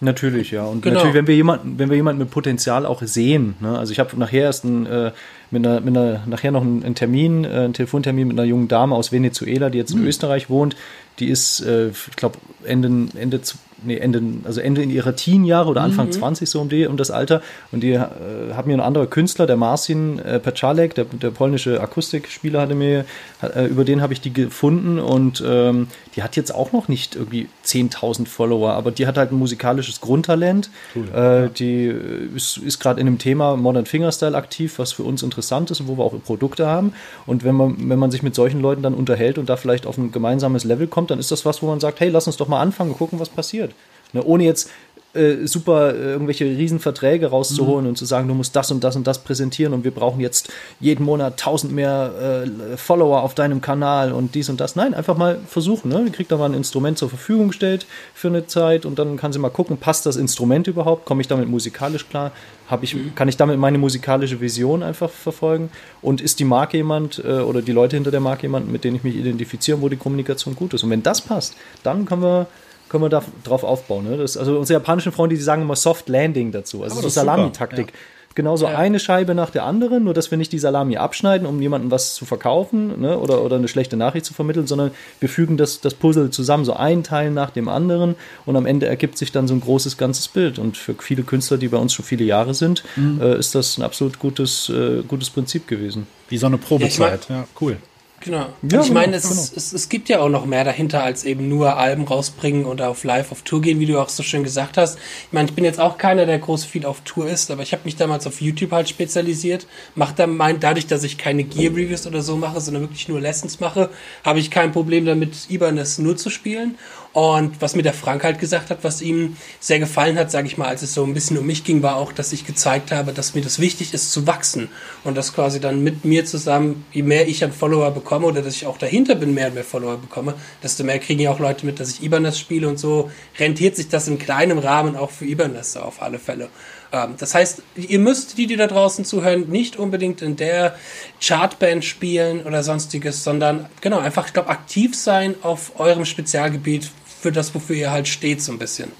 Natürlich, 0.00 0.50
ja. 0.50 0.64
Und 0.64 0.82
genau. 0.82 0.96
natürlich, 0.96 1.14
wenn 1.14 1.26
wir 1.26 1.36
jemanden, 1.36 1.78
wenn 1.78 1.90
wir 1.90 1.96
jemanden 1.96 2.20
mit 2.20 2.30
Potenzial 2.30 2.86
auch 2.86 3.02
sehen, 3.02 3.56
ne? 3.60 3.78
also 3.78 3.92
ich 3.92 3.98
habe 3.98 4.18
nachher 4.18 4.44
erst 4.44 4.64
ein, 4.64 4.86
äh, 4.86 5.12
mit 5.50 5.66
einer, 5.66 5.80
mit 5.80 5.96
einer, 5.96 6.22
nachher 6.26 6.52
noch 6.52 6.62
einen, 6.62 6.94
Termin, 6.94 7.44
äh, 7.44 7.48
einen 7.48 7.74
Telefontermin 7.74 8.28
mit 8.28 8.38
einer 8.38 8.46
jungen 8.46 8.68
Dame 8.68 8.94
aus 8.94 9.12
Venezuela, 9.12 9.68
die 9.68 9.78
jetzt 9.78 9.92
in 9.92 10.00
mhm. 10.00 10.06
Österreich 10.06 10.48
wohnt. 10.48 10.74
Die 11.18 11.28
ist, 11.28 11.60
äh, 11.60 11.88
ich 11.88 12.16
glaube, 12.16 12.38
Ende, 12.64 13.08
Ende 13.14 13.42
nee, 13.84 13.96
Ende, 13.96 14.22
also 14.44 14.60
Ende 14.60 14.82
in 14.82 14.90
ihrer 14.90 15.16
Teenjahre 15.16 15.68
oder 15.68 15.82
Anfang 15.82 16.06
mhm. 16.06 16.12
20 16.12 16.48
so 16.48 16.60
um, 16.60 16.68
die, 16.68 16.86
um 16.86 16.96
das 16.96 17.10
Alter. 17.10 17.42
Und 17.72 17.82
die 17.82 17.92
äh, 17.92 18.06
hat 18.54 18.66
mir 18.66 18.74
ein 18.74 18.80
anderer 18.80 19.06
Künstler, 19.06 19.46
der 19.46 19.56
Marcin 19.56 20.18
äh, 20.18 20.38
Peczalek, 20.38 20.94
der, 20.94 21.04
der 21.04 21.30
polnische 21.30 21.80
Akustikspieler, 21.80 22.60
hatte 22.60 22.74
mir, 22.74 23.04
äh, 23.42 23.66
über 23.66 23.84
den 23.84 24.02
habe 24.02 24.12
ich 24.12 24.20
die 24.20 24.32
gefunden 24.32 24.98
und 24.98 25.42
ähm, 25.46 25.88
die 26.16 26.22
hat 26.22 26.36
jetzt 26.36 26.54
auch 26.54 26.72
noch 26.72 26.88
nicht 26.88 27.16
irgendwie 27.16 27.48
10.000 27.64 28.26
Follower, 28.26 28.72
aber 28.72 28.90
die 28.90 29.06
hat 29.06 29.16
halt 29.16 29.32
ein 29.32 29.38
musikalisches 29.38 30.00
Grundtalent. 30.00 30.70
Cool, 30.94 31.08
äh, 31.14 31.42
ja. 31.42 31.48
Die 31.48 31.94
ist, 32.34 32.56
ist 32.58 32.80
gerade 32.80 33.00
in 33.00 33.06
dem 33.06 33.18
Thema 33.18 33.56
Modern 33.56 33.86
Fingerstyle 33.86 34.36
aktiv, 34.36 34.78
was 34.78 34.92
für 34.92 35.02
uns 35.02 35.22
interessant 35.22 35.70
ist 35.70 35.80
und 35.80 35.88
wo 35.88 35.96
wir 35.96 36.04
auch 36.04 36.14
Produkte 36.22 36.66
haben. 36.66 36.92
Und 37.26 37.44
wenn 37.44 37.54
man, 37.54 37.76
wenn 37.88 37.98
man 37.98 38.10
sich 38.10 38.22
mit 38.22 38.34
solchen 38.34 38.60
Leuten 38.60 38.82
dann 38.82 38.94
unterhält 38.94 39.38
und 39.38 39.48
da 39.48 39.56
vielleicht 39.56 39.86
auf 39.86 39.98
ein 39.98 40.12
gemeinsames 40.12 40.64
Level 40.64 40.86
kommt, 40.86 41.10
dann 41.10 41.18
ist 41.18 41.30
das 41.30 41.44
was, 41.44 41.62
wo 41.62 41.66
man 41.66 41.80
sagt, 41.80 42.00
hey, 42.00 42.08
lass 42.08 42.26
uns 42.26 42.36
doch 42.36 42.48
mal 42.48 42.60
anfangen 42.60 42.90
und 42.90 42.98
gucken, 42.98 43.18
was 43.18 43.28
passiert. 43.28 43.69
Ne, 44.12 44.22
ohne 44.24 44.44
jetzt 44.44 44.70
äh, 45.12 45.48
super 45.48 45.92
äh, 45.92 46.12
irgendwelche 46.12 46.44
Riesenverträge 46.44 47.26
rauszuholen 47.26 47.82
mhm. 47.82 47.90
und 47.90 47.96
zu 47.96 48.04
sagen, 48.04 48.28
du 48.28 48.34
musst 48.34 48.54
das 48.54 48.70
und 48.70 48.84
das 48.84 48.94
und 48.94 49.08
das 49.08 49.24
präsentieren 49.24 49.72
und 49.72 49.82
wir 49.82 49.90
brauchen 49.90 50.20
jetzt 50.20 50.52
jeden 50.78 51.04
Monat 51.04 51.36
tausend 51.36 51.72
mehr 51.72 52.44
äh, 52.46 52.76
Follower 52.76 53.22
auf 53.22 53.34
deinem 53.34 53.60
Kanal 53.60 54.12
und 54.12 54.36
dies 54.36 54.48
und 54.48 54.60
das. 54.60 54.76
Nein, 54.76 54.94
einfach 54.94 55.16
mal 55.16 55.40
versuchen. 55.48 55.88
Ne? 55.88 56.04
Die 56.06 56.12
kriegt 56.12 56.30
da 56.30 56.36
mal 56.36 56.48
ein 56.48 56.54
Instrument 56.54 56.96
zur 56.96 57.08
Verfügung 57.08 57.48
gestellt 57.48 57.86
für 58.14 58.28
eine 58.28 58.46
Zeit 58.46 58.86
und 58.86 59.00
dann 59.00 59.16
kann 59.16 59.32
sie 59.32 59.40
mal 59.40 59.50
gucken, 59.50 59.78
passt 59.78 60.06
das 60.06 60.14
Instrument 60.14 60.68
überhaupt? 60.68 61.06
Komme 61.06 61.22
ich 61.22 61.26
damit 61.26 61.48
musikalisch 61.48 62.08
klar? 62.08 62.30
Hab 62.68 62.84
ich, 62.84 62.94
mhm. 62.94 63.12
Kann 63.16 63.26
ich 63.26 63.36
damit 63.36 63.58
meine 63.58 63.78
musikalische 63.78 64.40
Vision 64.40 64.84
einfach 64.84 65.10
verfolgen? 65.10 65.70
Und 66.02 66.20
ist 66.20 66.38
die 66.38 66.44
Marke 66.44 66.76
jemand 66.76 67.20
äh, 67.24 67.40
oder 67.40 67.62
die 67.62 67.72
Leute 67.72 67.96
hinter 67.96 68.12
der 68.12 68.20
Marke 68.20 68.42
jemand, 68.42 68.70
mit 68.70 68.84
denen 68.84 68.94
ich 68.94 69.02
mich 69.02 69.16
identifiziere, 69.16 69.82
wo 69.82 69.88
die 69.88 69.96
Kommunikation 69.96 70.54
gut 70.54 70.72
ist? 70.72 70.84
Und 70.84 70.90
wenn 70.90 71.02
das 71.02 71.20
passt, 71.20 71.56
dann 71.82 72.04
können 72.04 72.22
wir 72.22 72.46
können 72.90 73.04
wir 73.04 73.08
da 73.08 73.22
drauf 73.44 73.64
aufbauen. 73.64 74.10
Ne? 74.10 74.18
Das, 74.18 74.36
also 74.36 74.58
unsere 74.58 74.80
japanischen 74.80 75.12
Freunde, 75.12 75.36
die 75.36 75.40
sagen 75.40 75.62
immer 75.62 75.76
Soft 75.76 76.08
Landing 76.08 76.52
dazu. 76.52 76.82
Also 76.82 77.00
so 77.00 77.08
Salami-Taktik. 77.08 77.86
Ja. 77.88 77.94
Genauso 78.36 78.66
ja. 78.66 78.78
eine 78.78 79.00
Scheibe 79.00 79.34
nach 79.34 79.50
der 79.50 79.64
anderen, 79.64 80.04
nur 80.04 80.14
dass 80.14 80.30
wir 80.30 80.38
nicht 80.38 80.52
die 80.52 80.60
Salami 80.60 80.96
abschneiden, 80.96 81.48
um 81.48 81.60
jemandem 81.60 81.90
was 81.90 82.14
zu 82.14 82.24
verkaufen 82.24 83.00
ne? 83.00 83.18
oder, 83.18 83.42
oder 83.42 83.56
eine 83.56 83.66
schlechte 83.66 83.96
Nachricht 83.96 84.24
zu 84.24 84.34
vermitteln, 84.34 84.68
sondern 84.68 84.92
wir 85.18 85.28
fügen 85.28 85.56
das, 85.56 85.80
das 85.80 85.94
Puzzle 85.94 86.30
zusammen, 86.30 86.64
so 86.64 86.74
ein 86.74 87.02
Teil 87.02 87.32
nach 87.32 87.50
dem 87.50 87.68
anderen 87.68 88.14
und 88.46 88.54
am 88.54 88.66
Ende 88.66 88.86
ergibt 88.86 89.18
sich 89.18 89.32
dann 89.32 89.48
so 89.48 89.54
ein 89.54 89.60
großes 89.60 89.96
ganzes 89.96 90.28
Bild. 90.28 90.60
Und 90.60 90.76
für 90.76 90.94
viele 91.00 91.24
Künstler, 91.24 91.58
die 91.58 91.66
bei 91.66 91.78
uns 91.78 91.92
schon 91.92 92.04
viele 92.04 92.24
Jahre 92.24 92.54
sind, 92.54 92.84
mhm. 92.94 93.20
äh, 93.20 93.36
ist 93.36 93.56
das 93.56 93.78
ein 93.78 93.82
absolut 93.82 94.20
gutes, 94.20 94.68
äh, 94.68 95.02
gutes 95.08 95.30
Prinzip 95.30 95.66
gewesen. 95.66 96.06
Wie 96.28 96.38
so 96.38 96.46
eine 96.46 96.58
Probezeit. 96.58 97.28
Ja, 97.28 97.48
cool. 97.60 97.78
Genau. 98.22 98.48
Ja, 98.70 98.82
ich 98.82 98.90
meine, 98.90 99.16
es, 99.16 99.28
genau. 99.28 99.40
es, 99.56 99.72
es, 99.72 99.88
gibt 99.88 100.10
ja 100.10 100.20
auch 100.20 100.28
noch 100.28 100.44
mehr 100.44 100.62
dahinter, 100.62 101.02
als 101.02 101.24
eben 101.24 101.48
nur 101.48 101.78
Alben 101.78 102.04
rausbringen 102.04 102.66
und 102.66 102.82
auf 102.82 103.02
Live 103.02 103.32
auf 103.32 103.40
Tour 103.42 103.62
gehen, 103.62 103.80
wie 103.80 103.86
du 103.86 103.98
auch 103.98 104.10
so 104.10 104.22
schön 104.22 104.44
gesagt 104.44 104.76
hast. 104.76 104.98
Ich 104.98 105.32
meine, 105.32 105.48
ich 105.48 105.54
bin 105.54 105.64
jetzt 105.64 105.80
auch 105.80 105.96
keiner, 105.96 106.26
der 106.26 106.38
groß 106.38 106.66
viel 106.66 106.84
auf 106.84 107.00
Tour 107.00 107.28
ist, 107.28 107.50
aber 107.50 107.62
ich 107.62 107.72
habe 107.72 107.82
mich 107.86 107.96
damals 107.96 108.26
auf 108.26 108.42
YouTube 108.42 108.72
halt 108.72 108.90
spezialisiert. 108.90 109.66
Mach 109.94 110.12
dann 110.12 110.36
mein, 110.36 110.60
dadurch, 110.60 110.86
dass 110.86 111.02
ich 111.02 111.16
keine 111.16 111.44
Gear 111.44 111.72
Reviews 111.72 112.06
oder 112.06 112.20
so 112.20 112.36
mache, 112.36 112.60
sondern 112.60 112.82
wirklich 112.82 113.08
nur 113.08 113.20
Lessons 113.20 113.58
mache, 113.58 113.88
habe 114.22 114.38
ich 114.38 114.50
kein 114.50 114.72
Problem 114.72 115.06
damit, 115.06 115.48
Ibanez 115.48 115.96
nur 115.98 116.18
zu 116.18 116.28
spielen. 116.28 116.76
Und 117.12 117.60
was 117.60 117.74
mir 117.74 117.82
der 117.82 117.92
Frank 117.92 118.22
halt 118.22 118.38
gesagt 118.38 118.70
hat, 118.70 118.84
was 118.84 119.02
ihm 119.02 119.36
sehr 119.58 119.80
gefallen 119.80 120.16
hat, 120.16 120.30
sage 120.30 120.46
ich 120.46 120.58
mal, 120.58 120.68
als 120.68 120.82
es 120.82 120.94
so 120.94 121.02
ein 121.02 121.12
bisschen 121.12 121.38
um 121.38 121.46
mich 121.46 121.64
ging, 121.64 121.82
war 121.82 121.96
auch, 121.96 122.12
dass 122.12 122.32
ich 122.32 122.46
gezeigt 122.46 122.92
habe, 122.92 123.12
dass 123.12 123.34
mir 123.34 123.40
das 123.40 123.58
wichtig 123.58 123.92
ist 123.92 124.12
zu 124.12 124.28
wachsen 124.28 124.68
und 125.02 125.16
dass 125.16 125.34
quasi 125.34 125.58
dann 125.58 125.82
mit 125.82 126.04
mir 126.04 126.24
zusammen, 126.24 126.84
je 126.92 127.02
mehr 127.02 127.26
ich 127.26 127.42
an 127.42 127.50
Follower 127.50 127.90
bekomme 127.90 128.26
oder 128.26 128.42
dass 128.42 128.54
ich 128.54 128.66
auch 128.66 128.78
dahinter 128.78 129.16
bin, 129.16 129.34
mehr 129.34 129.48
und 129.48 129.54
mehr 129.54 129.64
Follower 129.64 129.96
bekomme, 129.96 130.34
desto 130.62 130.84
mehr 130.84 131.00
kriegen 131.00 131.20
ja 131.20 131.32
auch 131.32 131.40
Leute 131.40 131.66
mit, 131.66 131.80
dass 131.80 131.90
ich 131.90 132.02
Ibanez 132.02 132.38
spiele 132.38 132.68
und 132.68 132.78
so 132.78 133.10
rentiert 133.40 133.74
sich 133.74 133.88
das 133.88 134.06
in 134.06 134.20
kleinem 134.20 134.58
Rahmen 134.58 134.94
auch 134.94 135.10
für 135.10 135.24
Ibanez 135.24 135.76
auf 135.76 136.02
alle 136.02 136.20
Fälle. 136.20 136.48
Ähm, 136.92 137.14
das 137.18 137.34
heißt, 137.34 137.62
ihr 137.74 137.98
müsst 137.98 138.38
die, 138.38 138.46
die 138.46 138.56
da 138.56 138.68
draußen 138.68 139.04
zuhören, 139.04 139.48
nicht 139.48 139.76
unbedingt 139.76 140.22
in 140.22 140.36
der 140.36 140.76
Chartband 141.20 141.84
spielen 141.84 142.44
oder 142.44 142.62
sonstiges, 142.62 143.24
sondern 143.24 143.66
genau 143.80 143.98
einfach, 143.98 144.26
ich 144.26 144.32
glaube, 144.32 144.48
aktiv 144.48 144.94
sein 144.94 145.34
auf 145.42 145.78
eurem 145.80 146.04
Spezialgebiet 146.04 146.90
für 147.20 147.32
das, 147.32 147.54
wofür 147.54 147.76
ihr 147.76 147.90
halt 147.90 148.08
steht, 148.08 148.42
so 148.42 148.52
ein 148.52 148.58
bisschen. 148.58 148.90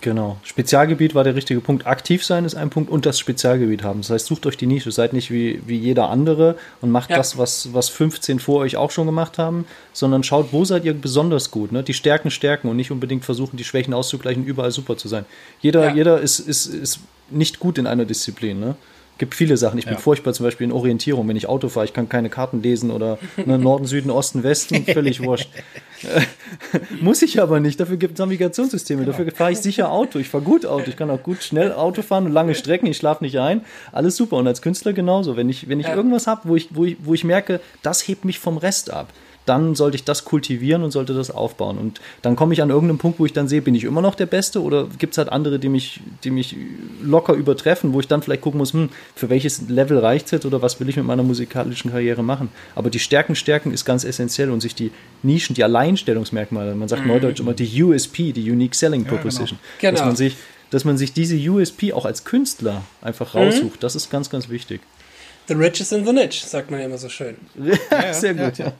Genau. 0.00 0.38
Spezialgebiet 0.42 1.14
war 1.14 1.24
der 1.24 1.34
richtige 1.34 1.60
Punkt. 1.60 1.86
Aktiv 1.86 2.24
sein 2.24 2.44
ist 2.44 2.54
ein 2.54 2.70
Punkt 2.70 2.90
und 2.90 3.06
das 3.06 3.18
Spezialgebiet 3.18 3.82
haben. 3.82 4.00
Das 4.00 4.10
heißt, 4.10 4.26
sucht 4.26 4.46
euch 4.46 4.56
die 4.56 4.66
Nische. 4.66 4.90
Seid 4.90 5.12
nicht 5.12 5.30
wie, 5.30 5.62
wie 5.66 5.76
jeder 5.76 6.08
andere 6.08 6.56
und 6.80 6.90
macht 6.90 7.10
ja. 7.10 7.16
das, 7.16 7.38
was, 7.38 7.72
was 7.74 7.88
15 7.88 8.40
vor 8.40 8.60
euch 8.60 8.76
auch 8.76 8.90
schon 8.90 9.06
gemacht 9.06 9.38
haben, 9.38 9.66
sondern 9.92 10.24
schaut, 10.24 10.52
wo 10.52 10.64
seid 10.64 10.84
ihr 10.84 10.94
besonders 10.94 11.50
gut. 11.50 11.72
Ne? 11.72 11.82
Die 11.82 11.94
Stärken 11.94 12.30
stärken 12.30 12.68
und 12.68 12.76
nicht 12.76 12.90
unbedingt 12.90 13.24
versuchen, 13.24 13.56
die 13.56 13.64
Schwächen 13.64 13.94
auszugleichen, 13.94 14.44
überall 14.44 14.72
super 14.72 14.96
zu 14.96 15.08
sein. 15.08 15.26
Jeder, 15.60 15.88
ja. 15.88 15.94
jeder 15.94 16.20
ist, 16.20 16.40
ist, 16.40 16.66
ist 16.66 17.00
nicht 17.30 17.60
gut 17.60 17.78
in 17.78 17.86
einer 17.86 18.04
Disziplin. 18.04 18.58
Ne? 18.58 18.76
Gibt 19.18 19.34
viele 19.34 19.56
Sachen. 19.56 19.78
Ich 19.78 19.84
bin 19.84 19.94
ja. 19.94 20.00
furchtbar 20.00 20.32
zum 20.32 20.44
Beispiel 20.44 20.66
in 20.66 20.72
Orientierung, 20.72 21.28
wenn 21.28 21.36
ich 21.36 21.48
Auto 21.48 21.68
fahre. 21.68 21.84
Ich 21.84 21.92
kann 21.92 22.08
keine 22.08 22.30
Karten 22.30 22.62
lesen 22.62 22.90
oder 22.90 23.18
ne, 23.44 23.58
Norden, 23.58 23.86
Süden, 23.86 24.10
Osten, 24.10 24.42
Westen, 24.42 24.84
völlig 24.92 25.22
wurscht. 25.22 25.50
Muss 27.00 27.22
ich 27.22 27.40
aber 27.42 27.60
nicht. 27.60 27.80
Dafür 27.80 27.96
gibt 27.96 28.14
es 28.14 28.24
Navigationssysteme. 28.24 29.02
Genau. 29.02 29.12
Dafür 29.12 29.30
fahre 29.32 29.52
ich 29.52 29.58
sicher 29.58 29.90
Auto. 29.90 30.18
Ich 30.18 30.28
fahre 30.28 30.44
gut 30.44 30.64
Auto. 30.64 30.88
Ich 30.88 30.96
kann 30.96 31.10
auch 31.10 31.22
gut 31.22 31.42
schnell 31.42 31.72
Auto 31.72 32.02
fahren 32.02 32.26
und 32.26 32.32
lange 32.32 32.54
Strecken. 32.54 32.86
Ich 32.86 32.96
schlafe 32.96 33.24
nicht 33.24 33.38
ein. 33.38 33.62
Alles 33.92 34.16
super. 34.16 34.36
Und 34.36 34.46
als 34.46 34.62
Künstler 34.62 34.92
genauso. 34.92 35.36
Wenn 35.36 35.48
ich, 35.48 35.68
wenn 35.68 35.80
ich 35.80 35.88
irgendwas 35.88 36.26
habe, 36.26 36.48
wo 36.48 36.56
ich, 36.56 36.68
wo, 36.70 36.84
ich, 36.84 36.96
wo 37.00 37.14
ich 37.14 37.24
merke, 37.24 37.60
das 37.82 38.06
hebt 38.06 38.24
mich 38.24 38.38
vom 38.38 38.56
Rest 38.56 38.92
ab 38.92 39.08
dann 39.48 39.74
sollte 39.74 39.96
ich 39.96 40.04
das 40.04 40.24
kultivieren 40.24 40.82
und 40.82 40.90
sollte 40.90 41.14
das 41.14 41.30
aufbauen. 41.30 41.78
Und 41.78 42.00
dann 42.22 42.36
komme 42.36 42.52
ich 42.52 42.62
an 42.62 42.70
irgendeinem 42.70 42.98
Punkt, 42.98 43.18
wo 43.18 43.26
ich 43.26 43.32
dann 43.32 43.48
sehe, 43.48 43.62
bin 43.62 43.74
ich 43.74 43.84
immer 43.84 44.02
noch 44.02 44.14
der 44.14 44.26
Beste 44.26 44.62
oder 44.62 44.86
gibt 44.98 45.12
es 45.12 45.18
halt 45.18 45.30
andere, 45.30 45.58
die 45.58 45.68
mich, 45.68 46.00
die 46.24 46.30
mich 46.30 46.56
locker 47.02 47.32
übertreffen, 47.32 47.92
wo 47.92 48.00
ich 48.00 48.08
dann 48.08 48.22
vielleicht 48.22 48.42
gucken 48.42 48.58
muss, 48.58 48.72
hm, 48.72 48.90
für 49.14 49.30
welches 49.30 49.68
Level 49.68 49.98
reicht 49.98 50.26
es 50.26 50.32
jetzt 50.32 50.46
oder 50.46 50.62
was 50.62 50.80
will 50.80 50.88
ich 50.88 50.96
mit 50.96 51.06
meiner 51.06 51.22
musikalischen 51.22 51.90
Karriere 51.90 52.22
machen. 52.22 52.50
Aber 52.74 52.90
die 52.90 52.98
Stärken 52.98 53.34
stärken 53.34 53.72
ist 53.72 53.84
ganz 53.84 54.04
essentiell 54.04 54.50
und 54.50 54.60
sich 54.60 54.74
die 54.74 54.90
Nischen, 55.22 55.54
die 55.54 55.64
Alleinstellungsmerkmale, 55.64 56.74
man 56.74 56.88
sagt 56.88 57.02
mhm. 57.02 57.08
neudeutsch 57.08 57.40
immer 57.40 57.54
die 57.54 57.82
USP, 57.82 58.32
die 58.32 58.50
Unique 58.50 58.74
Selling 58.74 59.04
Proposition, 59.04 59.58
ja, 59.80 59.90
genau. 59.90 59.98
dass 59.98 60.06
man 60.06 60.16
sich 60.16 60.36
dass 60.70 60.84
man 60.84 60.98
sich 60.98 61.14
diese 61.14 61.34
USP 61.50 61.94
auch 61.94 62.04
als 62.04 62.24
Künstler 62.24 62.82
einfach 63.00 63.32
mhm. 63.34 63.40
raussucht. 63.40 63.76
Mhm. 63.76 63.80
Das 63.80 63.96
ist 63.96 64.10
ganz, 64.10 64.28
ganz 64.28 64.50
wichtig. 64.50 64.82
The 65.48 65.54
rich 65.54 65.80
is 65.80 65.92
in 65.92 66.04
the 66.04 66.12
niche, 66.12 66.46
sagt 66.46 66.70
man 66.70 66.80
ja 66.80 66.86
immer 66.86 66.98
so 66.98 67.08
schön. 67.08 67.36
Ja, 67.90 68.12
sehr 68.12 68.34
gut, 68.34 68.58
ja. 68.58 68.72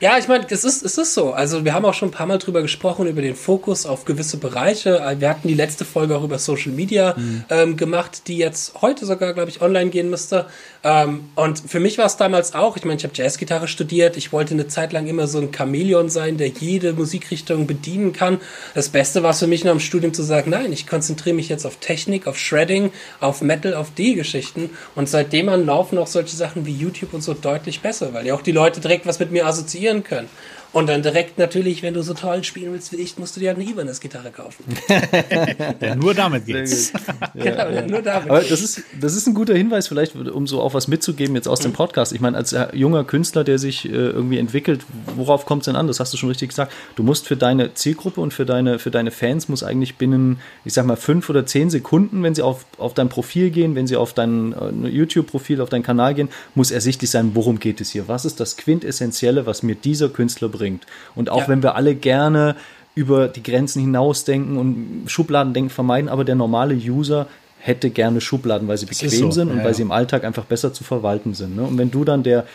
Ja, 0.00 0.16
ich 0.16 0.26
meine, 0.26 0.46
es 0.48 0.64
ist, 0.64 0.82
es 0.82 0.96
ist 0.96 1.12
so. 1.12 1.34
Also 1.34 1.66
wir 1.66 1.74
haben 1.74 1.84
auch 1.84 1.92
schon 1.92 2.08
ein 2.08 2.12
paar 2.12 2.26
Mal 2.26 2.38
drüber 2.38 2.62
gesprochen, 2.62 3.06
über 3.06 3.20
den 3.20 3.34
Fokus 3.34 3.84
auf 3.84 4.06
gewisse 4.06 4.38
Bereiche. 4.38 5.02
Wir 5.18 5.28
hatten 5.28 5.46
die 5.46 5.54
letzte 5.54 5.84
Folge 5.84 6.16
auch 6.16 6.24
über 6.24 6.38
Social 6.38 6.72
Media 6.72 7.14
mhm. 7.14 7.44
ähm, 7.50 7.76
gemacht, 7.76 8.22
die 8.26 8.38
jetzt 8.38 8.80
heute 8.80 9.04
sogar, 9.04 9.34
glaube 9.34 9.50
ich, 9.50 9.60
online 9.60 9.90
gehen 9.90 10.08
müsste. 10.08 10.46
Ähm, 10.82 11.28
und 11.34 11.58
für 11.58 11.80
mich 11.80 11.98
war 11.98 12.06
es 12.06 12.16
damals 12.16 12.54
auch, 12.54 12.78
ich 12.78 12.84
meine, 12.86 12.96
ich 12.96 13.04
habe 13.04 13.12
Jazzgitarre 13.14 13.68
studiert, 13.68 14.16
ich 14.16 14.32
wollte 14.32 14.54
eine 14.54 14.66
Zeit 14.66 14.94
lang 14.94 15.06
immer 15.06 15.26
so 15.26 15.38
ein 15.38 15.52
Chamäleon 15.54 16.08
sein, 16.08 16.38
der 16.38 16.48
jede 16.48 16.94
Musikrichtung 16.94 17.66
bedienen 17.66 18.14
kann. 18.14 18.40
Das 18.74 18.88
Beste 18.88 19.22
war 19.22 19.32
es 19.32 19.40
für 19.40 19.46
mich 19.46 19.64
noch 19.64 19.72
im 19.72 19.80
Studium 19.80 20.14
zu 20.14 20.22
sagen, 20.22 20.50
nein, 20.50 20.72
ich 20.72 20.86
konzentriere 20.86 21.36
mich 21.36 21.50
jetzt 21.50 21.66
auf 21.66 21.76
Technik, 21.76 22.26
auf 22.26 22.38
Shredding, 22.38 22.90
auf 23.20 23.42
Metal, 23.42 23.74
auf 23.74 23.92
die 23.92 24.14
Geschichten. 24.14 24.70
Und 24.94 25.10
seitdem 25.10 25.49
an 25.50 25.66
laufen 25.66 25.98
auch 25.98 26.06
solche 26.06 26.36
Sachen 26.36 26.66
wie 26.66 26.74
YouTube 26.74 27.14
und 27.14 27.22
so 27.22 27.34
deutlich 27.34 27.80
besser, 27.80 28.12
weil 28.12 28.26
ja 28.26 28.34
auch 28.34 28.42
die 28.42 28.52
Leute 28.52 28.80
direkt 28.80 29.06
was 29.06 29.18
mit 29.18 29.30
mir 29.30 29.46
assoziieren 29.46 30.04
können. 30.04 30.28
Und 30.72 30.88
dann 30.88 31.02
direkt 31.02 31.36
natürlich, 31.36 31.82
wenn 31.82 31.94
du 31.94 32.02
so 32.02 32.14
toll 32.14 32.44
spielen 32.44 32.72
willst 32.72 32.92
wie 32.92 32.96
ich, 32.96 33.18
musst 33.18 33.34
du 33.34 33.40
dir 33.40 33.48
halt 33.48 33.58
eine 33.58 33.68
Ibanez-Gitarre 33.68 34.30
kaufen. 34.30 34.64
ja, 35.80 35.96
nur 35.96 36.14
damit 36.14 36.46
geht's. 36.46 36.92
Ja, 37.34 37.64
genau, 37.64 37.86
nur 37.86 38.02
damit. 38.02 38.30
Aber 38.30 38.40
das 38.40 38.60
ist, 38.60 38.82
das 39.00 39.14
ist 39.14 39.26
ein 39.26 39.34
guter 39.34 39.54
Hinweis, 39.54 39.88
vielleicht, 39.88 40.16
um 40.16 40.46
so 40.46 40.60
auch 40.60 40.74
was 40.74 40.88
mitzugeben 40.88 41.34
jetzt 41.34 41.48
aus 41.48 41.60
mhm. 41.60 41.64
dem 41.64 41.72
Podcast. 41.74 42.12
Ich 42.12 42.20
meine, 42.20 42.36
als 42.36 42.54
junger 42.72 43.04
Künstler, 43.04 43.44
der 43.44 43.58
sich 43.58 43.84
äh, 43.84 43.88
irgendwie 43.88 44.38
entwickelt, 44.38 44.84
worauf 45.16 45.46
kommt 45.46 45.62
es 45.62 45.66
denn 45.66 45.76
an? 45.76 45.86
Das 45.86 46.00
hast 46.00 46.12
du 46.12 46.16
schon 46.16 46.28
richtig 46.28 46.50
gesagt. 46.50 46.72
Du 46.96 47.02
musst 47.02 47.26
für 47.26 47.36
deine 47.36 47.74
Zielgruppe 47.74 48.20
und 48.20 48.34
für 48.34 48.46
deine, 48.46 48.78
für 48.78 48.90
deine 48.90 49.10
Fans 49.10 49.48
muss 49.48 49.62
eigentlich 49.62 49.96
binnen, 49.96 50.40
ich 50.64 50.72
sag 50.72 50.86
mal, 50.86 50.96
fünf 50.96 51.28
oder 51.30 51.46
zehn 51.46 51.70
Sekunden, 51.70 52.22
wenn 52.22 52.34
sie 52.34 52.42
auf, 52.42 52.64
auf 52.78 52.94
dein 52.94 53.08
Profil 53.08 53.50
gehen, 53.50 53.74
wenn 53.74 53.86
sie 53.86 53.96
auf 53.96 54.12
dein 54.12 54.52
äh, 54.52 54.88
YouTube-Profil, 54.88 55.60
auf 55.60 55.68
deinen 55.68 55.84
Kanal 55.84 56.14
gehen, 56.14 56.28
muss 56.54 56.70
ersichtlich 56.70 57.10
sein, 57.10 57.30
worum 57.34 57.58
geht 57.58 57.80
es 57.80 57.90
hier? 57.90 58.08
Was 58.08 58.24
ist 58.24 58.40
das 58.40 58.56
Quintessentielle, 58.56 59.46
was 59.46 59.62
mir 59.62 59.74
dieser 59.74 60.08
Künstler 60.08 60.48
bringt? 60.48 60.59
Bringt. 60.60 60.86
Und 61.14 61.30
auch 61.30 61.42
ja. 61.42 61.48
wenn 61.48 61.62
wir 61.62 61.74
alle 61.74 61.94
gerne 61.94 62.54
über 62.94 63.28
die 63.28 63.42
Grenzen 63.42 63.80
hinausdenken 63.80 64.58
und 64.58 65.04
Schubladendenken 65.06 65.70
vermeiden, 65.70 66.10
aber 66.10 66.24
der 66.24 66.34
normale 66.34 66.74
User 66.74 67.26
hätte 67.58 67.90
gerne 67.90 68.20
Schubladen, 68.20 68.68
weil 68.68 68.78
sie 68.78 68.86
bequem 68.86 69.10
so. 69.10 69.30
sind 69.30 69.50
und 69.50 69.58
ja, 69.58 69.64
weil 69.64 69.70
ja. 69.70 69.74
sie 69.74 69.82
im 69.82 69.92
Alltag 69.92 70.24
einfach 70.24 70.44
besser 70.44 70.72
zu 70.72 70.84
verwalten 70.84 71.34
sind. 71.34 71.56
Ne? 71.56 71.62
Und 71.62 71.78
wenn 71.78 71.90
du 71.90 72.04
dann 72.04 72.22
der 72.22 72.46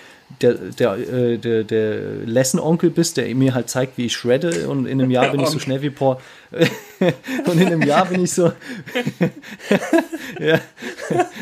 der, 0.41 0.53
der, 0.53 0.97
äh, 0.97 1.37
der, 1.37 1.63
der 1.63 1.99
Lesson-Onkel 2.25 2.89
bist, 2.89 3.17
der 3.17 3.33
mir 3.35 3.53
halt 3.53 3.69
zeigt, 3.69 3.97
wie 3.97 4.07
ich 4.07 4.13
shredde 4.13 4.67
und 4.67 4.85
in 4.85 4.99
einem 4.99 5.11
Jahr 5.11 5.31
bin 5.31 5.39
ich 5.39 5.49
so 5.49 5.59
schnell 5.59 5.81
wie 5.81 5.89
Paul. 5.89 6.17
Und 7.45 7.59
in 7.59 7.67
einem 7.67 7.81
Jahr 7.81 8.05
bin 8.05 8.23
ich 8.23 8.31
so 8.31 8.45
ja, 10.39 10.59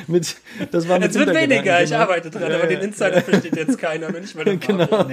mit, 0.08 0.36
das 0.72 0.88
war 0.88 0.98
mit 0.98 1.12
Es 1.12 1.20
wird 1.20 1.36
weniger, 1.36 1.84
ich 1.84 1.92
genau. 1.92 2.02
arbeite 2.02 2.32
dran, 2.32 2.52
aber 2.52 2.66
den 2.66 2.80
Insider 2.80 3.22
versteht 3.22 3.56
jetzt 3.56 3.78
keiner, 3.78 4.12
wenn 4.12 4.24
ich 4.24 4.34
mal 4.34 4.44
Genau. 4.58 5.06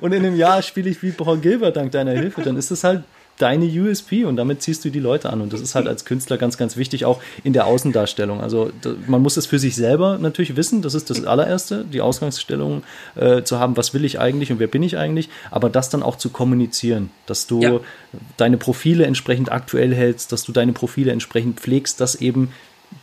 und 0.00 0.12
in 0.12 0.24
einem 0.24 0.36
Jahr 0.36 0.62
spiele 0.62 0.88
ich 0.88 1.02
wie 1.02 1.10
Paul 1.10 1.38
Gilbert 1.38 1.76
dank 1.76 1.92
deiner 1.92 2.12
Hilfe, 2.12 2.40
dann 2.40 2.56
ist 2.56 2.70
das 2.70 2.84
halt 2.84 3.02
deine 3.38 3.66
USP 3.66 4.24
und 4.24 4.36
damit 4.36 4.62
ziehst 4.62 4.84
du 4.84 4.90
die 4.90 5.00
Leute 5.00 5.30
an. 5.30 5.40
Und 5.40 5.52
das 5.52 5.60
ist 5.60 5.74
halt 5.74 5.86
als 5.86 6.04
Künstler 6.04 6.38
ganz, 6.38 6.56
ganz 6.56 6.76
wichtig, 6.76 7.04
auch 7.04 7.20
in 7.44 7.52
der 7.52 7.66
Außendarstellung. 7.66 8.40
Also 8.40 8.70
man 9.06 9.22
muss 9.22 9.36
es 9.36 9.46
für 9.46 9.58
sich 9.58 9.76
selber 9.76 10.18
natürlich 10.18 10.56
wissen, 10.56 10.82
das 10.82 10.94
ist 10.94 11.10
das 11.10 11.24
allererste, 11.24 11.84
die 11.84 12.00
Ausgangsstellung 12.00 12.82
äh, 13.14 13.42
zu 13.42 13.58
haben, 13.58 13.76
was 13.76 13.94
will 13.94 14.04
ich 14.04 14.18
eigentlich 14.18 14.50
und 14.50 14.58
wer 14.58 14.68
bin 14.68 14.82
ich 14.82 14.96
eigentlich, 14.96 15.28
aber 15.50 15.68
das 15.68 15.90
dann 15.90 16.02
auch 16.02 16.16
zu 16.16 16.30
kommunizieren, 16.30 17.10
dass 17.26 17.46
du 17.46 17.60
ja. 17.60 17.80
deine 18.36 18.56
Profile 18.56 19.04
entsprechend 19.04 19.52
aktuell 19.52 19.94
hältst, 19.94 20.32
dass 20.32 20.44
du 20.44 20.52
deine 20.52 20.72
Profile 20.72 21.12
entsprechend 21.12 21.60
pflegst, 21.60 22.00
dass 22.00 22.16
eben 22.16 22.52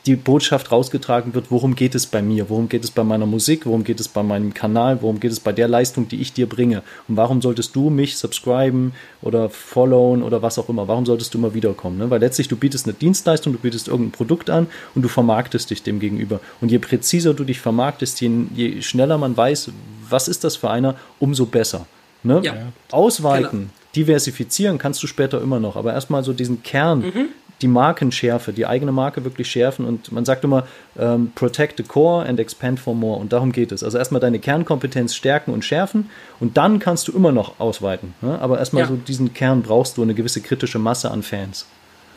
die 0.05 0.15
Botschaft 0.15 0.71
rausgetragen 0.71 1.34
wird, 1.34 1.49
worum 1.49 1.75
geht 1.75 1.95
es 1.95 2.05
bei 2.07 2.21
mir, 2.21 2.49
worum 2.49 2.67
geht 2.67 2.84
es 2.84 2.91
bei 2.91 3.03
meiner 3.03 3.25
Musik, 3.25 3.65
worum 3.65 3.84
geht 3.84 3.99
es 3.99 4.09
bei 4.09 4.21
meinem 4.21 4.53
Kanal, 4.53 5.01
worum 5.01 5.19
geht 5.19 5.31
es 5.31 5.39
bei 5.39 5.53
der 5.53 5.67
Leistung, 5.67 6.09
die 6.09 6.21
ich 6.21 6.34
dir 6.34 6.47
bringe 6.47 6.84
und 7.07 7.15
warum 7.15 7.41
solltest 7.41 7.75
du 7.75 7.89
mich 7.89 8.17
subscriben 8.17 8.93
oder 9.21 9.49
followen 9.49 10.21
oder 10.21 10.41
was 10.41 10.59
auch 10.59 10.67
immer, 10.67 10.88
warum 10.88 11.05
solltest 11.05 11.34
du 11.34 11.38
immer 11.38 11.53
wiederkommen, 11.53 11.97
ne? 11.97 12.09
weil 12.09 12.19
letztlich 12.19 12.49
du 12.49 12.57
bietest 12.57 12.86
eine 12.86 12.93
Dienstleistung, 12.93 13.53
du 13.53 13.59
bietest 13.59 13.88
irgendein 13.88 14.11
Produkt 14.11 14.49
an 14.49 14.67
und 14.93 15.03
du 15.03 15.07
vermarktest 15.07 15.69
dich 15.69 15.84
dem 15.84 15.99
gegenüber 15.99 16.41
und 16.59 16.69
je 16.69 16.79
präziser 16.79 17.34
du 17.34 17.45
dich 17.45 17.61
vermarktest, 17.61 18.19
je, 18.19 18.29
je 18.53 18.81
schneller 18.81 19.17
man 19.17 19.38
weiß, 19.38 19.71
was 20.09 20.27
ist 20.27 20.43
das 20.43 20.57
für 20.57 20.69
einer, 20.69 20.95
umso 21.19 21.45
besser. 21.45 21.86
Ne? 22.23 22.41
Ja. 22.43 22.55
Ausweiten, 22.91 23.59
genau. 23.59 23.71
diversifizieren 23.95 24.77
kannst 24.77 25.01
du 25.01 25.07
später 25.07 25.41
immer 25.41 25.59
noch, 25.59 25.77
aber 25.77 25.93
erstmal 25.93 26.23
so 26.23 26.34
diesen 26.34 26.61
Kern, 26.63 26.99
mhm 26.99 27.29
die 27.64 27.68
Markenschärfe, 27.70 28.53
die 28.53 28.68
eigene 28.68 28.91
Marke 28.91 29.24
wirklich 29.24 29.49
schärfen. 29.49 29.86
Und 29.86 30.11
man 30.11 30.26
sagt 30.26 30.43
immer, 30.43 30.68
ähm, 30.99 31.32
protect 31.34 31.78
the 31.78 31.84
core 31.84 32.28
and 32.28 32.39
expand 32.39 32.80
for 32.80 32.93
more. 32.93 33.20
Und 33.20 33.34
darum 33.34 33.51
geht 33.51 33.72
es. 33.72 33.84
Also 33.84 33.97
erstmal 33.97 34.22
deine 34.22 34.39
Kernkompetenz 34.39 35.16
stärken 35.16 35.51
und 35.51 35.64
schärfen 35.64 36.09
und 36.39 36.57
dann 36.57 36.80
kannst 36.80 37.07
du 37.07 37.14
immer 37.14 37.32
noch 37.32 37.59
ausweiten. 37.59 38.14
Ne? 38.22 38.38
Aber 38.39 38.59
erstmal 38.59 38.84
ja. 38.84 38.89
so 38.89 38.95
diesen 38.97 39.34
Kern 39.34 39.64
brauchst 39.64 39.97
du 39.97 40.03
eine 40.03 40.14
gewisse 40.14 40.41
kritische 40.41 40.78
Masse 40.78 41.09
an 41.09 41.24
Fans. 41.24 41.66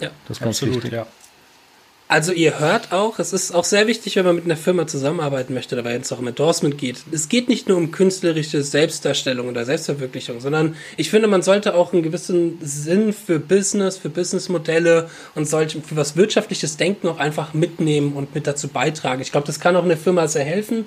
Ja, 0.00 0.10
das 0.26 0.38
ist 0.38 0.42
ganz 0.42 0.56
absolut, 0.56 0.76
wichtig. 0.76 0.92
Ja. 0.92 1.06
Also 2.08 2.30
ihr 2.30 2.60
hört 2.60 2.92
auch, 2.92 3.18
es 3.18 3.32
ist 3.32 3.52
auch 3.52 3.64
sehr 3.64 3.88
wichtig, 3.88 4.14
wenn 4.14 4.24
man 4.24 4.36
mit 4.36 4.44
einer 4.44 4.56
Firma 4.56 4.86
zusammenarbeiten 4.86 5.54
möchte, 5.54 5.84
weil 5.84 6.00
es 6.00 6.12
auch 6.12 6.20
um 6.20 6.28
Endorsement 6.28 6.78
geht. 6.78 6.98
Es 7.10 7.28
geht 7.28 7.48
nicht 7.48 7.68
nur 7.68 7.76
um 7.76 7.90
künstlerische 7.90 8.62
Selbstdarstellung 8.62 9.48
oder 9.48 9.64
Selbstverwirklichung, 9.64 10.38
sondern 10.38 10.76
ich 10.96 11.10
finde, 11.10 11.26
man 11.26 11.42
sollte 11.42 11.74
auch 11.74 11.92
einen 11.92 12.04
gewissen 12.04 12.58
Sinn 12.62 13.12
für 13.12 13.40
Business, 13.40 13.98
für 13.98 14.08
Businessmodelle 14.08 15.10
und 15.34 15.48
sollte 15.48 15.80
für 15.80 15.96
was 15.96 16.14
wirtschaftliches 16.14 16.76
Denken 16.76 17.08
auch 17.08 17.18
einfach 17.18 17.54
mitnehmen 17.54 18.12
und 18.12 18.36
mit 18.36 18.46
dazu 18.46 18.68
beitragen. 18.68 19.20
Ich 19.20 19.32
glaube, 19.32 19.48
das 19.48 19.58
kann 19.58 19.74
auch 19.74 19.82
eine 19.82 19.96
Firma 19.96 20.28
sehr 20.28 20.44
helfen. 20.44 20.84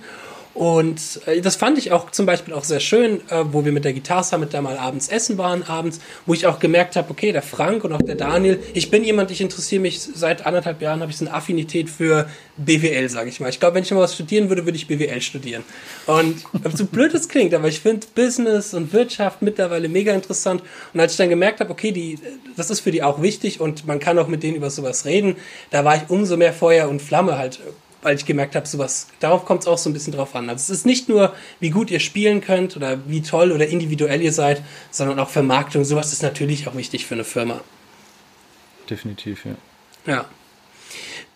Und 0.59 1.21
äh, 1.25 1.39
das 1.39 1.55
fand 1.55 1.77
ich 1.77 1.93
auch 1.93 2.11
zum 2.11 2.25
Beispiel 2.25 2.53
auch 2.53 2.65
sehr 2.65 2.81
schön, 2.81 3.21
äh, 3.29 3.45
wo 3.49 3.63
wir 3.63 3.71
mit 3.71 3.85
der 3.85 3.93
Guitar 3.93 4.25
Summit 4.25 4.53
da 4.53 4.61
mal 4.61 4.77
abends 4.77 5.07
essen 5.07 5.37
waren, 5.37 5.63
abends, 5.63 6.01
wo 6.25 6.33
ich 6.33 6.47
auch 6.47 6.59
gemerkt 6.59 6.97
habe, 6.97 7.09
okay, 7.11 7.31
der 7.31 7.41
Frank 7.41 7.85
und 7.85 7.93
auch 7.93 8.01
der 8.01 8.15
Daniel, 8.15 8.61
ich 8.73 8.91
bin 8.91 9.05
jemand, 9.05 9.31
ich 9.31 9.39
interessiere 9.39 9.81
mich 9.81 10.01
seit 10.01 10.45
anderthalb 10.45 10.81
Jahren, 10.81 10.99
habe 10.99 11.11
ich 11.11 11.17
so 11.17 11.25
eine 11.25 11.33
Affinität 11.33 11.89
für 11.89 12.29
BWL, 12.57 13.07
sage 13.07 13.29
ich 13.29 13.39
mal. 13.39 13.47
Ich 13.47 13.61
glaube, 13.61 13.75
wenn 13.75 13.83
ich 13.83 13.91
mal 13.91 14.01
was 14.01 14.15
studieren 14.15 14.49
würde, 14.49 14.65
würde 14.65 14.75
ich 14.75 14.85
BWL 14.85 15.21
studieren. 15.21 15.63
Und 16.07 16.43
so 16.73 16.83
blöd 16.83 17.13
es 17.13 17.29
klingt, 17.29 17.53
aber 17.53 17.69
ich 17.69 17.79
finde 17.79 18.07
Business 18.13 18.73
und 18.73 18.91
Wirtschaft 18.91 19.41
mittlerweile 19.41 19.87
mega 19.87 20.13
interessant. 20.13 20.61
Und 20.93 20.99
als 20.99 21.13
ich 21.13 21.17
dann 21.17 21.29
gemerkt 21.29 21.61
habe, 21.61 21.71
okay, 21.71 21.93
die, 21.93 22.19
das 22.57 22.69
ist 22.69 22.81
für 22.81 22.91
die 22.91 23.01
auch 23.01 23.21
wichtig 23.21 23.61
und 23.61 23.87
man 23.87 23.99
kann 23.99 24.19
auch 24.19 24.27
mit 24.27 24.43
denen 24.43 24.57
über 24.57 24.69
sowas 24.69 25.05
reden, 25.05 25.37
da 25.71 25.85
war 25.85 25.95
ich 25.95 26.09
umso 26.09 26.35
mehr 26.35 26.51
Feuer 26.51 26.89
und 26.89 27.01
Flamme 27.01 27.37
halt 27.37 27.61
weil 28.01 28.15
ich 28.15 28.25
gemerkt 28.25 28.55
habe, 28.55 28.67
sowas, 28.67 29.07
darauf 29.19 29.45
kommt 29.45 29.61
es 29.61 29.67
auch 29.67 29.77
so 29.77 29.89
ein 29.89 29.93
bisschen 29.93 30.13
drauf 30.13 30.35
an. 30.35 30.49
Also 30.49 30.71
es 30.71 30.79
ist 30.79 30.85
nicht 30.85 31.09
nur, 31.09 31.33
wie 31.59 31.69
gut 31.69 31.91
ihr 31.91 31.99
spielen 31.99 32.41
könnt 32.41 32.77
oder 32.77 32.99
wie 33.07 33.21
toll 33.21 33.51
oder 33.51 33.67
individuell 33.67 34.21
ihr 34.21 34.31
seid, 34.31 34.61
sondern 34.91 35.19
auch 35.19 35.29
Vermarktung. 35.29 35.83
Sowas 35.83 36.13
ist 36.13 36.23
natürlich 36.23 36.67
auch 36.67 36.75
wichtig 36.75 37.05
für 37.05 37.15
eine 37.15 37.23
Firma. 37.23 37.61
Definitiv, 38.89 39.45
ja. 39.45 39.55
Ja. 40.05 40.25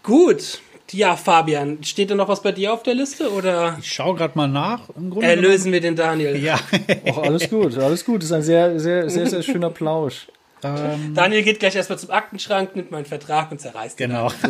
Gut. 0.01 0.61
Ja, 0.91 1.15
Fabian, 1.15 1.83
steht 1.83 2.11
da 2.11 2.15
noch 2.15 2.27
was 2.27 2.43
bei 2.43 2.51
dir 2.51 2.71
auf 2.71 2.83
der 2.83 2.93
Liste 2.93 3.31
oder? 3.31 3.77
Ich 3.79 3.91
schaue 3.91 4.15
gerade 4.15 4.37
mal 4.37 4.47
nach. 4.47 4.89
Im 4.95 5.09
Grunde 5.09 5.27
Erlösen 5.27 5.71
wir 5.71 5.81
den 5.81 5.95
Daniel. 5.95 6.35
Ja. 6.35 6.59
oh, 7.05 7.21
alles 7.21 7.49
gut, 7.49 7.75
alles 7.77 8.05
gut. 8.05 8.21
Das 8.21 8.25
ist 8.25 8.31
ein 8.31 8.43
sehr, 8.43 8.79
sehr, 8.79 9.09
sehr, 9.09 9.25
sehr 9.25 9.41
schöner 9.41 9.71
Plausch. 9.71 10.27
Ähm, 10.63 11.13
Daniel 11.13 11.43
geht 11.43 11.59
gleich 11.59 11.75
erstmal 11.75 11.99
zum 11.99 12.11
Aktenschrank, 12.11 12.75
nimmt 12.75 12.91
meinen 12.91 13.05
Vertrag 13.05 13.51
und 13.51 13.59
zerreißt 13.59 13.99
ihn. 13.99 14.09
Genau. 14.09 14.27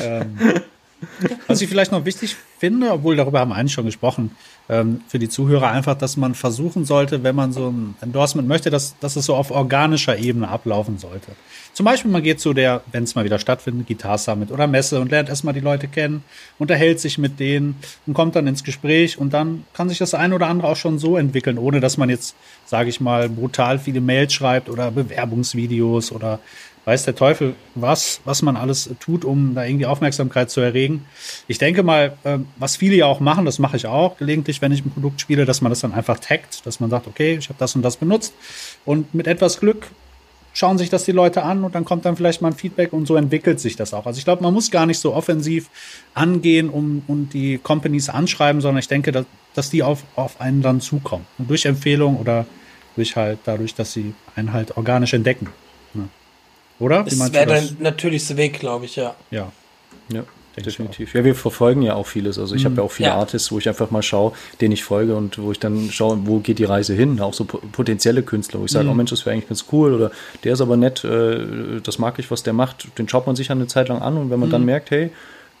ähm, 0.00 0.38
was 1.46 1.60
ich 1.60 1.68
vielleicht 1.68 1.92
noch 1.92 2.04
wichtig 2.04 2.36
finde, 2.58 2.90
obwohl 2.90 3.16
darüber 3.16 3.40
haben 3.40 3.50
wir 3.50 3.56
eigentlich 3.56 3.72
schon 3.72 3.86
gesprochen, 3.86 4.32
ähm, 4.68 5.00
für 5.08 5.18
die 5.18 5.28
Zuhörer 5.28 5.70
einfach, 5.70 5.96
dass 5.96 6.16
man 6.16 6.34
versuchen 6.34 6.84
sollte, 6.84 7.22
wenn 7.22 7.34
man 7.34 7.52
so 7.52 7.70
ein 7.70 7.94
Endorsement 8.00 8.48
möchte, 8.48 8.70
dass, 8.70 8.98
dass 8.98 9.16
es 9.16 9.26
so 9.26 9.34
auf 9.34 9.50
organischer 9.50 10.18
Ebene 10.18 10.48
ablaufen 10.48 10.98
sollte. 10.98 11.32
Zum 11.72 11.84
Beispiel, 11.84 12.10
man 12.10 12.22
geht 12.22 12.40
zu 12.40 12.52
der, 12.52 12.82
wenn 12.90 13.04
es 13.04 13.14
mal 13.14 13.24
wieder 13.24 13.38
stattfindet, 13.38 13.86
Guitar 13.86 14.18
Summit 14.18 14.50
oder 14.50 14.66
Messe 14.66 15.00
und 15.00 15.10
lernt 15.10 15.28
erstmal 15.28 15.54
die 15.54 15.60
Leute 15.60 15.86
kennen, 15.86 16.24
unterhält 16.58 16.98
sich 16.98 17.18
mit 17.18 17.38
denen 17.38 17.76
und 18.06 18.14
kommt 18.14 18.34
dann 18.34 18.46
ins 18.46 18.64
Gespräch 18.64 19.18
und 19.18 19.32
dann 19.32 19.64
kann 19.72 19.88
sich 19.88 19.98
das 19.98 20.14
ein 20.14 20.32
oder 20.32 20.48
andere 20.48 20.68
auch 20.68 20.76
schon 20.76 20.98
so 20.98 21.16
entwickeln, 21.16 21.56
ohne 21.56 21.80
dass 21.80 21.96
man 21.96 22.10
jetzt, 22.10 22.34
sage 22.66 22.88
ich 22.88 23.00
mal, 23.00 23.28
brutal 23.28 23.78
viele 23.78 24.00
Mails 24.00 24.32
schreibt 24.32 24.68
oder 24.68 24.90
Bewerbungsvideos 24.90 26.10
oder 26.10 26.40
weiß 26.88 27.04
der 27.04 27.14
Teufel 27.14 27.54
was, 27.74 28.22
was 28.24 28.40
man 28.40 28.56
alles 28.56 28.88
tut, 28.98 29.26
um 29.26 29.54
da 29.54 29.62
irgendwie 29.62 29.84
Aufmerksamkeit 29.84 30.50
zu 30.50 30.62
erregen. 30.62 31.04
Ich 31.46 31.58
denke 31.58 31.82
mal, 31.82 32.16
ähm, 32.24 32.46
was 32.56 32.76
viele 32.76 32.96
ja 32.96 33.04
auch 33.04 33.20
machen, 33.20 33.44
das 33.44 33.58
mache 33.58 33.76
ich 33.76 33.86
auch 33.86 34.16
gelegentlich, 34.16 34.62
wenn 34.62 34.72
ich 34.72 34.82
ein 34.82 34.90
Produkt 34.90 35.20
spiele, 35.20 35.44
dass 35.44 35.60
man 35.60 35.68
das 35.68 35.80
dann 35.80 35.92
einfach 35.92 36.18
taggt, 36.18 36.64
dass 36.64 36.80
man 36.80 36.88
sagt, 36.88 37.06
okay, 37.06 37.36
ich 37.36 37.50
habe 37.50 37.58
das 37.58 37.76
und 37.76 37.82
das 37.82 37.98
benutzt 37.98 38.32
und 38.86 39.14
mit 39.14 39.26
etwas 39.26 39.60
Glück 39.60 39.90
schauen 40.54 40.78
sich 40.78 40.88
das 40.88 41.04
die 41.04 41.12
Leute 41.12 41.42
an 41.42 41.62
und 41.62 41.74
dann 41.74 41.84
kommt 41.84 42.06
dann 42.06 42.16
vielleicht 42.16 42.40
mal 42.40 42.48
ein 42.48 42.54
Feedback 42.54 42.94
und 42.94 43.04
so 43.04 43.16
entwickelt 43.16 43.60
sich 43.60 43.76
das 43.76 43.92
auch. 43.92 44.06
Also 44.06 44.16
ich 44.18 44.24
glaube, 44.24 44.42
man 44.42 44.54
muss 44.54 44.70
gar 44.70 44.86
nicht 44.86 44.98
so 44.98 45.14
offensiv 45.14 45.68
angehen 46.14 46.70
um, 46.70 47.02
und 47.06 47.34
die 47.34 47.58
Companies 47.58 48.08
anschreiben, 48.08 48.62
sondern 48.62 48.78
ich 48.78 48.88
denke, 48.88 49.12
dass, 49.12 49.26
dass 49.52 49.68
die 49.68 49.82
auf, 49.82 50.04
auf 50.16 50.40
einen 50.40 50.62
dann 50.62 50.80
zukommen. 50.80 51.26
Und 51.36 51.50
durch 51.50 51.66
Empfehlung 51.66 52.16
oder 52.16 52.46
durch 52.96 53.14
halt 53.14 53.40
dadurch, 53.44 53.74
dass 53.74 53.92
sie 53.92 54.14
einen 54.36 54.54
halt 54.54 54.78
organisch 54.78 55.12
entdecken. 55.12 55.48
Oder? 56.78 57.02
Das 57.04 57.32
wäre 57.32 57.46
der 57.46 57.62
natürlichste 57.80 58.36
Weg, 58.36 58.60
glaube 58.60 58.84
ich, 58.84 58.96
ja. 58.96 59.14
Ja. 59.30 59.52
Ja. 60.12 60.24
Definitiv. 60.60 61.14
Ja, 61.14 61.24
wir 61.24 61.34
verfolgen 61.34 61.82
ja 61.82 61.94
auch 61.94 62.06
vieles. 62.06 62.38
Also 62.38 62.54
ich 62.54 62.62
mhm. 62.62 62.70
habe 62.70 62.76
ja 62.76 62.82
auch 62.82 62.90
viele 62.90 63.10
ja. 63.10 63.16
Artists, 63.16 63.52
wo 63.52 63.58
ich 63.58 63.68
einfach 63.68 63.90
mal 63.90 64.02
schaue, 64.02 64.32
denen 64.60 64.72
ich 64.72 64.84
folge 64.84 65.14
und 65.14 65.38
wo 65.38 65.52
ich 65.52 65.58
dann 65.58 65.90
schaue, 65.90 66.18
wo 66.24 66.38
geht 66.38 66.58
die 66.58 66.64
Reise 66.64 66.94
hin. 66.94 67.20
Auch 67.20 67.34
so 67.34 67.44
potenzielle 67.44 68.22
Künstler, 68.22 68.60
wo 68.60 68.64
ich 68.64 68.72
sage, 68.72 68.86
mhm. 68.86 68.90
oh 68.90 68.94
Mensch, 68.94 69.10
das 69.10 69.24
wäre 69.24 69.34
eigentlich 69.34 69.48
ganz 69.48 69.66
cool 69.72 69.94
oder 69.94 70.10
der 70.44 70.54
ist 70.54 70.60
aber 70.60 70.76
nett, 70.76 71.04
äh, 71.04 71.80
das 71.82 71.98
mag 71.98 72.18
ich, 72.18 72.30
was 72.30 72.42
der 72.42 72.52
macht. 72.52 72.88
Den 72.98 73.08
schaut 73.08 73.26
man 73.26 73.36
sich 73.36 73.50
eine 73.50 73.66
Zeit 73.66 73.88
lang 73.88 74.02
an 74.02 74.16
und 74.16 74.30
wenn 74.30 74.40
man 74.40 74.48
mhm. 74.48 74.52
dann 74.52 74.64
merkt, 74.64 74.90
hey, 74.90 75.10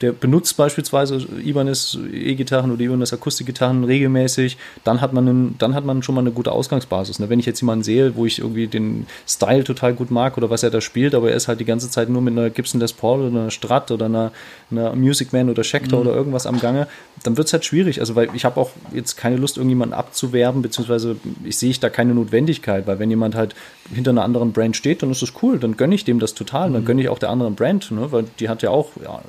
der 0.00 0.12
benutzt 0.12 0.56
beispielsweise 0.56 1.26
Ibanez 1.44 1.98
E-Gitarren 2.12 2.70
oder 2.70 2.80
Ibanez 2.80 3.12
Akustikgitarren 3.12 3.84
regelmäßig, 3.84 4.56
dann 4.84 5.00
hat 5.00 5.12
man 5.12 5.28
einen, 5.28 5.58
dann 5.58 5.74
hat 5.74 5.84
man 5.84 6.02
schon 6.02 6.14
mal 6.14 6.20
eine 6.20 6.30
gute 6.30 6.52
Ausgangsbasis. 6.52 7.18
Ne? 7.18 7.28
Wenn 7.28 7.40
ich 7.40 7.46
jetzt 7.46 7.60
jemanden 7.60 7.82
sehe, 7.82 8.14
wo 8.14 8.24
ich 8.24 8.38
irgendwie 8.38 8.68
den 8.68 9.06
Style 9.26 9.64
total 9.64 9.94
gut 9.94 10.10
mag 10.10 10.36
oder 10.36 10.50
was 10.50 10.62
er 10.62 10.70
da 10.70 10.80
spielt, 10.80 11.14
aber 11.14 11.30
er 11.30 11.36
ist 11.36 11.48
halt 11.48 11.58
die 11.58 11.64
ganze 11.64 11.90
Zeit 11.90 12.08
nur 12.08 12.22
mit 12.22 12.32
einer 12.32 12.50
Gibson 12.50 12.80
Les 12.80 12.92
Paul 12.92 13.22
oder 13.22 13.40
einer 13.40 13.50
Strat 13.50 13.90
oder 13.90 14.06
einer, 14.06 14.32
einer 14.70 14.94
Music 14.94 15.32
Man 15.32 15.50
oder 15.50 15.64
Schecter 15.64 15.96
mhm. 15.96 16.02
oder 16.02 16.14
irgendwas 16.14 16.46
am 16.46 16.60
Gange, 16.60 16.86
dann 17.24 17.36
wird 17.36 17.48
es 17.48 17.52
halt 17.52 17.64
schwierig. 17.64 17.98
Also 18.00 18.14
weil 18.14 18.28
ich 18.34 18.44
habe 18.44 18.60
auch 18.60 18.70
jetzt 18.92 19.16
keine 19.16 19.36
Lust, 19.36 19.56
irgendjemanden 19.56 19.98
abzuwerben, 19.98 20.62
beziehungsweise 20.62 21.16
ich 21.44 21.58
sehe 21.58 21.70
ich 21.70 21.80
da 21.80 21.90
keine 21.90 22.14
Notwendigkeit, 22.14 22.86
weil 22.86 23.00
wenn 23.00 23.10
jemand 23.10 23.34
halt 23.34 23.56
hinter 23.92 24.10
einer 24.10 24.22
anderen 24.22 24.52
Brand 24.52 24.76
steht, 24.76 25.02
dann 25.02 25.10
ist 25.10 25.22
das 25.22 25.32
cool, 25.42 25.58
dann 25.58 25.76
gönne 25.76 25.94
ich 25.94 26.04
dem 26.04 26.20
das 26.20 26.34
total, 26.34 26.72
dann 26.72 26.82
mhm. 26.82 26.86
gönne 26.86 27.02
ich 27.02 27.08
auch 27.08 27.18
der 27.18 27.30
anderen 27.30 27.56
Brand, 27.56 27.90
ne? 27.90 28.12
weil 28.12 28.24
die 28.38 28.48
hat 28.48 28.62
ja 28.62 28.70
auch 28.70 28.90
ja, 29.02 29.20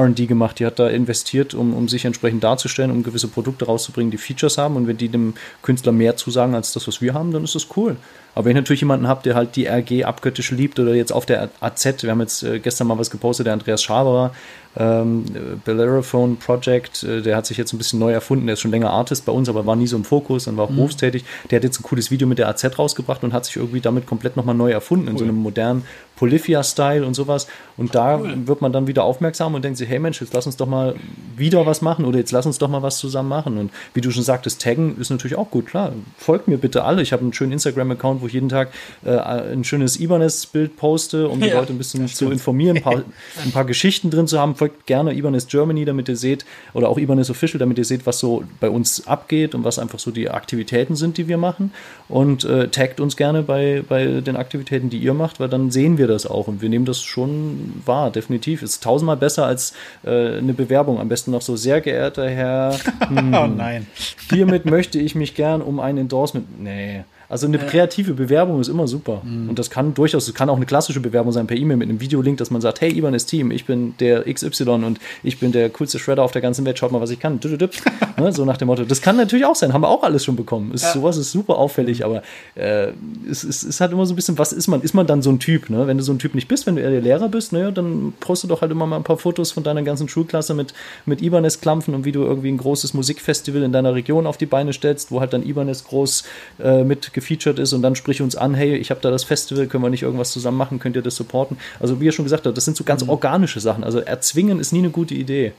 RD 0.00 0.28
gemacht, 0.28 0.58
die 0.58 0.66
hat 0.66 0.78
da 0.78 0.88
investiert, 0.88 1.54
um, 1.54 1.74
um 1.74 1.88
sich 1.88 2.04
entsprechend 2.04 2.44
darzustellen, 2.44 2.90
um 2.90 3.02
gewisse 3.02 3.28
Produkte 3.28 3.66
rauszubringen, 3.66 4.10
die 4.10 4.18
Features 4.18 4.58
haben. 4.58 4.76
Und 4.76 4.86
wenn 4.86 4.96
die 4.96 5.08
dem 5.08 5.34
Künstler 5.62 5.92
mehr 5.92 6.16
zusagen 6.16 6.54
als 6.54 6.72
das, 6.72 6.86
was 6.88 7.00
wir 7.00 7.14
haben, 7.14 7.32
dann 7.32 7.44
ist 7.44 7.54
das 7.54 7.68
cool. 7.76 7.96
Aber 8.34 8.44
wenn 8.44 8.52
ich 8.52 8.62
natürlich 8.62 8.80
jemanden 8.80 9.08
habe, 9.08 9.22
der 9.22 9.34
halt 9.34 9.56
die 9.56 9.66
RG 9.66 10.04
abgöttisch 10.04 10.50
liebt 10.50 10.78
oder 10.78 10.94
jetzt 10.94 11.12
auf 11.12 11.26
der 11.26 11.48
AZ, 11.60 12.02
wir 12.02 12.10
haben 12.10 12.20
jetzt 12.20 12.42
äh, 12.42 12.58
gestern 12.58 12.86
mal 12.86 12.98
was 12.98 13.10
gepostet, 13.10 13.46
der 13.46 13.54
Andreas 13.54 13.82
Schaberer, 13.82 14.32
ähm, 14.76 15.24
Bellerophone 15.64 16.36
Project, 16.36 17.02
äh, 17.02 17.22
der 17.22 17.36
hat 17.36 17.46
sich 17.46 17.56
jetzt 17.56 17.72
ein 17.72 17.78
bisschen 17.78 17.98
neu 17.98 18.12
erfunden, 18.12 18.46
der 18.46 18.52
ist 18.52 18.60
schon 18.60 18.70
länger 18.70 18.90
Artist 18.90 19.26
bei 19.26 19.32
uns, 19.32 19.48
aber 19.48 19.66
war 19.66 19.74
nie 19.74 19.88
so 19.88 19.96
im 19.96 20.04
Fokus 20.04 20.46
und 20.46 20.56
war 20.56 20.66
auch 20.66 20.70
mhm. 20.70 20.76
berufstätig. 20.76 21.24
Der 21.50 21.56
hat 21.56 21.64
jetzt 21.64 21.80
ein 21.80 21.82
cooles 21.82 22.10
Video 22.12 22.28
mit 22.28 22.38
der 22.38 22.48
AZ 22.48 22.78
rausgebracht 22.78 23.24
und 23.24 23.32
hat 23.32 23.46
sich 23.46 23.56
irgendwie 23.56 23.80
damit 23.80 24.06
komplett 24.06 24.36
nochmal 24.36 24.54
neu 24.54 24.70
erfunden, 24.70 25.06
cool. 25.06 25.12
in 25.12 25.18
so 25.18 25.24
einem 25.24 25.36
modernen 25.36 25.84
Polyphia-Style 26.16 27.04
und 27.04 27.14
sowas. 27.14 27.48
Und 27.76 27.94
da 27.94 28.18
cool. 28.18 28.46
wird 28.46 28.60
man 28.60 28.72
dann 28.72 28.86
wieder 28.86 29.02
aufmerksam 29.02 29.54
und 29.54 29.64
denkt 29.64 29.78
sich, 29.78 29.88
hey 29.88 29.98
Mensch, 29.98 30.20
jetzt 30.20 30.34
lass 30.34 30.46
uns 30.46 30.56
doch 30.56 30.68
mal 30.68 30.94
wieder 31.36 31.66
was 31.66 31.82
machen 31.82 32.04
oder 32.04 32.18
jetzt 32.18 32.30
lass 32.30 32.46
uns 32.46 32.58
doch 32.58 32.68
mal 32.68 32.82
was 32.82 32.98
zusammen 32.98 33.28
machen. 33.28 33.58
Und 33.58 33.72
wie 33.94 34.00
du 34.00 34.12
schon 34.12 34.22
sagtest, 34.22 34.62
taggen 34.62 34.96
ist 35.00 35.10
natürlich 35.10 35.36
auch 35.36 35.50
gut, 35.50 35.66
klar. 35.66 35.92
Folgt 36.16 36.46
mir 36.46 36.58
bitte 36.58 36.84
alle. 36.84 37.02
Ich 37.02 37.12
habe 37.12 37.22
einen 37.22 37.32
schönen 37.32 37.52
Instagram-Account, 37.52 38.19
wo 38.20 38.26
ich 38.26 38.32
jeden 38.32 38.48
Tag 38.48 38.70
äh, 39.04 39.10
ein 39.10 39.64
schönes 39.64 39.98
Ibanez-Bild 39.98 40.76
poste, 40.76 41.28
um 41.28 41.40
die 41.40 41.48
ja, 41.48 41.58
Leute 41.58 41.72
ein 41.72 41.78
bisschen 41.78 42.06
zu 42.08 42.30
informieren, 42.30 42.76
ein 42.76 42.82
paar, 42.82 43.02
ein 43.44 43.52
paar 43.52 43.64
Geschichten 43.64 44.10
drin 44.10 44.26
zu 44.26 44.38
haben 44.38 44.54
folgt 44.54 44.86
gerne 44.86 45.14
Ibanez 45.14 45.46
Germany, 45.46 45.84
damit 45.84 46.08
ihr 46.08 46.16
seht, 46.16 46.44
oder 46.74 46.88
auch 46.88 46.98
Ibanez 46.98 47.30
Official, 47.30 47.58
damit 47.58 47.78
ihr 47.78 47.84
seht, 47.84 48.06
was 48.06 48.18
so 48.18 48.44
bei 48.60 48.68
uns 48.68 49.06
abgeht 49.06 49.54
und 49.54 49.64
was 49.64 49.78
einfach 49.78 49.98
so 49.98 50.10
die 50.10 50.30
Aktivitäten 50.30 50.96
sind, 50.96 51.18
die 51.18 51.28
wir 51.28 51.38
machen. 51.38 51.72
Und 52.08 52.44
äh, 52.44 52.68
taggt 52.68 53.00
uns 53.00 53.16
gerne 53.16 53.42
bei, 53.42 53.82
bei 53.88 54.20
den 54.20 54.36
Aktivitäten, 54.36 54.90
die 54.90 54.98
ihr 54.98 55.14
macht, 55.14 55.40
weil 55.40 55.48
dann 55.48 55.70
sehen 55.70 55.98
wir 55.98 56.06
das 56.06 56.26
auch 56.26 56.48
und 56.48 56.60
wir 56.60 56.68
nehmen 56.68 56.84
das 56.84 57.00
schon 57.02 57.82
wahr, 57.86 58.10
definitiv. 58.10 58.62
Ist 58.62 58.82
tausendmal 58.82 59.16
besser 59.16 59.46
als 59.46 59.72
äh, 60.04 60.38
eine 60.38 60.52
Bewerbung. 60.52 61.00
Am 61.00 61.08
besten 61.08 61.30
noch 61.30 61.42
so, 61.42 61.56
sehr 61.56 61.80
geehrter 61.80 62.28
Herr. 62.28 62.76
Hm, 63.10 63.34
oh 63.34 63.46
nein. 63.46 63.86
Hiermit 64.30 64.66
möchte 64.66 64.98
ich 64.98 65.14
mich 65.14 65.34
gern 65.34 65.62
um 65.62 65.80
ein 65.80 65.96
Endorsement. 65.96 66.60
Nee. 66.60 67.04
Also 67.30 67.46
eine 67.46 67.58
kreative 67.58 68.14
Bewerbung 68.14 68.60
ist 68.60 68.66
immer 68.66 68.88
super. 68.88 69.22
Mhm. 69.24 69.50
Und 69.50 69.58
das 69.58 69.70
kann 69.70 69.94
durchaus, 69.94 70.26
es 70.26 70.34
kann 70.34 70.50
auch 70.50 70.56
eine 70.56 70.66
klassische 70.66 70.98
Bewerbung 70.98 71.30
sein 71.30 71.46
per 71.46 71.56
E-Mail 71.56 71.76
mit 71.76 71.88
einem 71.88 72.00
Videolink, 72.00 72.38
dass 72.38 72.50
man 72.50 72.60
sagt, 72.60 72.80
hey, 72.80 72.90
Ivan 72.90 73.14
ist 73.14 73.26
Team, 73.26 73.52
ich 73.52 73.66
bin 73.66 73.94
der 74.00 74.24
XY 74.24 74.68
und 74.68 74.98
ich 75.22 75.38
bin 75.38 75.52
der 75.52 75.70
coolste 75.70 76.00
Shredder 76.00 76.24
auf 76.24 76.32
der 76.32 76.42
ganzen 76.42 76.66
Welt, 76.66 76.76
schaut 76.76 76.90
mal, 76.90 77.00
was 77.00 77.10
ich 77.10 77.20
kann. 77.20 77.38
ne, 78.18 78.32
so 78.32 78.44
nach 78.44 78.56
dem 78.56 78.66
Motto. 78.66 78.82
Das 78.82 79.00
kann 79.00 79.16
natürlich 79.16 79.44
auch 79.44 79.54
sein, 79.54 79.72
haben 79.72 79.82
wir 79.82 79.88
auch 79.88 80.02
alles 80.02 80.24
schon 80.24 80.34
bekommen. 80.34 80.72
Ist, 80.72 80.82
ja. 80.82 80.92
Sowas 80.92 81.16
ist 81.18 81.30
super 81.30 81.56
auffällig, 81.56 82.04
aber 82.04 82.24
äh, 82.56 82.88
es, 83.30 83.44
es, 83.44 83.62
es 83.62 83.80
hat 83.80 83.92
immer 83.92 84.06
so 84.06 84.12
ein 84.12 84.16
bisschen, 84.16 84.36
was 84.36 84.52
ist 84.52 84.66
man? 84.66 84.82
Ist 84.82 84.94
man 84.94 85.06
dann 85.06 85.22
so 85.22 85.30
ein 85.30 85.38
Typ? 85.38 85.70
Ne? 85.70 85.86
Wenn 85.86 85.98
du 85.98 86.02
so 86.02 86.12
ein 86.12 86.18
Typ 86.18 86.34
nicht 86.34 86.48
bist, 86.48 86.66
wenn 86.66 86.74
du 86.74 86.82
eher 86.82 86.90
der 86.90 87.00
Lehrer 87.00 87.28
bist, 87.28 87.52
naja, 87.52 87.70
dann 87.70 88.12
poste 88.18 88.48
doch 88.48 88.60
halt 88.60 88.72
immer 88.72 88.86
mal 88.86 88.96
ein 88.96 89.04
paar 89.04 89.18
Fotos 89.18 89.52
von 89.52 89.62
deiner 89.62 89.82
ganzen 89.84 90.08
Schulklasse 90.08 90.54
mit, 90.54 90.74
mit 91.06 91.22
Ibanez-Klampfen 91.22 91.94
und 91.94 92.04
wie 92.04 92.12
du 92.12 92.24
irgendwie 92.24 92.50
ein 92.50 92.58
großes 92.58 92.92
Musikfestival 92.92 93.62
in 93.62 93.70
deiner 93.70 93.94
Region 93.94 94.26
auf 94.26 94.36
die 94.36 94.46
Beine 94.46 94.72
stellst, 94.72 95.12
wo 95.12 95.20
halt 95.20 95.32
dann 95.32 95.46
Ibanez 95.46 95.84
groß 95.84 96.24
äh, 96.58 96.82
mit 96.82 97.12
gefeatured 97.20 97.58
ist 97.58 97.72
und 97.72 97.82
dann 97.82 97.94
sprich 97.94 98.22
uns 98.22 98.36
an, 98.36 98.54
hey, 98.54 98.76
ich 98.76 98.90
habe 98.90 99.00
da 99.00 99.10
das 99.10 99.24
Festival, 99.24 99.66
können 99.66 99.84
wir 99.84 99.90
nicht 99.90 100.02
irgendwas 100.02 100.32
zusammen 100.32 100.56
machen, 100.56 100.78
könnt 100.78 100.96
ihr 100.96 101.02
das 101.02 101.16
supporten? 101.16 101.58
Also 101.78 102.00
wie 102.00 102.06
ihr 102.06 102.12
schon 102.12 102.24
gesagt 102.24 102.46
habt, 102.46 102.56
das 102.56 102.64
sind 102.64 102.76
so 102.76 102.84
ganz 102.84 103.04
mhm. 103.04 103.10
organische 103.10 103.60
Sachen. 103.60 103.84
Also 103.84 104.00
erzwingen 104.00 104.58
ist 104.58 104.72
nie 104.72 104.80
eine 104.80 104.90
gute 104.90 105.14
Idee. 105.14 105.52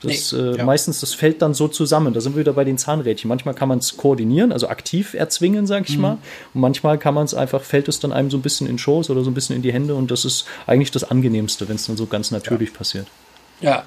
Das, 0.00 0.32
nee, 0.32 0.38
äh, 0.38 0.56
ja. 0.58 0.64
Meistens, 0.64 1.00
das 1.00 1.12
fällt 1.12 1.42
dann 1.42 1.54
so 1.54 1.66
zusammen. 1.66 2.14
Da 2.14 2.20
sind 2.20 2.36
wir 2.36 2.40
wieder 2.40 2.52
bei 2.52 2.64
den 2.64 2.78
Zahnrädchen. 2.78 3.28
Manchmal 3.28 3.54
kann 3.54 3.68
man 3.68 3.78
es 3.78 3.96
koordinieren, 3.96 4.52
also 4.52 4.68
aktiv 4.68 5.14
erzwingen, 5.14 5.66
sag 5.66 5.88
ich 5.88 5.96
mhm. 5.96 6.02
mal. 6.02 6.18
Und 6.54 6.60
manchmal 6.60 6.98
kann 6.98 7.14
man 7.14 7.24
es 7.24 7.34
einfach, 7.34 7.62
fällt 7.62 7.88
es 7.88 7.98
dann 7.98 8.12
einem 8.12 8.30
so 8.30 8.36
ein 8.36 8.42
bisschen 8.42 8.68
in 8.68 8.78
Shows 8.78 9.10
oder 9.10 9.24
so 9.24 9.30
ein 9.30 9.34
bisschen 9.34 9.56
in 9.56 9.62
die 9.62 9.72
Hände. 9.72 9.94
Und 9.96 10.10
das 10.10 10.24
ist 10.24 10.46
eigentlich 10.66 10.92
das 10.92 11.04
Angenehmste, 11.04 11.68
wenn 11.68 11.76
es 11.76 11.86
dann 11.86 11.96
so 11.96 12.06
ganz 12.06 12.30
natürlich 12.30 12.70
ja. 12.70 12.76
passiert. 12.76 13.06
Ja, 13.60 13.84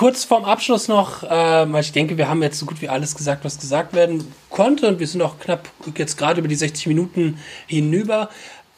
kurz 0.00 0.24
vorm 0.24 0.46
Abschluss 0.46 0.88
noch, 0.88 1.24
äh, 1.24 1.28
weil 1.28 1.82
ich 1.82 1.92
denke, 1.92 2.16
wir 2.16 2.26
haben 2.26 2.42
jetzt 2.42 2.58
so 2.58 2.64
gut 2.64 2.80
wie 2.80 2.88
alles 2.88 3.14
gesagt, 3.14 3.44
was 3.44 3.60
gesagt 3.60 3.92
werden 3.92 4.24
konnte 4.48 4.88
und 4.88 4.98
wir 4.98 5.06
sind 5.06 5.20
auch 5.20 5.38
knapp 5.38 5.68
jetzt 5.94 6.16
gerade 6.16 6.38
über 6.40 6.48
die 6.48 6.54
60 6.54 6.86
Minuten 6.86 7.36
hinüber. 7.66 8.30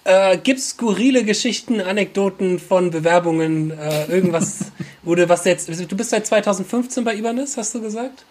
Äh, 0.03 0.37
Gibt 0.39 0.59
es 0.59 0.71
skurrile 0.71 1.23
Geschichten, 1.23 1.81
Anekdoten 1.81 2.59
von 2.59 2.91
Bewerbungen, 2.91 3.71
äh, 3.71 4.07
irgendwas, 4.07 4.73
wurde 5.05 5.29
was 5.29 5.45
jetzt, 5.45 5.69
du 5.69 5.97
bist 5.97 6.11
seit 6.11 6.27
2015 6.27 7.05
bei 7.05 7.15
Ibanez, 7.15 7.57
hast 7.57 7.77
du 7.77 7.81
gesagt? 7.81 8.25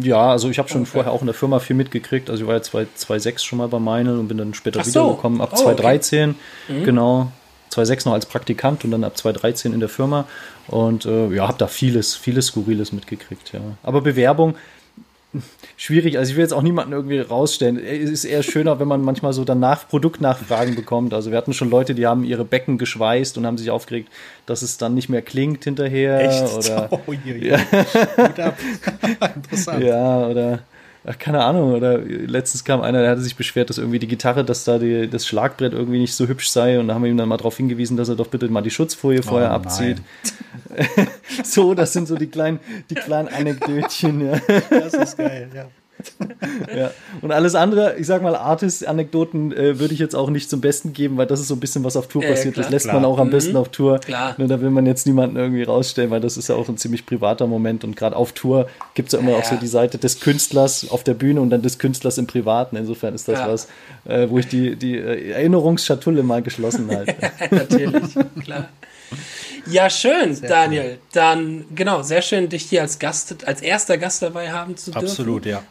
Ja, 0.00 0.30
also 0.30 0.48
ich 0.48 0.58
habe 0.58 0.70
schon 0.70 0.82
okay. 0.82 0.92
vorher 0.92 1.12
auch 1.12 1.20
in 1.20 1.26
der 1.26 1.34
Firma 1.34 1.58
viel 1.58 1.76
mitgekriegt. 1.76 2.30
Also 2.30 2.44
ich 2.44 2.48
war 2.48 2.54
ja 2.54 2.62
2006 2.62 3.44
schon 3.44 3.58
mal 3.58 3.68
bei 3.68 3.78
Meinl 3.78 4.18
und 4.18 4.28
bin 4.28 4.38
dann 4.38 4.54
später 4.54 4.82
so. 4.82 5.04
wiedergekommen 5.04 5.42
ab 5.42 5.50
oh, 5.52 5.56
2013. 5.56 6.30
Okay. 6.30 6.80
Mhm. 6.80 6.84
Genau. 6.84 7.32
2006 7.70 8.04
noch 8.04 8.12
als 8.12 8.26
Praktikant 8.26 8.84
und 8.84 8.90
dann 8.90 9.04
ab 9.04 9.16
2013 9.16 9.72
in 9.72 9.80
der 9.80 9.88
Firma. 9.88 10.26
Und 10.68 11.06
äh, 11.06 11.28
ja, 11.34 11.48
habe 11.48 11.58
da 11.58 11.66
vieles, 11.66 12.14
vieles 12.14 12.46
Skurriles 12.46 12.92
mitgekriegt, 12.92 13.52
ja. 13.52 13.60
Aber 13.82 14.00
Bewerbung, 14.02 14.54
schwierig. 15.76 16.18
Also 16.18 16.30
ich 16.30 16.36
will 16.36 16.42
jetzt 16.42 16.52
auch 16.52 16.62
niemanden 16.62 16.92
irgendwie 16.92 17.20
rausstellen. 17.20 17.78
Es 17.78 18.10
ist 18.10 18.24
eher 18.24 18.42
schöner, 18.42 18.80
wenn 18.80 18.88
man 18.88 19.02
manchmal 19.02 19.32
so 19.32 19.44
danach 19.44 19.88
Produktnachfragen 19.88 20.74
bekommt. 20.74 21.14
Also 21.14 21.30
wir 21.30 21.38
hatten 21.38 21.52
schon 21.52 21.70
Leute, 21.70 21.94
die 21.94 22.06
haben 22.06 22.24
ihre 22.24 22.44
Becken 22.44 22.78
geschweißt 22.78 23.38
und 23.38 23.46
haben 23.46 23.58
sich 23.58 23.70
aufgeregt, 23.70 24.08
dass 24.46 24.62
es 24.62 24.76
dann 24.76 24.94
nicht 24.94 25.08
mehr 25.08 25.22
klingt 25.22 25.64
hinterher. 25.64 26.20
Echt? 26.20 26.54
Oder, 26.54 26.88
oh, 26.90 27.12
je, 27.24 27.34
je. 27.34 27.48
Ja. 27.50 27.58
Interessant. 29.34 29.84
Ja, 29.84 30.26
oder 30.26 30.60
Ach, 31.04 31.18
keine 31.18 31.42
Ahnung, 31.42 31.72
oder 31.72 31.98
letztens 31.98 32.62
kam 32.62 32.82
einer, 32.82 33.00
der 33.00 33.10
hatte 33.10 33.22
sich 33.22 33.34
beschwert, 33.34 33.70
dass 33.70 33.78
irgendwie 33.78 33.98
die 33.98 34.06
Gitarre, 34.06 34.44
dass 34.44 34.64
da 34.64 34.78
die, 34.78 35.08
das 35.08 35.26
Schlagbrett 35.26 35.72
irgendwie 35.72 35.98
nicht 35.98 36.14
so 36.14 36.28
hübsch 36.28 36.50
sei 36.50 36.78
und 36.78 36.88
da 36.88 36.94
haben 36.94 37.02
wir 37.02 37.10
ihm 37.10 37.16
dann 37.16 37.28
mal 37.28 37.38
darauf 37.38 37.56
hingewiesen, 37.56 37.96
dass 37.96 38.10
er 38.10 38.16
doch 38.16 38.26
bitte 38.26 38.48
mal 38.48 38.60
die 38.60 38.70
Schutzfolie 38.70 39.22
vorher 39.22 39.50
oh, 39.50 39.54
abzieht. 39.54 40.02
so, 41.44 41.72
das 41.72 41.94
sind 41.94 42.06
so 42.06 42.16
die 42.16 42.26
kleinen, 42.26 42.60
die 42.90 42.96
kleinen 42.96 43.28
Anekdötchen, 43.28 44.26
ja. 44.26 44.40
Das 44.68 44.92
ist 44.92 45.16
geil, 45.16 45.48
ja. 45.54 45.68
ja. 46.76 46.90
Und 47.20 47.32
alles 47.32 47.54
andere, 47.54 47.96
ich 47.98 48.06
sag 48.06 48.22
mal, 48.22 48.34
Artist-Anekdoten 48.34 49.52
äh, 49.52 49.78
würde 49.78 49.94
ich 49.94 50.00
jetzt 50.00 50.14
auch 50.14 50.30
nicht 50.30 50.48
zum 50.48 50.60
Besten 50.60 50.92
geben, 50.92 51.16
weil 51.16 51.26
das 51.26 51.40
ist 51.40 51.48
so 51.48 51.54
ein 51.54 51.60
bisschen 51.60 51.84
was 51.84 51.96
auf 51.96 52.08
Tour 52.08 52.22
passiert. 52.22 52.54
Klar, 52.54 52.64
das 52.64 52.72
lässt 52.72 52.84
klar. 52.86 53.00
man 53.00 53.04
auch 53.04 53.18
am 53.18 53.28
mhm. 53.28 53.32
besten 53.32 53.56
auf 53.56 53.68
Tour. 53.68 53.98
Klar. 54.00 54.34
Ne, 54.38 54.46
da 54.46 54.60
will 54.60 54.70
man 54.70 54.86
jetzt 54.86 55.06
niemanden 55.06 55.36
irgendwie 55.36 55.62
rausstellen, 55.62 56.10
weil 56.10 56.20
das 56.20 56.36
ist 56.36 56.48
ja 56.48 56.54
auch 56.54 56.68
ein 56.68 56.76
ziemlich 56.76 57.06
privater 57.06 57.46
Moment. 57.46 57.84
Und 57.84 57.96
gerade 57.96 58.16
auf 58.16 58.32
Tour 58.32 58.68
gibt 58.94 59.08
es 59.08 59.12
ja 59.12 59.18
immer 59.18 59.32
ja. 59.32 59.38
auch 59.38 59.44
so 59.44 59.56
die 59.56 59.66
Seite 59.66 59.98
des 59.98 60.20
Künstlers 60.20 60.90
auf 60.90 61.04
der 61.04 61.14
Bühne 61.14 61.40
und 61.40 61.50
dann 61.50 61.62
des 61.62 61.78
Künstlers 61.78 62.18
im 62.18 62.26
Privaten. 62.26 62.76
Insofern 62.76 63.14
ist 63.14 63.28
das 63.28 63.38
ja. 63.38 63.48
was, 63.48 63.68
äh, 64.04 64.28
wo 64.28 64.38
ich 64.38 64.48
die, 64.48 64.76
die 64.76 64.96
äh, 64.96 65.30
Erinnerungsschatulle 65.32 66.22
mal 66.22 66.42
geschlossen 66.42 66.88
halte. 66.90 67.14
Natürlich, 67.50 68.14
klar. 68.42 68.68
Ja, 69.66 69.90
schön, 69.90 70.34
sehr 70.34 70.48
Daniel. 70.48 70.84
Cool. 70.84 70.98
Dann, 71.12 71.64
genau, 71.74 72.02
sehr 72.02 72.22
schön, 72.22 72.48
dich 72.48 72.64
hier 72.64 72.82
als 72.82 72.98
Gast, 72.98 73.46
als 73.46 73.60
erster 73.60 73.98
Gast 73.98 74.22
dabei 74.22 74.50
haben 74.50 74.76
zu 74.76 74.90
dürfen. 74.90 75.06
Absolut, 75.06 75.46
ja. 75.46 75.62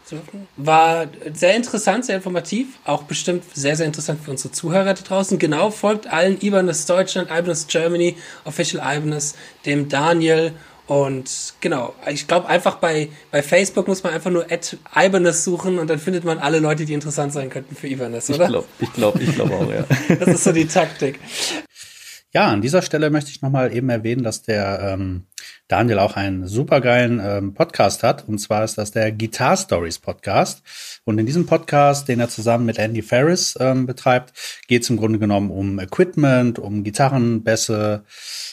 War 0.58 1.08
sehr 1.34 1.56
interessant, 1.56 2.06
sehr 2.06 2.16
informativ, 2.16 2.68
auch 2.86 3.04
bestimmt 3.04 3.44
sehr, 3.54 3.76
sehr 3.76 3.86
interessant 3.86 4.24
für 4.24 4.32
unsere 4.32 4.52
Zuhörer 4.52 4.94
da 4.94 5.02
draußen. 5.02 5.40
Genau, 5.40 5.72
folgt 5.72 6.08
allen 6.08 6.40
Ibanez 6.42 6.86
Deutschland, 6.86 7.30
Ibanez 7.30 7.68
Germany, 7.68 8.16
Official 8.46 8.82
Ibanez, 8.84 9.36
dem 9.66 9.90
Daniel 9.90 10.54
und 10.90 11.54
genau, 11.62 11.94
ich 12.12 12.28
glaube 12.28 12.48
einfach 12.48 12.78
bei, 12.78 13.10
bei 13.30 13.44
Facebook 13.44 13.88
muss 13.88 14.02
man 14.02 14.12
einfach 14.12 14.32
nur 14.32 14.48
Ibanez 14.96 15.44
suchen 15.44 15.78
und 15.78 15.88
dann 15.88 16.00
findet 16.00 16.24
man 16.24 16.40
alle 16.40 16.58
Leute, 16.58 16.84
die 16.86 16.94
interessant 16.94 17.32
sein 17.32 17.52
könnten 17.52 17.76
für 17.76 17.88
Ibanez, 17.88 18.28
oder? 18.32 18.46
Ich 18.46 18.50
glaube, 18.50 18.68
ich 18.80 18.94
glaube, 18.94 19.22
ich 19.22 19.36
glaube 19.36 19.54
auch, 19.54 19.72
ja. 19.72 19.86
das 20.16 20.28
ist 20.30 20.44
so 20.46 20.52
die 20.52 20.66
Taktik. 20.66 21.20
Ja, 22.32 22.50
an 22.50 22.62
dieser 22.62 22.84
Stelle 22.84 23.10
möchte 23.10 23.32
ich 23.32 23.42
nochmal 23.42 23.74
eben 23.76 23.90
erwähnen, 23.90 24.22
dass 24.22 24.44
der 24.44 24.82
ähm, 24.84 25.26
Daniel 25.68 25.98
auch 25.98 26.16
einen 26.16 26.46
supergeilen 26.46 27.20
ähm, 27.24 27.54
Podcast 27.56 28.04
hat. 28.04 28.28
Und 28.28 28.38
zwar 28.38 28.64
ist 28.64 28.78
das 28.78 28.92
der 28.92 29.12
Guitar 29.12 29.58
Stories 29.58 29.98
Podcast. 29.98 30.62
Und 31.06 31.18
in 31.18 31.26
diesem 31.26 31.48
Podcast, 31.48 32.08
den 32.08 32.20
er 32.20 32.30
zusammen 32.30 32.68
mit 32.68 32.78
Andy 32.78 33.02
Ferris 33.02 33.58
ähm, 33.60 33.88
betreibt, 33.88 34.34
geht 34.68 34.84
es 34.84 34.92
im 34.92 34.98
Grunde 34.98 35.18
genommen 35.18 35.50
um 35.50 35.80
Equipment, 35.80 36.60
um 36.60 36.84
Gitarren, 36.84 37.44
Bässe, 37.44 38.04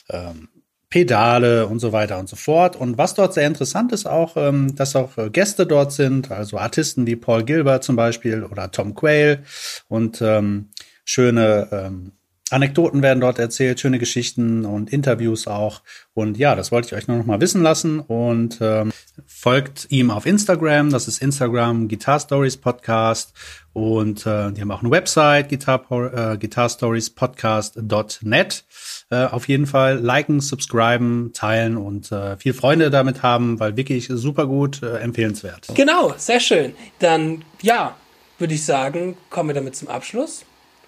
ähm, 0.08 0.48
Pedale 0.88 1.66
und 1.66 1.78
so 1.78 1.92
weiter 1.92 2.18
und 2.18 2.30
so 2.30 2.36
fort. 2.36 2.76
Und 2.76 2.96
was 2.96 3.12
dort 3.12 3.34
sehr 3.34 3.46
interessant 3.46 3.92
ist 3.92 4.06
auch, 4.06 4.38
ähm, 4.38 4.74
dass 4.74 4.96
auch 4.96 5.18
äh, 5.18 5.28
Gäste 5.28 5.66
dort 5.66 5.92
sind, 5.92 6.30
also 6.30 6.56
Artisten 6.56 7.06
wie 7.06 7.16
Paul 7.16 7.44
Gilbert 7.44 7.84
zum 7.84 7.96
Beispiel 7.96 8.42
oder 8.42 8.70
Tom 8.70 8.94
Quayle 8.94 9.42
und 9.88 10.22
ähm, 10.22 10.70
schöne 11.04 11.68
ähm, 11.72 12.12
Anekdoten 12.50 13.02
werden 13.02 13.20
dort 13.20 13.40
erzählt, 13.40 13.80
schöne 13.80 13.98
Geschichten 13.98 14.64
und 14.64 14.92
Interviews 14.92 15.48
auch. 15.48 15.82
Und 16.14 16.38
ja, 16.38 16.54
das 16.54 16.70
wollte 16.70 16.86
ich 16.86 16.94
euch 16.94 17.08
nur 17.08 17.16
noch 17.16 17.26
mal 17.26 17.40
wissen 17.40 17.60
lassen. 17.60 17.98
Und 17.98 18.58
ähm, 18.60 18.92
folgt 19.26 19.88
ihm 19.90 20.12
auf 20.12 20.26
Instagram. 20.26 20.90
Das 20.90 21.08
ist 21.08 21.20
Instagram 21.20 21.88
Guitar 21.88 22.20
Stories 22.20 22.56
Podcast. 22.56 23.32
Und 23.72 24.26
äh, 24.26 24.52
die 24.52 24.60
haben 24.60 24.70
auch 24.70 24.80
eine 24.80 24.92
Website, 24.92 25.48
Guitar, 25.48 25.90
äh, 25.90 26.38
guitarstoriespodcast.net. 26.38 28.64
Äh, 29.10 29.24
auf 29.24 29.48
jeden 29.48 29.66
Fall 29.66 29.98
liken, 29.98 30.38
subscriben, 30.40 31.32
teilen 31.32 31.76
und 31.76 32.12
äh, 32.12 32.36
viel 32.36 32.54
Freunde 32.54 32.90
damit 32.90 33.24
haben, 33.24 33.58
weil 33.58 33.76
wirklich 33.76 34.06
super 34.08 34.46
gut, 34.46 34.84
äh, 34.84 34.98
empfehlenswert. 34.98 35.66
Genau, 35.74 36.14
sehr 36.16 36.38
schön. 36.38 36.76
Dann 37.00 37.44
ja, 37.60 37.96
würde 38.38 38.54
ich 38.54 38.64
sagen, 38.64 39.16
kommen 39.30 39.48
wir 39.48 39.54
damit 39.54 39.74
zum 39.74 39.88
Abschluss. 39.88 40.44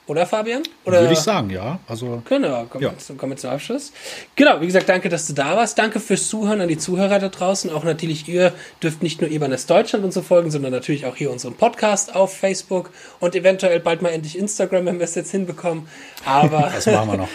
Oder 0.09 0.27
Fabian? 0.27 0.63
Oder? 0.87 1.03
Würde 1.03 1.13
ich 1.13 1.19
sagen, 1.19 1.51
ja. 1.51 1.81
Also, 1.87 2.23
genau, 2.27 2.65
kommen, 2.65 2.83
ja. 2.83 2.93
wir, 2.93 3.17
kommen 3.17 3.33
wir 3.33 3.37
zum 3.37 3.51
Abschluss. 3.51 3.93
Genau, 4.37 4.59
wie 4.63 4.67
gesagt, 4.67 4.89
danke, 4.89 5.11
dass 5.11 5.27
du 5.27 5.35
da 5.35 5.55
warst. 5.55 5.79
Danke 5.79 6.01
fürs 6.01 6.29
Zuhören 6.29 6.63
an 6.63 6.69
die 6.69 6.79
Zuhörer 6.79 7.19
da 7.19 7.29
draußen. 7.29 7.71
Auch 7.71 7.85
natürlich, 7.85 8.27
ihr 8.27 8.55
dürft 8.83 9.03
nicht 9.03 9.21
nur 9.21 9.31
Ibanez 9.31 9.67
Deutschland 9.67 10.07
und 10.07 10.13
so 10.13 10.23
folgen, 10.23 10.51
sondern 10.51 10.73
natürlich 10.73 11.05
auch 11.05 11.15
hier 11.15 11.31
unseren 11.31 11.55
Podcast 11.55 12.17
auf 12.17 12.35
Facebook 12.35 12.89
und 13.21 13.35
eventuell 13.35 13.81
bald 13.81 14.01
mal 14.01 14.09
endlich 14.09 14.39
Instagram, 14.39 14.87
wenn 14.87 14.99
wir 14.99 15.05
es 15.05 15.15
jetzt 15.15 15.31
hinbekommen. 15.31 15.87
Aber. 16.25 16.71
das 16.75 16.87
machen 16.87 17.11
wir 17.11 17.19
noch. 17.19 17.29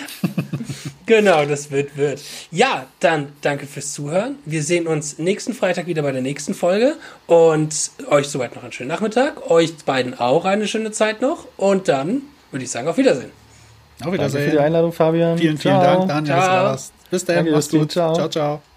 genau, 1.05 1.45
das 1.45 1.69
wird, 1.69 1.95
wird. 1.95 2.21
Ja, 2.49 2.87
dann 2.99 3.33
danke 3.41 3.67
fürs 3.67 3.93
Zuhören. 3.93 4.39
Wir 4.45 4.63
sehen 4.63 4.87
uns 4.87 5.19
nächsten 5.19 5.53
Freitag 5.53 5.85
wieder 5.85 6.01
bei 6.01 6.11
der 6.11 6.23
nächsten 6.23 6.55
Folge 6.55 6.95
und 7.27 7.91
euch 8.09 8.29
soweit 8.29 8.55
noch 8.55 8.63
einen 8.63 8.71
schönen 8.71 8.89
Nachmittag. 8.89 9.51
Euch 9.51 9.75
beiden 9.85 10.19
auch 10.19 10.45
eine 10.45 10.67
schöne 10.67 10.89
Zeit 10.89 11.21
noch 11.21 11.45
und 11.57 11.87
dann 11.87 12.23
würde 12.53 12.63
ich 12.63 12.71
sagen, 12.71 12.87
auf 12.87 12.97
Wiedersehen. 12.97 13.31
Auf 14.03 14.13
Wiedersehen. 14.13 14.41
Danke 14.41 14.51
für 14.51 14.57
die 14.57 14.63
Einladung, 14.63 14.91
Fabian. 14.91 15.37
Vielen, 15.37 15.57
vielen 15.57 15.81
ciao. 15.81 16.05
Dank, 16.05 16.07
Daniel. 16.07 16.35
Ciao. 16.35 16.77
Bis 17.11 17.25
dahin, 17.25 17.51
mach's 17.51 17.69
gut. 17.69 17.91
Ciao, 17.91 18.13
ciao. 18.13 18.29
ciao. 18.29 18.72